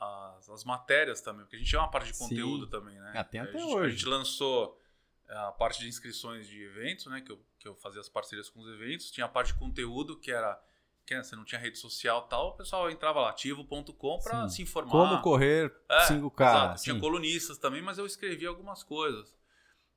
as, 0.00 0.48
as 0.48 0.64
matérias 0.64 1.20
também, 1.20 1.42
porque 1.44 1.56
a 1.56 1.58
gente 1.58 1.68
tinha 1.68 1.80
uma 1.82 1.90
parte 1.90 2.10
de 2.10 2.16
Sim. 2.16 2.28
conteúdo 2.28 2.66
também, 2.66 2.98
né? 2.98 3.12
Ah, 3.14 3.18
A 3.18 3.20
até 3.20 3.44
gente- 3.44 3.56
A 3.58 3.66
hoje. 3.66 3.92
gente 3.96 4.06
lançou 4.06 4.80
eh, 5.28 5.34
a 5.36 5.52
parte 5.52 5.78
de 5.80 5.88
inscrições 5.88 6.48
de 6.48 6.62
eventos, 6.62 7.06
né? 7.06 7.20
Que 7.20 7.32
eu, 7.32 7.40
que 7.58 7.68
eu 7.68 7.74
fazia 7.76 8.00
as 8.00 8.08
parcerias 8.08 8.48
com 8.48 8.60
os 8.60 8.68
eventos. 8.68 9.10
Tinha 9.10 9.26
a 9.26 9.28
parte 9.28 9.52
de 9.52 9.58
conteúdo, 9.58 10.18
que 10.18 10.30
era. 10.32 10.60
Que 11.06 11.14
né, 11.16 11.22
você 11.24 11.34
não 11.34 11.44
tinha 11.44 11.60
rede 11.60 11.76
social 11.76 12.24
e 12.26 12.30
tal, 12.30 12.48
o 12.50 12.52
pessoal 12.52 12.88
entrava 12.90 13.20
lá, 13.20 13.30
ativo.com, 13.30 14.18
para 14.22 14.48
Sim. 14.48 14.56
se 14.56 14.62
informar. 14.62 14.90
Como 14.92 15.20
correr 15.22 15.74
É, 15.88 16.06
5K. 16.06 16.40
exato. 16.48 16.82
Tinha 16.82 17.00
colunistas 17.00 17.58
também, 17.58 17.82
mas 17.82 17.98
eu 17.98 18.06
escrevia 18.06 18.48
algumas 18.48 18.82
coisas. 18.84 19.36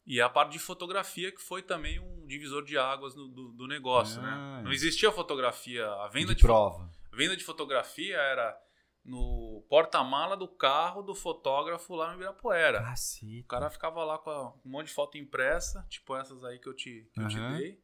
E 0.07 0.19
a 0.19 0.27
parte 0.27 0.53
de 0.53 0.59
fotografia, 0.59 1.31
que 1.31 1.41
foi 1.41 1.61
também 1.61 1.99
um 1.99 2.25
divisor 2.25 2.63
de 2.65 2.77
águas 2.77 3.15
no- 3.15 3.27
do, 3.27 3.51
do 3.53 3.67
negócio, 3.67 4.19
Ah, 4.21 4.23
né? 4.23 4.59
é. 4.59 4.63
Não 4.63 4.71
existia 4.73 5.11
fotografia. 5.11 5.85
A 5.87 6.07
venda 6.07 6.29
de 6.29 6.35
de, 6.35 6.41
fo- 6.41 6.47
prova. 6.47 6.89
a 7.11 7.15
venda 7.15 7.37
de 7.37 7.43
fotografia 7.43 8.17
era 8.17 8.57
no 9.03 9.65
porta-mala 9.69 10.37
do 10.37 10.47
carro 10.47 11.01
do 11.01 11.13
fotógrafo 11.13 11.93
lá 11.95 12.09
no 12.09 12.15
Ibirapuera. 12.15 12.81
Caceta. 12.81 13.41
O 13.41 13.47
cara 13.47 13.69
ficava 13.69 14.03
lá 14.03 14.17
com 14.17 14.31
um 14.65 14.69
monte 14.69 14.87
de 14.87 14.93
foto 14.93 15.17
impressa, 15.17 15.85
tipo 15.89 16.15
essas 16.15 16.43
aí 16.43 16.59
que 16.59 16.67
eu 16.67 16.73
te, 16.73 17.09
que 17.13 17.19
eu 17.19 17.27
te 17.27 17.39
dei. 17.57 17.81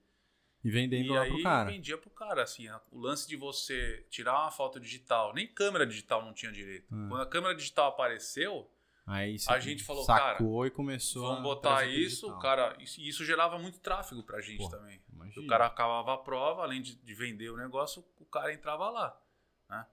E 0.63 0.70
vendendo 0.70 1.05
E 1.05 1.09
lá 1.09 1.22
aí 1.22 1.32
pro 1.32 1.43
cara. 1.43 1.70
vendia 1.70 1.97
pro 1.97 2.09
cara, 2.09 2.43
assim, 2.43 2.67
o 2.91 2.99
lance 2.99 3.28
de 3.28 3.38
você 3.38 4.05
tirar 4.09 4.41
uma 4.41 4.51
foto 4.51 4.80
digital, 4.80 5.34
nem 5.34 5.47
câmera 5.47 5.86
digital 5.86 6.24
não 6.24 6.34
tinha 6.34 6.51
direito. 6.51 6.93
Hum. 6.93 7.07
Quando 7.09 7.22
a 7.22 7.26
câmera 7.26 7.55
digital 7.55 7.88
apareceu, 7.88 8.70
Aí 9.07 9.38
a 9.47 9.59
gente 9.59 9.84
falou, 9.84 10.03
sacou 10.03 10.67
e 10.67 10.70
começou 10.70 11.30
vamos 11.30 11.41
botar 11.41 11.84
isso, 11.88 12.38
cara, 12.38 12.78
isso, 12.80 13.01
isso 13.01 13.26
gerava 13.26 13.57
muito 13.57 13.80
tráfego 13.80 14.22
pra 14.22 14.39
gente 14.39 14.59
Pô, 14.59 14.70
também. 14.70 15.01
O 15.36 15.47
cara 15.47 15.65
acabava 15.65 16.13
a 16.13 16.17
prova, 16.17 16.61
além 16.61 16.80
de, 16.80 16.95
de 16.95 17.13
vender 17.15 17.49
o 17.49 17.57
negócio, 17.57 18.05
o 18.20 18.26
cara 18.26 18.53
entrava 18.53 18.88
lá, 18.91 19.20
né? 19.67 19.88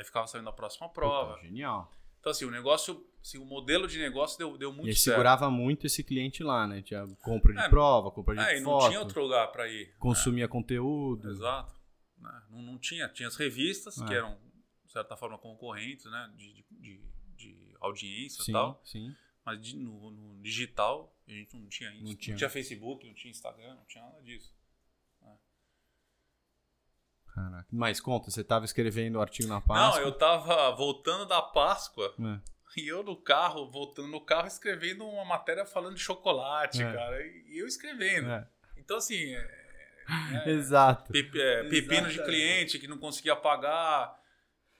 Aí 0.00 0.04
ficava 0.04 0.26
saindo 0.26 0.48
a 0.48 0.52
próxima 0.52 0.88
prova. 0.88 1.34
Puta, 1.34 1.46
genial. 1.46 1.92
Então, 2.18 2.32
assim, 2.32 2.44
o 2.46 2.50
negócio, 2.50 3.06
assim, 3.20 3.36
o 3.38 3.44
modelo 3.44 3.86
de 3.86 3.98
negócio 3.98 4.38
deu, 4.38 4.56
deu 4.56 4.72
muito 4.72 4.88
e 4.88 4.94
certo. 4.94 5.14
segurava 5.16 5.50
muito 5.50 5.86
esse 5.86 6.02
cliente 6.02 6.42
lá, 6.42 6.66
né? 6.66 6.80
Tinha 6.82 7.06
compra 7.22 7.52
de 7.52 7.60
É, 7.60 7.68
prova, 7.68 8.10
compra 8.10 8.34
de 8.34 8.40
É, 8.40 8.56
e 8.56 8.60
não 8.60 8.70
foto, 8.72 8.88
tinha 8.88 9.00
outro 9.00 9.22
lugar 9.22 9.46
pra 9.52 9.68
ir. 9.68 9.94
consumia 9.98 10.48
conteúdo. 10.48 11.30
Exato. 11.30 11.78
né? 12.18 12.42
Não, 12.50 12.62
não 12.62 12.78
tinha. 12.78 13.08
Tinha 13.08 13.28
as 13.28 13.36
revistas, 13.36 13.96
que 14.02 14.12
É. 14.12 14.16
eram, 14.16 14.38
de 14.86 14.92
certa 14.92 15.16
forma, 15.16 15.36
concorrentes, 15.38 16.04
né? 16.06 16.32
De, 16.36 16.64
de, 16.70 17.02
de- 17.36 17.76
audiência 17.80 18.42
Sim, 18.44 18.50
e 18.50 18.54
tal. 18.54 18.80
sim. 18.84 19.14
Mas 19.44 19.60
de- 19.62 19.76
no, 19.78 20.10
no 20.10 20.42
digital, 20.42 21.14
a 21.26 21.30
gente 21.32 21.56
não 21.56 21.66
tinha 21.68 21.90
isso. 21.92 22.02
Não 22.04 22.10
Não 22.10 22.16
tinha. 22.18 22.36
tinha. 22.36 22.50
Facebook, 22.50 23.06
não 23.06 23.14
tinha 23.14 23.30
Instagram, 23.30 23.74
não 23.74 23.84
tinha 23.86 24.04
nada 24.04 24.22
disso. 24.22 24.54
Caraca. 27.34 27.66
Mas 27.70 28.00
conta, 28.00 28.30
você 28.30 28.42
tava 28.44 28.64
escrevendo 28.64 29.16
o 29.16 29.20
artigo 29.20 29.48
na 29.48 29.60
Páscoa. 29.60 30.00
Não, 30.00 30.06
eu 30.06 30.12
tava 30.12 30.70
voltando 30.76 31.26
da 31.26 31.40
Páscoa 31.40 32.12
É. 32.18 32.80
e 32.80 32.88
eu 32.88 33.02
no 33.02 33.16
carro, 33.16 33.70
voltando 33.70 34.08
no 34.08 34.20
carro, 34.20 34.46
escrevendo 34.48 35.06
uma 35.06 35.24
matéria 35.24 35.64
falando 35.64 35.94
de 35.94 36.00
chocolate, 36.00 36.82
É. 36.82 36.92
cara. 36.92 37.22
E 37.24 37.58
eu 37.60 37.66
escrevendo. 37.66 38.28
É. 38.30 38.46
Então, 38.76 38.96
assim, 38.96 39.34
é- 39.34 39.60
é- 40.46 40.50
Exato. 40.50 41.12
Pe- 41.12 41.30
é, 41.34 41.64
pepino 41.68 42.08
de 42.08 42.22
cliente 42.24 42.78
que 42.78 42.88
não 42.88 42.98
conseguia 42.98 43.36
pagar. 43.36 44.18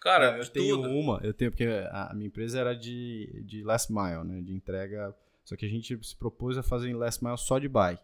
Cara, 0.00 0.38
eu 0.38 0.44
de 0.44 0.50
tenho 0.50 0.76
tudo. 0.76 0.88
uma, 0.88 1.20
eu 1.22 1.34
tenho, 1.34 1.50
porque 1.50 1.66
a 1.92 2.12
minha 2.14 2.26
empresa 2.28 2.58
era 2.58 2.74
de, 2.74 3.42
de 3.44 3.62
last 3.62 3.92
mile, 3.92 4.24
né? 4.24 4.40
De 4.40 4.52
entrega. 4.52 5.14
Só 5.44 5.56
que 5.56 5.66
a 5.66 5.68
gente 5.68 5.98
se 6.04 6.16
propôs 6.16 6.56
a 6.56 6.62
fazer 6.62 6.88
em 6.88 6.94
last 6.94 7.22
mile 7.22 7.36
só 7.36 7.58
de 7.58 7.68
bike. 7.68 8.02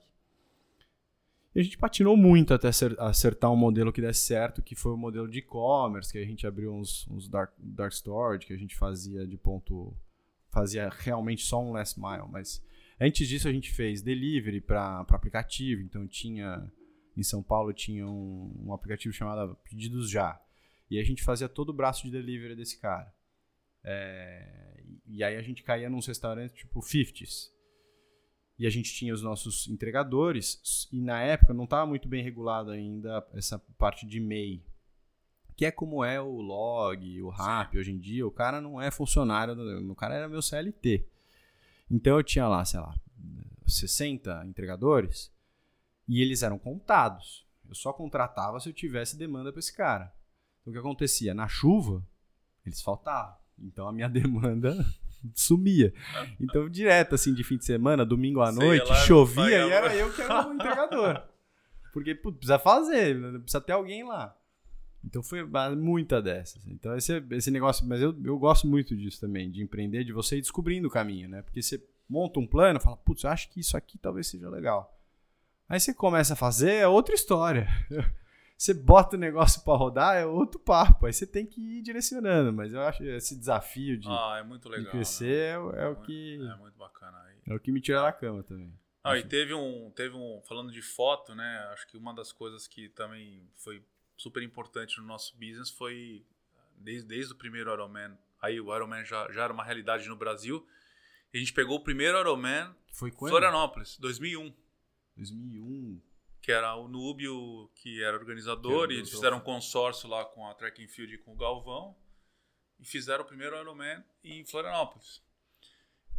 E 1.57 1.61
a 1.61 1.63
gente 1.63 1.79
patinou 1.79 2.19
muito 2.19 2.53
até 2.53 2.69
acer- 2.69 3.01
acertar 3.01 3.51
um 3.51 3.57
modelo 3.57 3.91
que 3.91 4.03
desse 4.03 4.27
certo, 4.27 4.63
que 4.63 4.75
foi 4.75 4.93
o 4.93 4.97
modelo 4.97 5.27
de 5.27 5.39
e-commerce, 5.39 6.13
que 6.13 6.19
a 6.19 6.25
gente 6.25 6.47
abriu 6.47 6.71
uns, 6.71 7.09
uns 7.09 7.27
dark, 7.27 7.51
dark 7.59 7.95
storage, 7.95 8.47
que 8.47 8.53
a 8.53 8.59
gente 8.59 8.77
fazia 8.77 9.27
de 9.27 9.39
ponto. 9.39 9.97
Fazia 10.51 10.91
realmente 10.99 11.45
só 11.45 11.59
um 11.65 11.73
last 11.73 11.99
mile. 11.99 12.29
Mas 12.31 12.63
antes 13.01 13.27
disso 13.27 13.49
a 13.49 13.53
gente 13.53 13.73
fez 13.73 14.03
delivery 14.03 14.61
para 14.61 15.01
aplicativo. 15.09 15.81
Então 15.81 16.07
tinha. 16.07 16.71
Em 17.17 17.23
São 17.23 17.43
Paulo 17.43 17.73
tinha 17.73 18.07
um, 18.07 18.67
um 18.67 18.75
aplicativo 18.75 19.15
chamado 19.15 19.57
Pedidos 19.65 20.11
Já. 20.11 20.39
E 20.91 21.01
a 21.01 21.03
gente 21.03 21.23
fazia 21.23 21.49
todo 21.49 21.71
o 21.71 21.73
braço 21.73 22.03
de 22.03 22.11
delivery 22.11 22.55
desse 22.55 22.79
cara. 22.79 23.11
É, 23.83 24.83
e 25.07 25.25
aí 25.25 25.37
a 25.37 25.43
gente 25.43 25.63
caía 25.63 25.89
nos 25.89 26.07
restaurantes 26.07 26.55
tipo 26.55 26.81
50s. 26.81 27.56
E 28.59 28.67
a 28.67 28.71
gente 28.71 28.95
tinha 28.95 29.13
os 29.13 29.23
nossos 29.23 29.69
entregadores. 29.69 30.89
E 30.93 31.01
na 31.01 31.21
época 31.21 31.53
não 31.53 31.65
estava 31.65 31.87
muito 31.87 32.09
bem 32.09 32.23
regulado 32.23 32.71
ainda 32.71 33.27
essa 33.35 33.59
parte 33.79 34.07
de 34.07 34.19
MEI. 34.21 34.63
Que 35.57 35.67
é 35.67 35.71
como 35.71 36.05
é 36.05 36.21
o 36.21 36.41
log, 36.41 37.23
o 37.23 37.29
rap 37.29 37.79
hoje 37.79 37.93
em 37.93 37.99
dia. 37.99 38.27
O 38.27 38.31
cara 38.31 38.61
não 38.61 38.81
é 38.81 38.91
funcionário, 38.91 39.55
o 39.91 39.95
cara 39.95 40.15
era 40.15 40.29
meu 40.29 40.43
CLT. 40.43 41.07
Então 41.91 42.17
eu 42.17 42.23
tinha 42.23 42.49
lá, 42.49 42.65
sei 42.65 42.81
lá, 42.81 42.95
60 43.67 44.45
entregadores 44.47 45.33
e 46.09 46.21
eles 46.21 46.43
eram 46.43 46.59
contados. 46.59 47.47
Eu 47.69 47.75
só 47.75 47.93
contratava 47.93 48.61
se 48.61 48.69
eu 48.69 48.73
tivesse 48.73 49.17
demanda 49.17 49.53
para 49.53 49.61
esse 49.61 49.75
cara. 49.75 50.13
Então 50.61 50.71
o 50.71 50.75
que 50.75 50.79
acontecia? 50.79 51.35
Na 51.35 51.49
chuva, 51.49 52.07
eles 52.65 52.81
faltavam. 52.81 53.37
Então 53.59 53.89
a 53.89 53.93
minha 53.93 54.09
demanda 54.11 54.85
sumia. 55.35 55.93
Então, 56.41 56.69
direto, 56.69 57.15
assim, 57.15 57.35
de 57.35 57.43
fim 57.45 57.57
de 57.57 57.65
semana, 57.65 58.05
domingo 58.05 58.41
à 58.41 58.53
noite, 58.53 58.89
lá, 58.89 58.97
chovia 58.97 59.67
e 59.67 59.71
era 59.71 59.95
eu 59.95 60.13
que 60.13 60.23
era 60.23 60.49
o 60.49 60.55
entregador. 60.55 61.23
Porque 61.93 62.15
putz, 62.15 62.39
precisa 62.39 62.59
fazer, 62.59 63.19
precisa 63.41 63.61
ter 63.61 63.73
alguém 63.73 64.05
lá. 64.05 64.37
Então 65.05 65.23
foi 65.23 65.45
muita 65.77 66.21
dessas. 66.21 66.67
Então 66.67 66.97
esse, 66.97 67.23
esse 67.31 67.51
negócio, 67.51 67.87
mas 67.87 68.03
eu, 68.03 68.15
eu 68.25 68.39
gosto 68.39 68.67
muito 68.67 68.97
disso 68.97 69.21
também, 69.21 69.51
de 69.51 69.63
empreender, 69.63 70.05
de 70.05 70.13
você 70.13 70.37
ir 70.37 70.41
descobrindo 70.41 70.89
o 70.89 70.91
caminho, 70.91 71.29
né? 71.29 71.43
Porque 71.43 71.63
você 71.63 71.83
monta 72.09 72.41
um 72.41 72.47
plano, 72.47 72.81
fala, 72.81 72.97
putz, 72.97 73.23
eu 73.23 73.31
acho 73.31 73.49
que 73.51 73.61
isso 73.61 73.77
aqui 73.77 73.99
talvez 73.99 74.27
seja 74.27 74.51
legal. 74.51 74.93
Aí 75.69 75.81
você 75.81 75.95
começa 75.95 76.35
a 76.35 76.37
fazer, 76.37 76.75
é 76.75 76.89
outra 76.89 77.15
história. 77.15 77.69
Você 78.57 78.73
bota 78.73 79.17
o 79.17 79.19
negócio 79.19 79.63
pra 79.63 79.75
rodar, 79.77 80.17
é 80.17 80.25
outro 80.25 80.59
papo. 80.59 81.05
Aí 81.07 81.13
você 81.13 81.27
tem 81.27 81.45
que 81.45 81.61
ir 81.61 81.83
direcionando. 81.83 82.53
Mas 82.53 82.73
eu 82.73 82.81
acho 82.81 83.05
esse 83.05 83.37
desafio 83.39 83.99
de, 83.99 84.09
Ah, 84.09 84.37
é 84.39 84.43
muito 84.43 84.69
de 84.71 84.77
legal. 84.77 84.91
crescer 84.93 85.51
é, 85.53 85.59
o- 85.59 85.71
é 85.73 85.77
né? 85.83 85.89
o 85.89 85.97
que 85.97 86.37
É 86.41 86.57
muito 86.57 86.79
bacana. 86.79 87.19
aí. 87.27 87.37
é 87.49 87.55
o 87.55 87.61
que 87.61 87.71
me 87.71 87.81
tira 87.81 88.01
da 88.03 88.13
cama 88.13 88.43
também. 88.43 88.73
Ah, 89.05 89.17
e 89.17 89.21
Enfim. 89.21 89.29
teve 89.29 89.55
um, 89.55 89.91
teve 89.95 90.17
um, 90.17 90.43
falando 90.49 90.73
de 90.73 90.83
foto, 90.83 91.35
né? 91.35 91.69
Acho 91.73 91.87
que 91.87 91.97
uma 91.97 92.13
das 92.15 92.33
coisas 92.33 92.67
que 92.67 92.89
também 92.89 93.49
foi 93.57 93.81
super 94.17 94.43
importante 94.43 94.99
no 94.99 95.07
nosso 95.07 95.35
business 95.37 95.71
foi 95.71 96.25
desde, 96.79 97.07
desde 97.07 97.33
o 97.33 97.37
primeiro 97.37 97.71
Ironman. 97.73 98.17
Aí 98.43 98.61
o 98.61 98.75
Ironman 98.75 99.05
já, 99.05 99.31
já 99.31 99.45
era 99.45 99.53
uma 99.53 99.63
realidade 99.63 100.09
no 100.09 100.17
Brasil. 100.17 100.67
E 101.33 101.37
a 101.37 101.41
gente 101.41 101.53
pegou 101.53 101.77
o 101.77 101.85
primeiro 101.85 102.19
Ironman 102.19 102.75
Foi 102.93 103.11
quando? 103.13 103.31
Florianópolis, 103.31 103.97
2001, 103.99 104.53
2001. 105.17 106.01
Que 106.47 106.53
era 106.53 106.77
o 106.77 106.87
Núbio 106.87 107.69
que 107.75 108.01
era 108.05 108.17
organizador 108.17 108.87
Que 108.87 108.95
e 108.95 108.97
eles 108.99 109.11
fizeram 109.11 109.39
um 109.39 109.41
consórcio 109.41 110.09
lá 110.09 110.25
com 110.25 110.49
a 110.49 110.55
Track 110.55 110.85
and 110.85 110.87
Field 110.87 111.13
e 111.13 111.19
com 111.19 111.33
o 111.33 111.37
Galvão 111.37 111.97
e 112.79 112.85
fizeram 112.85 113.25
o 113.25 113.27
primeiro 113.27 113.57
Ironman 113.57 114.05
em 114.23 114.45
Florianópolis. 114.47 115.21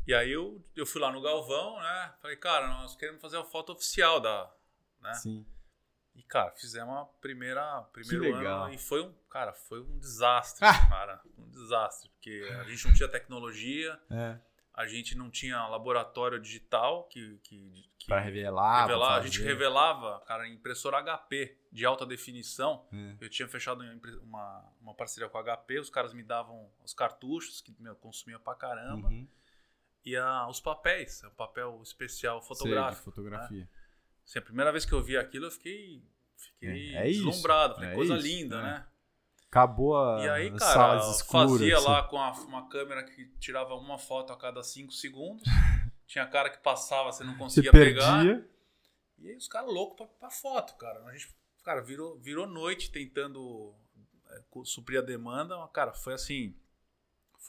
E 0.06 0.14
aí 0.14 0.30
eu, 0.30 0.62
eu 0.76 0.86
fui 0.86 1.00
lá 1.00 1.14
no 1.14 1.22
Galvão, 1.22 1.80
né? 1.80 2.14
Falei, 2.22 2.36
cara, 2.36 2.68
nós 2.68 2.94
queremos 2.98 3.22
fazer 3.22 3.38
a 3.38 3.44
foto 3.46 3.72
oficial 3.72 4.20
da, 4.20 4.54
né? 5.00 5.14
Sim. 5.14 5.46
E, 6.14 6.22
cara, 6.24 6.52
fizemos 6.58 6.94
a 6.98 7.06
primeira 7.22 7.84
primeiro 7.94 8.38
legal. 8.38 8.66
ano 8.66 8.74
e 8.74 8.78
foi 8.78 9.02
um, 9.04 9.14
cara, 9.30 9.54
foi 9.54 9.80
um 9.80 9.98
desastre, 9.98 10.60
cara, 10.90 11.22
um 11.38 11.50
desastre, 11.52 12.10
porque 12.10 12.46
a 12.60 12.66
gente 12.66 12.86
não 12.86 12.94
tinha 12.94 13.08
tecnologia, 13.08 13.98
É. 14.12 14.38
a 14.78 14.86
gente 14.88 15.18
não 15.18 15.30
tinha 15.32 15.68
laboratório 15.68 16.40
digital 16.40 17.06
que, 17.06 17.40
que, 17.44 17.90
que 17.98 18.06
Pra 18.06 18.20
revelar. 18.20 18.86
pra 18.86 18.94
revelar. 18.94 19.16
a 19.20 19.22
gente 19.26 19.42
revelava, 19.42 20.20
cara, 20.22 20.48
impressora 20.48 21.00
HP 21.04 21.58
de 21.72 21.84
alta 21.84 22.06
definição. 22.06 22.88
É. 22.94 23.16
Eu 23.20 23.28
tinha 23.30 23.48
fechado 23.48 23.84
uma, 24.22 24.72
uma, 24.80 24.94
parceria 24.94 25.28
com 25.28 25.38
a 25.40 25.44
HP, 25.58 25.80
os 25.80 25.90
caras 25.90 26.14
me 26.14 26.22
davam 26.24 26.72
os 26.86 26.94
cartuchos, 26.94 27.60
que 27.60 27.76
meu, 27.80 27.96
consumia 27.96 28.38
pra 28.40 28.54
caramba, 28.54 29.08
Uhum. 29.10 29.28
e 30.06 30.16
a, 30.16 30.48
os 30.48 30.60
papéis, 30.62 31.24
o 31.24 31.32
papel 31.32 31.82
especial 31.84 32.40
Sei, 32.40 32.42
de 32.44 32.48
fotográfico. 32.60 33.04
fotografia. 33.06 33.68
Assim, 34.24 34.40
a 34.40 34.42
primeira 34.44 34.72
vez 34.72 34.86
que 34.86 34.94
eu 34.94 35.02
vi 35.02 35.18
aquilo, 35.18 35.46
eu 35.48 35.52
fiquei, 35.52 36.04
fiquei 36.38 36.96
É, 36.96 37.06
é 37.06 37.10
isso, 37.10 37.26
deslumbrado. 37.26 37.76
Falei, 37.76 37.90
é 37.90 37.94
coisa 37.96 38.16
isso, 38.16 38.28
linda, 38.28 38.58
é. 38.58 38.62
né? 38.62 38.88
Acabou 39.50 39.98
a 39.98 40.24
E 40.24 40.30
aí, 40.30 40.50
cara, 40.52 40.74
salas 40.74 41.16
escuras. 41.18 41.52
fazia 41.52 41.78
assim. 41.78 41.88
lá 41.88 42.04
com 42.04 42.18
a- 42.18 42.32
uma 42.32 42.68
câmera 42.70 43.04
que 43.04 43.26
tirava 43.40 43.74
uma 43.76 43.98
foto 43.98 44.34
a 44.34 44.38
cada 44.38 44.62
cinco 44.64 44.92
segundos. 44.92 45.44
Tinha 46.06 46.26
cara 46.26 46.50
que 46.50 46.58
passava, 46.60 47.12
você 47.12 47.24
não 47.24 47.34
Você 47.34 47.40
conseguia 47.40 47.72
pegar. 47.72 48.24
E 49.20 49.30
aí 49.30 49.36
os 49.36 49.48
caras 49.48 49.70
loucos 49.74 49.98
pra, 49.98 50.06
pra 50.20 50.30
foto, 50.30 50.76
cara. 50.78 51.04
A 51.06 51.12
gente, 51.12 51.28
cara, 51.64 51.82
virou, 51.82 52.18
virou 52.20 52.46
noite 52.48 52.92
tentando 52.92 53.74
é, 54.30 54.42
suprir 54.64 55.00
a 55.00 55.04
demanda. 55.04 55.58
mas, 55.58 55.70
Cara, 55.72 55.94
foi 55.94 56.14
assim. 56.14 56.56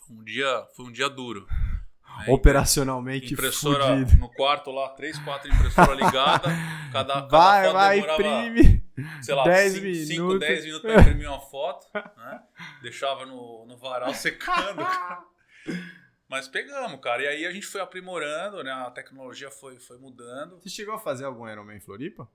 Foi 0.07 0.17
um 0.17 0.25
dia, 0.25 0.67
foi 0.75 0.87
um 0.87 0.93
dia 0.93 1.09
duro. 1.09 1.47
né? 2.19 2.25
Operacionalmente 2.29 3.33
Impressora 3.35 3.87
fudido. 3.99 4.17
no 4.19 4.29
quarto 4.33 4.71
lá, 4.71 4.89
três, 4.91 5.19
quatro 5.21 5.49
impressoras 5.53 5.97
ligadas. 5.99 6.51
Cada, 6.93 7.15
cada 7.15 7.27
Vai, 7.29 7.73
vai, 7.73 7.99
imprime. 7.99 8.78
Sei 9.23 9.35
lá, 9.35 9.45
10 9.45 9.73
5, 9.73 9.95
5, 9.95 10.09
minutos. 10.09 10.41
10 10.41 10.65
minutos 10.65 10.93
pra 10.93 11.01
imprimir 11.03 11.29
uma 11.29 11.41
foto. 11.41 11.87
Né? 11.95 12.43
Deixava 12.83 13.27
no, 13.27 13.67
no 13.67 13.77
varal 13.77 14.13
secando. 14.15 14.77
cara. 14.77 15.25
Mas 16.29 16.47
pegamos, 16.47 17.01
cara. 17.01 17.23
E 17.23 17.27
aí 17.27 17.47
a 17.47 17.53
gente 17.53 17.67
foi 17.67 17.81
aprimorando, 17.81 18.63
né? 18.63 18.71
A 18.71 18.91
tecnologia 18.91 19.51
foi, 19.51 19.79
foi 19.79 19.97
mudando. 19.99 20.61
Você 20.61 20.69
chegou 20.69 20.95
a 20.95 20.99
fazer 20.99 21.25
algum 21.25 21.49
Ironman 21.49 21.79
em 21.79 21.81
Floripa? 21.81 22.29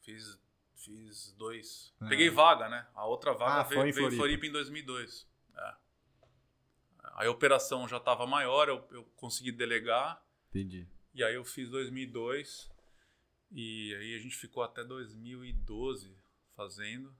Fiz, 0.00 0.38
fiz 0.76 1.32
dois. 1.36 1.92
Ah. 2.00 2.06
Peguei 2.08 2.30
vaga, 2.30 2.68
né? 2.68 2.86
A 2.94 3.04
outra 3.04 3.32
vaga 3.32 3.60
Ah, 3.60 3.62
veio, 3.64 3.80
foi 3.80 3.88
em 3.88 3.92
veio 3.92 4.06
em 4.06 4.10
Floripa. 4.16 4.22
Floripa 4.22 4.46
em 4.46 4.52
2002. 4.52 5.28
É. 5.56 5.74
Aí 7.16 7.26
a 7.26 7.30
operação 7.30 7.88
já 7.88 7.96
estava 7.96 8.26
maior, 8.26 8.68
eu, 8.68 8.86
eu 8.92 9.04
consegui 9.16 9.50
delegar. 9.50 10.24
Entendi. 10.50 10.86
E 11.12 11.24
aí 11.24 11.34
eu 11.34 11.44
fiz 11.44 11.68
2002. 11.68 12.70
E 13.52 13.94
aí 13.94 14.14
a 14.16 14.18
gente 14.18 14.36
ficou 14.36 14.62
até 14.62 14.82
2012 14.84 16.16
fazendo. 16.54 17.14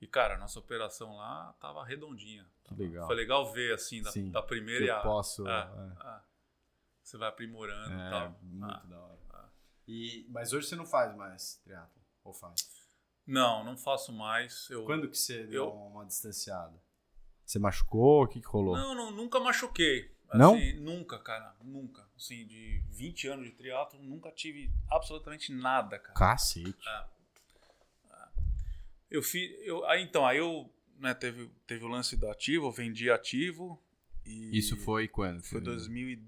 E, 0.00 0.06
cara, 0.06 0.34
a 0.36 0.38
nossa 0.38 0.58
operação 0.58 1.16
lá 1.16 1.52
tava 1.60 1.84
redondinha. 1.84 2.46
Que 2.64 2.74
legal. 2.74 3.06
Foi 3.06 3.16
legal 3.16 3.52
ver, 3.52 3.74
assim, 3.74 4.00
da, 4.02 4.10
Sim, 4.12 4.30
da 4.30 4.42
primeira 4.42 4.84
e 4.84 4.88
eu 4.88 4.96
a... 4.96 5.00
posso. 5.00 5.46
é, 5.46 5.50
é. 5.52 6.06
é. 6.08 6.20
Você 7.02 7.16
vai 7.18 7.28
aprimorando 7.28 7.94
e 7.94 8.00
É, 8.00 8.10
tal. 8.10 8.38
muito 8.42 8.72
Ah. 8.74 8.82
da 8.86 9.00
hora. 9.00 9.18
E, 9.86 10.26
mas 10.28 10.52
hoje 10.52 10.66
você 10.68 10.76
não 10.76 10.84
faz 10.84 11.16
mais 11.16 11.56
triatlo? 11.64 12.00
Ou 12.22 12.32
faz? 12.34 12.60
Não, 13.26 13.64
não 13.64 13.76
faço 13.76 14.12
mais. 14.12 14.68
Eu, 14.70 14.84
Quando 14.84 15.08
que 15.08 15.16
você 15.16 15.44
deu 15.46 15.64
eu- 15.64 15.72
uma 15.72 16.04
distanciada? 16.04 16.78
Você 17.44 17.58
machucou? 17.58 18.24
O 18.24 18.28
que, 18.28 18.40
que 18.40 18.46
rolou? 18.46 18.76
Não, 18.76 18.94
não, 18.94 19.10
nunca 19.10 19.40
machuquei. 19.40 20.14
Não? 20.34 20.54
Assim, 20.54 20.72
Nunca, 20.74 21.18
cara. 21.18 21.54
Nunca. 21.62 22.06
Assim, 22.16 22.46
de 22.46 22.82
20 22.90 23.28
anos 23.28 23.46
de 23.46 23.52
triatlo, 23.52 24.02
nunca 24.02 24.30
tive 24.30 24.70
absolutamente 24.90 25.52
nada, 25.52 25.98
cara. 25.98 26.14
Cacete. 26.14 26.74
Eu 29.10 29.22
fiz. 29.22 29.50
Eu, 29.60 29.86
aí, 29.86 30.02
então, 30.02 30.26
aí 30.26 30.38
eu. 30.38 30.70
Né, 30.98 31.14
teve, 31.14 31.48
teve 31.66 31.84
o 31.84 31.88
lance 31.88 32.16
do 32.16 32.28
ativo, 32.28 32.66
eu 32.66 32.72
vendi 32.72 33.10
ativo. 33.10 33.80
Isso 34.26 34.76
foi 34.76 35.08
quando? 35.08 35.42
Foi 35.42 35.60
2000 35.60 36.18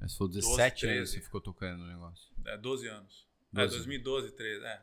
Você 0.00 0.16
foi 0.16 0.28
17 0.28 0.60
anos 0.60 0.80
13. 0.80 1.00
que 1.02 1.06
você 1.06 1.20
ficou 1.20 1.40
tocando 1.40 1.78
no 1.78 1.86
negócio. 1.86 2.28
É, 2.46 2.56
12 2.56 2.88
anos. 2.88 3.26
12. 3.52 3.74
É, 3.74 3.76
2012, 3.76 4.32
13, 4.32 4.64
é. 4.64 4.82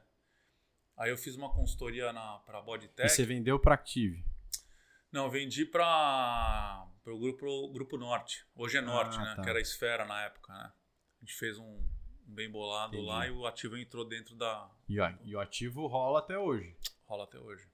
Aí 0.98 1.10
eu 1.10 1.18
fiz 1.18 1.36
uma 1.36 1.52
consultoria 1.52 2.14
na, 2.14 2.38
pra 2.40 2.62
Bodytech. 2.62 3.06
E 3.06 3.10
você 3.10 3.26
vendeu 3.26 3.60
pra 3.60 3.74
Active? 3.74 4.24
Não, 5.12 5.30
vendi 5.30 5.66
para 5.66 6.88
o 7.14 7.20
grupo, 7.20 7.70
grupo 7.72 7.98
Norte. 7.98 8.46
Hoje 8.56 8.78
é 8.78 8.82
Norte, 8.82 9.18
Ah, 9.18 9.24
né? 9.24 9.36
tá. 9.36 9.42
Que 9.44 9.50
era 9.50 9.60
a 9.60 9.62
Esfera 9.62 10.06
na 10.06 10.22
época, 10.24 10.54
né? 10.54 10.72
A 11.22 11.26
gente 11.26 11.34
fez 11.36 11.58
um, 11.58 11.88
bem 12.26 12.50
bolado 12.50 12.96
Entendi. 12.96 13.08
lá 13.10 13.28
e 13.28 13.32
o 13.32 13.46
ativo 13.46 13.78
entrou 13.78 14.06
dentro 14.06 14.36
da. 14.36 14.70
E, 14.90 15.00
ó, 15.00 15.12
e 15.24 15.36
o 15.36 15.40
ativo 15.40 15.86
rola 15.88 16.20
até 16.20 16.38
hoje. 16.38 16.76
Rola 17.06 17.24
até 17.26 17.40
hoje. 17.40 17.68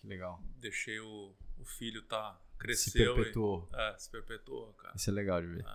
Que 0.00 0.06
legal. 0.06 0.40
Deixei 0.56 0.98
o, 1.00 1.34
o 1.58 1.64
filho 1.64 2.02
tá. 2.02 2.38
Se 2.52 2.58
Cresceu. 2.58 3.14
perpetuou. 3.14 3.68
E, 3.72 3.76
é, 3.76 3.98
se 3.98 4.10
perpetuou, 4.10 4.72
cara. 4.74 4.94
Isso 4.96 5.10
é 5.10 5.12
legal 5.12 5.40
de 5.40 5.48
ver. 5.48 5.66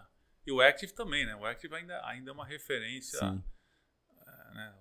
E 0.45 0.52
o 0.52 0.62
Active 0.62 0.91
também, 0.93 1.26
né? 1.26 1.36
O 1.36 1.45
Active 1.45 1.76
ainda, 1.76 2.04
ainda 2.06 2.32
é 2.32 2.34
uma 2.34 2.45
referência. 2.45 3.20
Sim. 3.20 3.43
é, 4.26 4.54
né? 4.56 4.76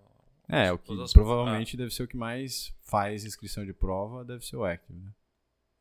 É, 0.50 0.72
o 0.72 0.78
que 0.78 0.86
Todas 0.86 1.04
as- 1.04 1.12
provavelmente 1.12 1.76
deve 1.76 1.90
ser 1.90 2.04
o 2.04 2.08
que 2.08 2.16
mais 2.16 2.74
faz 2.82 3.24
inscrição 3.24 3.66
de 3.66 3.74
prova, 3.74 4.24
deve 4.24 4.46
ser 4.46 4.56
o 4.56 4.64
Active, 4.64 4.98
né? 4.98 5.12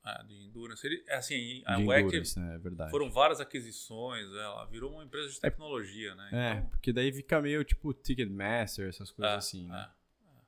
Ah, 0.10 0.24
de 0.24 0.36
Endurance. 0.46 0.86
Ele, 0.88 1.04
é 1.08 1.16
assim, 1.16 1.62
a 1.66 1.80
Endurance, 1.80 2.40
né? 2.40 2.60
É 2.86 2.90
foram 2.90 3.10
várias 3.12 3.42
aquisições, 3.42 4.26
ela 4.32 4.64
virou 4.66 4.92
uma 4.94 5.04
empresa 5.04 5.30
de 5.30 5.40
tecnologia, 5.40 6.16
né? 6.16 6.30
É, 6.32 6.58
Então, 6.60 6.70
porque 6.70 6.94
daí 6.94 7.12
fica 7.12 7.42
meio 7.42 7.64
tipo 7.64 7.94
Ticketmaster, 7.94 8.88
essas 8.88 9.12
coisas 9.12 9.34
É, 9.34 9.38
assim, 9.38 9.68
né? 9.68 9.90
é, 10.26 10.28
é. 10.30 10.42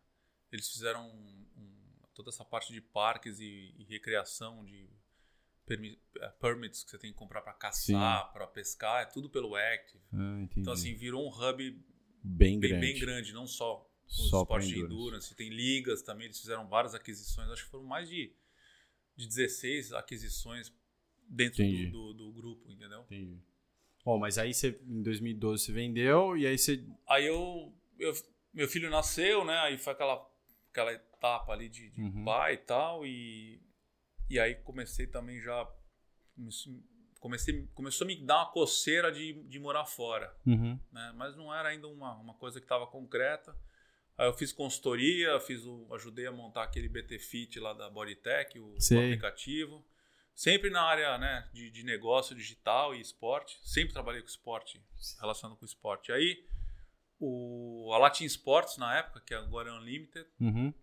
Eles 0.54 0.70
fizeram 0.70 1.08
um- 1.10 1.46
um- 1.58 2.08
toda 2.14 2.30
essa 2.30 2.46
parte 2.46 2.72
de 2.72 2.80
parques 2.82 3.40
e, 3.40 3.74
e 3.78 3.84
recreação 3.84 4.64
de 4.64 4.90
permi- 5.66 6.00
é, 6.20 6.30
permits 6.30 6.84
que 6.84 6.92
você 6.92 6.98
tem 6.98 7.12
que 7.12 7.18
comprar 7.18 7.42
para 7.42 7.54
caçar, 7.54 8.32
para 8.32 8.48
pescar, 8.48 9.04
é 9.04 9.06
tudo 9.06 9.30
pelo 9.30 9.56
Active. 9.56 10.02
Ah. 10.14 10.48
Então 10.58 10.74
assim 10.74 10.94
virou 10.96 11.26
um 11.28 11.30
hub 11.30 11.58
bem 12.24 12.60
bem 12.60 12.60
grande. 12.60 12.86
bem 12.86 13.00
grande, 13.00 13.34
não 13.34 13.46
só 13.46 13.86
o 14.06 14.12
Só 14.12 14.44
pra 14.46 14.58
esporte 14.58 14.68
de 14.68 14.80
endurance. 14.80 14.96
endurance, 14.96 15.36
tem 15.36 15.50
ligas 15.50 16.02
também, 16.02 16.26
eles 16.26 16.40
fizeram 16.40 16.68
várias 16.68 16.96
aquisições, 16.96 17.50
acho 17.52 17.66
que 17.66 17.70
foram 17.70 17.84
mais 17.86 18.10
de, 18.10 18.34
de 19.20 19.28
16 19.28 19.92
aquisições 19.94 20.74
dentro 21.28 21.62
do, 21.92 21.92
do, 21.92 22.14
do 22.14 22.34
grupo, 22.34 22.72
entendeu? 22.72 23.02
Entendi. 23.02 23.38
Bom, 24.06 24.18
mas 24.18 24.38
aí 24.38 24.54
você, 24.54 24.80
em 24.88 25.02
2012 25.04 25.66
você 25.66 25.72
vendeu 25.74 26.38
e 26.38 26.48
aí 26.48 26.58
você. 26.58 26.84
Aí 27.08 27.26
eu, 27.26 27.74
eu- 28.00 28.14
meu 28.54 28.68
filho 28.68 28.90
nasceu, 28.90 29.44
né? 29.44 29.58
Aí 29.60 29.78
foi 29.78 29.92
aquela, 29.94 30.26
aquela 30.72 30.94
etapa 30.94 31.52
ali 31.52 31.68
de, 31.70 31.90
de 31.92 32.02
Uhum. 32.02 32.24
pai 32.24 32.54
e 32.54 32.58
tal. 32.58 33.06
E, 33.06 33.62
e 34.30 34.40
aí 34.40 34.56
comecei 34.56 35.06
também 35.06 35.40
já. 35.42 35.70
Comecei, 37.20 37.68
começou 37.74 38.06
a 38.06 38.08
me 38.08 38.16
dar 38.26 38.38
uma 38.38 38.52
coceira 38.52 39.12
de, 39.12 39.34
de 39.44 39.60
morar 39.60 39.86
fora, 39.86 40.34
Uhum. 40.46 40.80
né? 40.92 41.12
Mas 41.18 41.36
não 41.36 41.54
era 41.54 41.68
ainda 41.70 41.86
uma, 41.90 42.16
uma 42.16 42.34
coisa 42.36 42.60
que 42.62 42.66
estava 42.66 42.88
concreta. 42.88 43.54
Aí 44.20 44.28
eu 44.28 44.34
fiz 44.34 44.52
consultoria, 44.52 45.40
fiz 45.40 45.66
o, 45.66 45.88
ajudei 45.94 46.28
a 46.28 46.32
montar 46.32 46.64
aquele 46.64 46.90
BT 46.90 47.18
Fit 47.20 47.60
lá 47.60 47.72
da 47.74 47.90
Bodytech, 47.90 48.60
o, 48.60 48.74
o 48.74 48.78
aplicativo. 49.06 49.84
Sempre 50.36 50.70
na 50.70 50.82
área 50.84 51.18
né, 51.18 51.50
de, 51.54 51.70
de 51.72 51.84
negócio 51.84 52.36
digital 52.36 52.94
e 52.94 53.00
esporte. 53.02 53.58
Sempre 53.64 53.94
trabalhei 53.94 54.22
com 54.22 54.28
esporte, 54.28 54.82
relacionado 55.20 55.58
com 55.58 55.66
esporte. 55.66 56.12
Aí 56.12 56.46
o, 57.20 57.92
a 57.94 57.98
Latin 57.98 58.26
Sports, 58.26 58.78
na 58.78 58.98
época, 58.98 59.22
que 59.22 59.34
agora 59.34 59.70
é 59.70 59.74
Unlimited, 59.74 60.26
Uhum. 60.40 60.74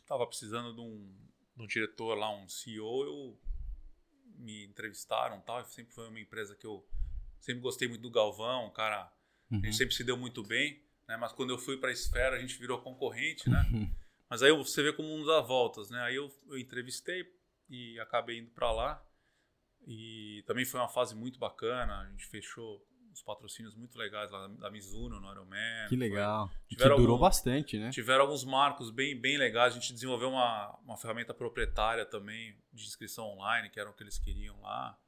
estava 0.00 0.26
precisando 0.26 0.74
de 0.74 0.80
um, 0.80 1.14
de 1.56 1.62
um 1.62 1.66
diretor 1.66 2.14
lá, 2.16 2.30
um 2.34 2.48
CEO. 2.48 3.04
Eu 3.04 3.40
me 4.38 4.64
entrevistaram 4.64 5.38
e 5.38 5.42
tal. 5.42 5.64
Sempre 5.66 5.94
foi 5.94 6.08
uma 6.08 6.20
empresa 6.20 6.54
que 6.54 6.66
eu 6.66 6.86
sempre 7.40 7.60
gostei 7.62 7.88
muito 7.88 8.02
do 8.02 8.10
Galvão, 8.10 8.66
um 8.66 8.70
cara. 8.72 9.02
A 9.02 9.12
Uhum. 9.54 9.62
gente 9.64 9.76
sempre 9.76 9.94
se 9.94 10.02
deu 10.02 10.16
muito 10.16 10.42
bem, 10.42 10.82
né? 11.08 11.16
Mas 11.16 11.32
quando 11.32 11.50
eu 11.50 11.58
fui 11.58 11.76
para 11.76 11.90
a 11.90 11.92
esfera, 11.92 12.36
a 12.36 12.38
gente 12.38 12.58
virou 12.58 12.80
concorrente, 12.80 13.48
né? 13.48 13.66
Uhum. 13.72 13.90
Mas 14.28 14.42
aí 14.42 14.50
você 14.52 14.82
vê 14.82 14.92
como 14.92 15.14
um 15.14 15.24
dá 15.24 15.40
voltas, 15.40 15.88
né? 15.90 16.00
Aí 16.02 16.16
eu, 16.16 16.30
eu 16.48 16.58
entrevistei 16.58 17.24
e 17.68 17.98
acabei 18.00 18.38
indo 18.38 18.50
para 18.50 18.72
lá. 18.72 19.02
E 19.86 20.42
também 20.46 20.64
foi 20.64 20.80
uma 20.80 20.88
fase 20.88 21.14
muito 21.14 21.38
bacana. 21.38 22.00
A 22.00 22.10
gente 22.10 22.26
fechou 22.26 22.84
os 23.12 23.22
patrocínios 23.22 23.74
muito 23.76 23.96
legais 23.96 24.30
lá 24.30 24.48
da 24.48 24.70
Mizuno 24.70 25.20
no 25.20 25.30
Ironman. 25.30 25.88
Que 25.88 25.96
legal. 25.96 26.50
E 26.66 26.70
que 26.70 26.76
tiveram 26.76 26.96
durou 26.96 27.12
algum- 27.14 27.24
bastante, 27.24 27.78
né? 27.78 27.90
Tiveram 27.90 28.22
alguns 28.24 28.44
marcos 28.44 28.90
bem, 28.90 29.18
bem 29.18 29.38
legais. 29.38 29.72
A 29.74 29.78
gente 29.78 29.92
desenvolveu 29.92 30.28
uma, 30.30 30.76
uma 30.84 30.96
ferramenta 30.96 31.32
proprietária 31.32 32.04
também 32.04 32.56
de 32.72 32.84
inscrição 32.84 33.26
online, 33.26 33.70
que 33.70 33.78
era 33.78 33.88
o 33.88 33.94
que 33.94 34.02
eles 34.02 34.18
queriam 34.18 34.60
lá. 34.60 34.98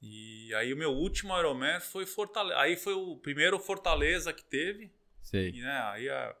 E 0.00 0.52
aí 0.54 0.72
o 0.72 0.76
meu 0.76 0.90
último 0.90 1.38
Ironman 1.38 1.78
foi 1.80 2.06
Fortaleza. 2.06 2.58
Aí 2.58 2.76
foi 2.76 2.94
o 2.94 3.16
primeiro 3.18 3.58
Fortaleza 3.58 4.32
que 4.32 4.44
teve. 4.44 4.90
Sei. 5.22 5.50
E 5.50 5.60
né, 5.62 5.80
aí 5.82 6.08
a, 6.10 6.36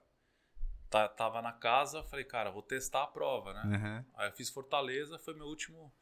tá- 0.90 1.08
tava 1.08 1.40
na 1.40 1.52
casa, 1.52 2.02
falei, 2.04 2.24
cara, 2.24 2.50
vou 2.50 2.62
testar 2.62 3.04
a 3.04 3.06
prova, 3.06 3.52
né? 3.54 3.62
Uhum. 3.64 4.04
Aí 4.14 4.28
eu 4.28 4.32
fiz 4.32 4.50
Fortaleza, 4.50 5.18
foi 5.18 5.34
meu 5.34 5.46
último. 5.46 5.92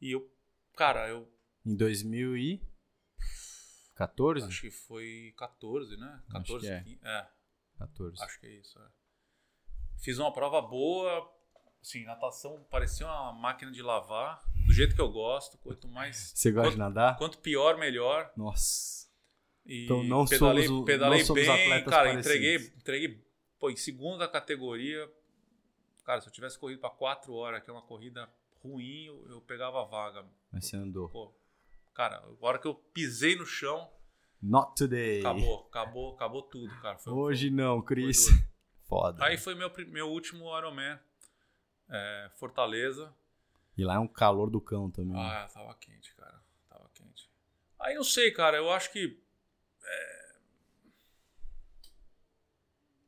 E 0.00 0.12
eu, 0.12 0.30
cara, 0.76 1.08
eu 1.08 1.28
Em 1.64 1.74
2014? 1.76 4.46
acho 4.46 4.60
que 4.60 4.70
foi 4.70 5.34
14, 5.36 5.96
né? 5.96 6.22
Acho 6.28 6.32
14, 6.32 6.66
que 6.66 6.72
é. 6.72 6.80
15, 6.82 7.00
é. 7.04 7.28
14. 7.78 8.22
Acho 8.22 8.40
que 8.40 8.46
é 8.46 8.50
isso. 8.60 8.78
é. 8.78 8.88
Fiz 9.98 10.18
uma 10.18 10.32
prova 10.32 10.60
boa, 10.62 11.34
assim, 11.82 12.04
natação 12.04 12.64
parecia 12.70 13.06
uma 13.06 13.32
máquina 13.32 13.72
de 13.72 13.82
lavar, 13.82 14.42
do 14.66 14.72
jeito 14.72 14.94
que 14.94 15.00
eu 15.00 15.10
gosto. 15.10 15.58
Quanto 15.58 15.88
mais. 15.88 16.32
Você 16.34 16.52
gosta 16.52 16.70
de 16.70 16.76
quanto, 16.76 16.94
nadar? 16.94 17.16
quanto 17.16 17.38
pior, 17.38 17.78
melhor. 17.78 18.30
Nossa. 18.36 19.05
E 19.66 19.84
Então 19.84 20.02
não 20.04 20.24
pedalei, 20.24 20.66
somos 20.66 20.84
pedalei 20.84 21.18
não 21.20 21.26
somos 21.26 21.42
bem, 21.42 21.50
atletas 21.64 21.90
cara, 21.92 22.08
parecidos. 22.10 22.26
entreguei, 22.26 22.56
entreguei 22.76 23.24
pô, 23.58 23.70
em 23.70 23.76
segunda 23.76 24.28
categoria. 24.28 25.10
Cara, 26.04 26.20
se 26.20 26.28
eu 26.28 26.32
tivesse 26.32 26.58
corrido 26.58 26.80
para 26.80 26.90
4 26.90 27.32
horas, 27.34 27.62
que 27.62 27.68
é 27.68 27.72
uma 27.72 27.82
corrida 27.82 28.28
ruim, 28.62 29.06
eu, 29.06 29.26
eu 29.28 29.40
pegava 29.40 29.82
a 29.82 29.84
vaga. 29.84 30.24
Mas 30.52 30.66
você 30.66 30.76
andou. 30.76 31.08
Pô, 31.08 31.32
cara, 31.92 32.18
a 32.18 32.46
hora 32.46 32.58
que 32.58 32.66
eu 32.68 32.74
pisei 32.74 33.34
no 33.36 33.44
chão, 33.44 33.90
Not 34.40 34.74
today. 34.76 35.20
acabou, 35.20 35.66
acabou, 35.68 36.14
acabou 36.14 36.42
tudo, 36.42 36.72
cara. 36.80 36.96
Foi- 36.98 37.12
Hoje 37.12 37.50
não, 37.50 37.82
Cris. 37.82 38.28
foi. 38.28 38.38
Foda. 38.86 39.24
Aí 39.24 39.36
foi 39.36 39.56
meu, 39.56 39.68
meu 39.88 40.08
último 40.08 40.56
Ironman. 40.56 40.96
É, 41.88 42.30
Fortaleza. 42.36 43.12
E 43.76 43.84
lá 43.84 43.94
é 43.94 43.98
um 43.98 44.06
calor 44.06 44.48
do 44.48 44.60
cão 44.60 44.88
também. 44.90 45.20
Ah, 45.20 45.48
tava 45.52 45.74
quente, 45.74 46.14
cara. 46.14 46.40
Tava 46.68 46.88
quente. 46.94 47.28
Aí 47.80 47.94
não 47.96 48.04
sei, 48.04 48.30
cara. 48.30 48.56
Eu 48.56 48.70
acho 48.70 48.92
que. 48.92 49.20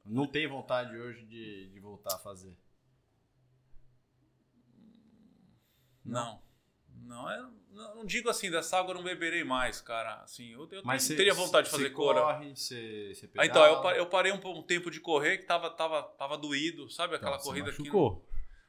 Não 0.05 0.27
tem 0.27 0.47
vontade 0.47 0.97
hoje 0.97 1.25
de, 1.27 1.69
de 1.69 1.81
voltar 1.81 2.15
a 2.15 2.19
fazer. 2.19 2.57
Não. 6.05 6.43
Não, 7.03 7.53
não, 7.71 7.95
não 7.97 8.05
digo 8.05 8.29
assim, 8.29 8.51
dessa 8.51 8.79
água 8.79 8.91
eu 8.93 8.97
não 8.97 9.05
beberei 9.05 9.45
mais, 9.45 9.81
cara. 9.81 10.17
Assim, 10.23 10.53
eu, 10.53 10.69
eu 10.73 10.83
Mas 10.85 11.03
você- 11.05 11.17
teria 11.17 11.33
vontade 11.35 11.67
de 11.67 11.71
fazer 11.71 11.85
você 11.85 11.91
cora. 11.91 12.21
corre, 12.21 12.55
você, 12.57 13.13
você 13.15 13.31
Ah, 13.37 13.47
então, 13.47 13.65
eu, 13.65 13.91
eu 13.97 14.07
parei 14.07 14.33
um, 14.33 14.41
um 14.47 14.63
tempo 14.63 14.91
de 14.91 15.01
correr 15.01 15.39
que 15.39 15.45
tava, 15.45 15.71
tava, 15.71 16.03
tava 16.03 16.37
doído, 16.37 16.91
sabe? 16.91 17.15
Aquela 17.15 17.33
Nossa, 17.33 17.45
corrida 17.45 17.71
que. 17.73 17.91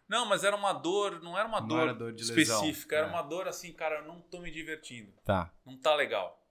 Não, 0.07 0.25
mas 0.25 0.43
era 0.43 0.55
uma 0.55 0.73
dor, 0.73 1.21
não 1.21 1.37
era 1.37 1.47
uma 1.47 1.59
Não 1.61 1.67
dor, 1.67 1.81
era 1.81 1.93
dor 1.93 2.13
de 2.13 2.23
lesão, 2.31 2.57
específica, 2.57 2.95
era 2.95 3.07
é. 3.07 3.09
uma 3.09 3.21
dor 3.21 3.47
assim, 3.47 3.71
cara, 3.73 3.99
eu 3.99 4.05
não 4.07 4.21
tô 4.21 4.39
me 4.39 4.51
divertindo. 4.51 5.11
Tá. 5.23 5.53
Não 5.65 5.77
tá 5.77 5.95
legal. 5.95 6.41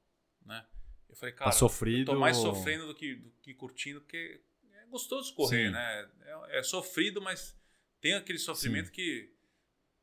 Né? 0.45 0.65
Eu 1.09 1.17
falei, 1.17 1.35
cara, 1.35 1.51
tá 1.51 1.57
sofrido. 1.57 2.11
eu 2.11 2.15
tô 2.15 2.21
mais 2.21 2.37
sofrendo 2.37 2.87
do 2.87 2.95
que, 2.95 3.15
do 3.17 3.31
que 3.43 3.55
curtindo, 3.55 4.01
porque 4.01 4.41
é 4.75 4.87
gostoso 4.87 5.35
correr, 5.35 5.67
Sim. 5.67 5.73
né? 5.73 6.09
É, 6.23 6.59
é 6.59 6.63
sofrido, 6.63 7.21
mas 7.21 7.57
tem 8.01 8.15
aquele 8.15 8.39
sofrimento 8.39 8.91
que 8.93 9.33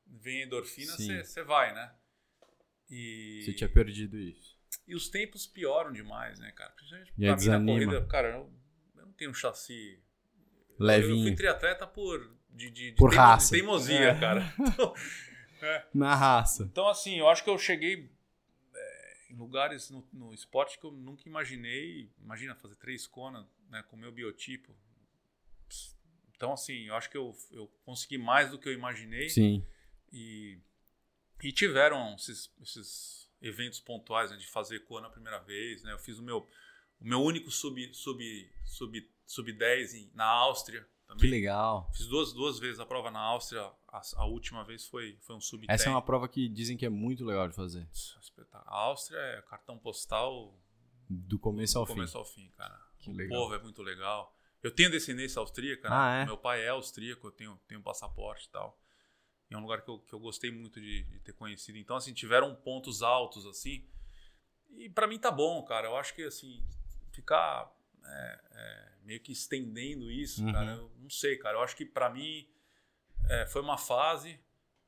vem 0.08 0.42
a 0.42 0.46
endorfina, 0.46 0.92
Sim. 0.94 1.24
você 1.24 1.44
vai, 1.44 1.74
né? 1.74 1.94
E, 2.90 3.42
Você 3.44 3.54
tinha 3.54 3.70
perdido 3.70 4.18
isso. 4.18 4.56
e 4.88 4.94
os 4.96 5.10
tempos 5.10 5.48
pioram 5.48 5.92
demais, 5.92 6.40
né, 6.40 6.52
cara? 6.52 6.72
Principalmente 6.72 7.12
pra 7.14 7.60
mim 7.60 7.66
na 7.66 7.74
corrida, 7.74 8.06
cara, 8.08 8.30
eu, 8.30 8.54
eu 8.98 9.06
não 9.08 9.14
tenho 9.14 9.32
um 9.32 9.34
chassi. 9.34 10.00
Eu 10.78 10.86
Levinho. 10.86 11.24
fui 11.24 11.36
triatleta 11.36 11.88
por. 11.88 12.36
De, 12.50 12.70
de, 12.70 12.92
de 12.92 12.96
Por 12.96 13.10
teimo- 13.10 13.22
raça. 13.26 13.52
teimosia, 13.54 14.10
É. 14.12 14.20
cara. 14.20 14.54
Então, 15.58 15.82
Na 15.94 16.14
raça. 16.14 16.64
então, 16.64 16.88
assim, 16.88 17.18
eu 17.18 17.28
acho 17.28 17.44
que 17.44 17.50
eu 17.50 17.58
cheguei 17.58 17.96
é, 17.96 18.08
em 19.36 19.38
lugares 19.38 19.90
no, 19.90 20.08
no 20.14 20.34
esporte 20.34 20.80
que 20.80 20.86
eu 20.86 20.92
nunca 20.92 21.28
imaginei. 21.28 22.10
Imagina 22.22 22.56
fazer 22.56 22.76
três 22.76 23.06
conas 23.06 23.46
né, 23.70 23.84
com 23.84 23.98
o 23.98 24.00
meu 24.00 24.12
biotipo. 24.12 24.74
Então, 26.36 26.54
assim, 26.54 26.84
eu 26.86 26.96
acho 26.96 27.10
que 27.10 27.18
eu, 27.18 27.36
eu 27.52 27.68
consegui 27.84 28.18
mais 28.18 28.50
do 28.52 28.58
que 28.58 28.68
eu 28.70 28.74
imaginei. 28.74 29.30
Sim. 29.30 29.66
E, 30.12 30.58
e 31.44 31.52
tiveram 31.52 32.16
esses, 32.16 32.50
esses 32.62 33.30
eventos 33.42 33.80
pontuais 33.80 34.32
né, 34.32 34.38
de 34.38 34.48
fazer 34.48 34.80
cona 34.86 35.08
a 35.08 35.12
primeira 35.12 35.40
vez. 35.40 35.84
Né? 35.84 35.92
Eu 35.92 36.00
fiz 36.00 36.18
o 36.18 36.24
meu, 36.24 36.48
o 37.00 37.06
meu 37.06 37.22
único 37.22 37.52
sub, 37.52 37.94
sub, 37.94 38.52
sub, 38.64 39.12
sub 39.26 39.52
10 39.52 39.94
em- 39.96 40.12
na 40.14 40.26
Áustria. 40.26 40.88
Também. 41.08 41.22
Que 41.22 41.28
legal. 41.28 41.90
Fiz 41.94 42.08
duas, 42.08 42.34
duas 42.34 42.60
vezes 42.60 42.80
a 42.80 42.86
prova 42.86 43.12
na 43.12 43.20
Áustria. 43.20 43.62
A, 43.88 44.02
a 44.18 44.26
última 44.26 44.64
vez 44.64 44.88
foi, 44.88 45.18
foi 45.22 45.36
um 45.36 45.42
sub 45.42 45.66
10. 45.66 45.80
Essa 45.80 45.90
é 45.90 45.92
uma 45.92 46.02
prova 46.02 46.28
que 46.28 46.50
dizem 46.50 46.76
que 46.76 46.86
é 46.86 46.90
muito 46.90 47.24
legal 47.24 47.48
de 47.48 47.56
fazer. 47.56 47.88
Espetáculo. 47.92 48.74
A 48.74 48.78
Áustria 48.78 49.20
é 49.20 49.42
cartão 49.44 49.78
postal 49.78 50.58
Do 51.10 51.38
começo 51.38 51.78
ao 51.78 51.86
do 51.86 51.90
fim. 51.90 51.94
começo 51.94 52.18
ao 52.18 52.26
fim, 52.26 52.50
cara. 52.58 52.80
Que 52.98 53.12
o 53.12 53.14
legal. 53.14 53.40
povo 53.40 53.54
é 53.54 53.60
muito 53.60 53.84
legal. 53.84 54.36
Eu 54.64 54.72
tenho 54.72 54.90
descendência 54.90 55.40
austríaca, 55.40 55.88
né? 55.88 55.96
Ah, 55.96 56.14
é? 56.22 56.26
Meu 56.26 56.38
pai 56.38 56.64
é 56.64 56.70
austríaco, 56.70 57.28
eu 57.28 57.32
tenho, 57.32 57.56
tenho 57.68 57.84
passaporte 57.84 58.48
e 58.48 58.50
tal. 58.50 58.80
E 59.50 59.54
é 59.54 59.58
um 59.58 59.62
lugar 59.62 59.84
que 59.84 59.90
eu, 59.90 60.00
que 60.00 60.14
eu 60.14 60.20
gostei 60.20 60.50
muito 60.50 60.82
de, 60.82 61.04
de 61.04 61.20
ter 61.20 61.34
conhecido. 61.34 61.78
Então, 61.78 61.96
assim, 61.96 62.14
tiveram 62.14 62.56
pontos 62.56 63.04
altos, 63.04 63.46
assim. 63.46 63.88
E 64.72 64.90
pra 64.90 65.06
mim 65.06 65.20
tá 65.20 65.30
bom, 65.30 65.64
cara. 65.64 65.88
Eu 65.88 65.96
acho 65.96 66.16
que, 66.16 66.24
assim, 66.24 66.68
ficar 67.12 67.72
é, 68.06 68.40
é, 68.52 68.92
meio 69.04 69.20
que 69.20 69.32
estendendo 69.32 70.12
isso, 70.12 70.44
Uhum. 70.44 70.52
cara, 70.54 70.72
eu 70.72 70.92
não 71.00 71.10
sei, 71.10 71.38
cara. 71.38 71.58
Eu 71.58 71.62
acho 71.62 71.76
que 71.76 71.86
pra 71.86 72.10
mim 72.10 72.48
é, 73.30 73.46
foi 73.48 73.62
uma 73.62 73.78
fase 73.78 74.40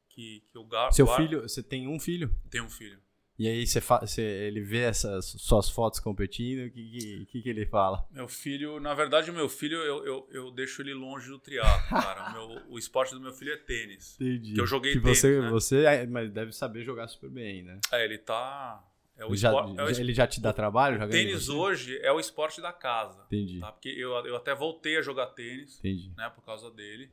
que, 0.10 0.42
que 0.48 0.58
eu 0.58 0.64
ga- 0.66 0.92
Seu 0.92 1.06
guardo. 1.06 1.22
filho, 1.22 1.42
você 1.42 1.62
tem 1.64 1.88
um 1.88 2.00
filho? 2.00 2.36
Tem 2.50 2.62
um 2.62 2.70
filho. 2.70 3.00
E 3.40 3.48
aí 3.48 3.68
você, 3.68 3.80
você- 3.80 4.22
ele 4.22 4.62
vê 4.62 4.80
essas 4.80 5.26
suas 5.38 5.70
fotos 5.70 6.00
competindo, 6.00 6.66
o 6.68 6.72
que, 6.72 6.90
que, 6.90 7.26
que, 7.28 7.42
que 7.44 7.50
ele 7.50 7.68
fala? 7.68 8.04
Meu 8.10 8.28
filho, 8.28 8.80
na 8.80 8.96
verdade, 8.96 9.30
o 9.30 9.34
meu 9.34 9.48
filho, 9.48 9.78
eu, 9.78 10.04
eu, 10.04 10.28
eu 10.32 10.52
deixo 10.52 10.82
ele 10.82 10.96
longe 10.96 11.30
do 11.30 11.38
triatlo, 11.38 11.88
cara. 12.18 12.32
o, 12.32 12.34
meu, 12.34 12.64
o 12.72 12.80
esporte 12.80 13.14
do 13.14 13.22
meu 13.22 13.32
filho 13.32 13.54
é 13.54 13.58
tênis. 13.58 14.16
Entendi. 14.20 14.54
Que 14.56 14.60
eu 14.62 14.66
joguei 14.66 14.94
que 14.94 15.00
tênis, 15.02 15.20
você, 15.20 15.40
né? 15.40 15.50
você 15.52 15.84
é, 15.86 16.08
mas 16.08 16.32
deve 16.32 16.52
saber 16.52 16.84
jogar 16.84 17.08
super 17.10 17.30
bem, 17.30 17.62
né? 17.62 17.80
É, 17.92 18.04
ele 18.04 18.18
tá. 18.18 18.84
É 19.18 19.26
Ele 19.26 19.36
já, 19.36 19.50
esporte. 19.50 19.80
é 19.80 20.02
ele 20.02 20.14
já 20.14 20.28
te 20.28 20.40
dá 20.40 20.54
trabalho? 20.54 21.10
tênis 21.10 21.50
hoje 21.50 21.98
é 22.04 22.12
o 22.12 22.20
esporte 22.20 22.62
da 22.62 22.72
casa. 22.72 23.24
Entendi, 23.26 23.60
Tá? 23.60 23.72
Porque 23.72 23.90
eu, 23.90 24.12
eu 24.26 24.36
até 24.36 24.54
voltei 24.54 24.98
a 24.98 25.02
jogar 25.02 25.28
tênis, 25.28 25.80
entendi. 25.80 26.14
né, 26.16 26.30
por 26.30 26.44
causa 26.46 26.70
dele. 26.70 27.10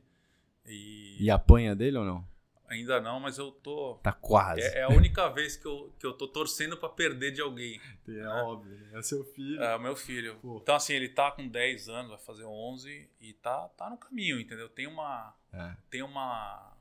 E, 0.65 1.17
E 1.19 1.29
apanha 1.31 1.75
dele 1.75 1.97
ou 1.97 2.05
não? 2.05 2.35
ainda 2.67 2.99
não, 2.99 3.19
mas 3.19 3.37
eu 3.37 3.51
tô. 3.51 3.99
Tá 4.01 4.11
quase. 4.11 4.61
É, 4.61 4.79
é 4.79 4.83
a 4.83 4.89
única 4.89 5.29
vez 5.29 5.55
que 5.55 5.67
eu, 5.67 5.93
que 5.99 6.05
eu 6.05 6.13
tô 6.13 6.27
torcendo 6.27 6.75
pra 6.77 6.89
perder 6.89 7.31
de 7.31 7.41
alguém. 7.41 7.79
É 8.07 8.27
óbvio, 8.27 8.75
né? 8.75 8.89
É 8.97 9.01
seu 9.03 9.23
filho. 9.23 9.61
É 9.61 9.75
o 9.75 9.79
meu 9.79 9.95
filho. 9.95 10.35
Pô. 10.41 10.59
Então, 10.61 10.75
assim, 10.75 10.93
ele 10.93 11.09
tá 11.09 11.31
com 11.31 11.47
10 11.47 11.89
anos, 11.89 12.09
vai 12.09 12.19
fazer 12.19 12.43
11 12.43 13.07
e 13.21 13.33
tá, 13.33 13.67
tá 13.77 13.89
no 13.89 13.97
caminho, 13.97 14.39
entendeu? 14.39 14.67
Tem 14.69 14.87
uma. 14.87 15.33
É. 15.53 15.75
Tem 15.89 16.01
uma. 16.01 16.74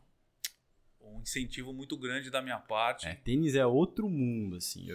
Um 1.06 1.20
incentivo 1.20 1.72
muito 1.72 1.96
grande 1.96 2.30
da 2.30 2.40
minha 2.42 2.58
parte. 2.58 3.06
É, 3.06 3.14
tênis 3.14 3.54
é 3.54 3.66
outro 3.66 4.08
mundo, 4.08 4.56
assim. 4.56 4.86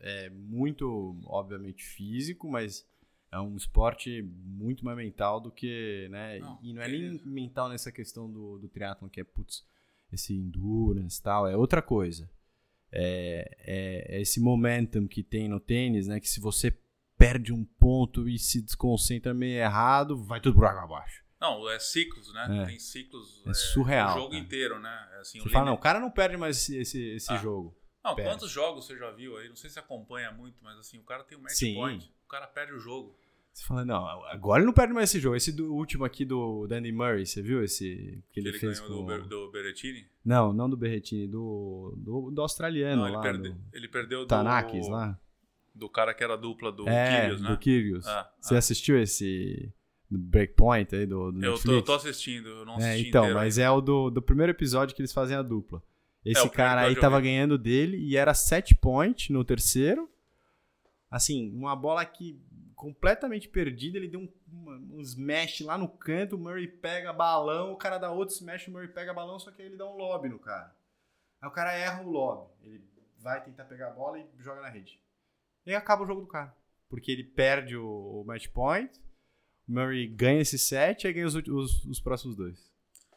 É 0.00 0.30
muito, 0.30 1.18
obviamente, 1.24 1.82
físico, 1.84 2.48
mas 2.48 2.86
é 3.30 3.38
um 3.40 3.56
esporte 3.56 4.22
muito 4.22 4.84
mais 4.84 4.96
mental 4.96 5.40
do 5.40 5.50
que, 5.50 6.08
né? 6.10 6.38
Não, 6.38 6.58
e 6.62 6.72
não 6.72 6.82
é 6.82 6.88
nem 6.88 7.20
mental 7.24 7.68
nessa 7.68 7.90
questão 7.92 8.30
do, 8.30 8.58
do 8.58 8.68
triatlon, 8.68 9.08
que 9.08 9.20
é, 9.20 9.24
putz, 9.24 9.64
esse 10.12 10.32
endurance 10.34 11.20
e 11.20 11.22
tal, 11.22 11.46
é 11.46 11.56
outra 11.56 11.82
coisa. 11.82 12.30
É, 12.90 13.56
é- 13.60 14.16
é 14.16 14.20
esse 14.20 14.40
momentum 14.40 15.06
que 15.06 15.22
tem 15.22 15.48
no 15.48 15.60
tênis, 15.60 16.06
né? 16.08 16.18
Que 16.20 16.28
se 16.28 16.40
você 16.40 16.72
perde 17.18 17.52
um 17.52 17.64
ponto 17.64 18.28
e 18.28 18.38
se 18.38 18.62
desconcentra 18.62 19.34
meio 19.34 19.58
errado, 19.58 20.16
vai 20.16 20.40
tudo 20.40 20.54
por 20.54 20.64
água 20.64 20.84
abaixo. 20.84 21.22
Não, 21.40 21.68
é 21.70 21.78
ciclos, 21.78 22.32
né? 22.34 22.62
É. 22.62 22.66
Tem 22.66 22.78
ciclos. 22.78 23.42
É 23.46 23.54
surreal, 23.54 24.10
O 24.10 24.14
jogo 24.14 24.30
cara. 24.30 24.42
inteiro, 24.42 24.78
né? 24.80 25.08
É 25.14 25.20
assim, 25.20 25.38
Você 25.40 25.48
o 25.48 25.52
fala, 25.52 25.66
não, 25.66 25.74
o 25.74 25.78
cara 25.78 26.00
não 26.00 26.10
perde 26.10 26.36
mais 26.36 26.56
esse, 26.56 26.76
esse, 26.76 27.00
esse 27.10 27.32
Ah. 27.32 27.36
jogo. 27.36 27.76
Não, 28.04 28.14
perde. 28.14 28.30
quantos 28.30 28.50
jogos 28.50 28.86
você 28.86 28.96
já 28.96 29.10
viu 29.10 29.36
aí? 29.36 29.48
Não 29.48 29.56
sei 29.56 29.68
se 29.70 29.78
acompanha 29.78 30.32
muito, 30.32 30.62
mas 30.64 30.78
assim, 30.78 30.98
o 30.98 31.02
cara 31.04 31.22
tem 31.24 31.36
um 31.38 31.42
match 31.42 31.52
Sim. 31.52 31.74
point. 31.74 32.12
O 32.24 32.28
cara 32.28 32.46
perde 32.46 32.72
o 32.72 32.78
jogo. 32.78 33.16
Você 33.52 33.64
fala, 33.66 33.84
não, 33.84 34.06
agora 34.26 34.60
ele 34.60 34.66
não 34.66 34.72
perde 34.72 34.92
mais 34.92 35.10
esse 35.10 35.18
jogo. 35.18 35.34
Esse 35.34 35.50
do 35.52 35.74
último 35.74 36.04
aqui 36.04 36.24
do 36.24 36.66
Danny 36.68 36.92
Murray, 36.92 37.26
você 37.26 37.42
viu 37.42 37.62
esse 37.64 38.22
que 38.30 38.34
Que 38.34 38.40
ele, 38.40 38.48
ele, 38.50 38.58
fez 38.58 38.78
ganhou 38.78 39.04
com... 39.04 39.18
do, 39.18 39.26
do 39.28 39.50
Berrettini. 39.50 40.06
Não, 40.24 40.52
não 40.52 40.70
do 40.70 40.76
Berretini, 40.76 41.26
do, 41.26 41.92
do, 41.96 42.30
do 42.30 42.40
australiano 42.42 43.02
Não, 43.02 43.08
ele, 43.08 43.16
lá, 43.16 43.22
perde- 43.22 43.48
do 43.50 43.60
ele 43.72 43.88
perdeu 43.88 44.20
do, 44.20 44.26
Tanakis 44.28 44.88
lá. 44.88 45.18
do 45.74 45.88
cara 45.88 46.14
que 46.14 46.22
era 46.22 46.36
dupla 46.36 46.70
do 46.70 46.88
é, 46.88 47.20
Kyrgios, 47.22 47.40
né? 47.42 47.50
do 47.50 47.58
Kyrgios. 47.58 48.06
Ah, 48.06 48.32
Você 48.40 48.54
ah. 48.54 48.58
assistiu 48.58 48.96
esse 49.00 49.72
do 50.10 50.18
Breakpoint 50.18 50.94
aí 50.94 51.06
do, 51.06 51.30
do 51.32 51.44
Eu 51.44 51.58
tô, 51.60 51.72
eu 51.72 51.82
tô 51.82 51.94
assistindo, 51.94 52.48
eu 52.48 52.64
não 52.64 52.74
É, 52.80 52.92
assisti 52.92 53.08
então, 53.08 53.22
inteiro 53.24 53.38
mas 53.38 53.58
é 53.58 53.70
o 53.70 53.80
do, 53.80 54.10
do 54.10 54.22
primeiro 54.22 54.50
episódio 54.52 54.94
que 54.94 55.02
eles 55.02 55.12
fazem 55.12 55.36
a 55.36 55.42
dupla. 55.42 55.82
Esse 56.24 56.46
É, 56.46 56.48
cara 56.48 56.82
aí 56.82 56.96
tava 56.96 57.20
ganhando 57.20 57.56
dele 57.58 57.96
e 57.98 58.16
era 58.16 58.34
set 58.34 58.74
point 58.74 59.32
no 59.32 59.44
terceiro. 59.44 60.08
Assim, 61.10 61.50
uma 61.54 61.74
bola 61.74 62.04
que 62.04 62.40
completamente 62.74 63.48
perdida, 63.48 63.96
ele 63.98 64.08
deu 64.08 64.20
um, 64.20 64.32
um 64.92 65.00
smash 65.00 65.60
lá 65.60 65.76
no 65.76 65.88
canto, 65.88 66.36
o 66.36 66.38
Murray 66.38 66.68
pega 66.68 67.12
balão, 67.12 67.72
o 67.72 67.76
cara 67.76 67.98
dá 67.98 68.10
outro 68.10 68.34
smash, 68.34 68.68
o 68.68 68.70
Murray 68.70 68.88
pega 68.88 69.12
balão, 69.12 69.38
só 69.38 69.50
que 69.50 69.60
aí 69.62 69.68
ele 69.68 69.76
dá 69.76 69.84
um 69.86 69.96
lob 69.96 70.28
no 70.28 70.38
cara. 70.38 70.74
Aí 71.40 71.48
o 71.48 71.52
cara 71.52 71.72
erra 71.72 72.02
o 72.02 72.10
lob, 72.10 72.46
ele 72.62 72.82
vai 73.18 73.42
tentar 73.42 73.64
pegar 73.64 73.88
a 73.88 73.90
bola 73.90 74.18
e 74.18 74.26
joga 74.38 74.60
na 74.60 74.68
rede. 74.68 75.00
E 75.66 75.70
aí 75.70 75.76
acaba 75.76 76.04
o 76.04 76.06
jogo 76.06 76.20
do 76.20 76.26
cara, 76.26 76.54
porque 76.88 77.10
ele 77.10 77.24
perde 77.24 77.76
o, 77.76 78.20
o 78.20 78.24
match 78.24 78.46
point, 78.48 78.92
Murray 79.68 80.06
ganha 80.06 80.40
esse 80.40 80.58
set 80.58 81.06
e 81.06 81.12
ganha 81.12 81.26
os, 81.26 81.34
os, 81.34 81.84
os 81.84 82.00
próximos 82.00 82.34
dois. 82.34 82.68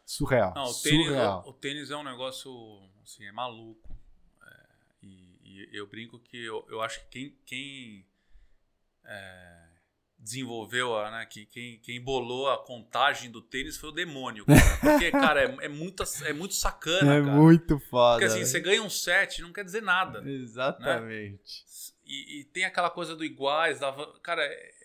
Surreal. 0.06 0.54
Não, 0.54 0.66
o 0.66 0.74
tênis, 0.74 1.06
Surreal. 1.08 1.44
o, 1.46 1.50
o 1.50 1.54
tênis 1.54 1.90
é 1.92 1.96
um 1.96 2.04
negócio, 2.04 2.52
assim, 3.04 3.26
é 3.26 3.32
maluco. 3.32 3.98
É, 4.46 4.66
e, 5.04 5.40
e 5.44 5.70
eu 5.72 5.88
brinco 5.88 6.20
que 6.20 6.44
eu, 6.44 6.66
eu 6.70 6.82
acho 6.82 7.00
que 7.02 7.08
quem, 7.10 7.36
quem 7.46 8.06
é, 9.06 9.68
desenvolveu, 10.20 10.98
a, 10.98 11.10
né? 11.12 11.26
Que 11.26 11.46
quem, 11.46 11.80
quem 11.80 12.02
bolou 12.02 12.50
a 12.50 12.58
contagem 12.58 13.32
do 13.32 13.42
tênis 13.42 13.78
foi 13.78 13.90
o 13.90 13.94
demônio, 13.94 14.46
cara. 14.46 14.78
Porque, 14.82 15.12
cara, 15.12 15.42
é, 15.44 15.66
é, 15.66 15.68
muito, 15.70 16.04
é 16.26 16.34
muito 16.34 16.54
sacana, 16.56 17.16
É 17.16 17.22
cara. 17.22 17.36
muito 17.36 17.80
foda. 17.80 18.16
Porque 18.20 18.26
assim, 18.26 18.40
né? 18.40 18.46
você 18.46 18.60
ganha 18.60 18.84
um 18.84 18.90
set, 18.90 19.42
não 19.42 19.54
quer 19.54 19.64
dizer 19.64 19.82
nada. 19.82 20.22
Exatamente. 20.30 21.64
E, 22.06 22.42
e 22.42 22.44
tem 22.46 22.66
aquela 22.66 22.90
coisa 22.90 23.16
do 23.16 23.24
iguais, 23.24 23.80
da, 23.80 23.94
cara, 24.22 24.44
é- 24.44 24.81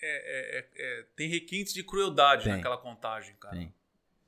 é- 0.00 0.58
é- 0.58 0.68
é- 0.76 1.02
tem 1.16 1.28
requintes 1.28 1.72
de 1.74 1.82
crueldade 1.82 2.44
Tem. 2.44 2.52
naquela 2.54 2.76
contagem, 2.78 3.34
cara. 3.36 3.56
Tem. 3.56 3.74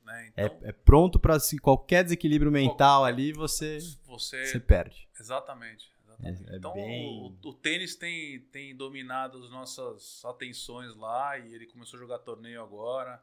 Né? 0.05 0.33
É, 0.37 0.47
Então, 0.47 0.59
é 0.69 0.73
pronto 0.73 1.19
pra 1.19 1.39
se 1.39 1.59
qualquer 1.59 2.03
desequilíbrio 2.05 2.51
mental 2.51 3.05
ali, 3.05 3.33
você, 3.33 3.79
você. 4.05 4.47
você 4.47 4.59
perde. 4.61 5.09
Exatamente. 5.19 5.93
exatamente. 6.03 6.45
É- 6.51 6.55
é 6.55 6.57
então, 6.59 6.73
bem- 6.75 7.39
o, 7.45 7.49
o 7.49 7.55
tênis 7.55 7.95
tem, 7.97 8.41
tem 8.47 8.75
dominado 8.77 9.39
as 9.43 9.51
nossas 9.51 10.23
atenções 10.25 10.95
lá 10.97 11.39
e 11.39 11.55
ele 11.55 11.67
começou 11.67 11.97
a 11.97 12.01
jogar 12.01 12.19
torneio 12.19 12.63
agora. 12.63 13.23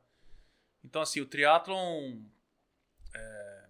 Então, 0.84 1.02
assim, 1.02 1.20
o 1.20 1.26
triatlon. 1.26 2.22
É, 3.14 3.68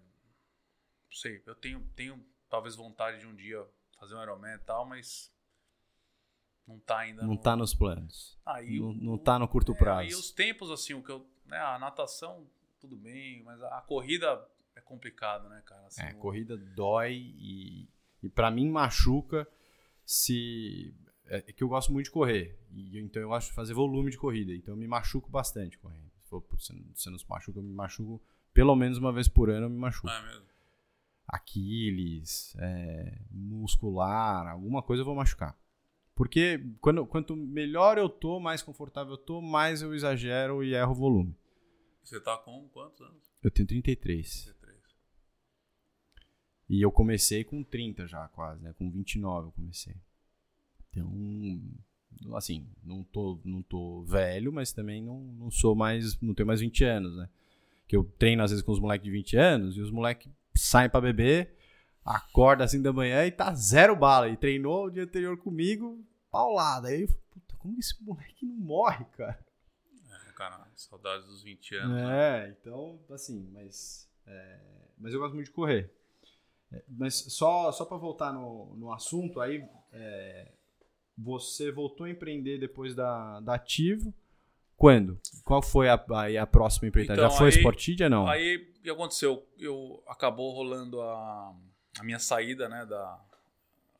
não 1.10 1.12
sei, 1.16 1.42
eu 1.46 1.54
tenho, 1.54 1.80
tenho 1.96 2.24
talvez 2.48 2.76
vontade 2.76 3.18
de 3.20 3.26
um 3.26 3.34
dia 3.34 3.64
fazer 3.98 4.14
um 4.14 4.22
Ironman 4.22 4.54
e 4.54 4.58
tal, 4.58 4.84
mas. 4.86 5.32
Não 6.68 6.78
tá 6.78 6.98
ainda. 6.98 7.22
Não 7.22 7.30
no- 7.34 7.38
tá 7.40 7.56
nos 7.56 7.72
planos. 7.74 8.38
Aí 8.44 8.78
não, 8.78 8.90
o- 8.90 8.94
não 8.94 9.18
tá 9.18 9.38
no 9.38 9.48
curto 9.48 9.72
é, 9.72 9.74
prazo. 9.74 10.00
Aí 10.00 10.14
os 10.14 10.30
tempos, 10.30 10.70
assim, 10.70 10.92
o 10.94 11.02
que 11.02 11.10
eu. 11.10 11.26
Né, 11.46 11.56
a 11.56 11.78
natação, 11.78 12.46
tudo 12.78 12.94
bem, 12.94 13.42
mas 13.42 13.60
a, 13.62 13.78
a 13.78 13.80
corrida 13.80 14.46
é 14.76 14.80
complicado, 14.82 15.48
né, 15.48 15.62
cara? 15.64 15.86
Assim, 15.86 16.02
É, 16.02 16.12
o- 16.12 16.18
corrida 16.18 16.56
dói 16.58 17.14
e, 17.38 17.88
e 18.22 18.28
para 18.28 18.50
mim 18.50 18.68
machuca 18.70 19.48
se. 20.04 20.94
É 21.30 21.40
que 21.40 21.62
eu 21.64 21.68
gosto 21.68 21.92
muito 21.92 22.06
de 22.06 22.10
correr. 22.10 22.58
E 22.70 22.98
então 22.98 23.20
eu 23.20 23.28
gosto 23.28 23.48
de 23.48 23.54
fazer 23.54 23.74
volume 23.74 24.10
de 24.10 24.16
corrida. 24.18 24.52
Então 24.54 24.74
eu 24.74 24.78
me 24.78 24.86
machuco 24.86 25.30
bastante 25.30 25.76
correndo. 25.78 26.10
Se 26.24 26.30
você 26.30 27.10
não- 27.10 27.18
se 27.18 27.28
machuca, 27.28 27.58
eu 27.58 27.62
me 27.62 27.72
machuco. 27.72 28.20
Pelo 28.52 28.74
menos 28.76 28.98
uma 28.98 29.12
vez 29.12 29.26
por 29.28 29.48
ano 29.50 29.66
eu 29.66 29.70
me 29.70 29.78
machuco. 29.78 30.06
Não 30.06 30.14
é 30.14 30.22
mesmo? 30.22 30.46
Aquiles, 31.26 32.54
é, 32.58 33.18
muscular, 33.30 34.46
alguma 34.48 34.82
coisa 34.82 35.02
eu 35.02 35.04
vou 35.04 35.14
machucar. 35.14 35.54
Porque 36.18 36.60
quando, 36.80 37.06
quanto 37.06 37.36
melhor 37.36 37.96
eu 37.96 38.08
tô, 38.08 38.40
mais 38.40 38.60
confortável 38.60 39.12
eu 39.12 39.18
tô, 39.18 39.40
mais 39.40 39.82
eu 39.82 39.94
exagero 39.94 40.64
e 40.64 40.74
erro 40.74 40.90
o 40.90 40.94
volume. 40.96 41.36
Você 42.02 42.20
tá 42.20 42.36
com 42.36 42.68
quantos 42.70 43.00
anos? 43.00 43.22
Eu 43.40 43.52
tenho 43.52 43.68
33. 43.68 44.46
33. 44.46 44.78
E 46.68 46.82
eu 46.82 46.90
comecei 46.90 47.44
com 47.44 47.62
30 47.62 48.08
já, 48.08 48.26
quase, 48.30 48.60
né? 48.60 48.74
Com 48.76 48.90
29 48.90 49.46
eu 49.46 49.52
comecei. 49.52 49.94
Então, 50.90 52.36
assim, 52.36 52.66
não 52.82 53.04
tô, 53.04 53.38
não 53.44 53.62
tô 53.62 54.02
velho, 54.02 54.52
mas 54.52 54.72
também 54.72 55.00
não, 55.00 55.20
não 55.20 55.52
sou 55.52 55.76
mais, 55.76 56.20
não 56.20 56.34
tenho 56.34 56.48
mais 56.48 56.58
20 56.58 56.82
anos, 56.82 57.16
né? 57.16 57.28
Que 57.86 57.96
eu 57.96 58.02
treino 58.18 58.42
às 58.42 58.50
vezes 58.50 58.64
com 58.64 58.72
os 58.72 58.80
moleques 58.80 59.04
de 59.04 59.12
20 59.12 59.36
anos 59.36 59.76
e 59.76 59.80
os 59.80 59.92
moleques 59.92 60.28
saem 60.52 60.90
pra 60.90 61.00
beber, 61.00 61.54
acorda 62.16 62.64
assim 62.64 62.80
da 62.80 62.92
manhã 62.92 63.24
e 63.26 63.30
tá 63.30 63.52
zero 63.54 63.94
bala. 63.96 64.28
E 64.28 64.36
treinou 64.36 64.86
o 64.86 64.90
dia 64.90 65.04
anterior 65.04 65.36
comigo, 65.36 66.04
paulada. 66.30 66.88
Aí 66.88 67.02
eu, 67.02 67.08
puta, 67.08 67.54
como 67.58 67.78
esse 67.78 67.94
moleque 68.02 68.44
não 68.46 68.56
morre, 68.56 69.04
cara? 69.16 69.38
É, 70.28 70.32
cara, 70.32 70.66
saudades 70.76 71.26
dos 71.26 71.42
20 71.42 71.74
anos. 71.76 71.96
né? 71.96 72.46
É, 72.46 72.56
então, 72.60 72.98
assim, 73.10 73.48
mas. 73.52 74.08
é, 74.26 74.58
mas 74.98 75.12
eu 75.12 75.20
gosto 75.20 75.34
muito 75.34 75.46
de 75.46 75.52
correr. 75.52 75.92
É, 76.72 76.82
mas 76.88 77.14
só, 77.14 77.72
só 77.72 77.84
para 77.84 77.96
voltar 77.96 78.32
no, 78.32 78.74
no 78.76 78.92
assunto, 78.92 79.40
aí 79.40 79.64
é, 79.92 80.52
você 81.16 81.72
voltou 81.72 82.06
a 82.06 82.10
empreender 82.10 82.58
depois 82.58 82.94
da, 82.94 83.40
da 83.40 83.54
Ativo. 83.54 84.12
Quando? 84.76 85.18
Qual 85.44 85.60
foi 85.60 85.88
a, 85.88 86.00
aí 86.14 86.38
a 86.38 86.46
próxima 86.46 86.86
empreitada? 86.88 87.20
Então, 87.20 87.30
Já 87.30 87.36
foi 87.36 87.48
aí- 87.48 87.54
Sportidia 87.56 88.08
não? 88.08 88.28
Aí 88.28 88.56
o 88.78 88.82
que 88.82 88.90
aconteceu? 88.90 89.44
Eu 89.58 90.00
acabou 90.06 90.54
rolando 90.54 91.00
a, 91.00 91.52
a 91.98 92.04
minha 92.04 92.18
saída, 92.18 92.68
né? 92.68 92.86
Da, 92.86 93.20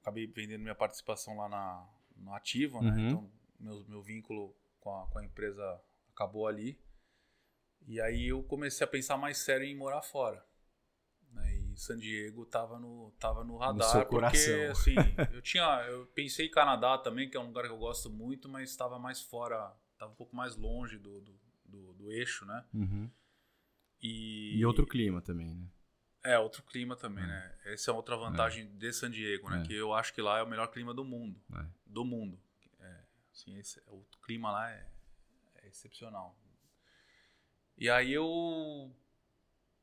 acabei 0.01 0.27
vendendo 0.27 0.63
minha 0.63 0.75
participação 0.75 1.37
lá 1.37 1.49
na, 1.49 1.87
no 2.17 2.35
ativo, 2.35 2.83
né? 2.83 2.91
Uhum. 2.91 3.09
Então 3.09 3.39
meu, 3.59 3.85
meu 3.89 4.03
vínculo 4.03 4.55
com 4.81 4.97
a, 4.97 5.07
com 5.07 5.19
a 5.19 5.25
empresa 5.25 5.81
acabou 6.15 6.47
ali. 6.47 6.79
E 7.87 8.01
aí 8.01 8.29
eu 8.29 8.43
comecei 8.43 8.85
a 8.85 8.89
pensar 8.89 9.17
mais 9.17 9.39
sério 9.39 9.67
em 9.67 9.77
morar 9.77 10.03
fora. 10.03 10.45
Né? 11.33 11.57
E 11.57 11.77
San 11.77 11.99
Diego 11.99 12.45
tava 12.47 12.79
no, 12.79 13.13
tava 13.19 13.45
no 13.45 13.57
radar. 13.57 13.89
seu 13.91 14.07
porque, 14.07 14.37
assim, 14.71 14.95
eu 15.33 15.43
tinha. 15.43 15.65
Eu 15.89 16.07
pensei 16.07 16.47
em 16.47 16.51
Canadá 16.51 16.99
também, 16.99 17.29
que 17.29 17.37
é 17.37 17.41
um 17.41 17.47
lugar 17.47 17.65
que 17.65 17.71
eu 17.71 17.79
gosto 17.79 18.11
muito, 18.11 18.49
mas 18.49 18.71
estava 18.71 18.99
mais 18.99 19.21
fora, 19.21 19.75
estava 19.93 20.13
um 20.13 20.15
pouco 20.15 20.35
mais 20.35 20.57
longe 20.57 20.99
do, 20.99 21.21
do, 21.21 21.41
do, 21.65 21.93
do 21.95 22.13
eixo, 22.13 22.45
né? 22.45 22.65
Uhum. 22.75 23.11
E, 24.03 24.57
E 24.57 24.65
outro 24.65 24.87
clima 24.87 25.21
também, 25.21 25.55
né? 25.55 25.67
É, 26.25 26.39
outro 26.39 26.63
clima 26.63 26.97
também, 26.97 27.25
É. 27.25 27.27
né? 27.27 27.55
Essa 27.67 27.91
é 27.91 27.95
outra 27.95 28.17
vantagem 28.17 28.67
de 28.77 28.93
San 28.93 29.11
Diego, 29.11 29.49
né? 29.51 29.63
É. 29.63 29.67
Que 29.67 29.75
eu 29.75 29.93
acho 29.95 30.13
que 30.13 30.21
lá 30.23 30.39
é 30.39 30.43
o 30.43 30.47
melhor 30.49 30.67
clima 30.69 30.93
do 30.95 31.05
mundo. 31.05 31.41
É. 31.55 31.65
Do 31.87 32.05
mundo. 32.05 32.39
É, 32.81 33.01
assim, 33.33 33.57
esse- 33.59 33.81
o 33.87 34.05
clima 34.25 34.51
lá 34.51 34.71
é, 34.71 34.87
é 35.63 35.69
excepcional. 35.69 36.37
E 37.77 37.89
aí 37.89 38.13
eu... 38.13 38.91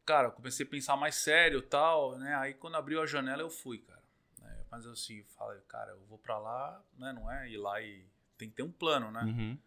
Cara, 0.06 0.30
comecei 0.30 0.66
a 0.66 0.70
pensar 0.70 0.96
mais 0.96 1.16
sério 1.16 1.60
e 1.60 1.64
tal, 1.64 2.18
né? 2.18 2.36
Aí 2.36 2.54
quando 2.54 2.76
abriu 2.76 3.02
a 3.02 3.06
janela 3.06 3.42
eu 3.42 3.50
fui, 3.50 3.80
cara. 3.80 4.04
né? 4.40 4.64
Mas 4.70 4.86
eu 4.86 4.92
assim, 4.92 5.24
falei, 5.36 5.60
cara, 5.68 5.92
eu 5.92 6.06
vou 6.06 6.18
pra 6.20 6.38
lá, 6.38 6.84
né? 6.98 7.12
Não 7.14 7.32
é 7.32 7.50
ir 7.50 7.58
lá 7.58 7.82
e... 7.82 8.06
Tem 8.38 8.50
que 8.50 8.56
ter 8.56 8.64
um 8.64 8.72
plano, 8.72 9.10
né? 9.12 9.22
Uhum. 9.24 9.58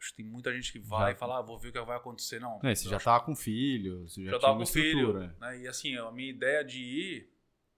Acho 0.00 0.10
que 0.10 0.16
tem 0.16 0.24
muita 0.26 0.50
gente 0.54 0.72
que 0.72 0.78
vai 0.78 1.10
Já- 1.10 1.12
e 1.12 1.14
fala, 1.14 1.38
ah, 1.38 1.42
vou 1.42 1.58
ver 1.58 1.68
o 1.68 1.72
que 1.72 1.80
vai 1.82 1.96
acontecer. 1.96 2.40
Não, 2.40 2.58
É, 2.64 2.74
você 2.74 2.88
já 2.88 2.96
acho 2.96 3.04
tava 3.04 3.22
com 3.24 3.36
filho, 3.36 4.08
você 4.08 4.24
já, 4.24 4.30
já 4.32 4.38
tinha 4.38 4.50
uma 4.52 4.58
com 4.60 4.66
filho. 4.66 5.12
Né? 5.38 5.58
E 5.60 5.68
assim, 5.68 5.94
a 5.96 6.10
minha 6.10 6.30
ideia 6.30 6.64
de 6.64 6.78
ir 6.82 7.32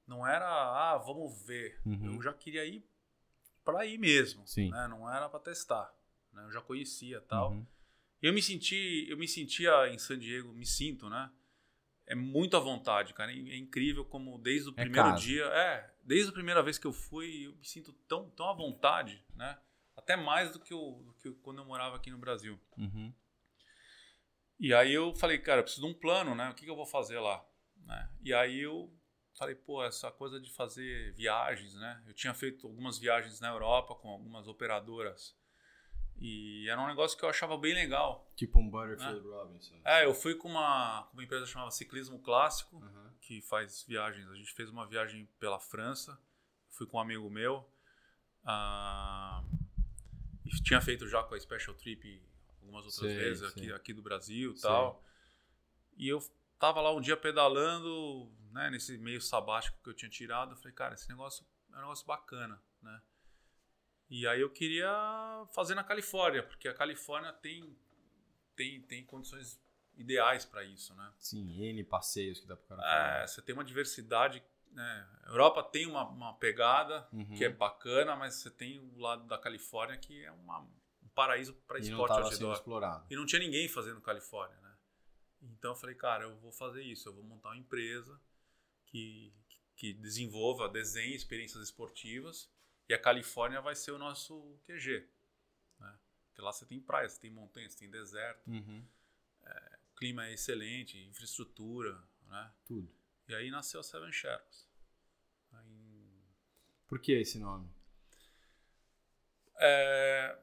não 0.06 0.24
era, 0.26 0.46
ah, 0.48 0.96
vamos 0.98 1.44
ver. 1.44 1.80
Uhum. 1.84 2.14
Eu 2.14 2.22
já 2.22 2.32
queria 2.32 2.64
ir 2.64 2.86
pra 3.64 3.84
ir 3.86 3.98
mesmo. 3.98 4.46
Sim. 4.46 4.70
Né? 4.70 4.86
Não 4.88 5.10
era 5.12 5.28
pra 5.28 5.40
testar. 5.40 5.92
Né? 6.32 6.44
Eu 6.44 6.52
já 6.52 6.60
conhecia 6.60 7.20
tal. 7.22 7.50
Uhum. 7.52 7.66
E 8.22 8.26
eu 8.28 8.32
me 8.32 8.40
senti, 8.40 9.04
eu 9.08 9.16
me 9.16 9.26
sentia 9.26 9.88
em 9.88 9.98
San 9.98 10.16
Diego, 10.16 10.52
me 10.52 10.64
sinto, 10.64 11.10
né? 11.10 11.28
É 12.06 12.14
muito 12.14 12.56
à 12.56 12.60
vontade, 12.60 13.14
cara. 13.14 13.32
É 13.32 13.56
incrível 13.56 14.04
como 14.04 14.38
desde 14.38 14.68
o 14.68 14.72
É 14.76 14.82
primeiro 14.82 15.08
casa. 15.08 15.20
dia, 15.20 15.44
é, 15.46 15.92
desde 16.04 16.30
a 16.30 16.32
primeira 16.32 16.62
vez 16.62 16.78
que 16.78 16.86
eu 16.86 16.92
fui, 16.92 17.46
eu 17.46 17.56
me 17.56 17.64
sinto 17.64 17.92
tão, 18.06 18.30
tão 18.30 18.48
à 18.48 18.52
vontade, 18.54 19.24
né? 19.34 19.58
Até 19.96 20.16
mais 20.16 20.52
do 20.52 20.60
que, 20.60 20.72
eu, 20.72 21.11
que 21.22 21.30
quando 21.42 21.58
eu 21.58 21.64
morava 21.64 21.96
aqui 21.96 22.10
no 22.10 22.18
Brasil. 22.18 22.58
Uhum. 22.76 23.12
E 24.58 24.72
aí 24.74 24.92
eu 24.92 25.14
falei, 25.14 25.38
cara, 25.38 25.60
eu 25.60 25.64
preciso 25.64 25.86
de 25.86 25.92
um 25.92 25.98
plano, 25.98 26.34
né? 26.34 26.50
O 26.50 26.54
que, 26.54 26.64
que 26.64 26.70
eu 26.70 26.76
vou 26.76 26.86
fazer 26.86 27.18
lá? 27.18 27.44
Né? 27.84 28.10
E 28.22 28.32
aí 28.34 28.60
eu 28.60 28.92
falei, 29.36 29.54
pô, 29.54 29.82
essa 29.82 30.10
coisa 30.10 30.38
de 30.40 30.52
fazer 30.52 31.12
viagens, 31.14 31.74
né? 31.74 32.02
Eu 32.06 32.14
tinha 32.14 32.32
feito 32.34 32.66
algumas 32.66 32.98
viagens 32.98 33.40
na 33.40 33.48
Europa 33.48 33.94
com 33.94 34.08
algumas 34.08 34.46
operadoras. 34.46 35.36
E 36.20 36.68
era 36.68 36.80
um 36.80 36.86
negócio 36.86 37.18
que 37.18 37.24
eu 37.24 37.28
achava 37.28 37.56
bem 37.58 37.74
legal. 37.74 38.30
Tipo 38.36 38.60
um 38.60 38.70
Butterfield 38.70 39.26
Robinson. 39.26 39.80
É, 39.84 40.04
eu 40.04 40.14
fui 40.14 40.36
com 40.36 40.48
uma, 40.48 41.08
uma 41.12 41.24
empresa 41.24 41.46
chamada 41.46 41.70
Ciclismo 41.72 42.20
Clássico, 42.20 42.76
Uhum. 42.76 43.10
que 43.20 43.40
faz 43.42 43.82
viagens. 43.88 44.28
A 44.28 44.34
gente 44.36 44.52
fez 44.52 44.68
uma 44.70 44.86
viagem 44.86 45.26
pela 45.40 45.58
França, 45.58 46.16
fui 46.70 46.86
com 46.86 46.98
um 46.98 47.00
amigo 47.00 47.28
meu. 47.28 47.68
ah, 48.44 49.42
tinha 50.62 50.80
feito 50.80 51.06
já 51.08 51.22
com 51.22 51.34
a 51.34 51.40
Special 51.40 51.74
Trip 51.76 52.22
algumas 52.60 52.84
outras 52.86 53.12
Sei, 53.12 53.16
vezes 53.16 53.52
sei. 53.52 53.62
aqui, 53.62 53.72
aqui 53.72 53.92
do 53.92 54.02
Brasil 54.02 54.52
e 54.52 54.60
tal. 54.60 55.02
E 55.96 56.08
eu 56.08 56.22
tava 56.58 56.80
lá 56.80 56.94
um 56.94 57.00
dia 57.00 57.16
pedalando, 57.16 58.30
né, 58.52 58.70
nesse 58.70 58.96
meio 58.98 59.20
sabático 59.20 59.78
que 59.82 59.90
eu 59.90 59.94
tinha 59.94 60.10
tirado. 60.10 60.52
Eu 60.52 60.56
falei, 60.56 60.72
cara, 60.72 60.94
esse 60.94 61.08
negócio 61.08 61.44
é 61.72 61.76
um 61.76 61.80
negócio 61.80 62.06
bacana, 62.06 62.62
né? 62.80 63.02
E 64.08 64.26
aí 64.26 64.40
eu 64.40 64.50
queria 64.50 64.90
fazer 65.54 65.74
na 65.74 65.82
Califórnia, 65.82 66.42
porque 66.42 66.68
a 66.68 66.74
Califórnia 66.74 67.32
tem, 67.32 67.76
tem, 68.54 68.82
tem 68.82 69.04
condições 69.04 69.60
ideais 69.96 70.44
para 70.44 70.62
isso, 70.64 70.94
né? 70.94 71.12
Sim, 71.18 71.50
N 71.62 71.82
passeios 71.84 72.40
que 72.40 72.46
dá 72.46 72.56
pro 72.56 72.66
cara 72.76 73.22
É, 73.22 73.26
você 73.26 73.40
tem 73.40 73.54
uma 73.54 73.64
diversidade. 73.64 74.42
Né? 74.72 75.08
A 75.24 75.28
Europa 75.30 75.62
tem 75.62 75.86
uma, 75.86 76.04
uma 76.08 76.34
pegada 76.34 77.06
Uhum. 77.12 77.34
que 77.36 77.44
é 77.44 77.48
bacana, 77.50 78.16
mas 78.16 78.34
você 78.36 78.50
tem 78.50 78.78
o 78.78 78.98
lado 78.98 79.24
da 79.26 79.36
Califórnia 79.38 79.96
que 79.98 80.24
é 80.24 80.32
uma- 80.32 80.60
um 80.60 81.08
paraíso 81.14 81.54
para 81.66 81.78
esporte 81.78 82.12
ao 82.12 82.28
redor. 82.28 82.52
explorado. 82.54 83.06
E 83.10 83.16
não 83.16 83.26
tinha 83.26 83.38
ninguém 83.40 83.68
fazendo 83.68 84.00
Califórnia, 84.00 84.58
né? 84.60 84.74
Então 85.42 85.72
eu 85.72 85.76
falei, 85.76 85.94
cara, 85.94 86.24
eu 86.24 86.36
vou 86.38 86.52
fazer 86.52 86.82
isso, 86.82 87.08
eu 87.08 87.12
vou 87.14 87.22
montar 87.24 87.50
uma 87.50 87.56
empresa 87.58 88.18
que, 88.86 89.34
que 89.76 89.92
desenvolva, 89.92 90.68
desenhe 90.68 91.14
experiências 91.14 91.62
esportivas 91.62 92.50
e 92.88 92.94
a 92.94 92.98
Califórnia 92.98 93.60
vai 93.60 93.74
ser 93.74 93.90
o 93.92 93.98
nosso 93.98 94.58
QG. 94.64 95.06
Né? 95.80 95.98
Porque 96.28 96.40
lá 96.40 96.52
você 96.52 96.64
tem 96.64 96.80
praia, 96.80 97.08
você 97.08 97.20
tem 97.20 97.30
montanha, 97.30 97.68
você 97.68 97.76
tem 97.78 97.90
deserto, 97.90 98.48
Uhum. 98.48 98.86
o 99.44 99.94
clima 99.96 100.26
é 100.26 100.32
excelente, 100.32 100.98
infraestrutura, 101.06 102.02
né? 102.26 102.52
Tudo. 102.64 102.90
E 103.32 103.34
aí 103.34 103.50
nasceu 103.50 103.80
a 103.80 103.82
Seven 103.82 104.12
Sherpas. 104.12 104.68
Aí, 105.52 106.20
Por 106.86 107.00
que 107.00 107.12
esse 107.12 107.38
nome? 107.38 107.66
é, 109.58 110.36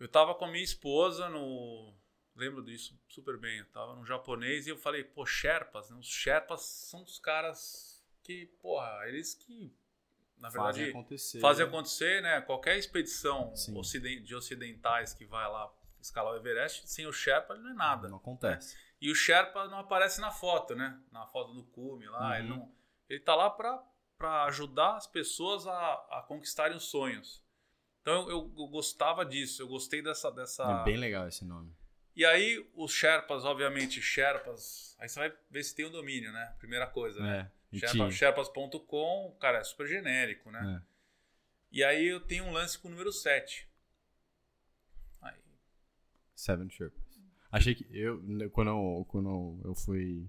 Eu 0.00 0.08
tava 0.08 0.34
com 0.34 0.44
a 0.44 0.50
minha 0.50 0.64
esposa 0.64 1.28
no. 1.28 1.94
Lembro 2.34 2.64
disso 2.64 3.00
super 3.08 3.38
bem. 3.38 3.58
Eu 3.60 3.66
tava 3.70 3.94
no 3.94 4.04
japonês 4.04 4.66
e 4.66 4.70
eu 4.70 4.76
falei, 4.76 5.04
pô, 5.04 5.24
Sherpas, 5.24 5.88
né? 5.90 5.96
Os 5.96 6.08
Sherpas 6.08 6.62
são 6.62 7.04
os 7.04 7.18
caras 7.20 8.04
que, 8.22 8.46
porra, 8.60 9.06
eles 9.06 9.34
que. 9.34 9.72
Na 10.36 10.48
verdade, 10.48 10.78
Fazem 10.78 10.90
acontecer. 10.90 11.40
fazem 11.40 11.66
acontecer, 11.66 12.20
né? 12.20 12.40
Qualquer 12.40 12.76
expedição 12.76 13.52
de 14.24 14.34
ocidentais 14.34 15.14
que 15.14 15.24
vai 15.24 15.48
lá 15.48 15.72
escalar 16.00 16.34
o 16.34 16.36
Everest, 16.36 16.88
sem 16.90 17.06
o 17.06 17.12
Sherpa 17.12 17.54
não 17.54 17.70
é 17.70 17.74
nada. 17.74 18.08
Não 18.08 18.16
acontece. 18.16 18.76
E 19.00 19.10
o 19.10 19.14
Sherpa 19.14 19.66
não 19.68 19.78
aparece 19.78 20.20
na 20.20 20.30
foto, 20.30 20.74
né? 20.74 20.98
Na 21.12 21.26
foto 21.26 21.52
do 21.52 21.64
cume 21.64 22.06
lá. 22.06 22.28
Uhum. 22.30 22.34
Ele, 22.36 22.48
não, 22.48 22.72
ele 23.08 23.20
tá 23.20 23.34
lá 23.34 23.50
pra, 23.50 23.82
pra 24.16 24.44
ajudar 24.44 24.96
as 24.96 25.06
pessoas 25.06 25.66
a, 25.66 25.92
a 26.10 26.24
conquistarem 26.26 26.76
os 26.76 26.84
sonhos. 26.84 27.42
Então 28.00 28.28
eu, 28.30 28.52
eu- 28.56 28.68
gostava 28.68 29.24
disso, 29.24 29.62
eu 29.62 29.68
gostei 29.68 30.02
dessa. 30.02 30.30
dessa... 30.30 30.62
É 30.80 30.84
bem 30.84 30.96
legal 30.96 31.26
esse 31.28 31.44
nome. 31.44 31.74
E 32.16 32.24
aí 32.24 32.64
os 32.74 32.92
Sherpas, 32.92 33.44
obviamente, 33.44 34.00
Sherpas. 34.00 34.96
Aí 35.00 35.08
você 35.08 35.18
vai 35.18 35.36
ver 35.50 35.62
se 35.64 35.74
tem 35.74 35.84
o 35.84 35.90
domínio, 35.90 36.32
né? 36.32 36.54
Primeira 36.58 36.86
coisa, 36.86 37.20
né? 37.20 37.50
É. 37.72 37.78
Sherpa- 37.78 37.92
tinha. 37.92 38.10
Sherpas.com, 38.10 39.36
cara, 39.40 39.58
é 39.58 39.64
super 39.64 39.86
genérico, 39.86 40.50
né? 40.50 40.80
É. 40.80 40.94
E 41.72 41.82
aí 41.82 42.06
eu 42.06 42.20
tenho 42.20 42.44
um 42.44 42.52
lance 42.52 42.78
com 42.78 42.86
o 42.86 42.90
número 42.92 43.10
7. 43.12 43.68
Aí, 45.20 45.34
Seven 46.36 46.70
Sherpas. 46.70 47.03
Achei 47.56 47.74
que. 47.74 47.86
Eu, 47.90 48.20
né, 48.22 48.48
quando, 48.48 48.68
eu, 48.68 49.04
quando 49.08 49.60
eu 49.64 49.74
fui 49.74 50.28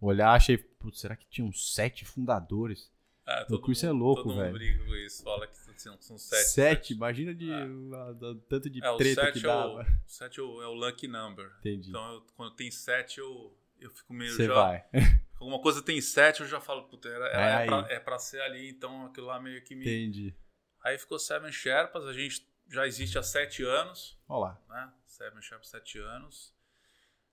olhar, 0.00 0.32
achei. 0.32 0.56
Putz, 0.58 1.00
será 1.00 1.16
que 1.16 1.26
tinha 1.28 1.46
uns 1.46 1.74
sete 1.74 2.04
fundadores? 2.04 2.90
ah, 3.26 3.46
O 3.50 3.58
curso 3.58 3.84
é 3.86 3.90
louco, 3.90 4.22
todo 4.22 4.34
velho. 4.36 4.46
mundo 4.46 4.58
briga 4.58 4.84
com 4.84 4.94
isso, 4.96 5.22
fala 5.22 5.46
que 5.46 5.56
são, 5.80 6.00
são 6.00 6.18
sete. 6.18 6.44
Sete? 6.48 6.92
Imagina 6.94 7.34
de 7.34 7.50
É. 7.50 7.54
a- 7.62 8.12
da- 8.12 8.34
tanto 8.48 8.68
de 8.70 8.84
É, 8.84 8.96
treta 8.96 9.32
que 9.32 9.40
7 9.40 9.46
é, 9.46 9.48
o, 9.48 9.52
dava. 9.52 9.82
o 10.06 10.08
sete 10.10 10.40
é 10.40 10.42
o, 10.42 10.62
é 10.62 10.66
o 10.68 10.74
lucky 10.74 11.06
number. 11.08 11.50
Entendi. 11.60 11.88
Então, 11.90 12.12
eu- 12.14 12.20
quando 12.36 12.54
tem 12.54 12.70
7, 12.70 13.18
eu, 13.18 13.56
eu 13.78 13.90
fico 13.90 14.12
meio 14.12 14.32
Você 14.34 14.46
já... 14.46 14.54
vai. 14.54 14.84
Alguma 15.40 15.60
coisa 15.60 15.80
tem 15.82 16.00
7, 16.00 16.40
eu 16.42 16.46
já 16.46 16.60
falo, 16.60 16.82
puta, 16.84 17.08
era, 17.08 17.26
É 17.28 17.62
é, 17.62 17.66
pra, 17.66 17.86
é 17.92 17.98
pra 18.00 18.18
ser 18.18 18.40
ali, 18.42 18.68
então 18.68 19.06
aquilo 19.06 19.26
lá 19.26 19.40
meio 19.40 19.62
que 19.64 19.74
me... 19.74 19.82
Entendi. 19.84 20.34
Aí 20.84 20.98
ficou 20.98 21.18
Seven 21.18 21.50
Sherpas, 21.50 22.04
a 22.06 22.12
gente 22.12 22.46
já 22.68 22.86
existe 22.86 23.18
há 23.18 23.22
7 23.22 23.62
anos, 23.64 24.18
Olha 24.28 24.40
lá. 24.40 24.60
né? 24.68 24.92
Seven 25.06 25.40
Sherpas, 25.40 25.68
7 25.68 25.98
anos. 25.98 26.54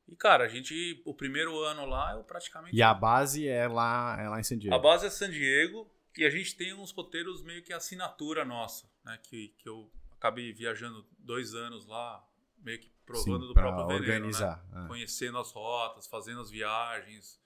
E, 0.08 0.16
cara, 0.16 0.46
a 0.46 0.48
gente, 0.48 1.02
o 1.06 1.14
primeiro 1.14 1.60
ano 1.64 1.86
lá, 1.86 2.14
eu 2.14 2.24
praticamente... 2.24 2.76
E 2.76 2.82
a 2.82 2.94
base 2.94 3.48
é 3.48 3.68
lá, 3.68 4.18
é 4.20 4.30
lá 4.30 4.40
em 4.40 4.44
San 4.44 4.58
Diego. 4.58 4.76
A 4.76 4.80
base 4.80 5.06
é 5.06 5.10
San 5.10 5.30
Diego 5.30 5.90
e 6.18 6.26
a 6.26 6.30
gente 6.30 6.56
tem 6.56 6.74
uns 6.74 6.92
roteiros 6.92 7.44
meio 7.44 7.62
que 7.62 7.74
assinatura 7.74 8.46
nossa, 8.46 8.90
né? 9.04 9.20
Que, 9.22 9.50
que 9.58 9.68
eu 9.68 9.92
acabei 10.14 10.52
viajando 10.52 11.06
dois 11.20 11.54
anos 11.54 11.86
lá, 11.86 12.26
meio 12.58 12.80
que 12.80 12.92
provando 13.06 13.42
Sim, 13.42 13.48
do 13.48 13.54
próprio 13.54 13.88
veneno, 13.88 14.06
organizar. 14.06 14.66
né? 14.72 14.84
é. 14.84 14.88
Conhecendo 14.88 15.38
as 15.38 15.52
rotas, 15.52 16.08
fazendo 16.08 16.42
as 16.42 16.50
viagens, 16.50 17.40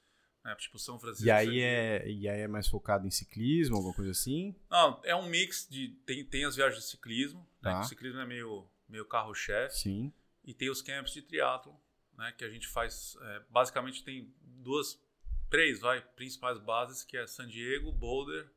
né? 0.43 0.55
Tipo 0.55 0.79
São 0.79 0.99
Francisco. 0.99 1.27
E 1.27 1.31
aí, 1.31 1.59
é, 1.59 2.07
e 2.07 2.29
aí 2.29 2.41
é 2.41 2.47
mais 2.47 2.67
focado 2.67 3.05
em 3.05 3.11
ciclismo, 3.11 3.75
alguma 3.75 3.93
coisa 3.93 4.11
assim? 4.11 4.55
Não, 4.69 5.01
é 5.03 5.15
um 5.15 5.27
mix 5.27 5.67
de... 5.69 5.89
Tem, 6.05 6.23
tem 6.23 6.45
as 6.45 6.55
viagens 6.55 6.83
de 6.83 6.89
ciclismo, 6.89 7.39
né? 7.61 7.71
Tá. 7.71 7.79
que 7.79 7.85
o 7.85 7.89
ciclismo 7.89 8.19
é 8.19 8.25
meio, 8.25 8.67
meio 8.87 9.05
carro-chefe. 9.05 9.77
Sim. 9.77 10.13
E 10.43 10.53
tem 10.53 10.69
os 10.69 10.81
camps 10.81 11.13
de 11.13 11.21
triatlo, 11.21 11.75
né? 12.17 12.33
Que 12.37 12.43
a 12.45 12.49
gente 12.49 12.67
faz... 12.67 13.15
é, 13.21 13.41
basicamente 13.49 14.03
tem 14.03 14.33
duas... 14.41 14.99
Três, 15.49 15.81
vai, 15.81 16.01
principais 16.15 16.57
bases, 16.59 17.03
que 17.03 17.17
é 17.17 17.27
San 17.27 17.45
Diego, 17.45 17.91
Boulder 17.91 18.49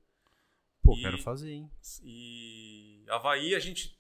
Pô, 0.81 0.97
E- 0.97 1.01
quero 1.03 1.19
fazer, 1.19 1.51
hein? 1.51 1.71
E 2.05 3.05
Havaí 3.09 3.55
a 3.55 3.59
gente 3.59 3.99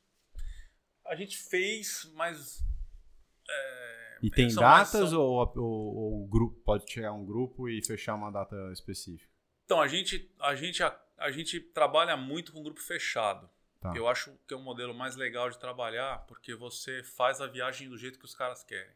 a 1.07 1.16
gente 1.16 1.36
fez, 1.36 2.11
mas 2.14 2.64
é, 3.48 4.18
E 4.22 4.30
tem 4.30 4.44
mais- 4.44 4.55
datas 4.90 5.11
são- 5.11 5.20
ou, 5.20 5.52
ou, 5.57 5.96
ou 5.96 6.24
o 6.24 6.28
grupo 6.28 6.61
pode 6.61 6.90
chegar 6.90 7.12
um 7.12 7.24
grupo 7.26 7.68
e 7.68 7.84
fechar 7.84 8.14
uma 8.14 8.30
data 8.30 8.55
específica? 8.72 9.28
Então 9.64 9.80
a 9.80 9.88
gente 9.88 10.30
a 10.38 10.55
gente 10.55 10.82
a, 10.82 10.96
a 11.18 11.30
gente 11.30 11.59
trabalha 11.61 12.16
muito 12.16 12.52
com 12.52 12.62
grupo 12.62 12.80
fechado. 12.80 13.50
Tá. 13.80 13.92
Eu 13.96 14.07
acho 14.09 14.38
que 14.46 14.55
é 14.55 14.57
um 14.57 14.62
modelo 14.62 14.94
mais 14.94 15.16
legal 15.16 15.50
de 15.50 15.59
trabalhar 15.59 16.18
porque 16.26 16.55
você 16.55 17.02
faz 17.02 17.40
a 17.40 17.46
viagem 17.46 17.88
do 17.88 17.98
jeito 17.98 18.18
que 18.18 18.24
os 18.24 18.34
caras 18.36 18.62
querem. 18.62 18.94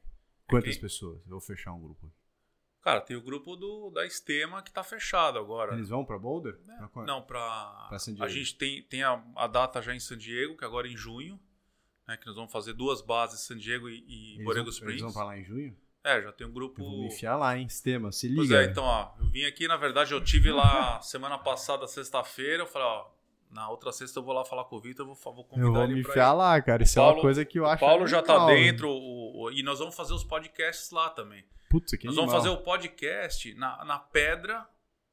Quantas 0.48 0.70
Ok. 0.70 0.80
pessoas? 0.80 1.20
Eu 1.24 1.30
vou 1.32 1.40
fechar 1.40 1.72
um 1.72 1.80
grupo. 1.80 2.12
Cara, 2.80 3.00
tem 3.00 3.16
o 3.16 3.20
grupo 3.22 3.54
do 3.56 3.90
da 3.90 4.06
Estema 4.06 4.62
que 4.62 4.72
tá 4.72 4.82
fechado 4.82 5.38
agora. 5.38 5.74
Eles 5.74 5.88
vão 5.88 6.04
pra 6.04 6.18
Boulder? 6.18 6.54
Pra 6.78 6.88
quando? 6.88 7.06
Não, 7.06 7.22
pra. 7.22 7.86
Pra 7.88 7.98
San 7.98 8.12
a 8.12 8.14
Diego. 8.14 8.30
gente 8.30 8.54
tem, 8.56 8.82
tem 8.84 9.02
a, 9.02 9.22
a 9.36 9.46
data 9.46 9.82
já 9.82 9.94
em 9.94 10.00
San 10.00 10.16
Diego, 10.16 10.56
que 10.56 10.64
agora 10.64 10.88
é 10.88 10.90
em 10.92 10.96
junho, 10.96 11.38
né? 12.06 12.16
Que 12.16 12.26
nós 12.26 12.36
vamos 12.36 12.50
fazer 12.52 12.72
duas 12.72 13.02
bases, 13.02 13.40
San 13.40 13.58
Diego 13.58 13.88
e, 13.90 14.36
e 14.38 14.44
Borrego 14.44 14.70
Springs. 14.70 15.02
eles 15.02 15.02
vão 15.02 15.12
pra 15.12 15.24
lá 15.24 15.38
em 15.38 15.44
junho? 15.44 15.76
É, 16.04 16.22
já 16.22 16.32
tem 16.32 16.46
um 16.46 16.52
grupo. 16.52 16.80
Eu 16.80 16.86
vou 16.88 16.98
me 17.00 17.06
enfiar 17.08 17.36
lá, 17.36 17.58
hein? 17.58 17.68
Sistema, 17.68 18.12
se 18.12 18.32
Pois 18.34 18.48
liga. 18.48 18.62
é, 18.62 18.66
então, 18.70 18.84
ó, 18.84 19.12
eu 19.18 19.28
vim 19.28 19.44
aqui, 19.44 19.66
na 19.68 19.76
verdade, 19.76 20.12
eu 20.14 20.24
tive 20.24 20.50
lá 20.50 21.00
semana 21.02 21.36
passada, 21.36 21.86
sexta-feira, 21.86 22.62
eu 22.62 22.66
falei, 22.66 22.86
ó, 22.88 23.10
na 23.50 23.68
outra 23.70 23.90
sexta 23.92 24.18
eu 24.18 24.22
vou 24.22 24.34
lá 24.34 24.44
falar 24.44 24.64
com 24.64 24.76
o 24.76 24.80
Vitor, 24.80 25.06
eu 25.08 25.14
vou, 25.14 25.34
vou 25.34 25.44
convidar 25.44 25.66
eu 25.68 25.72
vou 25.72 25.82
ele 25.84 25.94
me 25.94 26.00
enfiar 26.00 26.32
lá, 26.32 26.60
cara. 26.60 26.82
Isso 26.82 26.98
é 26.98 27.02
Paulo- 27.02 27.16
uma 27.16 27.22
coisa 27.22 27.44
que 27.44 27.58
eu 27.58 27.62
O 27.64 27.66
acho. 27.66 27.80
Paulo 27.80 28.06
já 28.06 28.22
tá 28.22 28.44
legal, 28.46 28.48
dentro, 28.62 28.88
o- 28.90 29.42
o- 29.44 29.50
e 29.52 29.62
nós 29.62 29.78
vamos 29.78 29.94
fazer 29.94 30.12
os 30.14 30.24
podcasts 30.24 30.90
lá 30.90 31.08
também. 31.10 31.44
Putz, 31.70 31.90
que 31.96 32.06
nós 32.06 32.14
vamos 32.16 32.32
animal. 32.32 32.52
fazer 32.54 32.60
o 32.60 32.64
podcast 32.64 33.54
na, 33.54 33.84
na 33.84 33.98
pedra, 33.98 34.66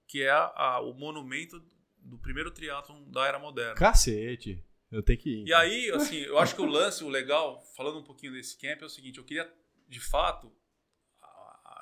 que 0.07 0.21
é 0.23 0.29
a- 0.31 0.53
a- 0.55 0.79
o 0.81 0.93
monumento 0.93 1.61
do 1.97 2.17
primeiro 2.19 2.51
triatlon 2.51 3.03
da 3.09 3.25
era 3.25 3.39
moderna. 3.39 3.73
Cacete. 3.75 4.63
Eu 4.91 5.01
tenho 5.03 5.19
que 5.19 5.29
ir. 5.41 5.47
E 5.47 5.53
aí, 5.53 5.89
assim, 5.91 6.17
eu 6.17 6.37
acho 6.37 6.55
que 6.55 6.61
o 6.61 6.65
lance, 6.65 7.03
o 7.03 7.09
legal, 7.09 7.61
falando 7.75 7.97
um 7.99 8.03
pouquinho 8.03 8.31
desse 8.33 8.57
camp, 8.57 8.81
é 8.81 8.85
o 8.85 8.89
seguinte: 8.89 9.17
eu 9.17 9.23
queria, 9.25 9.51
de 9.89 9.99
fato, 9.99 10.51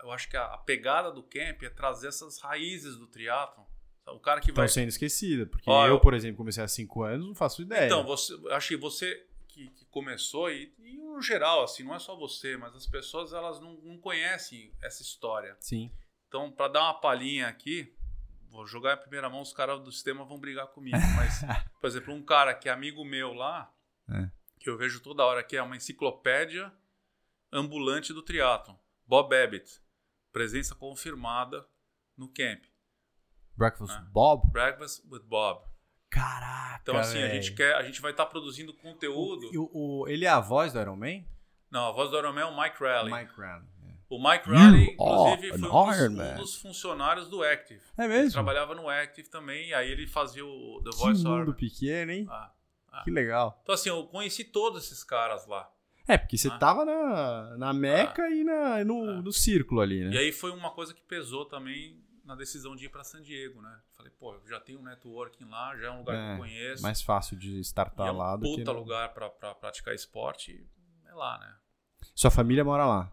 eu 0.04 0.12
acho 0.12 0.30
que 0.30 0.36
a, 0.38 0.46
a 0.46 0.58
pegada 0.58 1.12
do 1.12 1.22
camp 1.24 1.64
é 1.64 1.70
trazer 1.70 2.08
essas 2.08 2.40
raízes 2.40 2.98
do 2.98 3.08
triatlon. 3.08 3.64
O 4.08 4.20
cara 4.20 4.42
que 4.42 4.52
vai. 4.52 4.66
Estão 4.66 4.82
sendo 4.82 4.90
esquecidas. 4.90 5.48
Porque 5.48 5.70
Ó, 5.70 5.88
eu, 5.88 6.00
por 6.00 6.14
exemplo, 6.14 6.38
comecei 6.38 6.64
há 6.64 6.68
5 6.68 7.04
anos, 7.04 7.28
não 7.28 7.36
faço 7.36 7.62
ideia. 7.62 7.86
Então, 7.86 8.04
você, 8.04 8.34
acho 8.52 8.68
que 8.70 8.78
você 8.78 9.26
que, 9.48 9.70
que 9.70 9.86
começou, 9.86 10.50
e, 10.52 10.74
e 10.80 10.98
no 10.98 11.22
geral, 11.22 11.64
assim, 11.64 11.84
não 11.84 11.96
é 11.96 12.00
só 12.00 12.16
você, 12.16 12.58
mas 12.58 12.76
as 12.76 12.86
pessoas 12.88 13.32
elas 13.34 13.60
não, 13.60 13.74
não 13.84 13.98
conhecem 13.98 14.74
essa 14.82 15.02
história. 15.02 15.56
Sim. 15.60 15.92
Então, 16.28 16.52
para 16.52 16.68
dar 16.68 16.82
uma 16.84 17.00
palhinha 17.00 17.48
aqui, 17.48 17.96
vou 18.50 18.66
jogar 18.66 18.96
em 18.98 19.02
primeira 19.02 19.30
mão, 19.30 19.42
os 19.42 19.54
caras 19.54 19.80
do 19.80 19.92
sistema 19.92 20.26
vão 20.26 20.40
brigar 20.40 20.68
comigo. 20.68 20.98
Mas, 21.16 21.42
por 21.80 21.88
exemplo, 21.88 22.14
um 22.14 22.24
cara 22.24 22.54
que 22.54 22.68
é 22.68 22.72
amigo 22.72 23.06
meu 23.06 23.32
lá, 23.34 23.72
É. 24.10 24.30
que 24.60 24.70
eu 24.70 24.78
vejo 24.78 25.00
toda 25.02 25.24
hora, 25.24 25.44
que 25.44 25.56
é 25.56 25.62
uma 25.62 25.76
enciclopédia 25.78 26.74
ambulante 27.52 28.12
do 28.12 28.22
triatlon. 28.24 28.76
Bob 29.06 29.30
Babbitt. 29.30 29.80
Presença 30.32 30.74
confirmada 30.74 31.66
no 32.18 32.28
camp. 32.28 32.64
Breakfast 33.58 33.94
Ah. 33.96 34.06
Bob? 34.12 34.52
Breakfast 34.52 35.04
with 35.12 35.22
Bob. 35.24 35.62
Caraca. 36.10 36.80
Então, 36.82 36.98
assim, 36.98 37.22
a 37.22 37.30
gente 37.30 37.54
quer, 37.54 37.76
a 37.76 37.82
gente 37.84 38.02
vai 38.02 38.12
estar 38.12 38.26
produzindo 38.28 38.74
conteúdo. 38.74 39.50
O, 39.56 40.02
o- 40.04 40.08
ele 40.08 40.26
é 40.26 40.30
a 40.30 40.40
voz 40.40 40.74
do 40.74 40.80
Iron 40.80 40.96
Man? 40.96 41.24
Não, 41.72 41.88
a 41.88 41.92
voz 41.92 42.10
do 42.12 42.18
Iron 42.18 42.34
Man 42.34 42.42
é 42.42 42.46
o 42.46 42.56
Mike 42.62 42.78
Raleigh. 42.80 43.16
Mike 43.26 43.34
Ryan. 43.36 43.64
é. 43.88 43.94
O 44.10 44.20
Mike 44.20 44.48
Raleigh, 44.48 44.86
You 44.86 44.92
inclusive, 44.94 45.50
foi 45.58 45.58
um 45.58 45.72
dos, 46.16 46.20
um 46.20 46.36
dos 46.36 46.56
funcionários 46.62 47.28
do 47.30 47.42
Active. 47.44 47.82
É 47.98 48.04
Ele 48.06 48.14
mesmo? 48.14 48.34
trabalhava 48.34 48.76
no 48.76 48.88
Active 48.90 49.28
também, 49.30 49.70
e 49.70 49.74
aí 49.74 49.90
ele 49.90 50.06
fazia 50.06 50.46
o 50.46 50.82
The 50.84 50.92
Que 50.92 50.98
Voice 50.98 51.24
mundo 51.24 51.42
Over. 51.42 51.56
pequeno, 51.56 52.12
hein? 52.12 52.28
Ah, 52.30 52.52
ah. 52.92 53.02
Que 53.04 53.10
legal. 53.10 53.60
Então, 53.64 53.74
assim, 53.74 53.90
eu 53.90 54.06
conheci 54.06 54.44
todos 54.44 54.84
esses 54.84 55.04
caras 55.04 55.48
lá. 55.48 55.68
É, 56.08 56.16
porque 56.18 56.38
você 56.38 56.50
Ah. 56.50 56.58
tava 56.60 56.86
na, 56.86 57.58
na 57.58 57.74
Meca 57.74 58.30
e 58.30 58.44
na, 58.44 58.84
no, 58.84 59.10
Ah. 59.10 59.22
no 59.22 59.32
círculo 59.32 59.82
ali, 59.82 60.04
né? 60.04 60.14
E 60.14 60.18
aí 60.18 60.32
foi 60.32 60.52
uma 60.52 60.70
coisa 60.70 60.94
que 60.94 61.02
pesou 61.02 61.46
também 61.46 62.03
na 62.24 62.36
decisão 62.36 62.76
de 62.76 62.86
ir 62.86 62.90
para 62.90 63.04
San 63.04 63.22
Diego, 63.22 63.62
né? 63.62 63.82
Falei, 63.98 64.12
pô, 64.12 64.34
eu 64.36 64.48
já 64.48 64.60
tenho 64.60 64.80
um 64.80 64.84
networking 64.84 65.46
lá, 65.46 65.76
já 65.78 65.88
é 65.88 65.92
um 65.92 66.00
lugar 66.00 66.16
que 66.16 66.22
É, 66.22 66.34
eu 66.34 66.38
conheço. 66.38 66.82
Mais 66.84 67.02
fácil 67.02 67.38
de 67.38 67.60
startar 67.60 68.08
é 68.08 68.12
um 68.12 68.18
lá 68.18 68.36
do 68.38 68.44
que... 68.46 68.58
puta 68.58 68.72
lugar 68.72 69.14
para 69.14 69.30
praticar 69.56 69.94
esporte. 69.94 70.66
É 71.06 71.14
lá, 71.14 71.38
né? 71.40 71.56
Sua 72.16 72.32
família 72.32 72.64
mora 72.64 72.86
lá? 72.86 73.12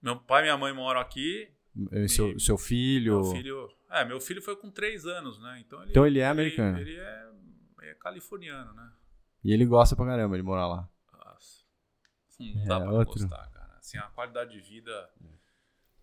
Meu 0.00 0.18
pai 0.18 0.40
e 0.40 0.44
minha 0.44 0.56
mãe 0.56 0.72
moram 0.72 1.00
aqui. 1.00 1.52
E 1.92 2.08
Seu, 2.08 2.38
seu 2.38 2.58
filho... 2.58 3.20
Meu 3.22 3.30
filho. 3.32 3.68
É, 3.90 4.04
meu 4.04 4.20
filho 4.20 4.40
foi 4.42 4.56
com 4.56 4.70
três 4.70 5.06
anos, 5.06 5.38
né? 5.40 5.60
Então 5.64 5.80
ele, 5.82 5.90
Então 5.90 6.06
ele 6.06 6.18
é 6.18 6.26
americano. 6.26 6.78
Ele, 6.78 6.96
é, 6.98 7.30
é 7.82 7.94
californiano, 7.94 8.72
né? 8.72 8.90
E 9.44 9.52
ele 9.52 9.66
gosta 9.66 9.94
pra 9.94 10.06
caramba 10.06 10.36
de 10.36 10.42
morar 10.42 10.66
lá. 10.66 10.88
Nossa, 11.12 11.64
não 12.40 12.64
dá 12.64 12.76
É, 12.76 12.80
pra 12.80 12.90
outro. 12.92 13.20
gostar, 13.20 13.50
cara. 13.50 13.76
Assim, 13.78 13.98
a 13.98 14.02
qualidade 14.02 14.52
de 14.52 14.60
vida. 14.60 15.10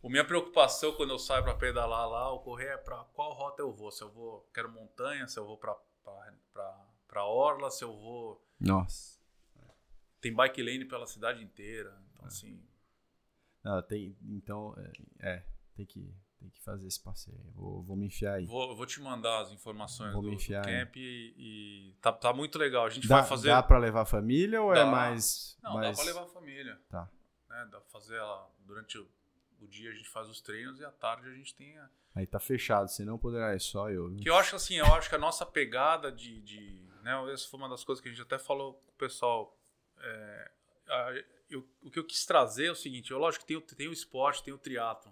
A 0.04 0.10
minha 0.10 0.26
preocupação 0.26 0.94
quando 0.94 1.10
eu 1.12 1.20
saio 1.20 1.44
pra 1.44 1.56
pedalar 1.56 2.08
lá, 2.10 2.32
o 2.32 2.40
correr 2.40 2.68
é 2.74 2.78
pra 2.78 3.04
qual 3.14 3.34
rota 3.34 3.62
eu 3.62 3.74
vou. 3.74 3.92
Se 3.92 4.02
eu 4.04 4.10
vou, 4.10 4.50
quero 4.54 4.72
montanha, 4.72 5.28
se 5.28 5.38
eu 5.40 5.46
vou 5.46 5.58
pra, 5.58 5.76
pra 7.08 7.26
orla, 7.26 7.70
se 7.70 7.84
eu 7.84 7.96
vou. 7.98 8.42
Nossa. 8.60 9.20
Tem 10.22 10.34
bike 10.34 10.62
lane 10.62 10.86
pela 10.86 11.06
cidade 11.06 11.44
inteira. 11.44 11.98
Então, 12.14 12.26
É. 12.26 12.28
assim. 12.28 12.62
Não, 13.64 13.82
tem, 13.82 14.16
então, 14.24 14.74
é, 15.20 15.32
é. 15.36 15.46
tem 15.76 15.86
que, 15.86 16.14
tem 16.40 16.50
que 16.50 16.62
fazer 16.62 16.88
esse 16.88 17.02
passeio. 17.02 17.40
Vou, 17.54 17.82
vou 17.84 17.96
me 17.98 18.06
enfiar 18.08 18.36
aí. 18.36 18.46
Vou, 18.46 18.76
vou 18.76 18.86
te 18.86 19.02
mandar 19.02 19.42
as 19.42 19.52
informações 19.52 20.14
Vou 20.14 20.22
do, 20.22 20.30
me 20.30 20.36
do 20.36 20.42
enfiar 20.42 20.64
camp 20.64 20.96
e, 20.96 21.34
e 21.38 21.94
tá, 22.02 22.12
tá 22.14 22.34
muito 22.34 22.58
legal. 22.58 22.86
A 22.86 22.90
gente 22.90 23.08
Dá, 23.08 23.20
vai 23.20 23.28
fazer. 23.28 23.50
dá 23.50 23.62
pra 23.62 23.78
levar 23.78 24.02
a 24.02 24.06
família 24.06 24.62
ou 24.62 24.72
é 24.72 24.76
Dá. 24.76 24.86
mais. 24.86 25.58
Não, 25.62 25.74
mais... 25.76 25.98
dá 25.98 26.04
pra 26.04 26.14
levar 26.14 26.24
a 26.24 26.34
família. 26.34 26.82
Tá. 26.90 27.10
Né? 27.50 27.68
Dá 27.72 27.80
pra 27.82 27.90
fazer 27.90 28.16
ela 28.16 28.50
durante 28.60 28.98
o, 28.98 29.08
o 29.62 29.68
dia 29.68 29.92
a 29.92 29.94
gente 29.94 30.10
faz 30.10 30.28
os 30.30 30.42
treinos 30.42 30.80
e 30.80 30.86
à 30.86 30.92
tarde 30.92 31.28
a 31.30 31.34
gente 31.34 31.54
tem 31.56 31.78
a, 31.78 31.90
Aí 32.16 32.26
tá 32.26 32.40
fechado, 32.40 32.90
senão 32.90 33.18
poderá 33.18 33.54
é 33.54 33.60
só 33.60 33.90
eu. 33.90 34.14
Que 34.18 34.30
eu 34.30 34.36
acho 34.36 34.56
assim, 34.56 34.76
eu 34.76 34.94
acho 34.94 35.08
que 35.10 35.16
a 35.16 35.20
nossa 35.20 35.46
pegada 35.46 36.12
de. 36.12 36.42
de 36.42 36.82
né, 37.04 37.14
essa 37.32 37.48
foi 37.48 37.60
uma 37.60 37.70
das 37.70 37.84
coisas 37.84 38.02
que 38.02 38.10
a 38.10 38.12
gente 38.12 38.22
até 38.22 38.38
falou 38.40 38.74
com 38.74 38.90
o 38.92 38.94
pessoal. 38.96 39.56
É, 40.02 40.52
a- 40.88 41.24
eu- 41.50 41.68
o 41.84 41.90
que 41.92 42.00
eu 42.00 42.04
quis 42.04 42.26
trazer 42.26 42.66
é 42.66 42.72
o 42.72 42.76
seguinte: 42.76 43.12
eu, 43.12 43.18
lógico 43.20 43.44
que 43.44 43.48
tem, 43.48 43.58
o- 43.58 43.62
tem 43.62 43.88
o 43.88 43.94
esporte, 43.94 44.44
tem 44.44 44.54
o 44.54 44.58
triatlon, 44.58 45.12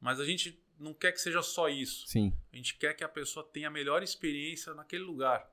mas 0.00 0.18
a 0.20 0.24
gente 0.24 0.60
não 0.78 0.92
quer 0.92 1.12
que 1.12 1.20
seja 1.20 1.40
só 1.42 1.68
isso. 1.68 2.06
Sim. 2.08 2.36
A 2.52 2.56
gente 2.56 2.76
quer 2.76 2.94
que 2.94 3.04
a 3.04 3.08
pessoa 3.08 3.44
tenha 3.46 3.68
a 3.68 3.70
melhor 3.70 4.02
experiência 4.02 4.74
naquele 4.74 5.04
lugar. 5.04 5.48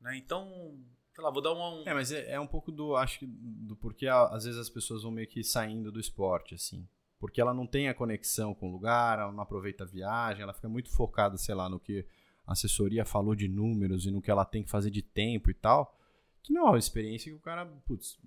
Né? 0.00 0.16
Então, 0.16 0.78
sei 1.14 1.22
lá, 1.22 1.30
vou 1.30 1.42
dar 1.42 1.52
uma. 1.52 1.68
Um, 1.82 1.84
É, 1.86 1.92
mas 1.94 2.10
é, 2.12 2.32
é 2.32 2.40
um 2.40 2.46
pouco 2.46 2.72
do. 2.72 2.96
Acho 2.96 3.18
que 3.18 3.26
do 3.26 3.76
porquê 3.76 4.06
às 4.08 4.44
vezes 4.44 4.58
as 4.58 4.70
pessoas 4.70 5.02
vão 5.02 5.12
meio 5.12 5.28
que 5.28 5.44
saindo 5.44 5.92
do 5.92 6.00
esporte, 6.00 6.54
assim. 6.54 6.88
Porque 7.18 7.40
ela 7.40 7.52
não 7.52 7.66
tem 7.66 7.88
a 7.88 7.94
conexão 7.94 8.54
com 8.54 8.68
o 8.68 8.72
lugar, 8.72 9.18
ela 9.18 9.32
não 9.32 9.42
aproveita 9.42 9.84
a 9.84 9.86
viagem, 9.86 10.42
ela 10.42 10.54
fica 10.54 10.68
muito 10.68 10.90
focada, 10.90 11.36
sei 11.36 11.54
lá, 11.54 11.68
no 11.68 11.80
que 11.80 12.06
a 12.46 12.52
assessoria 12.52 13.04
falou 13.04 13.34
de 13.34 13.48
números 13.48 14.06
e 14.06 14.10
no 14.10 14.22
que 14.22 14.30
ela 14.30 14.44
tem 14.44 14.62
que 14.62 14.70
fazer 14.70 14.90
de 14.90 15.02
tempo 15.02 15.50
e 15.50 15.54
tal. 15.54 15.98
Que 16.42 16.52
não 16.52 16.66
é 16.68 16.70
uma 16.70 16.78
experiência 16.78 17.30
que 17.30 17.36
o 17.36 17.40
cara, 17.40 17.66
putz, 17.86 18.18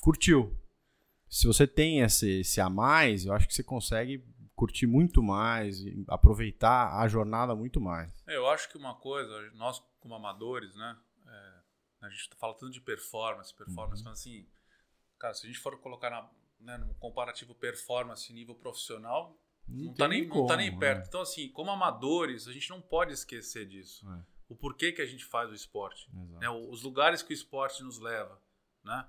curtiu. 0.00 0.56
Se 1.28 1.46
você 1.46 1.66
tem 1.66 2.00
esse, 2.00 2.40
esse 2.40 2.60
a 2.60 2.68
mais, 2.68 3.24
eu 3.26 3.32
acho 3.32 3.46
que 3.46 3.54
você 3.54 3.62
consegue 3.62 4.24
curtir 4.54 4.86
muito 4.86 5.22
mais 5.22 5.80
e 5.80 6.04
aproveitar 6.08 6.98
a 6.98 7.08
jornada 7.08 7.54
muito 7.54 7.80
mais. 7.80 8.12
É, 8.26 8.36
Eu 8.36 8.48
acho 8.48 8.68
que 8.70 8.76
uma 8.78 8.94
coisa, 8.94 9.50
nós 9.54 9.82
como 10.00 10.14
amadores, 10.14 10.74
né? 10.74 10.96
é, 11.26 12.06
a 12.06 12.08
gente 12.10 12.28
falando 12.36 12.56
tanto 12.58 12.72
de 12.72 12.80
performance, 12.80 13.54
performance, 13.54 14.02
Uhum. 14.02 14.10
mas 14.10 14.18
assim, 14.20 14.46
cara, 15.18 15.32
se 15.34 15.46
a 15.46 15.48
gente 15.48 15.58
for 15.58 15.78
colocar 15.78 16.10
na, 16.10 16.28
né, 16.62 16.76
num 16.78 16.94
comparativo 16.94 17.54
performance 17.54 18.32
nível 18.32 18.54
profissional, 18.54 19.36
não, 19.68 19.94
tá, 19.94 20.08
tem 20.08 20.20
nem, 20.20 20.28
não 20.28 20.46
tá 20.46 20.56
nem 20.56 20.68
como, 20.70 20.80
perto. 20.80 20.98
né? 20.98 21.04
Então, 21.08 21.20
assim, 21.20 21.48
como 21.48 21.70
amadores, 21.70 22.48
a 22.48 22.52
gente 22.52 22.68
não 22.70 22.80
pode 22.80 23.12
esquecer 23.12 23.66
disso. 23.66 24.08
É, 24.10 24.24
O 24.48 24.56
porquê 24.56 24.92
que 24.92 25.00
a 25.02 25.06
gente 25.06 25.24
faz 25.24 25.50
o 25.50 25.54
esporte. 25.54 26.08
né, 26.40 26.48
os 26.50 26.82
lugares 26.82 27.22
que 27.22 27.32
o 27.32 27.34
esporte 27.34 27.82
nos 27.82 27.98
leva, 27.98 28.40
né? 28.84 29.06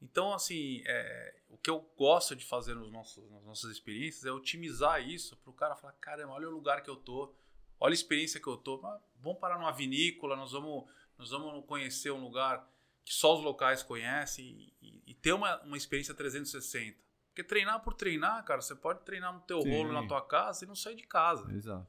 Então, 0.00 0.32
assim, 0.34 0.82
é, 0.86 1.40
o 1.48 1.56
que 1.56 1.70
eu 1.70 1.80
gosto 1.96 2.36
de 2.36 2.44
fazer 2.44 2.74
nos 2.74 2.90
nossos, 2.92 3.30
nas 3.30 3.42
nossas 3.44 3.70
experiências 3.70 4.24
é 4.26 4.30
otimizar 4.30 5.00
isso 5.00 5.36
para 5.38 5.50
o 5.50 5.54
cara 5.54 5.74
falar, 5.74 5.94
caramba, 5.94 6.34
olha 6.34 6.48
o 6.48 6.52
lugar 6.52 6.82
que 6.82 6.90
eu 6.90 6.96
tô, 6.96 7.34
olha 7.80 7.92
a 7.92 7.94
experiência 7.94 8.38
que 8.40 8.46
eu 8.46 8.56
tô, 8.58 8.76
vamos 9.20 9.38
parar 9.40 9.58
numa 9.58 9.72
vinícola, 9.72 10.36
nós 10.36 10.52
vamos, 10.52 10.84
nós 11.18 11.30
vamos 11.30 11.64
conhecer 11.66 12.10
um 12.10 12.20
lugar 12.22 12.70
que 13.06 13.14
só 13.14 13.34
os 13.38 13.42
locais 13.42 13.82
conhecem 13.82 14.70
e, 14.82 15.02
e- 15.06 15.14
ter 15.14 15.32
uma, 15.32 15.62
uma 15.62 15.76
experiência 15.76 16.12
360. 16.12 16.98
Porque 17.28 17.42
treinar 17.44 17.80
por 17.80 17.94
treinar, 17.94 18.44
cara, 18.44 18.60
você 18.60 18.74
pode 18.74 19.00
treinar 19.04 19.32
no 19.32 19.40
teu 19.40 19.62
Sim. 19.62 19.70
rolo 19.70 19.92
na 19.92 20.06
tua 20.06 20.20
casa 20.20 20.64
e 20.64 20.68
não 20.68 20.74
sair 20.74 20.96
de 20.96 21.06
casa. 21.06 21.50
Exato. 21.54 21.86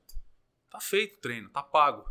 Tá 0.69 0.79
feito 0.79 1.17
o 1.17 1.21
treino, 1.21 1.49
tá 1.49 1.63
pago, 1.63 2.09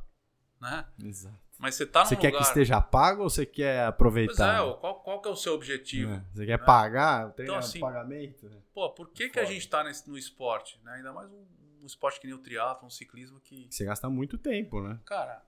né? 0.61 0.86
Exato. 1.02 1.38
Mas 1.59 1.74
você 1.74 1.86
tá 1.86 2.04
Você 2.04 2.16
quer 2.16 2.28
lugar... 2.28 2.42
que 2.42 2.48
esteja 2.48 2.80
pago 2.82 3.22
ou 3.22 3.30
você 3.30 3.46
quer 3.46 3.78
Pois 3.84 3.88
aproveitar? 3.88 4.57
é, 4.57 4.61
ó, 4.61 4.74
qual, 4.74 5.00
qual 5.02 5.22
que 5.22 5.28
é 5.28 5.30
o 5.30 5.36
seu 5.36 5.54
objetivo? 5.54 6.12
É, 6.12 6.24
Você 6.34 6.44
quer 6.46 6.59
pagar? 6.64 7.32
Tem 7.32 7.44
Então, 7.46 7.57
assim, 7.57 7.80
pagamento? 7.80 8.48
né? 8.48 8.59
Pô, 8.74 8.90
por 8.90 9.09
que, 9.11 9.30
que 9.30 9.38
a 9.40 9.44
gente 9.44 9.66
tá 9.68 9.82
nesse, 9.84 10.07
no 10.11 10.18
esporte? 10.18 10.78
Né? 10.82 10.92
Ainda 10.96 11.12
mais 11.14 11.30
um, 11.30 11.46
um 11.82 11.86
esporte 11.86 12.20
que 12.20 12.26
nem 12.26 12.34
o 12.34 12.38
triatlo, 12.42 12.86
um 12.86 12.90
ciclismo 12.90 13.40
que, 13.40 13.68
Você 13.70 13.84
gasta 13.86 14.09
muito 14.11 14.36
tempo, 14.36 14.82
né? 14.82 14.98
cara, 15.07 15.42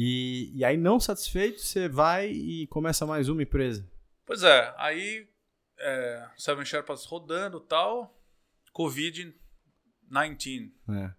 E, 0.00 0.52
e 0.54 0.64
aí, 0.64 0.76
não 0.76 1.00
satisfeito, 1.00 1.60
você 1.60 1.88
vai 1.88 2.30
e 2.30 2.68
começa 2.68 3.04
mais 3.04 3.28
uma 3.28 3.42
empresa. 3.42 3.84
Pois 4.24 4.44
é, 4.44 4.72
aí 4.78 5.28
é, 5.76 6.28
Seven 6.36 6.64
Sherpas 6.64 7.04
rodando 7.04 7.58
tal, 7.58 8.16
Covid-19. 8.72 10.70
É. 10.90 11.14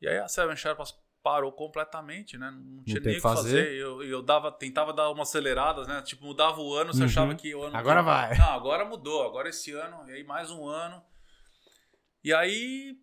E 0.00 0.08
aí 0.08 0.18
a 0.18 0.26
Seven 0.26 0.56
Sherpas 0.56 0.92
parou 1.22 1.52
completamente, 1.52 2.36
né? 2.36 2.50
Não 2.50 2.82
tinha 2.82 2.96
tem 3.00 3.12
nem 3.12 3.12
o 3.12 3.16
que 3.16 3.20
fazer. 3.20 3.64
fazer. 3.64 3.72
Eu, 3.76 4.02
eu 4.02 4.22
dava, 4.22 4.50
tentava 4.50 4.92
dar 4.92 5.08
umas 5.10 5.28
aceleradas, 5.28 5.86
né? 5.86 6.02
Tipo, 6.02 6.24
mudava 6.24 6.60
o 6.60 6.74
ano, 6.74 6.92
você 6.92 7.00
Uhum. 7.02 7.06
achava 7.06 7.34
que 7.36 7.54
o 7.54 7.62
ano. 7.62 7.76
Agora 7.76 8.02
vai. 8.02 8.36
Não, 8.36 8.50
agora 8.50 8.84
mudou, 8.84 9.24
agora 9.24 9.48
esse 9.50 9.70
ano, 9.72 10.04
e 10.08 10.14
aí 10.14 10.24
mais 10.24 10.50
um 10.50 10.66
ano. 10.66 11.00
E 12.24 12.32
aí 12.34 12.98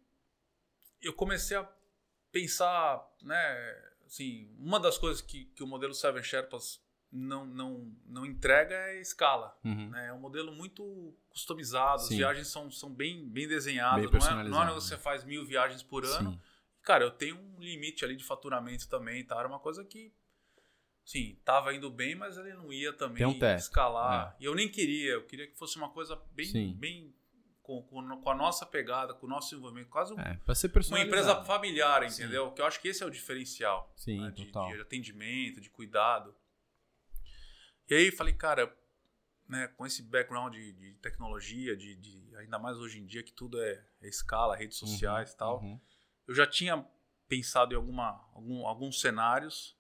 eu 1.02 1.14
comecei 1.14 1.56
a 1.56 1.70
pensar, 2.32 3.02
né? 3.22 3.85
Assim, 4.06 4.54
uma 4.60 4.80
das 4.80 4.98
coisas 4.98 5.22
que, 5.22 5.46
que 5.46 5.64
o 5.64 5.68
modelo 5.68 5.94
Seven 5.94 6.24
Sherpas 6.24 6.84
não, 7.12 7.46
não, 7.46 7.92
não 8.06 8.26
entrega 8.26 8.76
é 8.76 9.02
escala. 9.02 9.58
né? 9.64 10.08
É 10.08 10.14
um 10.14 10.20
modelo 10.20 10.52
muito 10.54 11.16
customizado, 11.30 12.02
as 12.02 12.08
Sim. 12.08 12.18
viagens 12.18 12.48
são, 12.48 12.70
são 12.70 12.94
bem, 12.94 13.28
bem 13.28 13.48
desenhadas. 13.48 14.10
Bem 14.10 14.20
não, 14.20 14.40
é, 14.40 14.44
não 14.44 14.64
é 14.64 14.68
que 14.68 14.74
você 14.74 14.98
faz 14.98 15.24
mil 15.24 15.46
viagens 15.46 15.82
por 15.82 16.06
ano. 16.06 16.34
Sim. 16.34 16.40
Cara, 16.82 17.04
eu 17.04 17.12
tenho 17.12 17.38
um 17.38 17.60
limite 17.60 18.06
ali 18.06 18.16
de 18.16 18.24
faturamento 18.24 18.88
também, 18.88 19.24
tá? 19.24 19.40
Era 19.40 19.48
uma 19.48 19.60
coisa 19.60 19.84
que, 19.84 20.14
sim, 21.04 21.40
tava 21.44 21.74
indo 21.74 21.90
bem, 21.90 22.14
mas 22.16 22.38
ele 22.38 22.54
não 22.54 22.72
ia 22.72 22.94
também 22.94 23.26
um 23.26 23.56
escalar. 23.56 24.36
E 24.40 24.46
eu 24.46 24.54
nem 24.54 24.70
queria, 24.70 25.14
eu 25.14 25.26
queria 25.26 25.48
que 25.48 25.58
fosse 25.58 25.78
uma 25.78 25.90
coisa 25.90 26.16
bem, 26.32 26.46
Sim. 26.46 26.74
bem 26.78 27.16
com, 27.66 27.82
com, 27.84 28.22
com 28.22 28.30
a 28.30 28.36
nossa 28.36 28.66
pegada, 28.66 29.14
com 29.14 29.26
o 29.26 29.30
nosso 29.30 29.56
envolvimento, 29.56 29.90
quase 29.90 30.14
um- 30.14 30.20
É, 30.20 30.40
uma 30.90 31.00
empresa 31.02 31.44
familiar, 31.44 32.04
entendeu? 32.04 32.52
Que 32.52 32.62
eu 32.62 32.66
acho 32.66 32.80
que 32.80 32.88
esse 32.88 33.02
é 33.04 33.06
o 33.06 33.10
diferencial 33.10 33.92
Sim, 33.96 34.22
né? 34.22 34.32
de, 34.32 34.46
total. 34.46 34.72
de 34.74 34.82
atendimento, 34.82 35.60
de 35.60 35.70
cuidado. 35.70 36.36
E 37.90 37.94
aí 37.96 38.12
falei, 38.12 38.34
cara, 38.34 38.76
né, 39.48 39.68
com 39.70 39.86
esse 39.86 40.02
background 40.04 40.54
de, 40.54 40.72
de 40.74 40.94
tecnologia, 40.96 41.76
de, 41.76 41.96
de- 41.96 42.36
ainda 42.38 42.58
mais 42.58 42.78
hoje 42.78 43.00
em 43.00 43.06
dia 43.06 43.22
que 43.24 43.32
tudo 43.32 43.62
é, 43.62 43.84
é 44.02 44.08
escala, 44.08 44.56
redes 44.56 44.78
sociais 44.78 45.32
e 45.34 45.38
tal, 45.38 45.62
Uhum. 45.62 45.80
eu 46.28 46.34
já 46.36 46.48
tinha 46.48 46.84
pensado 47.28 47.74
em 47.74 47.76
alguma, 47.78 48.28
algum- 48.34 48.66
alguns 48.66 49.00
cenários 49.02 49.76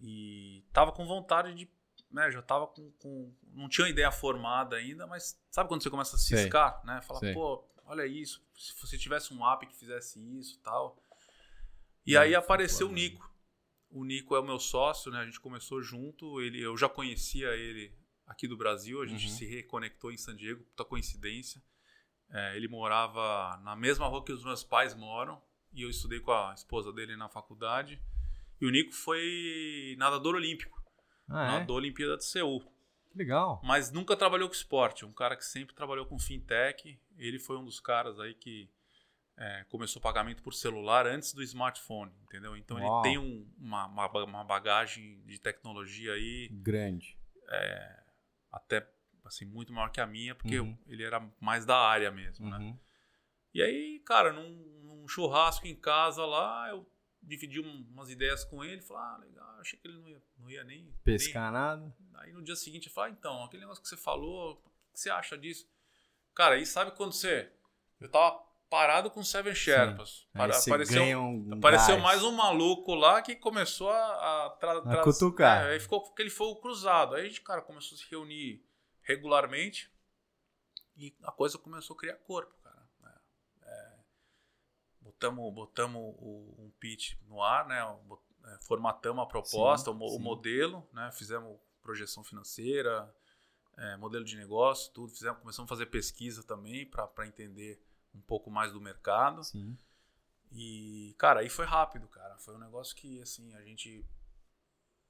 e 0.00 0.64
tava 0.72 0.92
com 0.92 1.06
vontade 1.06 1.54
de, 1.54 1.70
né, 2.10 2.30
já 2.30 2.42
tava 2.42 2.66
com, 2.66 2.90
com- 2.92 3.32
não 3.52 3.68
tinha 3.68 3.84
uma 3.84 3.90
ideia 3.90 4.10
formada 4.10 4.76
ainda, 4.76 5.06
mas 5.06 5.40
sabe 5.50 5.68
quando 5.68 5.82
você 5.82 5.90
começa 5.90 6.16
a 6.16 6.18
Sei. 6.18 6.38
ciscar, 6.38 6.80
né? 6.84 7.00
Falar, 7.02 7.20
Sei. 7.20 7.32
pô, 7.34 7.64
olha 7.84 8.06
isso, 8.06 8.42
se 8.56 8.74
você 8.80 8.98
tivesse 8.98 9.32
um 9.32 9.46
app 9.48 9.66
que 9.66 9.74
fizesse 9.76 10.18
isso, 10.38 10.56
e 10.56 10.58
tal. 10.58 11.02
E 12.06 12.14
Não, 12.14 12.22
aí 12.22 12.34
apareceu 12.34 12.86
o 12.86 12.90
foda. 12.90 13.00
Nico. 13.00 13.30
O 13.90 14.04
Nico 14.04 14.36
é 14.36 14.40
o 14.40 14.44
meu 14.44 14.58
sócio, 14.60 15.10
né? 15.10 15.18
A 15.20 15.24
gente 15.24 15.40
começou 15.40 15.82
junto, 15.82 16.40
ele 16.40 16.60
eu 16.60 16.76
já 16.76 16.88
conhecia 16.88 17.48
ele 17.56 17.92
aqui 18.26 18.46
do 18.46 18.56
Brasil, 18.56 19.02
a 19.02 19.06
gente 19.06 19.26
Uhum. 19.26 19.32
se 19.36 19.44
reconectou 19.46 20.12
em 20.12 20.16
San 20.16 20.36
Diego, 20.36 20.62
puta 20.62 20.84
coincidência. 20.84 21.60
É, 22.32 22.56
ele 22.56 22.68
morava 22.68 23.56
na 23.64 23.74
mesma 23.74 24.06
rua 24.06 24.24
que 24.24 24.30
os 24.32 24.44
meus 24.44 24.62
pais 24.62 24.94
moram 24.94 25.42
e 25.72 25.82
eu 25.82 25.90
estudei 25.90 26.20
com 26.20 26.30
a 26.30 26.54
esposa 26.54 26.92
dele 26.92 27.16
na 27.16 27.28
faculdade. 27.28 28.00
E 28.60 28.66
o 28.66 28.70
Nico 28.70 28.92
foi 28.92 29.96
nadador 29.98 30.36
olímpico, 30.36 30.79
Ah, 31.30 31.44
é? 31.44 31.46
nadador 31.52 31.76
Olimpíada 31.76 32.16
de 32.16 32.24
Seul, 32.24 32.62
Legal. 33.14 33.60
mas 33.64 33.90
nunca 33.90 34.16
trabalhou 34.16 34.48
com 34.48 34.54
esporte. 34.54 35.04
Um 35.04 35.12
cara 35.12 35.36
que 35.36 35.44
sempre 35.44 35.74
trabalhou 35.74 36.04
com 36.06 36.18
fintech. 36.18 37.00
Ele 37.16 37.38
foi 37.38 37.56
um 37.56 37.64
dos 37.64 37.78
caras 37.80 38.18
aí 38.20 38.34
que 38.34 38.68
é, 39.36 39.64
começou 39.70 40.02
pagamento 40.02 40.42
por 40.42 40.52
celular 40.52 41.06
antes 41.06 41.32
do 41.32 41.42
smartphone, 41.42 42.12
entendeu? 42.24 42.56
Então 42.56 42.76
Uau. 42.76 43.00
ele 43.00 43.02
tem 43.08 43.18
um- 43.18 43.48
uma, 43.58 43.86
uma, 43.86 44.08
ba- 44.08 44.24
uma 44.24 44.44
bagagem 44.44 45.22
de 45.24 45.38
tecnologia 45.40 46.12
aí 46.12 46.48
Grande. 46.52 47.16
até 48.52 48.86
assim 49.24 49.44
muito 49.44 49.72
maior 49.72 49.90
que 49.90 50.00
a 50.00 50.06
minha, 50.06 50.34
porque 50.34 50.58
Uhum. 50.60 50.76
ele 50.86 51.02
era 51.04 51.20
mais 51.40 51.64
da 51.64 51.76
área 51.78 52.10
mesmo, 52.10 52.48
né? 52.50 52.58
Uhum. 52.58 52.78
E 53.54 53.62
aí, 53.62 54.00
cara, 54.06 54.32
num, 54.32 54.48
num 54.82 55.08
churrasco 55.08 55.66
em 55.66 55.74
casa 55.76 56.24
lá, 56.24 56.68
eu 56.68 56.86
dividi 57.22 57.60
um- 57.60 57.86
umas 57.90 58.08
ideias 58.10 58.44
com 58.44 58.64
ele, 58.64 58.80
falei, 58.82 59.02
ah, 59.02 59.16
legal, 59.18 59.48
achei 59.60 59.78
que 59.78 59.86
ele 59.88 59.98
não 59.98 60.08
ia, 60.08 60.22
não 60.38 60.50
ia 60.50 60.64
nem 60.64 60.90
Pescar 61.04 61.52
nada. 61.52 61.80
nem- 61.82 61.94
Aí 62.20 62.32
no 62.32 62.42
dia 62.42 62.56
seguinte 62.56 62.88
eu 62.88 62.92
falei, 62.92 63.12
ah, 63.12 63.16
então, 63.18 63.44
aquele 63.44 63.62
negócio 63.62 63.82
que 63.82 63.88
você 63.88 63.96
falou, 63.96 64.52
o 64.54 64.92
que 64.92 65.00
você 65.00 65.10
acha 65.10 65.36
disso? 65.38 65.68
Cara, 66.34 66.54
aí 66.56 66.64
sabe 66.66 66.92
quando 66.92 67.12
você. 67.12 67.50
Eu 68.00 68.08
tava 68.10 68.38
parado 68.70 69.10
com 69.10 69.22
Seven 69.24 69.54
Sherpas. 69.54 70.26
Para- 70.32 70.56
apareceu 70.56 71.02
um 71.20 71.54
apareceu 71.54 71.98
mais 71.98 72.22
um 72.22 72.32
maluco 72.32 72.94
lá 72.94 73.20
que 73.20 73.34
começou 73.36 73.90
a, 73.90 74.46
a, 74.46 74.50
tra- 74.50 74.80
tra- 74.82 75.02
cutucar. 75.02 75.66
É, 75.66 75.72
aí 75.72 75.80
ficou 75.80 76.06
aquele 76.12 76.30
fogo 76.30 76.60
cruzado. 76.60 77.14
Aí 77.14 77.22
a 77.24 77.28
gente, 77.28 77.40
cara, 77.42 77.60
começou 77.62 77.96
a 77.96 77.98
se 77.98 78.08
reunir 78.10 78.64
regularmente 79.02 79.90
e 80.96 81.14
a 81.24 81.32
coisa 81.32 81.58
começou 81.58 81.96
a 81.96 81.98
criar 81.98 82.14
corpo, 82.16 82.54
botamos 85.20 85.54
botamos 85.54 86.14
o, 86.18 86.54
um 86.58 86.70
pitch 86.80 87.14
no 87.28 87.42
ar, 87.42 87.66
né? 87.66 87.80
É, 88.46 88.58
formatamos 88.62 89.22
a 89.22 89.26
proposta, 89.26 89.90
Sim, 89.90 89.96
o, 89.96 89.98
mo- 89.98 90.06
o 90.06 90.16
sim. 90.16 90.22
modelo, 90.22 90.88
né? 90.92 91.10
Fizemos 91.12 91.58
projeção 91.82 92.24
financeira, 92.24 93.14
é, 93.76 93.96
modelo 93.96 94.24
de 94.24 94.36
negócio, 94.36 94.90
tudo. 94.92 95.12
Fizemos, 95.12 95.38
começamos 95.40 95.68
a 95.70 95.74
fazer 95.74 95.86
pesquisa 95.86 96.42
também 96.42 96.86
para 96.86 97.26
entender 97.26 97.82
um 98.14 98.20
pouco 98.20 98.50
mais 98.50 98.72
do 98.72 98.80
mercado. 98.80 99.44
Sim. 99.44 99.76
E, 100.52 101.14
cara, 101.18 101.40
aí 101.40 101.48
foi 101.48 101.66
rápido, 101.66 102.08
cara. 102.08 102.36
Foi 102.38 102.54
um 102.54 102.58
negócio 102.58 102.96
que, 102.96 103.20
assim, 103.20 103.54
a 103.54 103.62
gente 103.62 104.04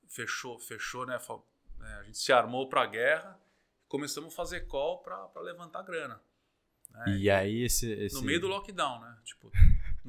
fechou, 0.08 0.58
fechou, 0.58 1.06
né? 1.06 1.18
né, 1.78 1.94
A 2.00 2.02
gente 2.02 2.18
se 2.18 2.32
armou 2.32 2.68
pra 2.68 2.84
guerra 2.86 3.40
começamos 3.88 4.32
a 4.32 4.36
fazer 4.36 4.66
call 4.68 5.02
pra 5.02 5.28
levantar 5.40 5.82
grana. 5.82 6.22
né? 6.90 7.16
E 7.18 7.28
aí 7.28 7.64
esse, 7.64 7.90
esse... 7.92 8.14
No 8.14 8.22
meio 8.22 8.40
do 8.40 8.46
lockdown, 8.46 9.00
né? 9.00 9.18
Tipo, 9.24 9.50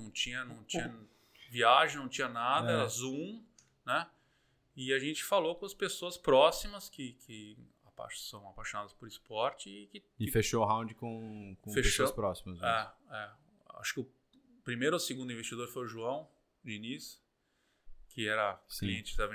não 0.01 0.11
tinha, 0.11 0.43
não 0.45 0.63
tinha 0.63 0.93
viagem, 1.49 1.97
não 1.97 2.09
tinha 2.09 2.27
nada, 2.29 2.69
É. 2.69 2.73
era 2.73 2.87
Zoom, 2.87 3.43
né? 3.85 4.09
E 4.75 4.93
a 4.93 4.99
gente 4.99 5.23
falou 5.23 5.55
com 5.55 5.65
as 5.65 5.73
pessoas 5.73 6.17
próximas 6.17 6.89
que, 6.89 7.13
que 7.25 7.57
são 8.15 8.47
apaixonadas 8.49 8.93
por 8.93 9.07
esporte 9.07 9.69
e 9.69 9.87
que 9.87 10.03
E 10.19 10.31
fechou 10.31 10.63
o 10.63 10.65
round 10.65 10.93
com, 10.95 11.55
com 11.61 11.71
Fechou. 11.71 11.91
pessoas 11.91 12.11
próximas. 12.11 12.59
né? 12.59 12.91
É, 13.09 13.15
é. 13.15 13.31
Acho 13.79 13.93
que 13.95 13.99
o 13.99 14.11
primeiro 14.63 14.95
ou 14.95 14.99
segundo 14.99 15.31
investidor 15.31 15.67
foi 15.67 15.83
o 15.83 15.87
João 15.87 16.27
Diniz, 16.63 17.21
que 18.09 18.27
era 18.27 18.61
Sim. 18.67 18.87
cliente 18.87 19.15
da 19.17 19.27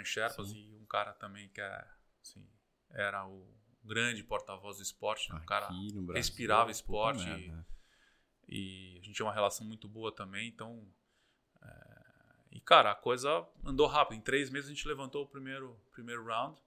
Sim. 0.48 0.56
e 0.70 0.76
um 0.76 0.84
cara 0.86 1.12
também 1.12 1.48
que 1.50 1.60
é, 1.60 1.86
assim, 2.22 2.46
era 2.90 3.26
o 3.26 3.46
grande 3.84 4.24
porta-voz 4.24 4.78
do 4.78 4.82
esporte, 4.82 5.30
né? 5.32 5.38
um 5.40 5.46
cara 5.46 5.66
Aqui 5.66 5.92
Brasil, 5.92 6.14
respirava 6.14 6.70
esporte 6.70 7.24
merda, 7.24 7.52
né? 7.54 7.64
E 8.48 8.92
a 9.00 9.02
gente 9.04 9.12
tinha 9.14 9.26
uma 9.26 9.32
relação 9.34 9.66
muito 9.66 9.88
boa 9.88 10.10
também, 10.14 10.48
então 10.48 10.86
é, 11.62 12.04
e 12.52 12.60
cara, 12.60 12.90
a 12.92 12.94
coisa 12.94 13.46
andou 13.64 13.86
rápido. 13.86 14.18
Em 14.18 14.20
três 14.22 14.50
meses 14.50 14.70
a 14.70 14.72
gente 14.74 14.86
levantou 14.88 15.24
o 15.24 15.28
primeiro 15.28 15.78
primeiro 15.92 16.24
round, 16.24 16.60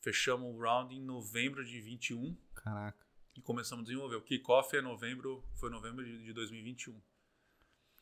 fechamos 0.00 0.54
o 0.54 0.58
round 0.58 0.94
em 0.94 1.00
novembro 1.02 1.64
de 1.64 1.80
21 1.80 2.36
Caraca. 2.54 3.06
e 3.36 3.40
começamos 3.40 3.82
a 3.82 3.86
desenvolver. 3.86 4.16
O 4.16 4.22
kickoff 4.22 4.76
é 4.76 4.80
novembro, 4.80 5.44
foi 5.54 5.70
novembro 5.70 6.04
de, 6.04 6.24
de 6.24 6.32
2021. 6.32 7.00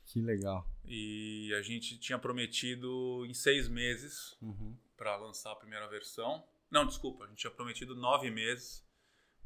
Que 0.05 0.21
legal. 0.21 0.65
E 0.85 1.53
a 1.59 1.63
gente 1.63 1.99
tinha 1.99 2.17
prometido 2.19 3.25
em 3.27 3.35
seis 3.35 3.69
meses 3.69 4.37
Uhum. 4.41 4.77
para 4.97 5.17
lançar 5.17 5.51
a 5.53 5.57
primeira 5.57 5.89
versão. 5.89 6.47
Não, 6.71 6.87
desculpa, 6.87 7.25
a 7.25 7.29
gente 7.29 7.39
tinha 7.39 7.51
prometido 7.51 7.97
nove 7.97 8.31
meses 8.31 8.86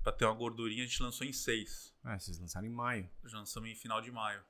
para 0.03 0.13
ter 0.13 0.25
uma 0.25 0.35
gordurinha. 0.35 0.83
A 0.83 0.87
gente 0.87 1.03
lançou 1.03 1.27
em 1.27 1.33
seis. 1.33 1.95
Ah, 2.03 2.19
vocês 2.19 2.39
lançaram 2.39 2.67
em 2.67 2.71
maio. 2.71 3.09
Já 3.25 3.39
lançamos 3.39 3.69
em 3.71 3.75
final 3.75 4.01
de 4.01 4.11
maio. 4.11 4.43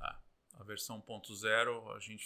É, 0.00 0.14
a 0.60 0.64
versão 0.64 1.00
1.0 1.00 1.94
a 1.94 1.98
gente 2.00 2.24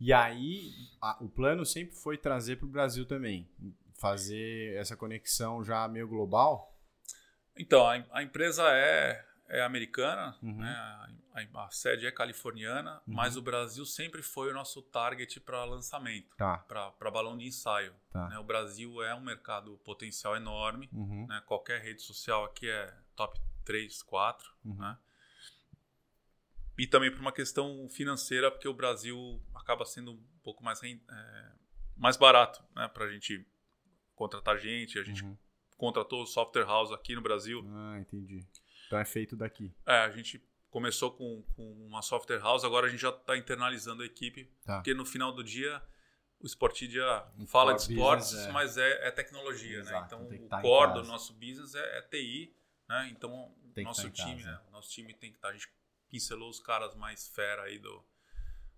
E 0.00 0.12
aí, 0.12 0.72
a- 1.00 1.16
o 1.20 1.28
plano 1.28 1.64
sempre 1.66 1.94
foi 1.96 2.16
trazer 2.18 2.56
para 2.56 2.66
o 2.66 2.70
Brasil 2.70 3.04
também. 3.06 3.48
Fazer 3.94 4.74
essa 4.76 4.96
conexão 4.96 5.64
já 5.64 5.88
meio 5.88 6.06
global. 6.06 6.78
Então, 7.56 7.84
a, 7.84 8.04
a 8.12 8.22
empresa 8.22 8.62
é, 8.70 9.26
é 9.48 9.62
americana, 9.62 10.36
Uhum. 10.42 10.58
né? 10.58 10.70
a, 10.70 11.08
a- 11.64 11.70
sede 11.70 12.06
é 12.06 12.10
californiana, 12.12 12.96
Uhum. 13.06 13.14
mas 13.14 13.36
o 13.36 13.42
Brasil 13.42 13.84
sempre 13.86 14.22
foi 14.22 14.50
o 14.50 14.54
nosso 14.54 14.82
target 14.82 15.40
para 15.40 15.64
lançamento, 15.64 16.36
Tá, 16.36 16.58
para 16.58 17.10
balão 17.10 17.36
de 17.38 17.46
ensaio. 17.46 17.94
tá. 18.10 18.28
né? 18.28 18.38
O 18.38 18.44
Brasil 18.44 19.02
é 19.02 19.14
um 19.14 19.20
mercado 19.20 19.78
potencial 19.78 20.36
enorme, 20.36 20.88
Uhum. 20.92 21.26
né? 21.26 21.42
qualquer 21.46 21.80
rede 21.80 22.02
social 22.02 22.44
aqui 22.44 22.68
é 22.68 22.94
top 23.16 23.40
3, 23.64 24.02
4. 24.02 24.52
Uhum. 24.64 24.74
Né? 24.76 24.98
E 26.76 26.86
também 26.86 27.10
por 27.10 27.20
uma 27.20 27.32
questão 27.32 27.88
financeira, 27.88 28.50
porque 28.50 28.68
o 28.68 28.74
Brasil 28.74 29.42
acaba 29.54 29.84
sendo 29.84 30.12
um 30.12 30.24
pouco 30.44 30.62
mais, 30.62 30.80
é, 30.82 31.52
mais 31.96 32.16
barato 32.16 32.62
né? 32.74 32.86
para 32.88 33.04
a 33.06 33.10
gente 33.10 33.44
contratar 34.14 34.56
gente. 34.58 34.98
A 34.98 35.02
gente 35.02 35.24
Uhum. 35.24 35.36
contratou 35.76 36.22
o 36.22 36.26
software 36.26 36.64
house 36.66 36.92
aqui 36.92 37.14
no 37.16 37.20
Brasil. 37.22 37.64
Ah, 37.68 37.98
entendi. 38.00 38.46
Então 38.88 38.98
é 38.98 39.04
feito 39.04 39.36
daqui. 39.36 39.70
É, 39.86 39.98
a 40.00 40.10
gente 40.10 40.42
começou 40.70 41.12
com, 41.12 41.42
com 41.54 41.72
uma 41.86 42.00
software 42.02 42.38
house, 42.40 42.64
agora 42.64 42.86
a 42.86 42.90
gente 42.90 43.00
já 43.00 43.10
está 43.10 43.36
internalizando 43.36 44.02
a 44.02 44.06
equipe, 44.06 44.50
Tá. 44.64 44.76
porque 44.76 44.94
no 44.94 45.04
final 45.04 45.30
do 45.30 45.44
dia 45.44 45.80
o 46.40 46.46
Sportidia 46.46 47.04
O 47.38 47.46
fala 47.46 47.74
de 47.74 47.82
esportes, 47.82 48.32
é- 48.34 48.50
mas 48.52 48.76
é, 48.78 49.08
é 49.08 49.10
tecnologia, 49.10 49.76
né? 49.78 49.90
Exato, 49.90 50.06
Então 50.14 50.26
tem 50.26 50.38
que 50.38 50.44
o 50.46 50.48
tá 50.48 50.62
core 50.62 50.94
do 50.94 51.04
nosso 51.04 51.34
business 51.34 51.74
é, 51.74 51.98
é 51.98 52.02
TI, 52.02 52.56
né? 52.88 53.08
Então 53.12 53.30
o 53.76 53.82
nosso 53.82 54.02
tá 54.02 54.08
em 54.08 54.10
time, 54.10 54.42
casa. 54.42 54.52
né? 54.52 54.60
O 54.68 54.70
nosso 54.70 54.90
time 54.90 55.12
tem 55.14 55.30
que 55.30 55.36
estar. 55.36 55.48
a 55.50 55.52
gente 55.52 55.68
pincelou 56.08 56.48
os 56.48 56.58
caras 56.60 56.94
mais 56.94 57.28
fera 57.28 57.62
aí 57.64 57.78
do 57.78 58.02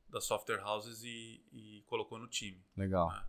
das 0.08 0.24
software 0.24 0.61
houses 0.64 1.04
e, 1.04 1.40
e 1.52 1.84
colocou 1.86 2.18
no 2.18 2.26
time. 2.26 2.64
Legal. 2.76 3.08
Ah. 3.11 3.28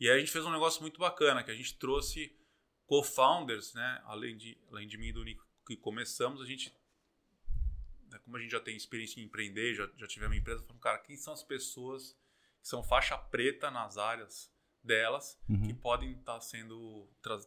E 0.00 0.08
aí 0.08 0.16
a 0.16 0.18
gente 0.18 0.32
fez 0.32 0.46
um 0.46 0.50
negócio 0.50 0.80
muito 0.80 0.98
bacana, 0.98 1.42
que 1.44 1.50
a 1.50 1.54
gente 1.54 1.76
trouxe 1.76 2.34
co-founders, 2.86 3.74
né? 3.74 4.00
Além 4.06 4.36
de, 4.36 4.58
além 4.70 4.86
de 4.88 4.96
mim 4.96 5.08
e 5.08 5.12
do 5.12 5.22
Nico 5.24 5.46
que 5.76 5.82
começamos, 5.82 6.40
a 6.40 6.44
gente, 6.44 6.74
né, 8.10 8.18
como 8.24 8.36
a 8.36 8.40
gente 8.40 8.50
já 8.50 8.60
tem 8.60 8.76
experiência 8.76 9.20
em 9.20 9.24
empreender, 9.24 9.74
já, 9.74 9.88
já 9.96 10.06
tivemos 10.06 10.36
empresa, 10.36 10.60
falamos, 10.62 10.82
cara, 10.82 10.98
quem 10.98 11.16
são 11.16 11.32
as 11.32 11.42
pessoas 11.42 12.16
que 12.60 12.68
são 12.68 12.82
faixa 12.82 13.16
preta 13.18 13.70
nas 13.70 13.96
áreas 13.98 14.50
delas, 14.82 15.38
Uhum. 15.48 15.66
que 15.66 15.74
podem 15.74 16.12
estar 16.12 16.40
sendo 16.40 17.08
tra 17.22 17.38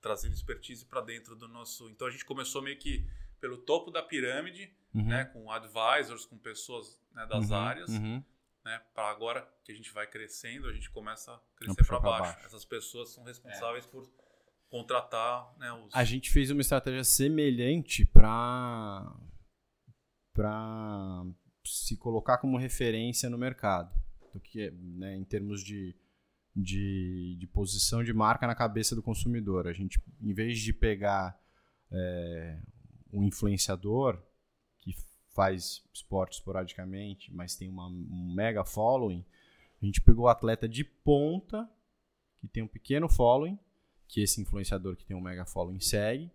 trazendo 0.00 0.32
expertise 0.32 0.86
para 0.86 1.02
dentro 1.02 1.36
do 1.36 1.46
nosso. 1.46 1.90
Então 1.90 2.06
a 2.06 2.10
gente 2.10 2.24
começou 2.24 2.62
meio 2.62 2.78
que 2.78 3.06
pelo 3.38 3.58
topo 3.58 3.90
da 3.90 4.02
pirâmide, 4.02 4.74
Uhum. 4.94 5.06
né, 5.06 5.26
com 5.26 5.50
advisors, 5.50 6.24
com 6.24 6.38
pessoas 6.38 6.98
né, 7.12 7.26
das 7.26 7.50
Uhum, 7.50 7.56
áreas, 7.56 7.90
uhum. 7.90 8.24
né? 8.64 8.78
Para 8.94 9.10
agora 9.10 9.46
que 9.62 9.70
a 9.70 9.74
gente 9.74 9.92
vai 9.92 10.06
crescendo, 10.06 10.68
a 10.68 10.72
gente 10.72 10.88
começa 10.90 11.34
a 11.34 11.38
crescer 11.54 11.84
para 11.86 12.00
baixo. 12.00 12.32
baixo. 12.32 12.46
Essas 12.46 12.64
pessoas 12.64 13.10
são 13.10 13.24
responsáveis 13.24 13.84
por 13.84 14.10
contratar, 14.70 15.52
né, 15.58 15.72
os 15.72 15.94
A 15.94 16.04
gente 16.04 16.30
fez 16.30 16.50
uma 16.50 16.60
estratégia 16.60 17.04
semelhante 17.04 18.04
para 18.04 19.16
para 20.32 21.26
se 21.64 21.96
colocar 21.96 22.38
como 22.38 22.56
referência 22.56 23.28
no 23.28 23.36
mercado, 23.36 23.92
do 24.32 24.40
que 24.40 24.70
né, 24.70 25.16
em 25.16 25.24
termos 25.24 25.62
de, 25.62 25.94
de, 26.54 27.36
de 27.38 27.46
posição 27.48 28.02
de 28.02 28.14
marca 28.14 28.46
na 28.46 28.54
cabeça 28.54 28.94
do 28.94 29.02
consumidor. 29.02 29.66
A 29.66 29.72
gente, 29.72 30.00
em 30.22 30.32
vez 30.32 30.58
de 30.60 30.72
pegar 30.72 31.38
é, 31.90 32.62
um 33.12 33.24
influenciador 33.24 34.22
que 34.78 34.94
faz 35.34 35.82
esporte 35.92 36.34
esporadicamente, 36.34 37.30
mas 37.34 37.56
tem 37.56 37.68
uma, 37.68 37.88
um 37.88 38.32
mega 38.34 38.64
following, 38.64 39.24
a 39.82 39.84
gente 39.84 40.00
pegou 40.00 40.24
o 40.24 40.28
atleta 40.28 40.68
de 40.68 40.84
ponta 40.84 41.68
que 42.38 42.48
tem 42.48 42.62
um 42.62 42.68
pequeno 42.68 43.08
following 43.08 43.58
que 44.10 44.20
esse 44.20 44.40
influenciador 44.40 44.96
que 44.96 45.04
tem 45.04 45.16
um 45.16 45.20
mega 45.20 45.46
following 45.46 45.78
segue 45.78 46.32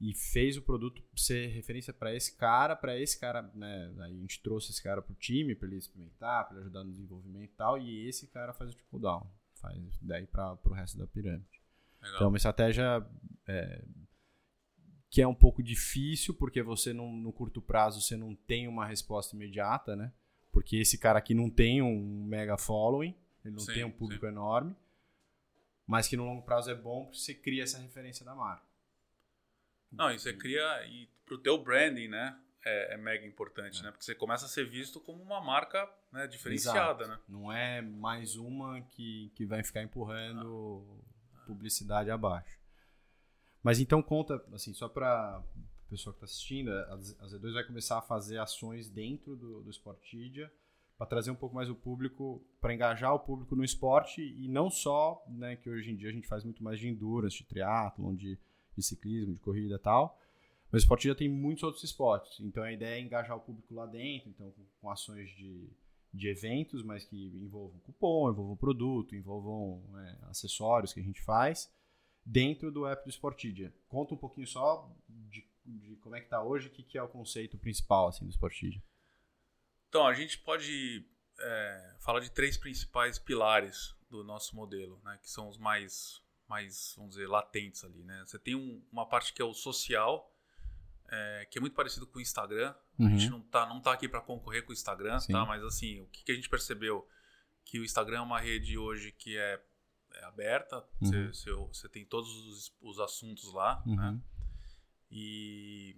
e 0.00 0.14
fez 0.14 0.56
o 0.56 0.62
produto 0.62 1.02
ser 1.14 1.48
referência 1.48 1.92
para 1.92 2.14
esse 2.14 2.34
cara, 2.34 2.74
para 2.74 2.98
esse 2.98 3.20
cara, 3.20 3.42
né? 3.54 3.92
Aí 3.98 4.16
a 4.16 4.20
gente 4.20 4.40
trouxe 4.40 4.70
esse 4.70 4.82
cara 4.82 5.02
pro 5.02 5.14
time 5.14 5.54
para 5.54 5.68
ele 5.68 5.76
experimentar, 5.76 6.46
para 6.46 6.56
ele 6.56 6.62
ajudar 6.62 6.84
no 6.84 6.90
desenvolvimento 6.90 7.50
e 7.50 7.56
tal, 7.56 7.78
e 7.78 8.08
esse 8.08 8.26
cara 8.28 8.54
faz 8.54 8.70
o 8.70 8.74
trickle 8.74 9.00
down, 9.00 9.30
faz 9.54 9.98
daí 10.00 10.26
para 10.26 10.56
pro 10.56 10.72
resto 10.72 10.96
da 10.96 11.06
pirâmide. 11.06 11.60
Legal. 12.00 12.14
Então, 12.14 12.26
é 12.26 12.28
uma 12.28 12.36
estratégia 12.36 13.06
é, 13.46 13.84
que 15.10 15.20
é 15.20 15.28
um 15.28 15.34
pouco 15.34 15.62
difícil, 15.62 16.32
porque 16.32 16.62
você 16.62 16.94
não, 16.94 17.12
no 17.12 17.32
curto 17.32 17.60
prazo 17.60 18.00
você 18.00 18.16
não 18.16 18.34
tem 18.34 18.66
uma 18.66 18.86
resposta 18.86 19.36
imediata, 19.36 19.94
né? 19.94 20.10
Porque 20.50 20.76
esse 20.76 20.96
cara 20.96 21.18
aqui 21.18 21.34
não 21.34 21.50
tem 21.50 21.82
um 21.82 22.24
mega 22.24 22.56
following, 22.56 23.14
ele 23.44 23.54
não 23.54 23.60
Sim, 23.60 23.74
tem 23.74 23.84
um 23.84 23.90
público 23.90 24.24
enorme, 24.24 24.74
mas 25.88 26.06
que 26.06 26.18
no 26.18 26.24
longo 26.26 26.42
prazo 26.42 26.70
é 26.70 26.74
bom 26.74 27.06
porque 27.06 27.18
você 27.18 27.34
cria 27.34 27.62
essa 27.62 27.78
referência 27.78 28.22
da 28.22 28.34
marca. 28.34 28.68
Não, 29.90 30.10
e 30.10 30.18
você 30.18 30.34
cria 30.34 30.86
e 30.86 31.08
pro 31.24 31.38
teu 31.38 31.56
branding, 31.56 32.08
né? 32.08 32.38
É, 32.62 32.94
é 32.94 32.96
mega 32.98 33.26
importante, 33.26 33.82
né? 33.82 33.90
Porque 33.90 34.04
você 34.04 34.14
começa 34.14 34.44
a 34.44 34.48
ser 34.48 34.68
visto 34.68 35.00
como 35.00 35.22
uma 35.22 35.40
marca 35.40 35.90
né, 36.12 36.26
diferenciada, 36.26 37.04
Exato. 37.04 37.08
né? 37.08 37.24
Não 37.26 37.50
é 37.50 37.80
mais 37.80 38.36
uma 38.36 38.82
que, 38.82 39.32
que 39.34 39.46
vai 39.46 39.64
ficar 39.64 39.82
empurrando 39.82 41.02
publicidade 41.46 42.10
abaixo. 42.10 42.58
Mas 43.62 43.80
então 43.80 44.02
conta, 44.02 44.44
assim, 44.52 44.74
só 44.74 44.90
para 44.90 45.38
a 45.38 45.42
pessoa 45.88 46.12
que 46.12 46.18
está 46.18 46.26
assistindo, 46.26 46.70
a 46.70 46.98
Z2 46.98 47.54
vai 47.54 47.64
começar 47.64 47.96
a 47.96 48.02
fazer 48.02 48.38
ações 48.38 48.90
dentro 48.90 49.34
do, 49.34 49.62
do 49.62 49.70
Sportidia 49.70 50.52
para 50.98 51.06
trazer 51.06 51.30
um 51.30 51.36
pouco 51.36 51.54
mais 51.54 51.70
o 51.70 51.76
público, 51.76 52.44
para 52.60 52.74
engajar 52.74 53.14
o 53.14 53.20
público 53.20 53.54
no 53.54 53.62
esporte 53.62 54.20
e 54.20 54.48
não 54.48 54.68
só, 54.68 55.24
né, 55.28 55.54
que 55.54 55.70
hoje 55.70 55.92
em 55.92 55.96
dia 55.96 56.08
a 56.08 56.12
gente 56.12 56.26
faz 56.26 56.42
muito 56.42 56.62
mais 56.62 56.80
de 56.80 56.88
endurance, 56.88 57.38
de 57.38 57.44
triatlon, 57.44 58.16
de, 58.16 58.36
de 58.76 58.82
ciclismo, 58.82 59.32
de 59.32 59.38
corrida 59.38 59.76
e 59.76 59.78
tal, 59.78 60.18
mas 60.72 60.82
o 60.82 60.84
Sportidia 60.84 61.14
tem 61.14 61.28
muitos 61.28 61.62
outros 61.62 61.84
esportes, 61.84 62.40
então 62.40 62.64
a 62.64 62.72
ideia 62.72 62.98
é 62.98 63.00
engajar 63.00 63.36
o 63.36 63.40
público 63.40 63.72
lá 63.72 63.86
dentro, 63.86 64.28
então 64.28 64.50
com, 64.50 64.64
com 64.80 64.90
ações 64.90 65.30
de, 65.30 65.70
de 66.12 66.28
eventos, 66.28 66.82
mas 66.82 67.04
que 67.04 67.28
envolvam 67.44 67.78
cupom, 67.80 68.28
envolvam 68.28 68.56
produto, 68.56 69.14
envolvam 69.14 69.80
é, 70.00 70.18
acessórios 70.22 70.92
que 70.92 70.98
a 70.98 71.04
gente 71.04 71.22
faz 71.22 71.72
dentro 72.26 72.72
do 72.72 72.86
app 72.88 73.04
do 73.04 73.10
Sportidia. 73.10 73.72
Conta 73.88 74.14
um 74.14 74.18
pouquinho 74.18 74.48
só 74.48 74.92
de, 75.08 75.46
de 75.64 75.94
como 75.96 76.16
é 76.16 76.20
que 76.20 76.28
tá 76.28 76.42
hoje, 76.42 76.66
o 76.66 76.70
que, 76.70 76.82
que 76.82 76.98
é 76.98 77.02
o 77.02 77.08
conceito 77.08 77.56
principal 77.56 78.08
assim 78.08 78.26
do 78.26 78.32
Sportidia. 78.32 78.82
Então, 79.88 80.06
a 80.06 80.12
gente 80.14 80.38
pode 80.38 81.06
é, 81.40 81.96
falar 82.00 82.20
de 82.20 82.30
três 82.30 82.56
principais 82.56 83.18
pilares 83.18 83.94
do 84.10 84.24
nosso 84.24 84.56
modelo, 84.56 85.00
né? 85.04 85.18
Que 85.22 85.30
são 85.30 85.48
os 85.48 85.56
mais 85.58 86.22
mais, 86.48 86.94
vamos 86.96 87.10
dizer, 87.14 87.28
latentes 87.28 87.84
ali, 87.84 88.02
né? 88.02 88.24
Você 88.26 88.38
tem 88.38 88.54
um- 88.54 88.82
uma 88.90 89.06
parte 89.06 89.34
que 89.34 89.42
é 89.42 89.44
o 89.44 89.52
social, 89.52 90.34
é, 91.06 91.46
que 91.50 91.58
é 91.58 91.60
muito 91.60 91.74
parecido 91.76 92.06
com 92.06 92.18
o 92.18 92.22
Instagram. 92.22 92.70
A 92.98 93.02
Uhum. 93.02 93.18
gente 93.18 93.28
não 93.30 93.42
tá, 93.42 93.66
não 93.66 93.82
tá 93.82 93.92
aqui 93.92 94.08
para 94.08 94.22
concorrer 94.22 94.64
com 94.64 94.70
o 94.70 94.72
Instagram, 94.72 95.20
Sim. 95.20 95.34
tá? 95.34 95.44
Mas 95.44 95.62
assim, 95.62 96.00
o 96.00 96.06
que, 96.06 96.24
que 96.24 96.32
a 96.32 96.34
gente 96.34 96.48
percebeu? 96.48 97.06
Que 97.66 97.78
o 97.78 97.84
Instagram 97.84 98.18
é 98.18 98.22
uma 98.22 98.40
rede 98.40 98.78
hoje 98.78 99.12
que 99.12 99.36
é, 99.36 99.62
é 100.14 100.24
aberta, 100.24 100.82
você, 100.98 101.16
Uhum. 101.18 101.32
você- 101.34 101.52
você 101.52 101.88
tem 101.90 102.06
todos 102.06 102.30
os, 102.34 102.74
os 102.80 102.98
assuntos 102.98 103.52
lá, 103.52 103.82
Uhum. 103.86 103.96
né? 103.96 104.20
E, 105.10 105.96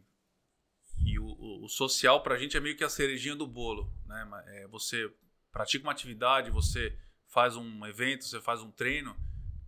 e 1.04 1.18
o, 1.18 1.24
o- 1.26 1.64
o 1.64 1.68
social 1.68 2.22
pra 2.22 2.36
gente 2.38 2.56
é 2.56 2.60
meio 2.60 2.76
que 2.76 2.84
a 2.84 2.88
cerejinha 2.88 3.34
do 3.36 3.46
bolo, 3.46 3.92
né? 4.06 4.28
É, 4.46 4.66
você 4.68 5.12
pratica 5.52 5.84
uma 5.84 5.92
atividade, 5.92 6.50
você 6.50 6.96
faz 7.26 7.56
um 7.56 7.86
evento, 7.86 8.24
você 8.24 8.40
faz 8.40 8.60
um 8.60 8.70
treino, 8.70 9.16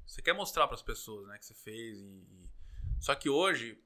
você 0.06 0.20
quer 0.22 0.32
mostrar 0.34 0.66
para 0.66 0.74
as 0.74 0.82
pessoas, 0.82 1.26
né, 1.28 1.38
que 1.38 1.46
você 1.46 1.54
fez. 1.54 1.98
E, 1.98 2.04
e- 2.04 2.48
Só 3.00 3.14
que 3.14 3.28
hoje 3.28 3.78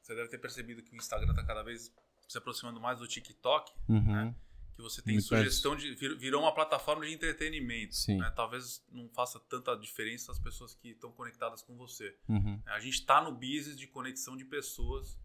você 0.00 0.14
deve 0.14 0.28
ter 0.28 0.38
percebido 0.38 0.82
que 0.82 0.92
o 0.92 0.96
Instagram 0.96 1.30
está 1.30 1.44
cada 1.44 1.62
vez 1.62 1.92
se 2.28 2.38
aproximando 2.38 2.80
mais 2.80 2.98
do 2.98 3.06
TikTok, 3.08 3.72
Uhum. 3.88 4.02
né? 4.12 4.34
que 4.74 4.82
você 4.82 5.00
tem 5.00 5.14
Muito 5.14 5.26
sugestão 5.28 5.76
de 5.76 5.94
vir- 5.94 6.16
virou 6.18 6.42
uma 6.42 6.52
plataforma 6.52 7.06
de 7.06 7.12
entretenimento. 7.12 7.94
Né? 8.08 8.28
Talvez 8.34 8.84
não 8.90 9.08
faça 9.10 9.38
tanta 9.38 9.76
diferença 9.76 10.32
as 10.32 10.38
pessoas 10.40 10.74
que 10.74 10.88
estão 10.88 11.12
conectadas 11.12 11.62
com 11.62 11.76
você. 11.76 12.16
Uhum. 12.28 12.60
A 12.66 12.80
gente 12.80 12.94
está 12.94 13.22
no 13.22 13.30
business 13.32 13.76
de 13.78 13.86
conexão 13.86 14.36
de 14.36 14.44
pessoas, 14.44 15.16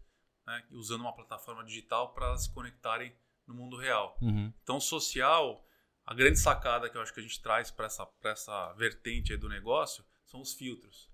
né, 0.50 0.64
usando 0.72 1.02
uma 1.02 1.14
plataforma 1.14 1.64
digital 1.64 2.12
para 2.12 2.36
se 2.36 2.52
conectarem 2.52 3.14
no 3.46 3.54
mundo 3.54 3.76
real. 3.76 4.18
Uhum. 4.20 4.52
Então, 4.62 4.80
social, 4.80 5.64
a 6.04 6.12
grande 6.12 6.38
sacada 6.38 6.90
que 6.90 6.96
eu 6.96 7.02
acho 7.02 7.14
que 7.14 7.20
a 7.20 7.22
gente 7.22 7.40
traz 7.40 7.70
para 7.70 7.86
essa, 7.86 8.04
pra 8.04 8.32
essa 8.32 8.72
vertente 8.72 9.36
do 9.36 9.48
negócio 9.48 10.04
são 10.26 10.40
os 10.40 10.52
filtros. 10.52 11.08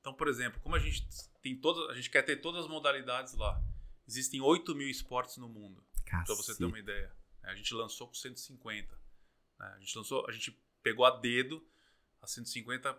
Então, 0.00 0.12
por 0.12 0.28
exemplo, 0.28 0.60
como 0.60 0.74
a 0.74 0.78
gente 0.78 1.06
tem 1.40 1.56
todas, 1.56 1.88
a 1.88 1.94
gente 1.94 2.10
quer 2.10 2.22
ter 2.22 2.36
todas 2.36 2.64
as 2.64 2.70
modalidades 2.70 3.34
lá. 3.34 3.62
Existem 4.06 4.40
8 4.40 4.74
mil 4.74 4.88
esportes 4.88 5.38
no 5.38 5.48
mundo, 5.48 5.82
para 6.04 6.34
você 6.34 6.54
ter 6.54 6.64
uma 6.64 6.78
ideia. 6.78 7.14
A 7.42 7.54
gente 7.54 7.72
lançou 7.72 8.08
com 8.08 8.14
150. 8.14 8.94
né? 9.58 9.72
A 9.74 9.78
gente 9.78 9.96
lançou, 9.96 10.26
a 10.28 10.32
gente 10.32 10.50
pegou 10.82 11.06
a 11.06 11.10
dedo 11.10 11.66
a 12.20 12.26
150 12.26 12.94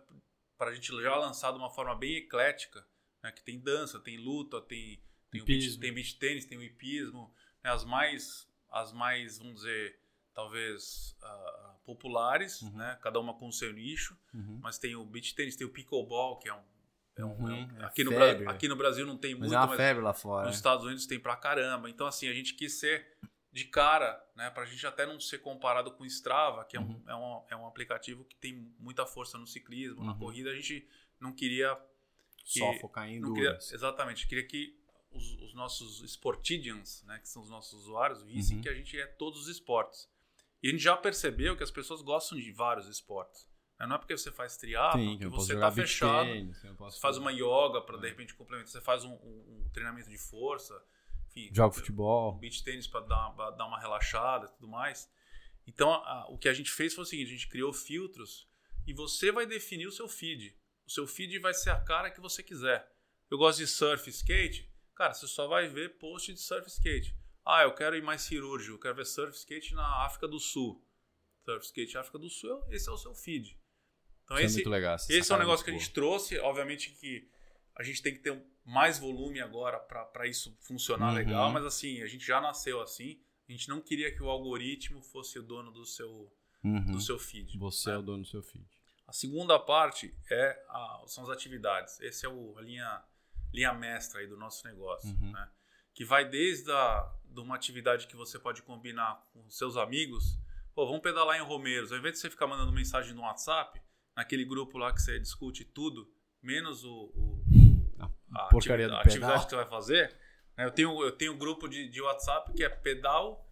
para 0.58 0.72
a 0.72 0.74
gente 0.74 0.92
já 1.02 1.16
lançar 1.18 1.52
de 1.52 1.58
uma 1.58 1.70
forma 1.70 1.94
bem 1.96 2.16
eclética, 2.16 2.88
né? 3.22 3.32
que 3.32 3.44
tem 3.44 3.60
dança, 3.60 4.00
tem 4.00 4.18
luta, 4.18 4.62
tem 4.62 5.04
tem 5.34 5.42
o 5.42 5.46
beach, 5.46 5.80
tem 5.80 5.94
beach 5.94 6.18
tênis, 6.20 6.46
tem 6.46 6.58
o 6.58 6.64
hipismo, 6.64 7.34
né? 7.64 7.70
as 7.72 7.84
mais 7.86 8.48
as 8.72 8.92
mais 8.92 9.38
vamos 9.38 9.56
dizer 9.56 10.00
talvez 10.34 11.16
ah, 11.22 11.76
populares, 11.86 12.62
Uhum. 12.64 12.72
né? 12.78 12.98
Cada 13.02 13.20
uma 13.20 13.34
com 13.36 13.48
o 13.48 13.52
seu 13.54 13.72
nicho, 13.72 14.18
Uhum. 14.34 14.60
mas 14.62 14.78
tem 14.80 14.96
o 14.96 15.06
beach 15.06 15.36
tênis, 15.36 15.56
tem 15.56 15.66
o 15.68 15.70
pickleball 15.70 16.40
que 16.40 16.50
é 16.50 16.54
um, 16.56 16.64
é 17.16 17.24
um- 17.26 17.30
Uhum, 17.34 17.48
é 17.50 17.54
um- 17.54 17.82
é 17.82 17.86
aqui, 17.86 18.04
no 18.04 18.12
febre. 18.12 18.44
Bra- 18.44 18.54
aqui 18.54 18.68
no 18.68 18.76
Brasil 18.76 19.06
não 19.06 19.18
tem 19.18 19.32
Mas 19.36 19.42
muito, 19.42 19.54
é 19.54 19.58
uma 19.60 19.68
mas 19.68 19.78
febre 19.78 20.02
lá 20.02 20.14
fora. 20.14 20.46
nos 20.48 20.52
né? 20.54 20.58
Estados 20.58 20.86
Unidos 20.86 21.06
tem 21.06 21.20
pra 21.20 21.36
caramba. 21.36 21.90
Então, 21.90 22.08
assim, 22.08 22.28
a 22.28 22.34
gente 22.34 22.56
quis 22.56 22.74
ser 22.80 23.16
de 23.52 23.66
cara, 23.66 24.20
né? 24.36 24.50
Pra 24.50 24.66
gente 24.66 24.86
até 24.88 25.06
não 25.06 25.20
ser 25.20 25.38
comparado 25.38 25.92
com 25.92 26.02
o 26.04 26.08
Strava, 26.08 26.66
que 26.66 26.76
é, 26.76 26.80
um, 26.80 26.84
Uhum. 26.88 27.04
é, 27.08 27.16
um, 27.16 27.44
é 27.52 27.56
um 27.56 27.68
aplicativo 27.68 28.26
que 28.26 28.36
tem 28.38 28.74
muita 28.80 29.06
força 29.06 29.38
no 29.38 29.46
ciclismo, 29.46 30.04
na 30.04 30.14
Uhum. 30.14 30.18
corrida. 30.18 30.50
A 30.50 30.56
gente 30.56 30.88
não 31.20 31.32
queria. 31.32 31.78
Só 32.44 32.74
que- 32.74 32.80
focar 32.80 33.08
em 33.08 33.20
não 33.20 33.34
queria 33.36 33.52
exatamente, 33.72 34.28
queria 34.28 34.46
que 34.48 34.76
os, 35.14 35.34
os 35.42 35.54
nossos 35.54 36.02
Sportidians, 36.04 37.04
né? 37.06 37.20
Que 37.20 37.30
são 37.30 37.42
os 37.42 37.50
nossos 37.50 37.74
usuários, 37.82 38.24
vissem 38.24 38.58
Uhum. 38.58 38.64
que 38.64 38.70
a 38.70 38.74
gente 38.74 38.98
é 39.00 39.06
todos 39.06 39.42
os 39.42 39.48
esportes. 39.48 40.10
E 40.62 40.68
a 40.68 40.72
gente 40.72 40.82
já 40.84 40.96
percebeu 40.96 41.56
que 41.58 41.64
as 41.64 41.72
pessoas 41.72 42.02
gostam 42.02 42.38
de 42.38 42.52
vários 42.52 42.88
esportes. 42.88 43.48
né? 43.80 43.88
Não 43.88 43.96
é 43.96 44.00
porque 44.00 44.16
você 44.16 44.32
faz 44.32 44.56
triatlo 44.56 45.18
que 45.18 45.28
você 45.28 45.58
tá 45.60 45.70
beach 45.72 45.90
fechado. 45.90 46.26
tênis, 46.28 46.62
Você 46.78 47.00
faz 47.02 47.18
uma 47.18 47.32
yoga 47.34 47.82
para 47.82 47.98
de 47.98 48.06
É. 48.06 48.10
repente 48.10 48.34
complementar. 48.36 48.72
Você 48.72 48.80
faz 48.82 49.04
um, 49.04 49.12
um- 49.14 49.64
um 49.66 49.70
treinamento 49.74 50.10
de 50.10 50.18
força. 50.18 50.80
Enfim, 51.28 51.50
Jogo 51.54 51.70
um 51.70 51.74
futebol. 51.80 52.34
beach 52.38 52.64
tênis 52.64 52.88
para 52.88 53.02
dar, 53.02 53.32
dar 53.52 53.66
uma 53.66 53.80
relaxada 53.80 54.46
e 54.46 54.50
tudo 54.52 54.68
mais. 54.68 55.10
Então, 55.68 55.92
a- 55.92 56.28
o 56.30 56.38
que 56.38 56.48
a 56.48 56.54
gente 56.54 56.70
fez 56.72 56.94
foi 56.94 57.04
o 57.04 57.08
seguinte: 57.08 57.28
a 57.30 57.32
gente 57.32 57.48
criou 57.50 57.74
filtros 57.74 58.48
e 58.88 58.94
você 58.94 59.32
vai 59.32 59.46
definir 59.46 59.88
o 59.88 59.92
seu 59.92 60.08
feed. 60.08 60.56
O 60.86 60.92
seu 60.92 61.08
feed 61.08 61.40
vai 61.40 61.54
ser 61.54 61.72
a 61.72 61.80
cara 61.80 62.12
que 62.12 62.22
você 62.22 62.44
quiser. 62.44 62.90
Eu 63.32 63.38
gosto 63.38 63.58
de 63.58 63.68
surf 63.68 64.08
e 64.08 64.12
skate. 64.12 64.70
Cara, 64.96 65.14
você 65.14 65.28
só 65.28 65.48
vai 65.48 65.68
ver 65.68 65.98
post 65.98 66.34
de 66.34 66.40
surf 66.40 66.68
skate. 66.68 67.16
Ah, 67.46 67.64
eu 67.64 67.74
quero 67.74 67.96
ir 67.96 68.02
mais 68.04 68.22
cirúrgico, 68.22 68.76
eu 68.76 68.80
quero 68.80 68.96
ver 68.96 69.06
surf 69.06 69.36
skate 69.38 69.74
na 69.74 70.06
África 70.06 70.28
do 70.28 70.40
Sul. 70.40 70.84
Surf 71.44 71.66
skate 71.66 71.98
África 71.98 72.18
do 72.20 72.30
Sul, 72.30 72.64
esse 72.70 72.88
é 72.88 72.92
o 72.92 72.98
seu 72.98 73.14
feed. 73.14 73.60
Então, 74.24 74.38
Isso 74.38 74.44
é 74.44 74.46
esse, 74.46 74.56
muito 74.56 74.70
legal. 74.70 74.96
essa 74.96 75.06
esse 75.06 75.14
é 75.16 75.20
um 75.20 75.24
sacada 75.24 75.44
negócio 75.44 75.66
que 75.66 75.72
a 75.72 75.74
gente 75.74 75.90
trouxe. 75.92 76.40
Obviamente 76.40 76.92
que 76.92 77.28
a 77.76 77.84
gente 77.84 78.02
tem 78.02 78.14
que 78.14 78.20
ter 78.20 78.42
mais 78.64 78.98
volume 78.98 79.42
agora 79.42 79.78
para 79.80 80.26
isso 80.28 80.56
funcionar 80.62 81.10
Uhum. 81.10 81.16
legal, 81.16 81.52
mas 81.52 81.66
assim, 81.66 82.02
a 82.02 82.08
gente 82.08 82.26
já 82.26 82.40
nasceu 82.40 82.80
assim. 82.82 83.20
A 83.50 83.52
gente 83.52 83.68
não 83.68 83.82
queria 83.82 84.14
que 84.16 84.24
o 84.24 84.30
algoritmo 84.30 85.02
fosse 85.02 85.38
o 85.38 85.44
dono 85.44 85.72
do 85.72 85.86
seu. 85.86 86.32
Uhum. 86.64 86.92
do 86.94 87.02
seu 87.02 87.20
feed. 87.20 87.58
Você 87.58 87.90
né? 87.90 87.96
é 87.96 88.00
o 88.00 88.02
dono 88.02 88.24
do 88.24 88.30
seu 88.30 88.42
feed. 88.42 88.66
A 89.06 89.12
segunda 89.12 89.60
parte 89.60 90.16
é 90.32 90.64
a- 90.70 91.04
são 91.08 91.26
as 91.26 91.30
atividades. 91.30 92.00
Esse 92.00 92.26
é 92.26 92.30
o, 92.30 92.58
a 92.58 92.62
linha, 92.62 93.04
linha 93.54 93.74
mestra 93.74 94.20
aí 94.22 94.28
do 94.28 94.36
nosso 94.38 94.66
negócio. 94.68 95.10
Uhum. 95.10 95.32
né? 95.32 95.50
Que 95.94 96.04
vai 96.04 96.28
desde 96.28 96.72
a, 96.72 97.12
de 97.26 97.40
uma 97.40 97.56
atividade 97.56 98.08
que 98.08 98.16
você 98.16 98.40
pode 98.40 98.62
combinar 98.64 99.24
com 99.32 99.48
seus 99.50 99.78
amigos. 99.78 100.40
Pô, 100.74 100.86
vamos 100.88 101.02
pedalar 101.02 101.38
em 101.38 101.44
Romeiros. 101.44 101.92
Ao 101.92 101.98
invés 102.00 102.16
de 102.16 102.20
você 102.20 102.30
ficar 102.30 102.48
mandando 102.48 102.72
mensagem 102.72 103.14
no 103.14 103.22
WhatsApp, 103.22 103.80
naquele 104.16 104.44
grupo 104.44 104.78
lá 104.78 104.92
que 104.92 105.02
você 105.02 105.20
discute 105.20 105.64
tudo, 105.64 106.12
menos 106.42 106.84
o, 106.84 107.12
o- 107.16 107.44
A 108.36 108.46
porcaria 108.50 108.88
atividade, 108.88 108.90
do 108.90 108.96
a 108.96 109.02
atividade 109.02 109.44
que 109.46 109.50
você 109.52 109.56
vai 109.56 109.68
fazer. 109.70 110.18
né? 110.58 110.66
Eu 110.66 110.72
tenho, 110.72 111.04
eu 111.04 111.12
tenho 111.12 111.34
um 111.34 111.38
grupo 111.38 111.68
de, 111.68 111.88
de 111.90 112.02
WhatsApp 112.02 112.52
que 112.54 112.64
é 112.64 112.70
pedal 112.70 113.48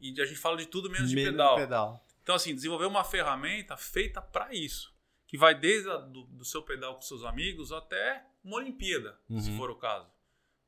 e 0.00 0.18
a 0.20 0.24
gente 0.24 0.38
fala 0.40 0.56
de 0.56 0.66
tudo 0.66 0.88
menos 0.90 1.10
de 1.10 1.14
Menos 1.16 1.30
pedal. 1.32 1.56
pedal. 1.56 2.06
Então, 2.22 2.34
assim, 2.34 2.54
desenvolver 2.54 2.86
uma 2.86 3.04
ferramenta 3.04 3.76
feita 3.76 4.20
para 4.22 4.52
isso. 4.54 4.94
Que 5.28 5.36
vai 5.36 5.54
desde 5.54 5.90
a, 5.90 5.96
do, 5.98 6.24
do 6.24 6.44
seu 6.44 6.62
pedal 6.62 6.94
com 6.94 7.02
seus 7.02 7.22
amigos 7.24 7.70
até 7.72 8.24
uma 8.46 8.56
Olimpíada, 8.58 9.18
se 9.40 9.50
Uhum. 9.50 9.56
for 9.56 9.70
o 9.70 9.76
caso. 9.76 10.10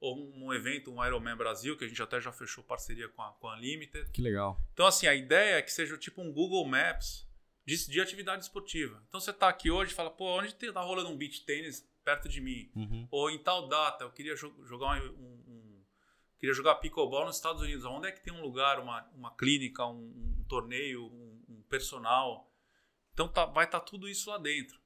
Ou 0.00 0.16
um, 0.36 0.52
evento, 0.52 0.92
um 0.92 1.04
Ironman 1.04 1.36
Brasil, 1.36 1.76
que 1.76 1.84
a 1.84 1.88
gente 1.88 2.00
até 2.02 2.20
já 2.20 2.30
fechou 2.30 2.62
parceria 2.62 3.08
com 3.08 3.20
a, 3.22 3.32
com 3.32 3.48
a 3.48 3.56
Limited. 3.56 4.10
Que 4.12 4.22
legal. 4.22 4.60
Então, 4.72 4.86
assim, 4.86 5.06
a 5.08 5.14
ideia 5.14 5.56
é 5.56 5.62
que 5.62 5.72
seja 5.72 5.96
tipo 5.98 6.20
um 6.22 6.32
Google 6.32 6.64
Maps 6.66 7.26
de, 7.66 7.90
de 7.90 8.00
atividade 8.00 8.42
esportiva. 8.42 9.02
Então, 9.08 9.18
você 9.20 9.30
está 9.30 9.48
aqui 9.48 9.70
hoje 9.70 9.92
e 9.92 9.94
fala, 9.94 10.10
pô, 10.10 10.38
onde 10.38 10.48
está 10.54 10.80
rolando 10.80 11.08
um 11.10 11.16
beach 11.16 11.44
tênis 11.44 11.88
perto 12.04 12.28
de 12.28 12.40
mim? 12.40 12.70
Uhum. 12.76 13.08
Ou 13.10 13.28
em 13.30 13.38
tal 13.42 13.66
data, 13.68 14.04
eu 14.04 14.10
queria 14.12 14.34
jo- 14.36 14.54
jogar 14.64 15.02
um, 15.02 15.06
um- 15.08 15.44
um- 15.48 15.84
queria 16.38 16.54
jogar 16.54 16.76
pickleball 16.76 17.26
nos 17.26 17.34
Estados 17.36 17.60
Unidos. 17.60 17.84
Onde 17.84 18.06
é 18.08 18.12
que 18.12 18.22
tem 18.22 18.32
um 18.32 18.40
lugar, 18.40 18.78
uma, 18.78 19.02
uma 19.14 19.34
clínica, 19.36 19.84
um, 19.84 20.36
um 20.38 20.44
torneio, 20.48 21.04
um, 21.06 21.62
personal? 21.68 22.48
Então 23.12 23.26
tá, 23.28 23.44
vai 23.46 23.64
estar 23.64 23.80
tudo 23.80 24.08
isso 24.08 24.30
lá 24.30 24.38
dentro, 24.38 24.78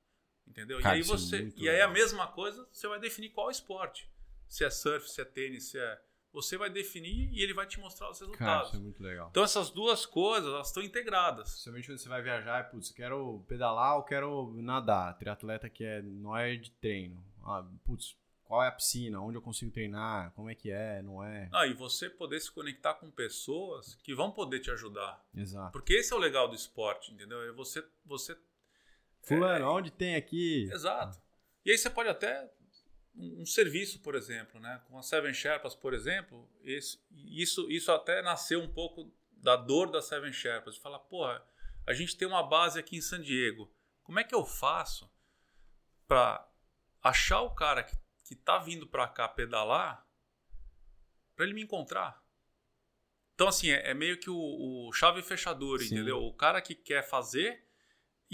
entendeu? 0.53 0.81
Cara, 0.81 0.97
e 0.97 1.01
aí 1.01 1.01
é 1.01 1.05
você, 1.05 1.41
muito 1.41 1.61
e 1.63 1.69
aí 1.69 1.81
a 1.81 1.89
mesma 1.89 2.27
coisa, 2.29 2.67
você 2.71 2.87
vai 2.87 3.01
definir 3.01 3.31
qual 3.31 3.51
esporte. 3.51 4.09
Se 4.47 4.65
é 4.65 4.71
surf, 4.71 5.11
se 5.11 5.21
é 5.21 5.25
tênis, 5.25 5.71
se 5.71 5.79
é, 5.79 6.01
você 6.31 6.59
vai 6.59 6.69
definir 6.69 7.31
e 7.33 7.43
ele 7.43 7.55
vai 7.55 7.67
te 7.67 7.81
mostrar 7.81 8.11
os 8.11 8.19
Cara, 8.19 8.31
resultados. 8.31 8.69
isso 8.69 8.77
é 8.77 8.81
muito 8.81 9.03
legal. 9.03 9.29
Então 9.31 9.43
essas 9.43 9.71
duas 9.71 10.05
coisas, 10.05 10.53
elas 10.53 10.69
estão 10.69 10.83
integradas. 10.83 11.51
Principalmente 11.51 11.87
quando 11.87 11.99
você 11.99 12.09
vai 12.09 12.23
viajar, 12.23 12.61
é, 12.61 12.63
putz, 12.63 12.91
quero 12.91 13.43
pedalar 13.49 13.97
ou 13.97 14.03
quero 14.03 14.53
nadar. 14.57 15.17
Triatleta 15.17 15.69
que 15.71 15.85
é 15.85 16.03
não 16.03 16.37
é 16.37 16.55
de 16.55 16.71
treino. 16.71 17.25
Ah, 17.43 17.65
putz, 17.85 18.15
qual 18.45 18.63
é 18.63 18.69
a 18.69 18.73
piscina? 18.73 19.19
Onde 19.19 19.39
eu 19.39 19.43
consigo 19.43 19.71
treinar? 19.71 20.31
Como 20.33 20.51
é 20.51 20.55
que 20.55 20.71
é? 20.71 21.01
Não 21.01 21.25
é? 21.25 21.49
Ah, 21.53 21.67
e 21.67 21.73
você 21.73 22.11
poder 22.11 22.39
se 22.39 22.51
conectar 22.51 22.93
com 22.93 23.11
pessoas 23.11 23.95
que 24.03 24.15
vão 24.15 24.31
poder 24.31 24.61
te 24.61 24.71
ajudar. 24.71 25.25
Exato. 25.35 25.73
Porque 25.73 25.95
esse 25.95 26.13
é 26.13 26.17
o 26.17 26.19
legal 26.19 26.47
do 26.47 26.55
esporte, 26.55 27.13
entendeu? 27.13 27.41
É 27.43 27.53
você, 27.53 27.83
você 28.05 28.37
Fulano, 29.23 29.71
onde 29.71 29.91
tem 29.91 30.17
aqui? 30.17 30.69
Exato. 30.73 31.21
E 31.65 31.71
aí 31.71 31.79
você 31.79 31.89
pode 31.89 32.09
até 32.09 32.51
um, 33.15 33.43
um 33.43 33.47
serviço, 33.47 34.01
por 34.01 34.15
exemplo, 34.15 34.59
né? 34.61 34.83
Com 34.89 34.99
a 34.99 35.03
Seven 35.03 35.33
Sherpas, 35.33 35.75
por 35.75 35.95
exemplo, 35.95 36.49
esse- 36.63 36.99
isso, 37.11 37.71
isso 37.71 37.93
até 37.93 38.21
nasceu 38.23 38.61
um 38.61 38.69
pouco 38.73 39.13
da 39.33 39.57
dor 39.57 39.91
da 39.91 40.01
Seven 40.03 40.33
Sherpas, 40.33 40.75
de 40.75 40.81
falar, 40.81 40.99
porra, 41.01 41.45
a 41.87 41.93
gente 41.93 42.17
tem 42.17 42.27
uma 42.29 42.43
base 42.43 42.79
aqui 42.79 42.97
em 42.97 43.01
San 43.01 43.21
Diego. 43.21 43.73
Como 44.03 44.19
é 44.19 44.25
que 44.25 44.35
eu 44.35 44.45
faço 44.45 45.11
para 46.07 46.49
achar 47.03 47.41
o 47.43 47.55
cara 47.55 47.83
que, 47.83 47.97
que 48.25 48.35
tá 48.37 48.59
vindo 48.59 48.87
para 48.87 49.07
cá 49.09 49.29
pedalar 49.29 50.07
para 51.35 51.45
ele 51.45 51.55
me 51.55 51.63
encontrar? 51.63 52.21
Então, 53.35 53.49
assim, 53.49 53.71
é, 53.71 53.91
é 53.91 53.95
meio 53.95 54.19
que 54.19 54.31
o, 54.31 54.37
o 54.89 54.93
chave 54.93 55.23
fechador, 55.23 55.81
Sim. 55.81 55.95
entendeu? 55.95 56.19
O 56.23 56.35
cara 56.35 56.61
que 56.61 56.75
quer 56.75 57.03
fazer 57.09 57.67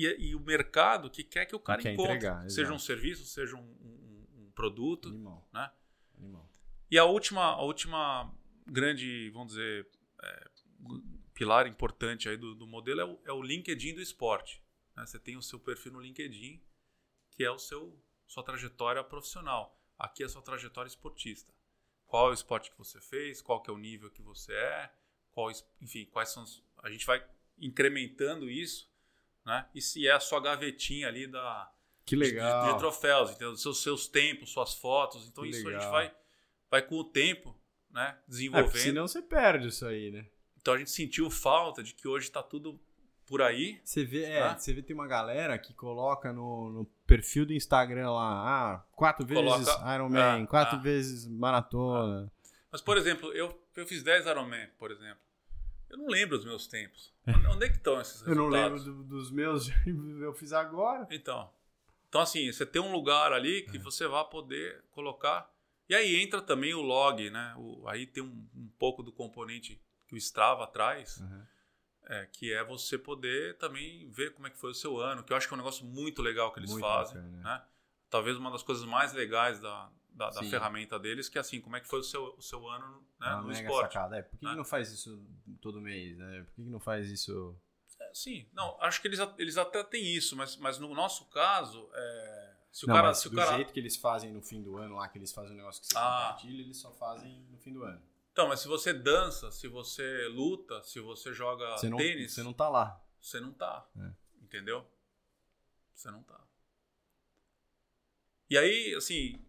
e, 0.07 0.29
e 0.31 0.35
o 0.35 0.41
mercado 0.41 1.11
que 1.11 1.25
quer 1.25 1.45
que 1.47 1.57
o 1.57 1.61
cara 1.61 1.83
quer 1.83 1.93
encontre. 1.93 2.13
entregar, 2.17 2.49
seja 2.51 2.73
um 2.73 2.79
serviço, 2.79 3.25
seja 3.25 3.57
um, 3.57 3.61
um- 3.61 4.27
um 4.47 4.51
produto. 4.53 5.09
Animal. 5.09 5.49
né? 5.53 5.71
Animal. 6.17 6.51
E 6.91 6.97
a 6.99 7.05
última, 7.05 7.43
a 7.45 7.63
última 7.63 8.35
grande, 8.67 9.31
vamos 9.31 9.49
dizer, 9.49 9.89
é, 10.23 10.51
pilar 11.35 11.67
importante 11.67 12.29
aí 12.29 12.37
do, 12.37 12.55
do 12.55 12.67
modelo 12.67 13.01
é 13.01 13.05
o, 13.05 13.19
é 13.27 13.33
o 13.33 13.43
LinkedIn 13.43 13.95
do 13.95 14.01
esporte. 14.01 14.63
né? 14.97 15.05
Você 15.07 15.19
tem 15.19 15.37
o 15.37 15.43
seu 15.43 15.59
perfil 15.61 15.93
no 15.93 16.01
LinkedIn, 16.01 16.63
que 17.33 17.45
é 17.45 17.51
o 17.51 17.59
seu 17.59 18.03
sua 18.27 18.43
trajetória 18.43 19.03
profissional. 19.03 19.81
Aqui 19.99 20.23
é 20.23 20.27
a 20.27 20.29
sua 20.29 20.43
trajetória 20.43 20.89
esportista. 20.89 21.53
Qual 22.07 22.29
é 22.29 22.31
o 22.31 22.35
esporte 22.35 22.71
que 22.71 22.77
você 22.79 23.01
fez, 23.01 23.41
qual 23.41 23.63
que 23.63 23.71
é 23.71 23.73
o 23.73 23.79
nível 23.79 24.11
que 24.11 24.21
você 24.23 24.53
é, 24.53 24.93
qual, 25.31 25.51
enfim, 25.81 26.05
quais 26.07 26.29
são 26.31 26.43
os, 26.43 26.63
a 26.83 26.91
gente 26.91 27.05
vai 27.07 27.25
incrementando 27.59 28.49
isso, 28.51 28.88
né? 29.49 29.67
E 29.75 29.81
se 29.81 30.07
é 30.07 30.13
a 30.13 30.21
sua 30.21 30.41
gavetinha 30.41 31.09
ali 31.09 31.27
da 31.27 31.73
que 32.05 32.15
legal. 32.15 32.67
De, 32.67 32.73
de, 32.73 32.79
troféus, 32.79 33.31
entendeu? 33.31 33.57
Seus, 33.57 33.83
seus 33.83 34.07
tempos, 34.07 34.51
suas 34.51 34.75
fotos. 34.75 35.27
Então 35.27 35.45
que 35.45 35.51
isso 35.51 35.65
legal. 35.65 35.81
a 35.81 35.83
gente 35.83 35.91
vai, 35.91 36.13
vai 36.71 36.83
com 36.83 36.97
o 36.97 37.05
tempo, 37.05 37.59
né? 37.91 38.17
Desenvolvendo. 38.29 38.77
É, 38.77 38.81
senão 38.81 39.09
você 39.09 39.21
perde 39.21 39.69
isso 39.69 39.85
aí, 39.87 40.11
né? 40.11 40.27
Então 40.61 40.75
a 40.75 40.79
gente 40.79 40.91
sentiu 40.91 41.31
falta 41.31 41.83
de 41.83 41.95
que 41.95 42.07
hoje 42.07 42.27
está 42.27 42.43
tudo 42.43 42.81
por 43.27 43.43
aí. 43.43 43.81
Você 43.85 44.05
vê, 44.05 44.25
é, 44.25 44.41
né? 44.41 44.57
você 44.59 44.73
vê 44.73 44.83
tem 44.83 44.95
uma 44.95 45.07
galera 45.07 45.59
que 45.59 45.73
coloca 45.75 46.33
no, 46.33 46.71
no 46.71 46.85
perfil 47.07 47.45
do 47.45 47.53
Instagram 47.53 48.11
lá, 48.11 48.75
ah, 48.75 48.85
quatro 48.93 49.27
vezes 49.27 49.45
coloca, 49.45 49.95
Ironman, 49.95 50.45
ah, 50.45 50.47
quatro 50.47 50.77
ah, 50.77 50.81
vezes 50.81 51.27
maratona. 51.27 52.27
Ah. 52.27 52.51
Mas, 52.71 52.81
por 52.81 52.97
exemplo, 52.97 53.33
eu, 53.33 53.59
eu 53.77 53.87
fiz 53.87 54.03
10 54.03 54.27
Ironman, 54.27 54.69
por 54.79 54.91
exemplo. 54.91 55.28
Eu 55.91 55.99
não 55.99 56.07
lembro 56.07 56.37
os 56.37 56.45
meus 56.45 56.67
tempos. 56.67 57.13
Onde 57.51 57.67
é 57.67 57.69
que 57.69 57.77
estão 57.77 58.01
esses 58.01 58.21
resultados? 58.23 58.29
Eu 58.29 58.37
não 58.37 58.49
lembro 58.49 58.83
do, 58.83 59.05
dos 59.05 59.31
meus, 59.31 59.69
eu 60.21 60.33
fiz 60.35 60.53
agora. 60.53 61.07
Então, 61.11 61.51
então, 62.09 62.21
assim, 62.21 62.51
você 62.51 62.65
tem 62.65 62.81
um 62.81 62.93
lugar 62.93 63.33
ali 63.33 63.63
que 63.63 63.77
é. 63.77 63.81
você 63.81 64.07
vai 64.07 64.25
poder 64.25 64.83
colocar. 64.91 65.51
E 65.89 65.95
aí 65.95 66.17
entra 66.17 66.41
também 66.41 66.75
o 66.75 66.81
log, 66.81 67.31
né? 67.31 67.55
O, 67.57 67.87
aí 67.87 68.07
tem 68.07 68.23
um, 68.23 68.49
um, 68.55 68.69
pouco 68.79 69.03
do 69.03 69.13
componente 69.13 69.81
que 70.07 70.15
o 70.15 70.19
Strava 70.19 70.67
traz, 70.67 71.19
uhum. 71.19 71.43
é, 72.05 72.27
que 72.27 72.53
é 72.53 72.65
você 72.65 72.97
poder 72.97 73.57
também 73.59 74.11
ver 74.11 74.33
como 74.33 74.47
é 74.47 74.51
que 74.51 74.59
foi 74.59 74.71
o 74.71 74.75
seu 74.75 74.99
ano, 74.99 75.23
que 75.23 75.33
eu 75.33 75.37
acho 75.37 75.47
que 75.47 75.53
é 75.53 75.57
um 75.57 75.59
negócio 75.59 75.85
muito 75.85 76.23
legal 76.23 76.53
que 76.53 76.61
eles 76.61 76.71
muito 76.71 76.83
fazem. 76.83 77.17
Bacana, 77.17 77.43
né? 77.43 77.63
Talvez 78.11 78.37
uma 78.39 78.51
das 78.51 78.63
coisas 78.63 78.85
mais 78.87 79.13
legais 79.13 79.61
da, 79.61 79.91
da, 80.19 80.31
da, 80.31 80.43
ferramenta 80.43 80.99
deles, 80.99 81.29
que 81.29 81.39
é 81.39 81.41
assim, 81.41 81.61
como 81.61 81.77
é 81.77 81.81
que 81.81 81.87
foi 81.87 82.01
o 82.01 82.03
seu, 82.03 82.35
o 82.37 82.43
seu 82.43 82.69
ano 82.69 83.07
né, 83.21 83.37
no 83.37 83.53
esporte. 83.53 83.97
É, 83.97 84.23
por 84.23 84.39
que, 84.39 84.45
né? 84.45 84.51
que, 84.51 84.57
não 84.57 84.65
faz 84.65 84.91
isso 84.91 85.25
todo 85.61 85.81
mês? 85.81 86.19
Né? 86.19 86.43
Por 86.43 86.55
que, 86.57 86.65
que 86.65 86.71
não 86.71 86.81
faz 86.81 87.09
isso 87.11 87.57
sim, 88.13 88.49
não, 88.55 88.81
acho 88.81 89.03
que 89.03 89.09
eles, 89.09 89.21
eles 89.37 89.59
até 89.59 89.85
têm 89.85 90.03
isso, 90.17 90.35
mas, 90.35 90.57
mas 90.57 90.79
no 90.79 90.93
nosso 90.95 91.27
caso, 91.27 91.91
é, 91.93 92.55
se 92.73 92.85
o 92.85 92.89
não, 92.89 92.95
cara. 92.95 93.15
se 93.15 93.27
o 93.27 93.31
do 93.31 93.37
cara... 93.37 93.55
jeito 93.57 93.73
que 93.73 93.79
eles 93.79 93.97
fazem 93.97 94.33
no 94.33 94.41
fim 94.41 94.63
do 94.63 94.77
ano 94.77 94.97
lá, 94.97 95.09
que 95.09 95.19
eles 95.19 95.33
fazem 95.33 95.53
um 95.53 95.57
negócio 95.57 95.83
que 95.83 95.89
você 95.89 95.99
ah. 95.99 96.01
compartilha, 96.01 96.63
eles 96.63 96.77
só 96.79 96.93
fazem 96.93 97.47
no 97.51 97.59
fim 97.59 97.73
do 97.73 97.85
ano. 97.85 98.01
Então, 98.33 98.49
mas 98.49 98.61
se 98.61 98.69
você 98.69 98.95
dança, 98.95 99.51
se 99.51 99.69
você 99.69 100.27
luta, 100.29 100.83
se 100.83 101.01
você 101.01 101.35
joga 101.35 101.77
você 101.77 101.89
não, 101.89 101.99
tênis. 101.99 102.33
Você 102.33 102.43
não 102.43 102.53
tá 102.53 102.69
lá. 102.69 103.05
Você 103.21 103.41
não 103.41 103.53
tá. 103.53 103.87
É. 103.99 104.11
Entendeu? 104.43 104.87
Você 105.95 106.11
não 106.11 106.23
tá. 106.23 106.41
E 108.49 108.57
aí, 108.57 108.95
assim, 108.95 109.45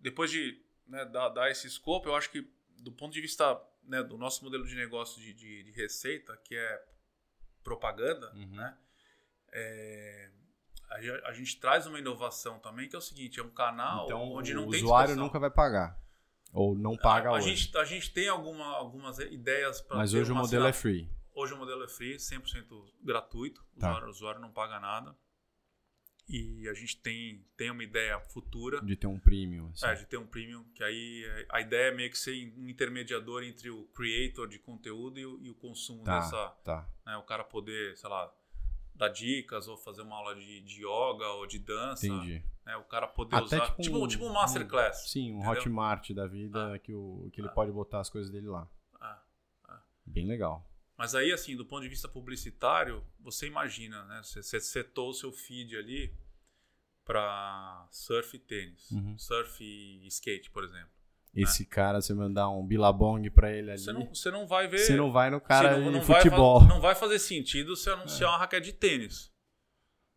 depois 0.00 0.30
de 0.30 0.60
né, 0.86 1.04
dar, 1.04 1.28
dar, 1.28 1.50
esse 1.50 1.66
escopo, 1.66 2.08
eu 2.08 2.14
acho 2.14 2.30
que 2.30 2.48
do 2.78 2.90
ponto 2.90 3.12
de 3.12 3.20
vista 3.20 3.60
né, 3.84 4.02
do 4.02 4.16
nosso 4.16 4.42
modelo 4.44 4.66
de 4.66 4.74
negócio 4.74 5.20
de, 5.20 5.32
de, 5.32 5.62
de 5.62 5.70
receita, 5.72 6.36
que 6.44 6.56
é 6.56 6.84
propaganda, 7.62 8.32
uhum. 8.34 8.56
né? 8.56 8.76
É, 9.52 10.30
a, 10.88 11.28
a, 11.28 11.32
gente 11.32 11.58
traz 11.58 11.86
uma 11.86 11.98
inovação 11.98 12.58
também 12.60 12.88
que 12.88 12.94
é 12.94 12.98
o 12.98 13.02
seguinte, 13.02 13.40
é 13.40 13.42
um 13.42 13.50
canal 13.50 14.04
então, 14.04 14.32
onde 14.32 14.54
não 14.54 14.66
o 14.66 14.70
tem 14.70 14.80
O 14.80 14.84
usuário 14.84 15.16
nunca 15.16 15.38
vai 15.38 15.50
pagar. 15.50 15.98
Ou 16.52 16.74
não 16.76 16.96
paga 16.96 17.28
a, 17.28 17.32
a 17.32 17.34
hoje. 17.36 17.54
Gente, 17.54 17.76
a 17.76 17.84
gente 17.84 18.12
tem 18.12 18.28
alguma, 18.28 18.64
algumas 18.76 19.18
ideias 19.18 19.80
para 19.80 19.98
Mas 19.98 20.14
hoje 20.14 20.32
o 20.32 20.34
modelo 20.34 20.66
é 20.66 20.72
free. 20.72 21.08
Hoje 21.32 21.54
o 21.54 21.56
modelo 21.56 21.84
é 21.84 21.88
free, 21.88 22.16
100% 22.16 22.92
gratuito. 23.02 23.64
O, 23.76 23.80
tá. 23.80 23.88
usuário, 23.88 24.06
o 24.06 24.10
usuário 24.10 24.40
não 24.40 24.50
paga 24.50 24.80
nada. 24.80 25.16
E 26.32 26.68
a 26.68 26.74
gente 26.74 26.96
tem, 26.98 27.44
tem 27.56 27.72
uma 27.72 27.82
ideia 27.82 28.20
futura. 28.20 28.80
De 28.80 28.94
ter 28.94 29.08
um 29.08 29.18
premium. 29.18 29.68
Assim. 29.74 29.86
É, 29.86 29.94
de 29.94 30.06
ter 30.06 30.16
um 30.16 30.26
premium, 30.26 30.64
que 30.76 30.84
aí 30.84 31.24
a 31.48 31.60
ideia 31.60 31.88
é 31.88 31.94
meio 31.94 32.08
que 32.08 32.16
ser 32.16 32.54
um 32.56 32.68
intermediador 32.68 33.42
entre 33.42 33.68
o 33.68 33.84
creator 33.86 34.46
de 34.46 34.60
conteúdo 34.60 35.18
e 35.18 35.26
o, 35.26 35.42
e 35.42 35.50
o 35.50 35.54
consumo 35.56 36.04
tá, 36.04 36.20
dessa. 36.20 36.48
Tá. 36.64 36.88
Né, 37.04 37.16
o 37.16 37.22
cara 37.24 37.42
poder, 37.42 37.96
sei 37.96 38.08
lá, 38.08 38.32
dar 38.94 39.08
dicas 39.08 39.66
ou 39.66 39.76
fazer 39.76 40.02
uma 40.02 40.14
aula 40.14 40.36
de, 40.36 40.60
de 40.60 40.82
yoga 40.84 41.26
ou 41.32 41.48
de 41.48 41.58
dança. 41.58 42.06
Entendi. 42.06 42.44
Né, 42.64 42.76
o 42.76 42.84
cara 42.84 43.08
poder 43.08 43.34
Até 43.34 43.44
usar. 43.44 43.66
Tipo, 43.66 43.82
tipo, 43.82 43.98
um, 43.98 44.06
tipo 44.06 44.24
um 44.24 44.32
masterclass. 44.32 45.02
Um, 45.02 45.08
sim, 45.08 45.32
um 45.32 45.40
entendeu? 45.40 45.62
Hotmart 45.62 46.12
da 46.12 46.28
vida 46.28 46.74
ah, 46.74 46.78
que, 46.78 46.94
o, 46.94 47.28
que 47.32 47.40
ele 47.40 47.48
ah, 47.48 47.52
pode 47.52 47.72
botar 47.72 47.98
as 47.98 48.08
coisas 48.08 48.30
dele 48.30 48.46
lá. 48.46 48.68
Ah, 49.00 49.20
ah. 49.64 49.82
Bem 50.06 50.28
legal. 50.28 50.64
Mas 51.00 51.14
aí, 51.14 51.32
assim, 51.32 51.56
do 51.56 51.64
ponto 51.64 51.80
de 51.80 51.88
vista 51.88 52.06
publicitário, 52.06 53.02
você 53.20 53.46
imagina, 53.46 54.04
né? 54.04 54.20
Você, 54.22 54.42
você 54.42 54.60
setou 54.60 55.08
o 55.08 55.14
seu 55.14 55.32
feed 55.32 55.74
ali 55.74 56.14
para 57.06 57.88
surf 57.90 58.36
e 58.36 58.38
tênis. 58.38 58.90
Uhum. 58.90 59.16
Surf 59.16 59.64
e 59.64 60.06
skate, 60.08 60.50
por 60.50 60.62
exemplo. 60.62 60.90
Esse 61.34 61.62
né? 61.62 61.68
cara, 61.70 62.02
você 62.02 62.12
mandar 62.12 62.50
um 62.50 62.66
bilabong 62.66 63.30
para 63.30 63.50
ele 63.50 63.70
ali. 63.70 63.80
Você 63.80 63.92
não, 63.94 64.14
você 64.14 64.30
não 64.30 64.46
vai 64.46 64.68
ver. 64.68 64.76
Você 64.76 64.94
não 64.94 65.10
vai 65.10 65.30
no 65.30 65.40
cara 65.40 65.78
não, 65.78 65.90
não 65.90 66.00
de 66.00 66.04
futebol. 66.04 66.60
Vai, 66.60 66.68
não 66.68 66.80
vai 66.82 66.94
fazer 66.94 67.18
sentido 67.18 67.74
se 67.76 67.88
anunciar 67.88 68.28
é. 68.28 68.32
uma 68.32 68.38
raquete 68.38 68.66
de 68.66 68.74
tênis. 68.74 69.32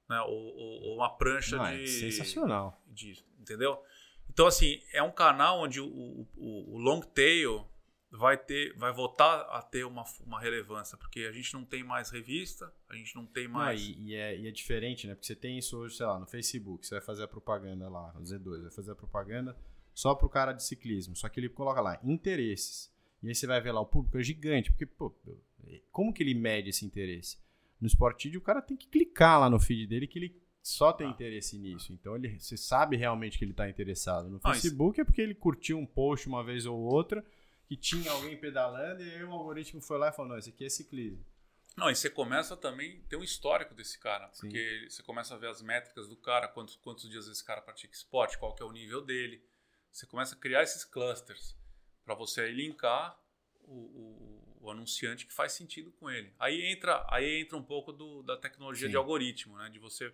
Né? 0.09 0.19
Ou, 0.19 0.33
ou, 0.33 0.81
ou 0.81 0.95
uma 0.97 1.15
prancha 1.15 1.55
não, 1.55 1.63
de. 1.63 1.81
É 1.81 1.87
sensacional. 1.87 2.77
De, 2.87 3.23
entendeu? 3.39 3.81
Então, 4.29 4.47
assim, 4.47 4.81
é 4.91 5.01
um 5.01 5.13
canal 5.13 5.61
onde 5.61 5.79
o, 5.79 5.87
o, 5.87 6.75
o 6.75 6.77
long 6.77 6.99
tail 6.99 7.65
vai 8.15 8.37
ter, 8.37 8.77
vai 8.77 8.93
voltar 8.93 9.41
a 9.41 9.61
ter 9.61 9.83
uma, 9.85 10.03
uma 10.23 10.39
relevância, 10.39 10.95
porque 10.95 11.21
a 11.21 11.31
gente 11.31 11.51
não 11.53 11.65
tem 11.65 11.83
mais 11.83 12.11
revista, 12.11 12.71
a 12.87 12.95
gente 12.95 13.15
não 13.15 13.25
tem 13.25 13.47
mais. 13.47 13.81
Não, 13.81 13.87
e, 13.87 14.09
e, 14.09 14.15
é, 14.15 14.39
e, 14.39 14.47
é, 14.47 14.51
diferente, 14.51 15.07
né? 15.07 15.15
Porque 15.15 15.25
você 15.25 15.35
tem 15.35 15.57
isso 15.57 15.75
hoje, 15.79 15.97
sei 15.97 16.05
lá, 16.05 16.19
no 16.19 16.27
Facebook, 16.27 16.85
você 16.85 16.95
vai 16.95 17.03
fazer 17.03 17.23
a 17.23 17.27
propaganda 17.27 17.89
lá, 17.89 18.13
o 18.15 18.21
Z2, 18.21 18.61
vai 18.61 18.71
fazer 18.71 18.91
a 18.91 18.95
propaganda 18.95 19.57
só 19.95 20.13
pro 20.13 20.29
cara 20.29 20.53
de 20.53 20.63
ciclismo, 20.63 21.15
só 21.15 21.27
que 21.27 21.39
ele 21.39 21.49
coloca 21.49 21.81
lá 21.81 21.99
interesses. 22.03 22.93
E 23.23 23.29
aí 23.29 23.33
você 23.33 23.47
vai 23.47 23.59
ver 23.59 23.71
lá, 23.71 23.81
o 23.81 23.85
público 23.85 24.17
é 24.19 24.23
gigante, 24.23 24.71
porque, 24.71 24.85
pô, 24.85 25.15
como 25.91 26.13
que 26.13 26.21
ele 26.21 26.35
mede 26.35 26.69
esse 26.69 26.85
interesse? 26.85 27.39
No 27.81 27.87
Sportid, 27.87 28.37
o 28.37 28.41
cara 28.41 28.61
tem 28.61 28.77
que 28.77 28.87
clicar 28.87 29.39
lá 29.39 29.49
no 29.49 29.59
feed 29.59 29.87
dele 29.87 30.05
que 30.05 30.19
ele 30.19 30.43
só 30.61 30.93
tem 30.93 31.07
ah. 31.07 31.09
interesse 31.09 31.57
nisso. 31.57 31.91
Então 31.91 32.15
ele, 32.15 32.39
você 32.39 32.55
sabe 32.55 32.95
realmente 32.95 33.37
que 33.39 33.43
ele 33.43 33.51
está 33.51 33.67
interessado. 33.67 34.29
No 34.29 34.39
ah, 34.43 34.53
Facebook 34.53 34.93
isso... 34.93 35.01
é 35.01 35.03
porque 35.03 35.21
ele 35.21 35.33
curtiu 35.33 35.77
um 35.79 35.85
post 35.85 36.27
uma 36.27 36.43
vez 36.43 36.65
ou 36.65 36.79
outra 36.79 37.25
que 37.67 37.75
tinha 37.75 38.11
alguém 38.11 38.37
pedalando 38.37 39.03
e 39.03 39.15
aí 39.15 39.23
o 39.23 39.31
algoritmo 39.31 39.81
foi 39.81 39.97
lá 39.97 40.09
e 40.09 40.13
falou: 40.13 40.31
não, 40.31 40.37
esse 40.37 40.49
aqui 40.49 40.65
é 40.65 40.69
ciclismo. 40.69 41.25
Não, 41.75 41.89
e 41.89 41.95
você 41.95 42.09
começa 42.09 42.55
também 42.55 43.01
a 43.03 43.09
ter 43.09 43.15
um 43.15 43.23
histórico 43.23 43.73
desse 43.73 43.97
cara, 43.97 44.27
porque 44.27 44.81
Sim. 44.81 44.89
você 44.89 45.01
começa 45.01 45.33
a 45.33 45.37
ver 45.37 45.49
as 45.49 45.61
métricas 45.61 46.07
do 46.07 46.15
cara, 46.15 46.47
quantos, 46.47 46.75
quantos 46.75 47.09
dias 47.09 47.27
esse 47.27 47.43
cara 47.43 47.61
pratica 47.61 47.93
esporte, 47.93 48.37
qual 48.37 48.53
que 48.53 48.61
é 48.61 48.65
o 48.65 48.71
nível 48.71 49.01
dele. 49.01 49.43
Você 49.91 50.05
começa 50.05 50.35
a 50.35 50.37
criar 50.37 50.61
esses 50.61 50.83
clusters 50.83 51.55
para 52.05 52.13
você 52.13 52.41
aí 52.41 52.53
linkar 52.53 53.19
o, 53.61 53.73
o, 53.73 54.57
o, 54.61 54.69
anunciante 54.69 55.25
que 55.25 55.33
faz 55.33 55.53
sentido 55.53 55.91
com 55.93 56.09
ele. 56.09 56.33
Aí 56.37 56.61
entra, 56.61 57.05
aí 57.09 57.41
entra 57.41 57.57
um 57.57 57.63
pouco 57.63 57.91
do, 57.91 58.21
da 58.21 58.37
tecnologia 58.37 58.87
Sim. 58.87 58.91
de 58.91 58.97
algoritmo, 58.97 59.57
né? 59.57 59.69
de 59.69 59.79
você 59.79 60.13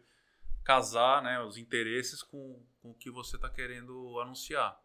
casar 0.64 1.22
né, 1.24 1.42
os 1.42 1.58
interesses 1.58 2.22
com, 2.22 2.64
com 2.82 2.92
o 2.92 2.94
que 2.94 3.10
você 3.10 3.36
está 3.36 3.50
querendo 3.50 4.20
anunciar. 4.20 4.80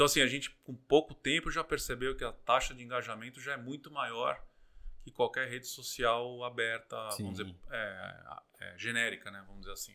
Então, 0.00 0.06
assim, 0.06 0.22
a 0.22 0.26
gente 0.26 0.48
com 0.64 0.74
pouco 0.74 1.12
tempo 1.12 1.50
já 1.50 1.62
percebeu 1.62 2.16
que 2.16 2.24
a 2.24 2.32
taxa 2.32 2.72
de 2.72 2.82
engajamento 2.82 3.38
já 3.38 3.52
é 3.52 3.56
muito 3.58 3.90
maior 3.90 4.42
que 5.04 5.10
qualquer 5.10 5.46
rede 5.46 5.66
social 5.66 6.42
aberta, 6.42 6.96
Sim. 7.10 7.24
vamos 7.24 7.38
dizer, 7.38 7.54
é, 7.70 8.24
é, 8.60 8.78
genérica, 8.78 9.30
né? 9.30 9.44
Vamos 9.46 9.60
dizer 9.60 9.74
assim. 9.74 9.94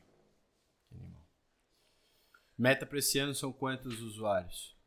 Meta 2.56 2.86
para 2.86 2.99
esse 2.99 3.18
ano 3.18 3.34
são 3.34 3.52
quantos 3.52 3.99
usuários? 3.99 4.77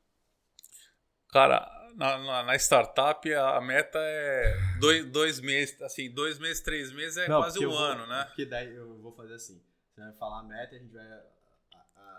Cara, 1.33 1.69
na, 1.97 2.19
na, 2.19 2.43
na, 2.45 2.55
startup 2.55 3.35
a 3.35 3.61
meta 3.61 3.99
é 4.01 4.57
dois, 4.79 5.05
dois 5.07 5.41
meses, 5.41 5.83
assim, 5.83 6.09
dois 6.09 6.39
meses, 6.39 6.63
três 6.63 6.93
meses 6.93 7.17
é 7.17 7.27
Não, 7.29 7.41
quase 7.41 7.67
um 7.67 7.75
ano, 7.75 8.07
né? 8.07 8.23
Porque 8.27 8.47
daí 8.47 8.73
eu 8.73 8.97
vou 8.99 9.13
fazer 9.17 9.35
assim. 9.35 9.61
Você 9.91 10.01
vai 10.01 10.13
falar 10.13 10.39
a 10.39 10.45
meta, 10.45 10.77
a 10.77 10.79
gente 10.79 10.93
vai 10.93 11.23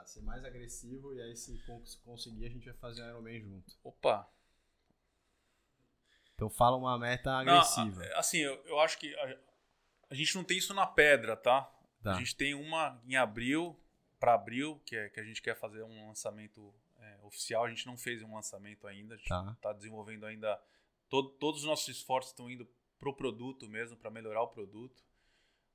ser 0.10 0.22
mais 0.22 0.44
agressivo 0.44 1.14
e 1.14 1.22
aí 1.22 1.36
se 1.36 1.58
conseguir 2.04 2.46
a 2.46 2.50
gente 2.50 2.66
vai 2.66 2.74
fazer 2.76 3.04
um 3.04 3.10
Ironman 3.10 3.42
junto. 3.42 3.78
Opa! 3.84 4.30
Então 6.34 6.50
fala 6.50 6.78
uma 6.78 6.98
meta 6.98 7.32
agressiva. 7.32 8.04
Não, 8.04 8.18
assim, 8.18 8.40
eu, 8.40 8.56
eu 8.66 8.80
acho 8.80 8.98
que 8.98 9.14
a, 9.16 9.40
a, 10.10 10.16
gente 10.16 10.36
não 10.36 10.44
tem 10.44 10.58
isso 10.58 10.74
na 10.74 10.88
pedra, 10.88 11.36
tá? 11.36 11.72
tá. 12.02 12.14
A 12.14 12.20
gente 12.20 12.36
tem 12.36 12.54
uma 12.54 13.02
em 13.06 13.16
abril, 13.16 13.78
para 14.20 14.34
abril, 14.34 14.82
que, 14.86 14.96
é, 14.96 15.10
que 15.10 15.20
a 15.20 15.24
gente 15.24 15.42
quer 15.42 15.56
fazer 15.60 15.84
um 15.84 16.08
lançamento 16.08 16.74
é, 16.98 17.20
oficial. 17.24 17.66
A 17.66 17.70
gente 17.70 17.86
não 17.86 17.98
fez 17.98 18.24
um 18.24 18.34
lançamento 18.34 18.88
ainda, 18.88 19.16
a 19.16 19.18
gente 19.18 19.26
está 19.26 19.58
tá 19.62 19.74
desenvolvendo 19.74 20.26
ainda. 20.26 20.60
Todo, 21.10 21.30
todos 21.32 21.62
os 21.62 21.68
nossos 21.68 21.88
esforços 21.90 22.32
estão 22.32 22.50
indo 22.50 22.68
pro 22.98 23.16
produto 23.16 23.68
mesmo, 23.68 23.98
para 23.98 24.10
melhorar 24.10 24.42
o 24.42 24.48
produto. 24.48 25.04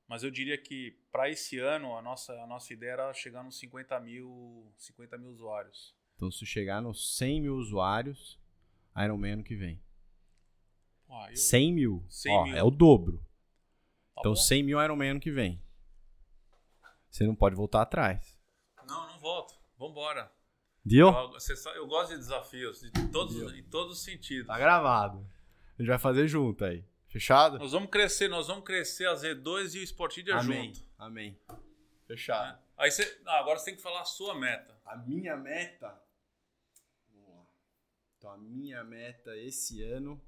Mas 0.07 0.23
eu 0.23 0.31
diria 0.31 0.59
que 0.59 0.99
para 1.11 1.31
esse 1.31 1.59
ano 1.59 1.97
a 1.97 2.03
nossa, 2.03 2.33
a 2.35 2.47
nossa 2.47 2.73
ideia 2.73 2.93
era 2.93 3.15
chegar 3.15 3.43
nos 3.43 3.59
50 3.59 3.99
mil, 4.01 4.73
50 4.77 5.17
mil 5.19 5.31
usuários. 5.31 5.95
Então 6.17 6.31
se 6.31 6.45
chegar 6.45 6.81
nos 6.83 7.17
100 7.17 7.41
mil 7.43 7.57
usuários, 7.57 8.39
Ironman 8.97 9.33
ano 9.33 9.45
que 9.45 9.57
vem. 9.57 9.83
Ah, 11.09 11.29
eu... 11.31 11.37
100 11.37 11.73
mil? 11.73 12.05
100 12.09 12.33
Ó, 12.33 12.45
mil. 12.45 12.57
É 12.57 12.63
o 12.63 12.71
dobro. 12.71 13.19
Tá 14.15 14.21
então 14.21 14.33
bom. 14.33 14.37
100 14.37 14.63
mil 14.63 14.83
Ironman 14.83 15.11
ano 15.11 15.21
que 15.21 15.31
vem. 15.31 15.63
Você 17.11 17.27
não 17.27 17.35
pode 17.35 17.55
voltar 17.55 17.83
atrás. 17.83 18.39
volto. 19.21 19.55
Vambora. 19.79 20.33
Deal? 20.85 21.13
Eu, 21.13 21.75
eu 21.77 21.87
gosto 21.87 22.11
de 22.11 22.19
desafios, 22.19 22.81
de 22.81 23.09
todos, 23.09 23.55
em 23.55 23.63
todos 23.65 23.99
os 23.99 24.05
sentidos. 24.05 24.47
Tá 24.47 24.59
gravado. 24.59 25.27
A 25.79 25.83
gente 25.83 25.89
vai 25.89 25.99
fazer 25.99 26.29
junto 26.29 26.65
aí. 26.65 26.85
Fechado? 27.15 27.59
Nós 27.61 27.71
vamos 27.71 27.91
crescer, 27.91 28.27
nós 28.27 28.49
vamos 28.49 28.65
crescer 28.65 29.07
a 29.07 29.15
Z2 29.15 29.75
e 29.77 29.79
o 29.79 29.85
Amém. 30.41 30.75
junto. 30.75 30.85
Amém. 30.99 31.39
Fechado. 32.09 32.57
né? 32.57 32.59
Aí 32.77 32.91
você, 32.91 33.21
ah, 33.25 33.39
agora 33.39 33.57
você 33.57 33.67
tem 33.67 33.77
que 33.77 33.83
falar 33.83 34.01
a 34.01 34.05
sua 34.05 34.35
meta. 34.35 34.77
A 34.85 34.97
minha 34.97 35.37
meta. 35.37 35.97
Vamos 37.13 37.31
lá. 37.37 37.47
Então, 38.19 38.31
a 38.33 38.37
minha 38.37 38.83
meta 38.83 39.37
esse 39.37 39.81
ano. 39.85 40.21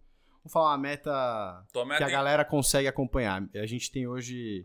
Vamos 0.44 0.52
falar 0.52 0.70
uma 0.70 0.78
meta 0.78 1.66
meta 1.84 1.96
que 1.98 2.04
a 2.04 2.08
em- 2.08 2.12
galera 2.12 2.44
consegue 2.44 2.86
acompanhar. 2.86 3.42
A 3.52 3.66
gente 3.66 3.90
tem 3.90 4.06
hoje. 4.06 4.64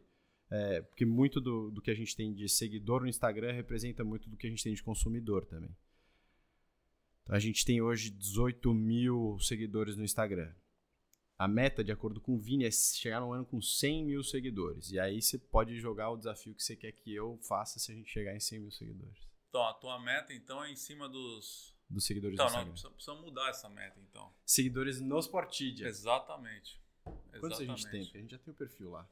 é, 0.52 0.80
porque 0.82 1.06
muito 1.08 1.42
do, 1.42 1.72
do 1.72 1.82
que 1.82 1.90
a 1.90 1.96
gente 1.96 2.16
tem 2.16 2.32
de 2.36 2.48
seguidor 2.48 3.02
no 3.02 3.08
Instagram 3.08 3.52
representa 3.52 4.04
muito 4.04 4.30
do 4.30 4.38
que 4.38 4.46
a 4.46 4.50
gente 4.52 4.64
tem 4.64 4.76
de 4.76 4.84
consumidor 4.84 5.44
também. 5.46 5.76
Então, 7.24 7.36
a 7.36 7.40
gente 7.40 7.66
tem 7.66 7.82
hoje 7.82 8.12
18 8.12 8.72
mil 8.76 9.40
seguidores 9.40 9.98
no 9.98 10.04
Instagram. 10.04 10.54
A 11.42 11.48
meta, 11.48 11.84
de 11.84 11.92
acordo 11.92 12.22
com 12.22 12.36
o 12.36 12.38
Vini, 12.38 12.66
é 12.66 12.70
chegar 12.70 13.20
no 13.20 13.34
ano 13.34 13.44
com 13.44 13.60
100 13.60 14.06
mil 14.06 14.24
seguidores. 14.24 14.92
E 14.92 15.00
aí 15.00 15.20
você 15.20 15.40
pode 15.40 15.76
jogar 15.80 16.12
o 16.12 16.16
desafio 16.16 16.54
que 16.54 16.62
você 16.62 16.76
quer 16.76 16.92
que 16.92 17.12
eu 17.12 17.36
faça 17.42 17.80
se 17.80 17.92
a 17.92 17.96
gente 17.96 18.12
chegar 18.12 18.36
em 18.36 18.40
100 18.40 18.60
mil 18.60 18.70
seguidores. 18.70 19.28
Então, 19.50 19.64
a 19.64 19.74
tua 19.74 20.00
meta, 20.00 20.32
então, 20.36 20.64
é 20.64 20.70
em 20.70 20.76
cima 20.76 21.10
dos. 21.10 21.76
Dos 21.90 22.06
seguidores 22.06 22.36
Então, 22.36 22.46
do 22.46 22.50
Instagram. 22.50 22.70
precisamos, 22.70 22.96
precisamos 22.96 23.26
mudar 23.26 23.50
essa 23.50 23.68
meta, 23.70 24.00
então. 24.08 24.32
Seguidores 24.46 25.02
no 25.02 25.18
Sportidia. 25.18 25.88
Exatamente. 25.88 26.80
Quantos 27.40 27.60
a 27.60 27.66
gente 27.66 27.80
Exatamente. 27.80 28.12
tem? 28.12 28.20
A 28.20 28.22
gente 28.22 28.32
já 28.34 28.38
tem 28.38 28.54
o 28.54 28.58
perfil 28.58 28.92
lá. 28.92 29.10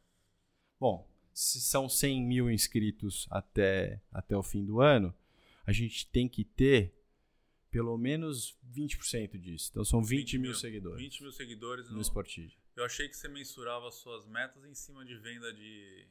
Bom, 0.80 1.10
se 1.34 1.60
são 1.60 1.90
100 1.90 2.22
mil 2.22 2.52
inscritos 2.52 3.28
até, 3.32 4.04
até 4.12 4.38
o 4.38 4.44
fim 4.44 4.64
do 4.64 4.82
ano, 4.82 5.16
a 5.66 5.72
gente 5.72 6.06
tem 6.06 6.30
que 6.30 6.46
ter 6.46 6.94
pelo 7.72 7.98
menos 7.98 8.58
20% 8.74 9.38
disso. 9.40 9.70
Então 9.72 9.86
são 9.86 10.04
20, 10.04 10.38
mil, 10.38 10.54
seguidores 10.54 11.02
20 11.02 11.22
mil 11.24 11.32
seguidores 11.32 11.90
no 11.90 11.96
no. 11.98 12.02
Sportidia. 12.02 12.58
Eu 12.76 12.86
achei 12.86 13.08
que 13.08 13.16
você 13.16 13.28
mensurava 13.28 13.88
as 13.88 13.96
suas 13.96 14.26
metas 14.26 14.64
em 14.64 14.74
cima 14.74 15.04
de 15.06 15.16
venda 15.18 15.54
de, 15.54 16.08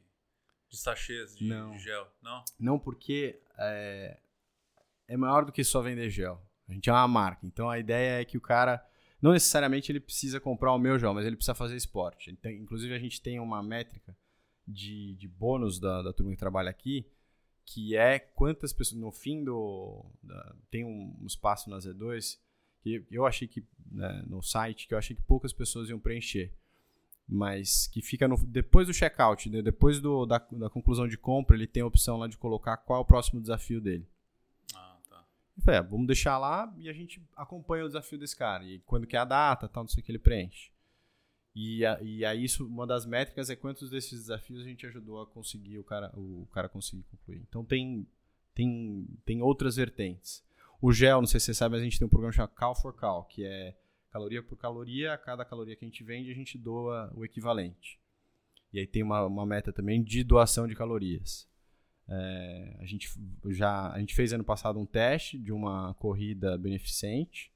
de 0.69 0.77
sachês 0.77 1.35
de 1.35 1.47
Não. 1.47 1.77
gel. 1.77 2.07
Não? 2.21 2.43
Não 2.59 2.79
porque 2.79 3.41
é, 3.57 4.19
é 5.07 5.17
maior 5.17 5.45
do 5.45 5.51
que 5.51 5.63
só 5.63 5.81
vender 5.81 6.09
gel. 6.09 6.41
A 6.67 6.73
gente 6.73 6.89
é 6.89 6.93
uma 6.93 7.07
marca. 7.07 7.45
Então 7.45 7.69
a 7.69 7.79
ideia 7.79 8.21
é 8.21 8.25
que 8.25 8.37
o 8.37 8.41
cara, 8.41 8.85
não 9.21 9.31
necessariamente 9.33 9.91
ele 9.91 9.99
precisa 9.99 10.39
comprar 10.39 10.71
o 10.73 10.77
meu 10.79 10.97
gel, 10.99 11.13
mas 11.13 11.25
ele 11.25 11.35
precisa 11.35 11.55
fazer 11.55 11.75
esporte. 11.75 12.33
Tem- 12.37 12.57
inclusive 12.61 12.93
a 12.93 12.99
gente 12.99 13.21
tem 13.21 13.39
uma 13.39 13.61
métrica 13.63 14.15
de, 14.67 15.15
de 15.15 15.27
bônus 15.27 15.79
da, 15.79 16.03
da 16.03 16.13
turma 16.13 16.31
que 16.31 16.37
trabalha 16.37 16.69
aqui, 16.69 17.05
que 17.71 17.95
é 17.95 18.17
quantas 18.17 18.73
pessoas, 18.73 18.99
no 18.99 19.11
fim 19.11 19.43
do... 19.43 20.03
da- 20.23 20.55
tem 20.71 20.83
um, 20.83 21.15
um 21.21 21.27
espaço 21.27 21.69
na 21.69 21.77
Z2, 21.77 22.39
que 22.81 23.05
eu 23.11 23.25
achei 23.27 23.47
que, 23.47 23.63
né, 23.91 24.23
no 24.27 24.41
site, 24.41 24.87
que 24.87 24.93
eu 24.93 24.97
achei 24.97 25.15
que 25.15 25.21
poucas 25.21 25.53
pessoas 25.53 25.87
iam 25.89 25.99
preencher. 25.99 26.51
Mas 27.27 27.85
que 27.85 28.01
fica 28.01 28.27
no, 28.27 28.35
depois 28.37 28.87
do 28.87 28.93
checkout, 28.93 29.49
né, 29.51 29.61
depois 29.61 29.99
do, 29.99 30.25
da, 30.25 30.39
da 30.39 30.67
conclusão 30.69 31.07
de 31.07 31.15
compra, 31.15 31.55
ele 31.55 31.67
tem 31.67 31.83
a 31.83 31.85
opção 31.85 32.17
lá 32.17 32.27
de 32.27 32.37
colocar 32.39 32.77
qual 32.77 32.99
é 32.99 33.01
o 33.03 33.05
próximo 33.05 33.39
desafio 33.39 33.79
dele. 33.79 34.07
Ah, 34.73 34.97
tá. 35.07 35.23
Eu 35.55 35.61
falei, 35.61 35.79
é, 35.79 35.83
vamos 35.83 36.07
deixar 36.07 36.39
lá 36.39 36.73
e 36.75 36.89
a 36.89 36.93
gente 36.93 37.21
acompanha 37.37 37.83
o 37.85 37.87
desafio 37.87 38.17
desse 38.17 38.35
cara. 38.35 38.63
E 38.63 38.79
quando 38.79 39.05
que 39.05 39.15
é 39.15 39.19
a 39.19 39.25
data, 39.25 39.69
tal, 39.69 39.83
não 39.83 39.89
sei 39.89 40.01
o 40.01 40.05
que 40.05 40.11
ele 40.11 40.17
preenche. 40.17 40.71
E, 41.55 41.85
a- 41.85 41.99
e 42.01 42.23
aí 42.23 42.43
isso, 42.43 42.65
uma 42.67 42.85
das 42.85 43.05
métricas 43.05 43.49
é 43.49 43.55
quantos 43.55 43.89
desses 43.89 44.21
desafios 44.21 44.61
a 44.61 44.63
gente 44.63 44.85
ajudou 44.85 45.21
a 45.21 45.25
conseguir 45.27 45.79
o 45.79 45.83
cara, 45.83 46.11
o 46.15 46.47
cara 46.53 46.69
conseguir 46.69 47.03
concluir. 47.03 47.41
Então 47.49 47.65
tem, 47.65 48.07
tem, 48.53 49.07
tem 49.25 49.41
outras 49.41 49.75
vertentes. 49.75 50.43
O 50.81 50.93
gel, 50.93 51.19
não 51.19 51.27
sei 51.27 51.39
se 51.39 51.47
você 51.47 51.53
sabe, 51.53 51.73
mas 51.73 51.81
a 51.81 51.83
gente 51.83 51.97
tem 51.99 52.05
um 52.05 52.09
programa 52.09 52.31
chamado 52.31 52.53
Cal 52.55 52.75
for 52.75 52.93
Cal, 52.95 53.25
que 53.25 53.43
é 53.43 53.75
caloria 54.11 54.41
por 54.41 54.57
caloria, 54.57 55.13
a 55.13 55.17
cada 55.17 55.43
caloria 55.43 55.75
que 55.75 55.83
a 55.83 55.87
gente 55.87 56.03
vende, 56.03 56.31
a 56.31 56.35
gente 56.35 56.57
doa 56.57 57.11
o 57.13 57.25
equivalente. 57.25 57.99
E 58.71 58.79
aí 58.79 58.87
tem 58.87 59.03
uma, 59.03 59.25
uma 59.25 59.45
meta 59.45 59.73
também 59.73 60.01
de 60.03 60.23
doação 60.23 60.67
de 60.67 60.75
calorias. 60.75 61.47
É, 62.07 62.77
a 62.79 62.85
gente 62.85 63.07
já 63.49 63.91
a 63.91 63.99
gente 63.99 64.15
fez 64.15 64.33
ano 64.33 64.43
passado 64.43 64.79
um 64.79 64.85
teste 64.85 65.37
de 65.37 65.51
uma 65.51 65.93
corrida 65.95 66.57
beneficente 66.57 67.51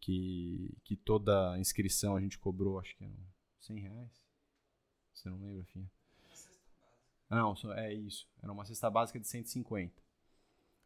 que, 0.00 0.76
que 0.84 0.96
toda 0.96 1.52
a 1.52 1.58
inscrição 1.58 2.16
a 2.16 2.20
gente 2.20 2.38
cobrou 2.38 2.78
acho 2.78 2.96
que 2.96 3.04
eram 3.04 3.16
100 3.60 3.80
reais 3.80 4.22
você 5.12 5.28
não 5.28 5.38
lembra 5.38 5.64
Finha? 5.64 5.90
não 7.30 7.54
é 7.74 7.92
isso 7.92 8.28
era 8.42 8.52
uma 8.52 8.64
cesta 8.64 8.88
básica 8.90 9.18
de 9.18 9.26
150 9.26 10.02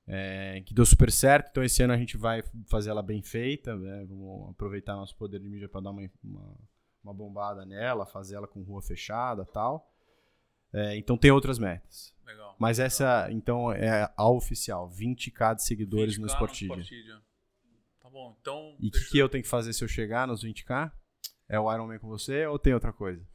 é, 0.06 0.60
que 0.66 0.74
deu 0.74 0.84
super 0.84 1.10
certo 1.10 1.50
então 1.50 1.62
esse 1.62 1.82
ano 1.82 1.92
a 1.92 1.96
gente 1.96 2.16
vai 2.16 2.42
fazer 2.66 2.90
ela 2.90 3.02
bem 3.02 3.22
feita 3.22 3.76
né? 3.76 4.04
vamos 4.06 4.50
aproveitar 4.50 4.96
nosso 4.96 5.16
poder 5.16 5.38
de 5.40 5.48
mídia 5.48 5.68
para 5.68 5.82
dar 5.82 5.90
uma, 5.90 6.10
uma, 6.24 6.56
uma 7.04 7.14
bombada 7.14 7.64
nela 7.64 8.04
fazer 8.06 8.34
ela 8.36 8.48
com 8.48 8.62
rua 8.62 8.82
fechada 8.82 9.44
tal 9.44 9.88
É, 10.72 10.96
então 10.96 11.16
tem 11.16 11.30
outras 11.30 11.58
metas 11.58 12.12
Legal. 12.26 12.56
mas 12.58 12.78
essa, 12.78 13.28
então, 13.30 13.70
é 13.72 14.10
a 14.16 14.28
oficial. 14.28 14.90
20k 14.90 15.56
de 15.56 15.64
seguidores 15.64 16.16
20K 16.16 16.20
no 16.20 16.26
Sportidia. 16.26 16.76
Sportidia. 16.76 17.31
Bom, 18.12 18.36
então. 18.38 18.76
E 18.78 18.88
o 18.88 18.90
que, 18.90 19.04
que 19.10 19.18
eu 19.18 19.28
tenho 19.28 19.42
que 19.42 19.48
fazer 19.48 19.72
se 19.72 19.82
eu 19.82 19.88
chegar 19.88 20.28
nos 20.28 20.44
20k? 20.44 20.92
É 21.48 21.58
o 21.58 21.72
Ironman 21.72 21.98
com 21.98 22.08
você 22.08 22.46
ou 22.46 22.58
tem 22.58 22.74
outra 22.74 22.92
coisa? 22.92 23.26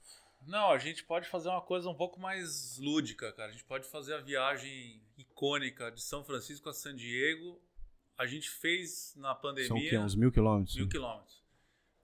Não, 0.46 0.72
a 0.72 0.78
gente 0.78 1.04
pode 1.04 1.28
fazer 1.28 1.50
uma 1.50 1.62
coisa 1.62 1.90
um 1.90 1.96
pouco 1.96 2.20
mais 2.20 2.78
lúdica, 2.78 3.34
cara. 3.34 3.50
A 3.50 3.52
gente 3.52 3.66
pode 3.66 3.88
fazer 3.88 4.14
a 4.14 4.22
viagem 4.22 5.02
icônica 5.18 5.92
de 5.92 6.02
São 6.02 6.24
Francisco 6.24 6.70
a 6.70 6.74
San 6.74 6.96
Diego. 6.96 7.60
A 8.18 8.26
gente 8.28 8.50
fez 8.50 9.14
na 9.18 9.34
pandemia. 9.36 9.68
São 9.68 9.78
o 9.78 9.82
quê? 9.82 9.98
Uns 9.98 10.16
mil 10.16 10.32
quilômetros? 10.32 10.76
Mil 10.76 10.88
quilômetros. 10.88 11.44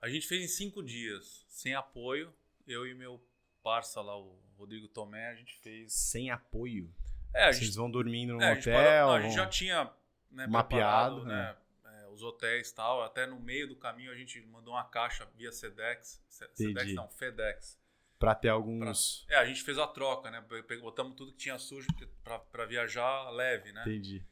A 0.02 0.10
gente 0.10 0.28
fez 0.28 0.44
em 0.44 0.48
cinco 0.48 0.84
dias, 0.84 1.46
sem 1.48 1.74
apoio. 1.76 2.34
Eu 2.68 2.86
e 2.88 2.94
meu 2.94 3.24
parça 3.64 4.02
lá, 4.02 4.18
o 4.18 4.38
Rodrigo 4.58 4.88
Tomé, 4.88 5.30
a 5.30 5.36
gente 5.36 5.56
fez. 5.60 5.94
Sem 5.94 6.30
apoio? 6.30 6.94
É, 7.34 7.46
a 7.46 7.54
Vocês 7.54 7.66
gente, 7.68 7.76
vão 7.76 7.90
dormindo 7.90 8.34
num 8.34 8.42
é, 8.42 8.52
a 8.52 8.56
gente 8.56 8.70
hotel? 8.70 8.84
parou- 8.84 9.08
não, 9.08 9.14
a 9.16 9.22
gente 9.22 9.36
já 9.36 9.48
tinha 9.48 9.92
né, 10.30 10.48
Mapeado, 10.48 11.24
né, 11.24 11.56
é, 11.58 11.63
os 12.14 12.22
hotéis 12.24 12.70
e 12.70 12.76
tal. 12.76 13.02
Até 13.02 13.26
no 13.26 13.40
meio 13.40 13.68
do 13.68 13.76
caminho 13.76 14.12
a 14.12 14.16
gente 14.16 14.40
mandou 14.48 14.74
uma 14.74 14.84
caixa 14.86 15.26
via 15.36 15.52
Sedex. 15.52 16.24
Se- 16.28 16.50
Sedex 16.54 16.94
não, 16.94 17.10
FedEx. 17.10 17.82
Pra 18.20 18.34
ter 18.34 18.50
alguns... 18.50 19.26
É, 19.30 19.36
a 19.36 19.46
gente 19.46 19.62
fez 19.64 19.78
a 19.78 19.86
troca, 19.88 20.32
né? 20.32 20.40
Botamos 20.82 21.16
tudo 21.16 21.32
que 21.34 21.38
tinha 21.40 21.60
sujo 21.60 21.88
pra, 22.24 22.40
pra 22.40 22.66
viajar 22.66 23.30
leve, 23.32 23.74
né? 23.74 23.82
Entendi. 23.82 24.26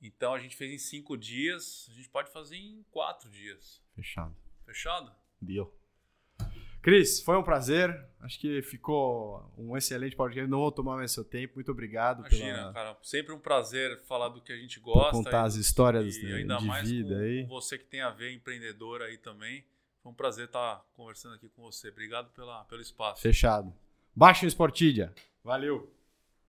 Então 0.00 0.32
a 0.34 0.38
gente 0.38 0.54
fez 0.54 0.70
em 0.72 0.78
cinco 0.78 1.16
dias, 1.16 1.86
a 1.90 1.92
gente 1.94 2.08
pode 2.08 2.30
fazer 2.30 2.56
em 2.56 2.84
quatro 2.90 3.28
dias. 3.28 3.82
Fechado. 3.94 4.36
Fechado? 4.64 5.12
Deal. 5.40 5.75
Cris, 6.86 7.20
foi 7.20 7.36
um 7.36 7.42
prazer. 7.42 8.00
Acho 8.20 8.38
que 8.38 8.62
ficou 8.62 9.52
um 9.58 9.76
excelente 9.76 10.14
podcast. 10.14 10.48
Não 10.48 10.58
vou 10.60 10.70
tomar 10.70 10.94
mais 10.94 11.10
seu 11.10 11.24
tempo. 11.24 11.54
Muito 11.56 11.72
obrigado 11.72 12.20
Imagina, 12.20 12.58
pela... 12.58 12.72
cara. 12.72 12.96
Sempre 13.02 13.32
um 13.34 13.40
prazer 13.40 14.00
falar 14.04 14.28
do 14.28 14.40
que 14.40 14.52
a 14.52 14.56
gente 14.56 14.78
por 14.78 14.94
gosta. 14.94 15.10
contar 15.10 15.42
e- 15.42 15.46
as 15.46 15.56
histórias 15.56 16.16
e 16.16 16.20
de, 16.20 16.32
ainda 16.32 16.58
de 16.58 16.64
mais 16.64 16.88
vida 16.88 17.16
com, 17.16 17.20
aí. 17.20 17.42
com 17.42 17.48
você 17.48 17.76
que 17.76 17.86
tem 17.86 18.02
a 18.02 18.10
ver 18.10 18.32
empreendedor 18.32 19.02
aí 19.02 19.18
também. 19.18 19.64
Foi 20.00 20.12
um 20.12 20.14
prazer 20.14 20.44
estar 20.44 20.86
conversando 20.94 21.34
aqui 21.34 21.48
com 21.48 21.62
você. 21.62 21.88
Obrigado 21.88 22.30
pela, 22.30 22.62
pelo 22.66 22.80
espaço. 22.80 23.20
Fechado. 23.20 23.74
Baixa 24.14 24.46
o 24.46 24.48
Sportidia. 24.48 25.12
Valeu. 25.42 25.92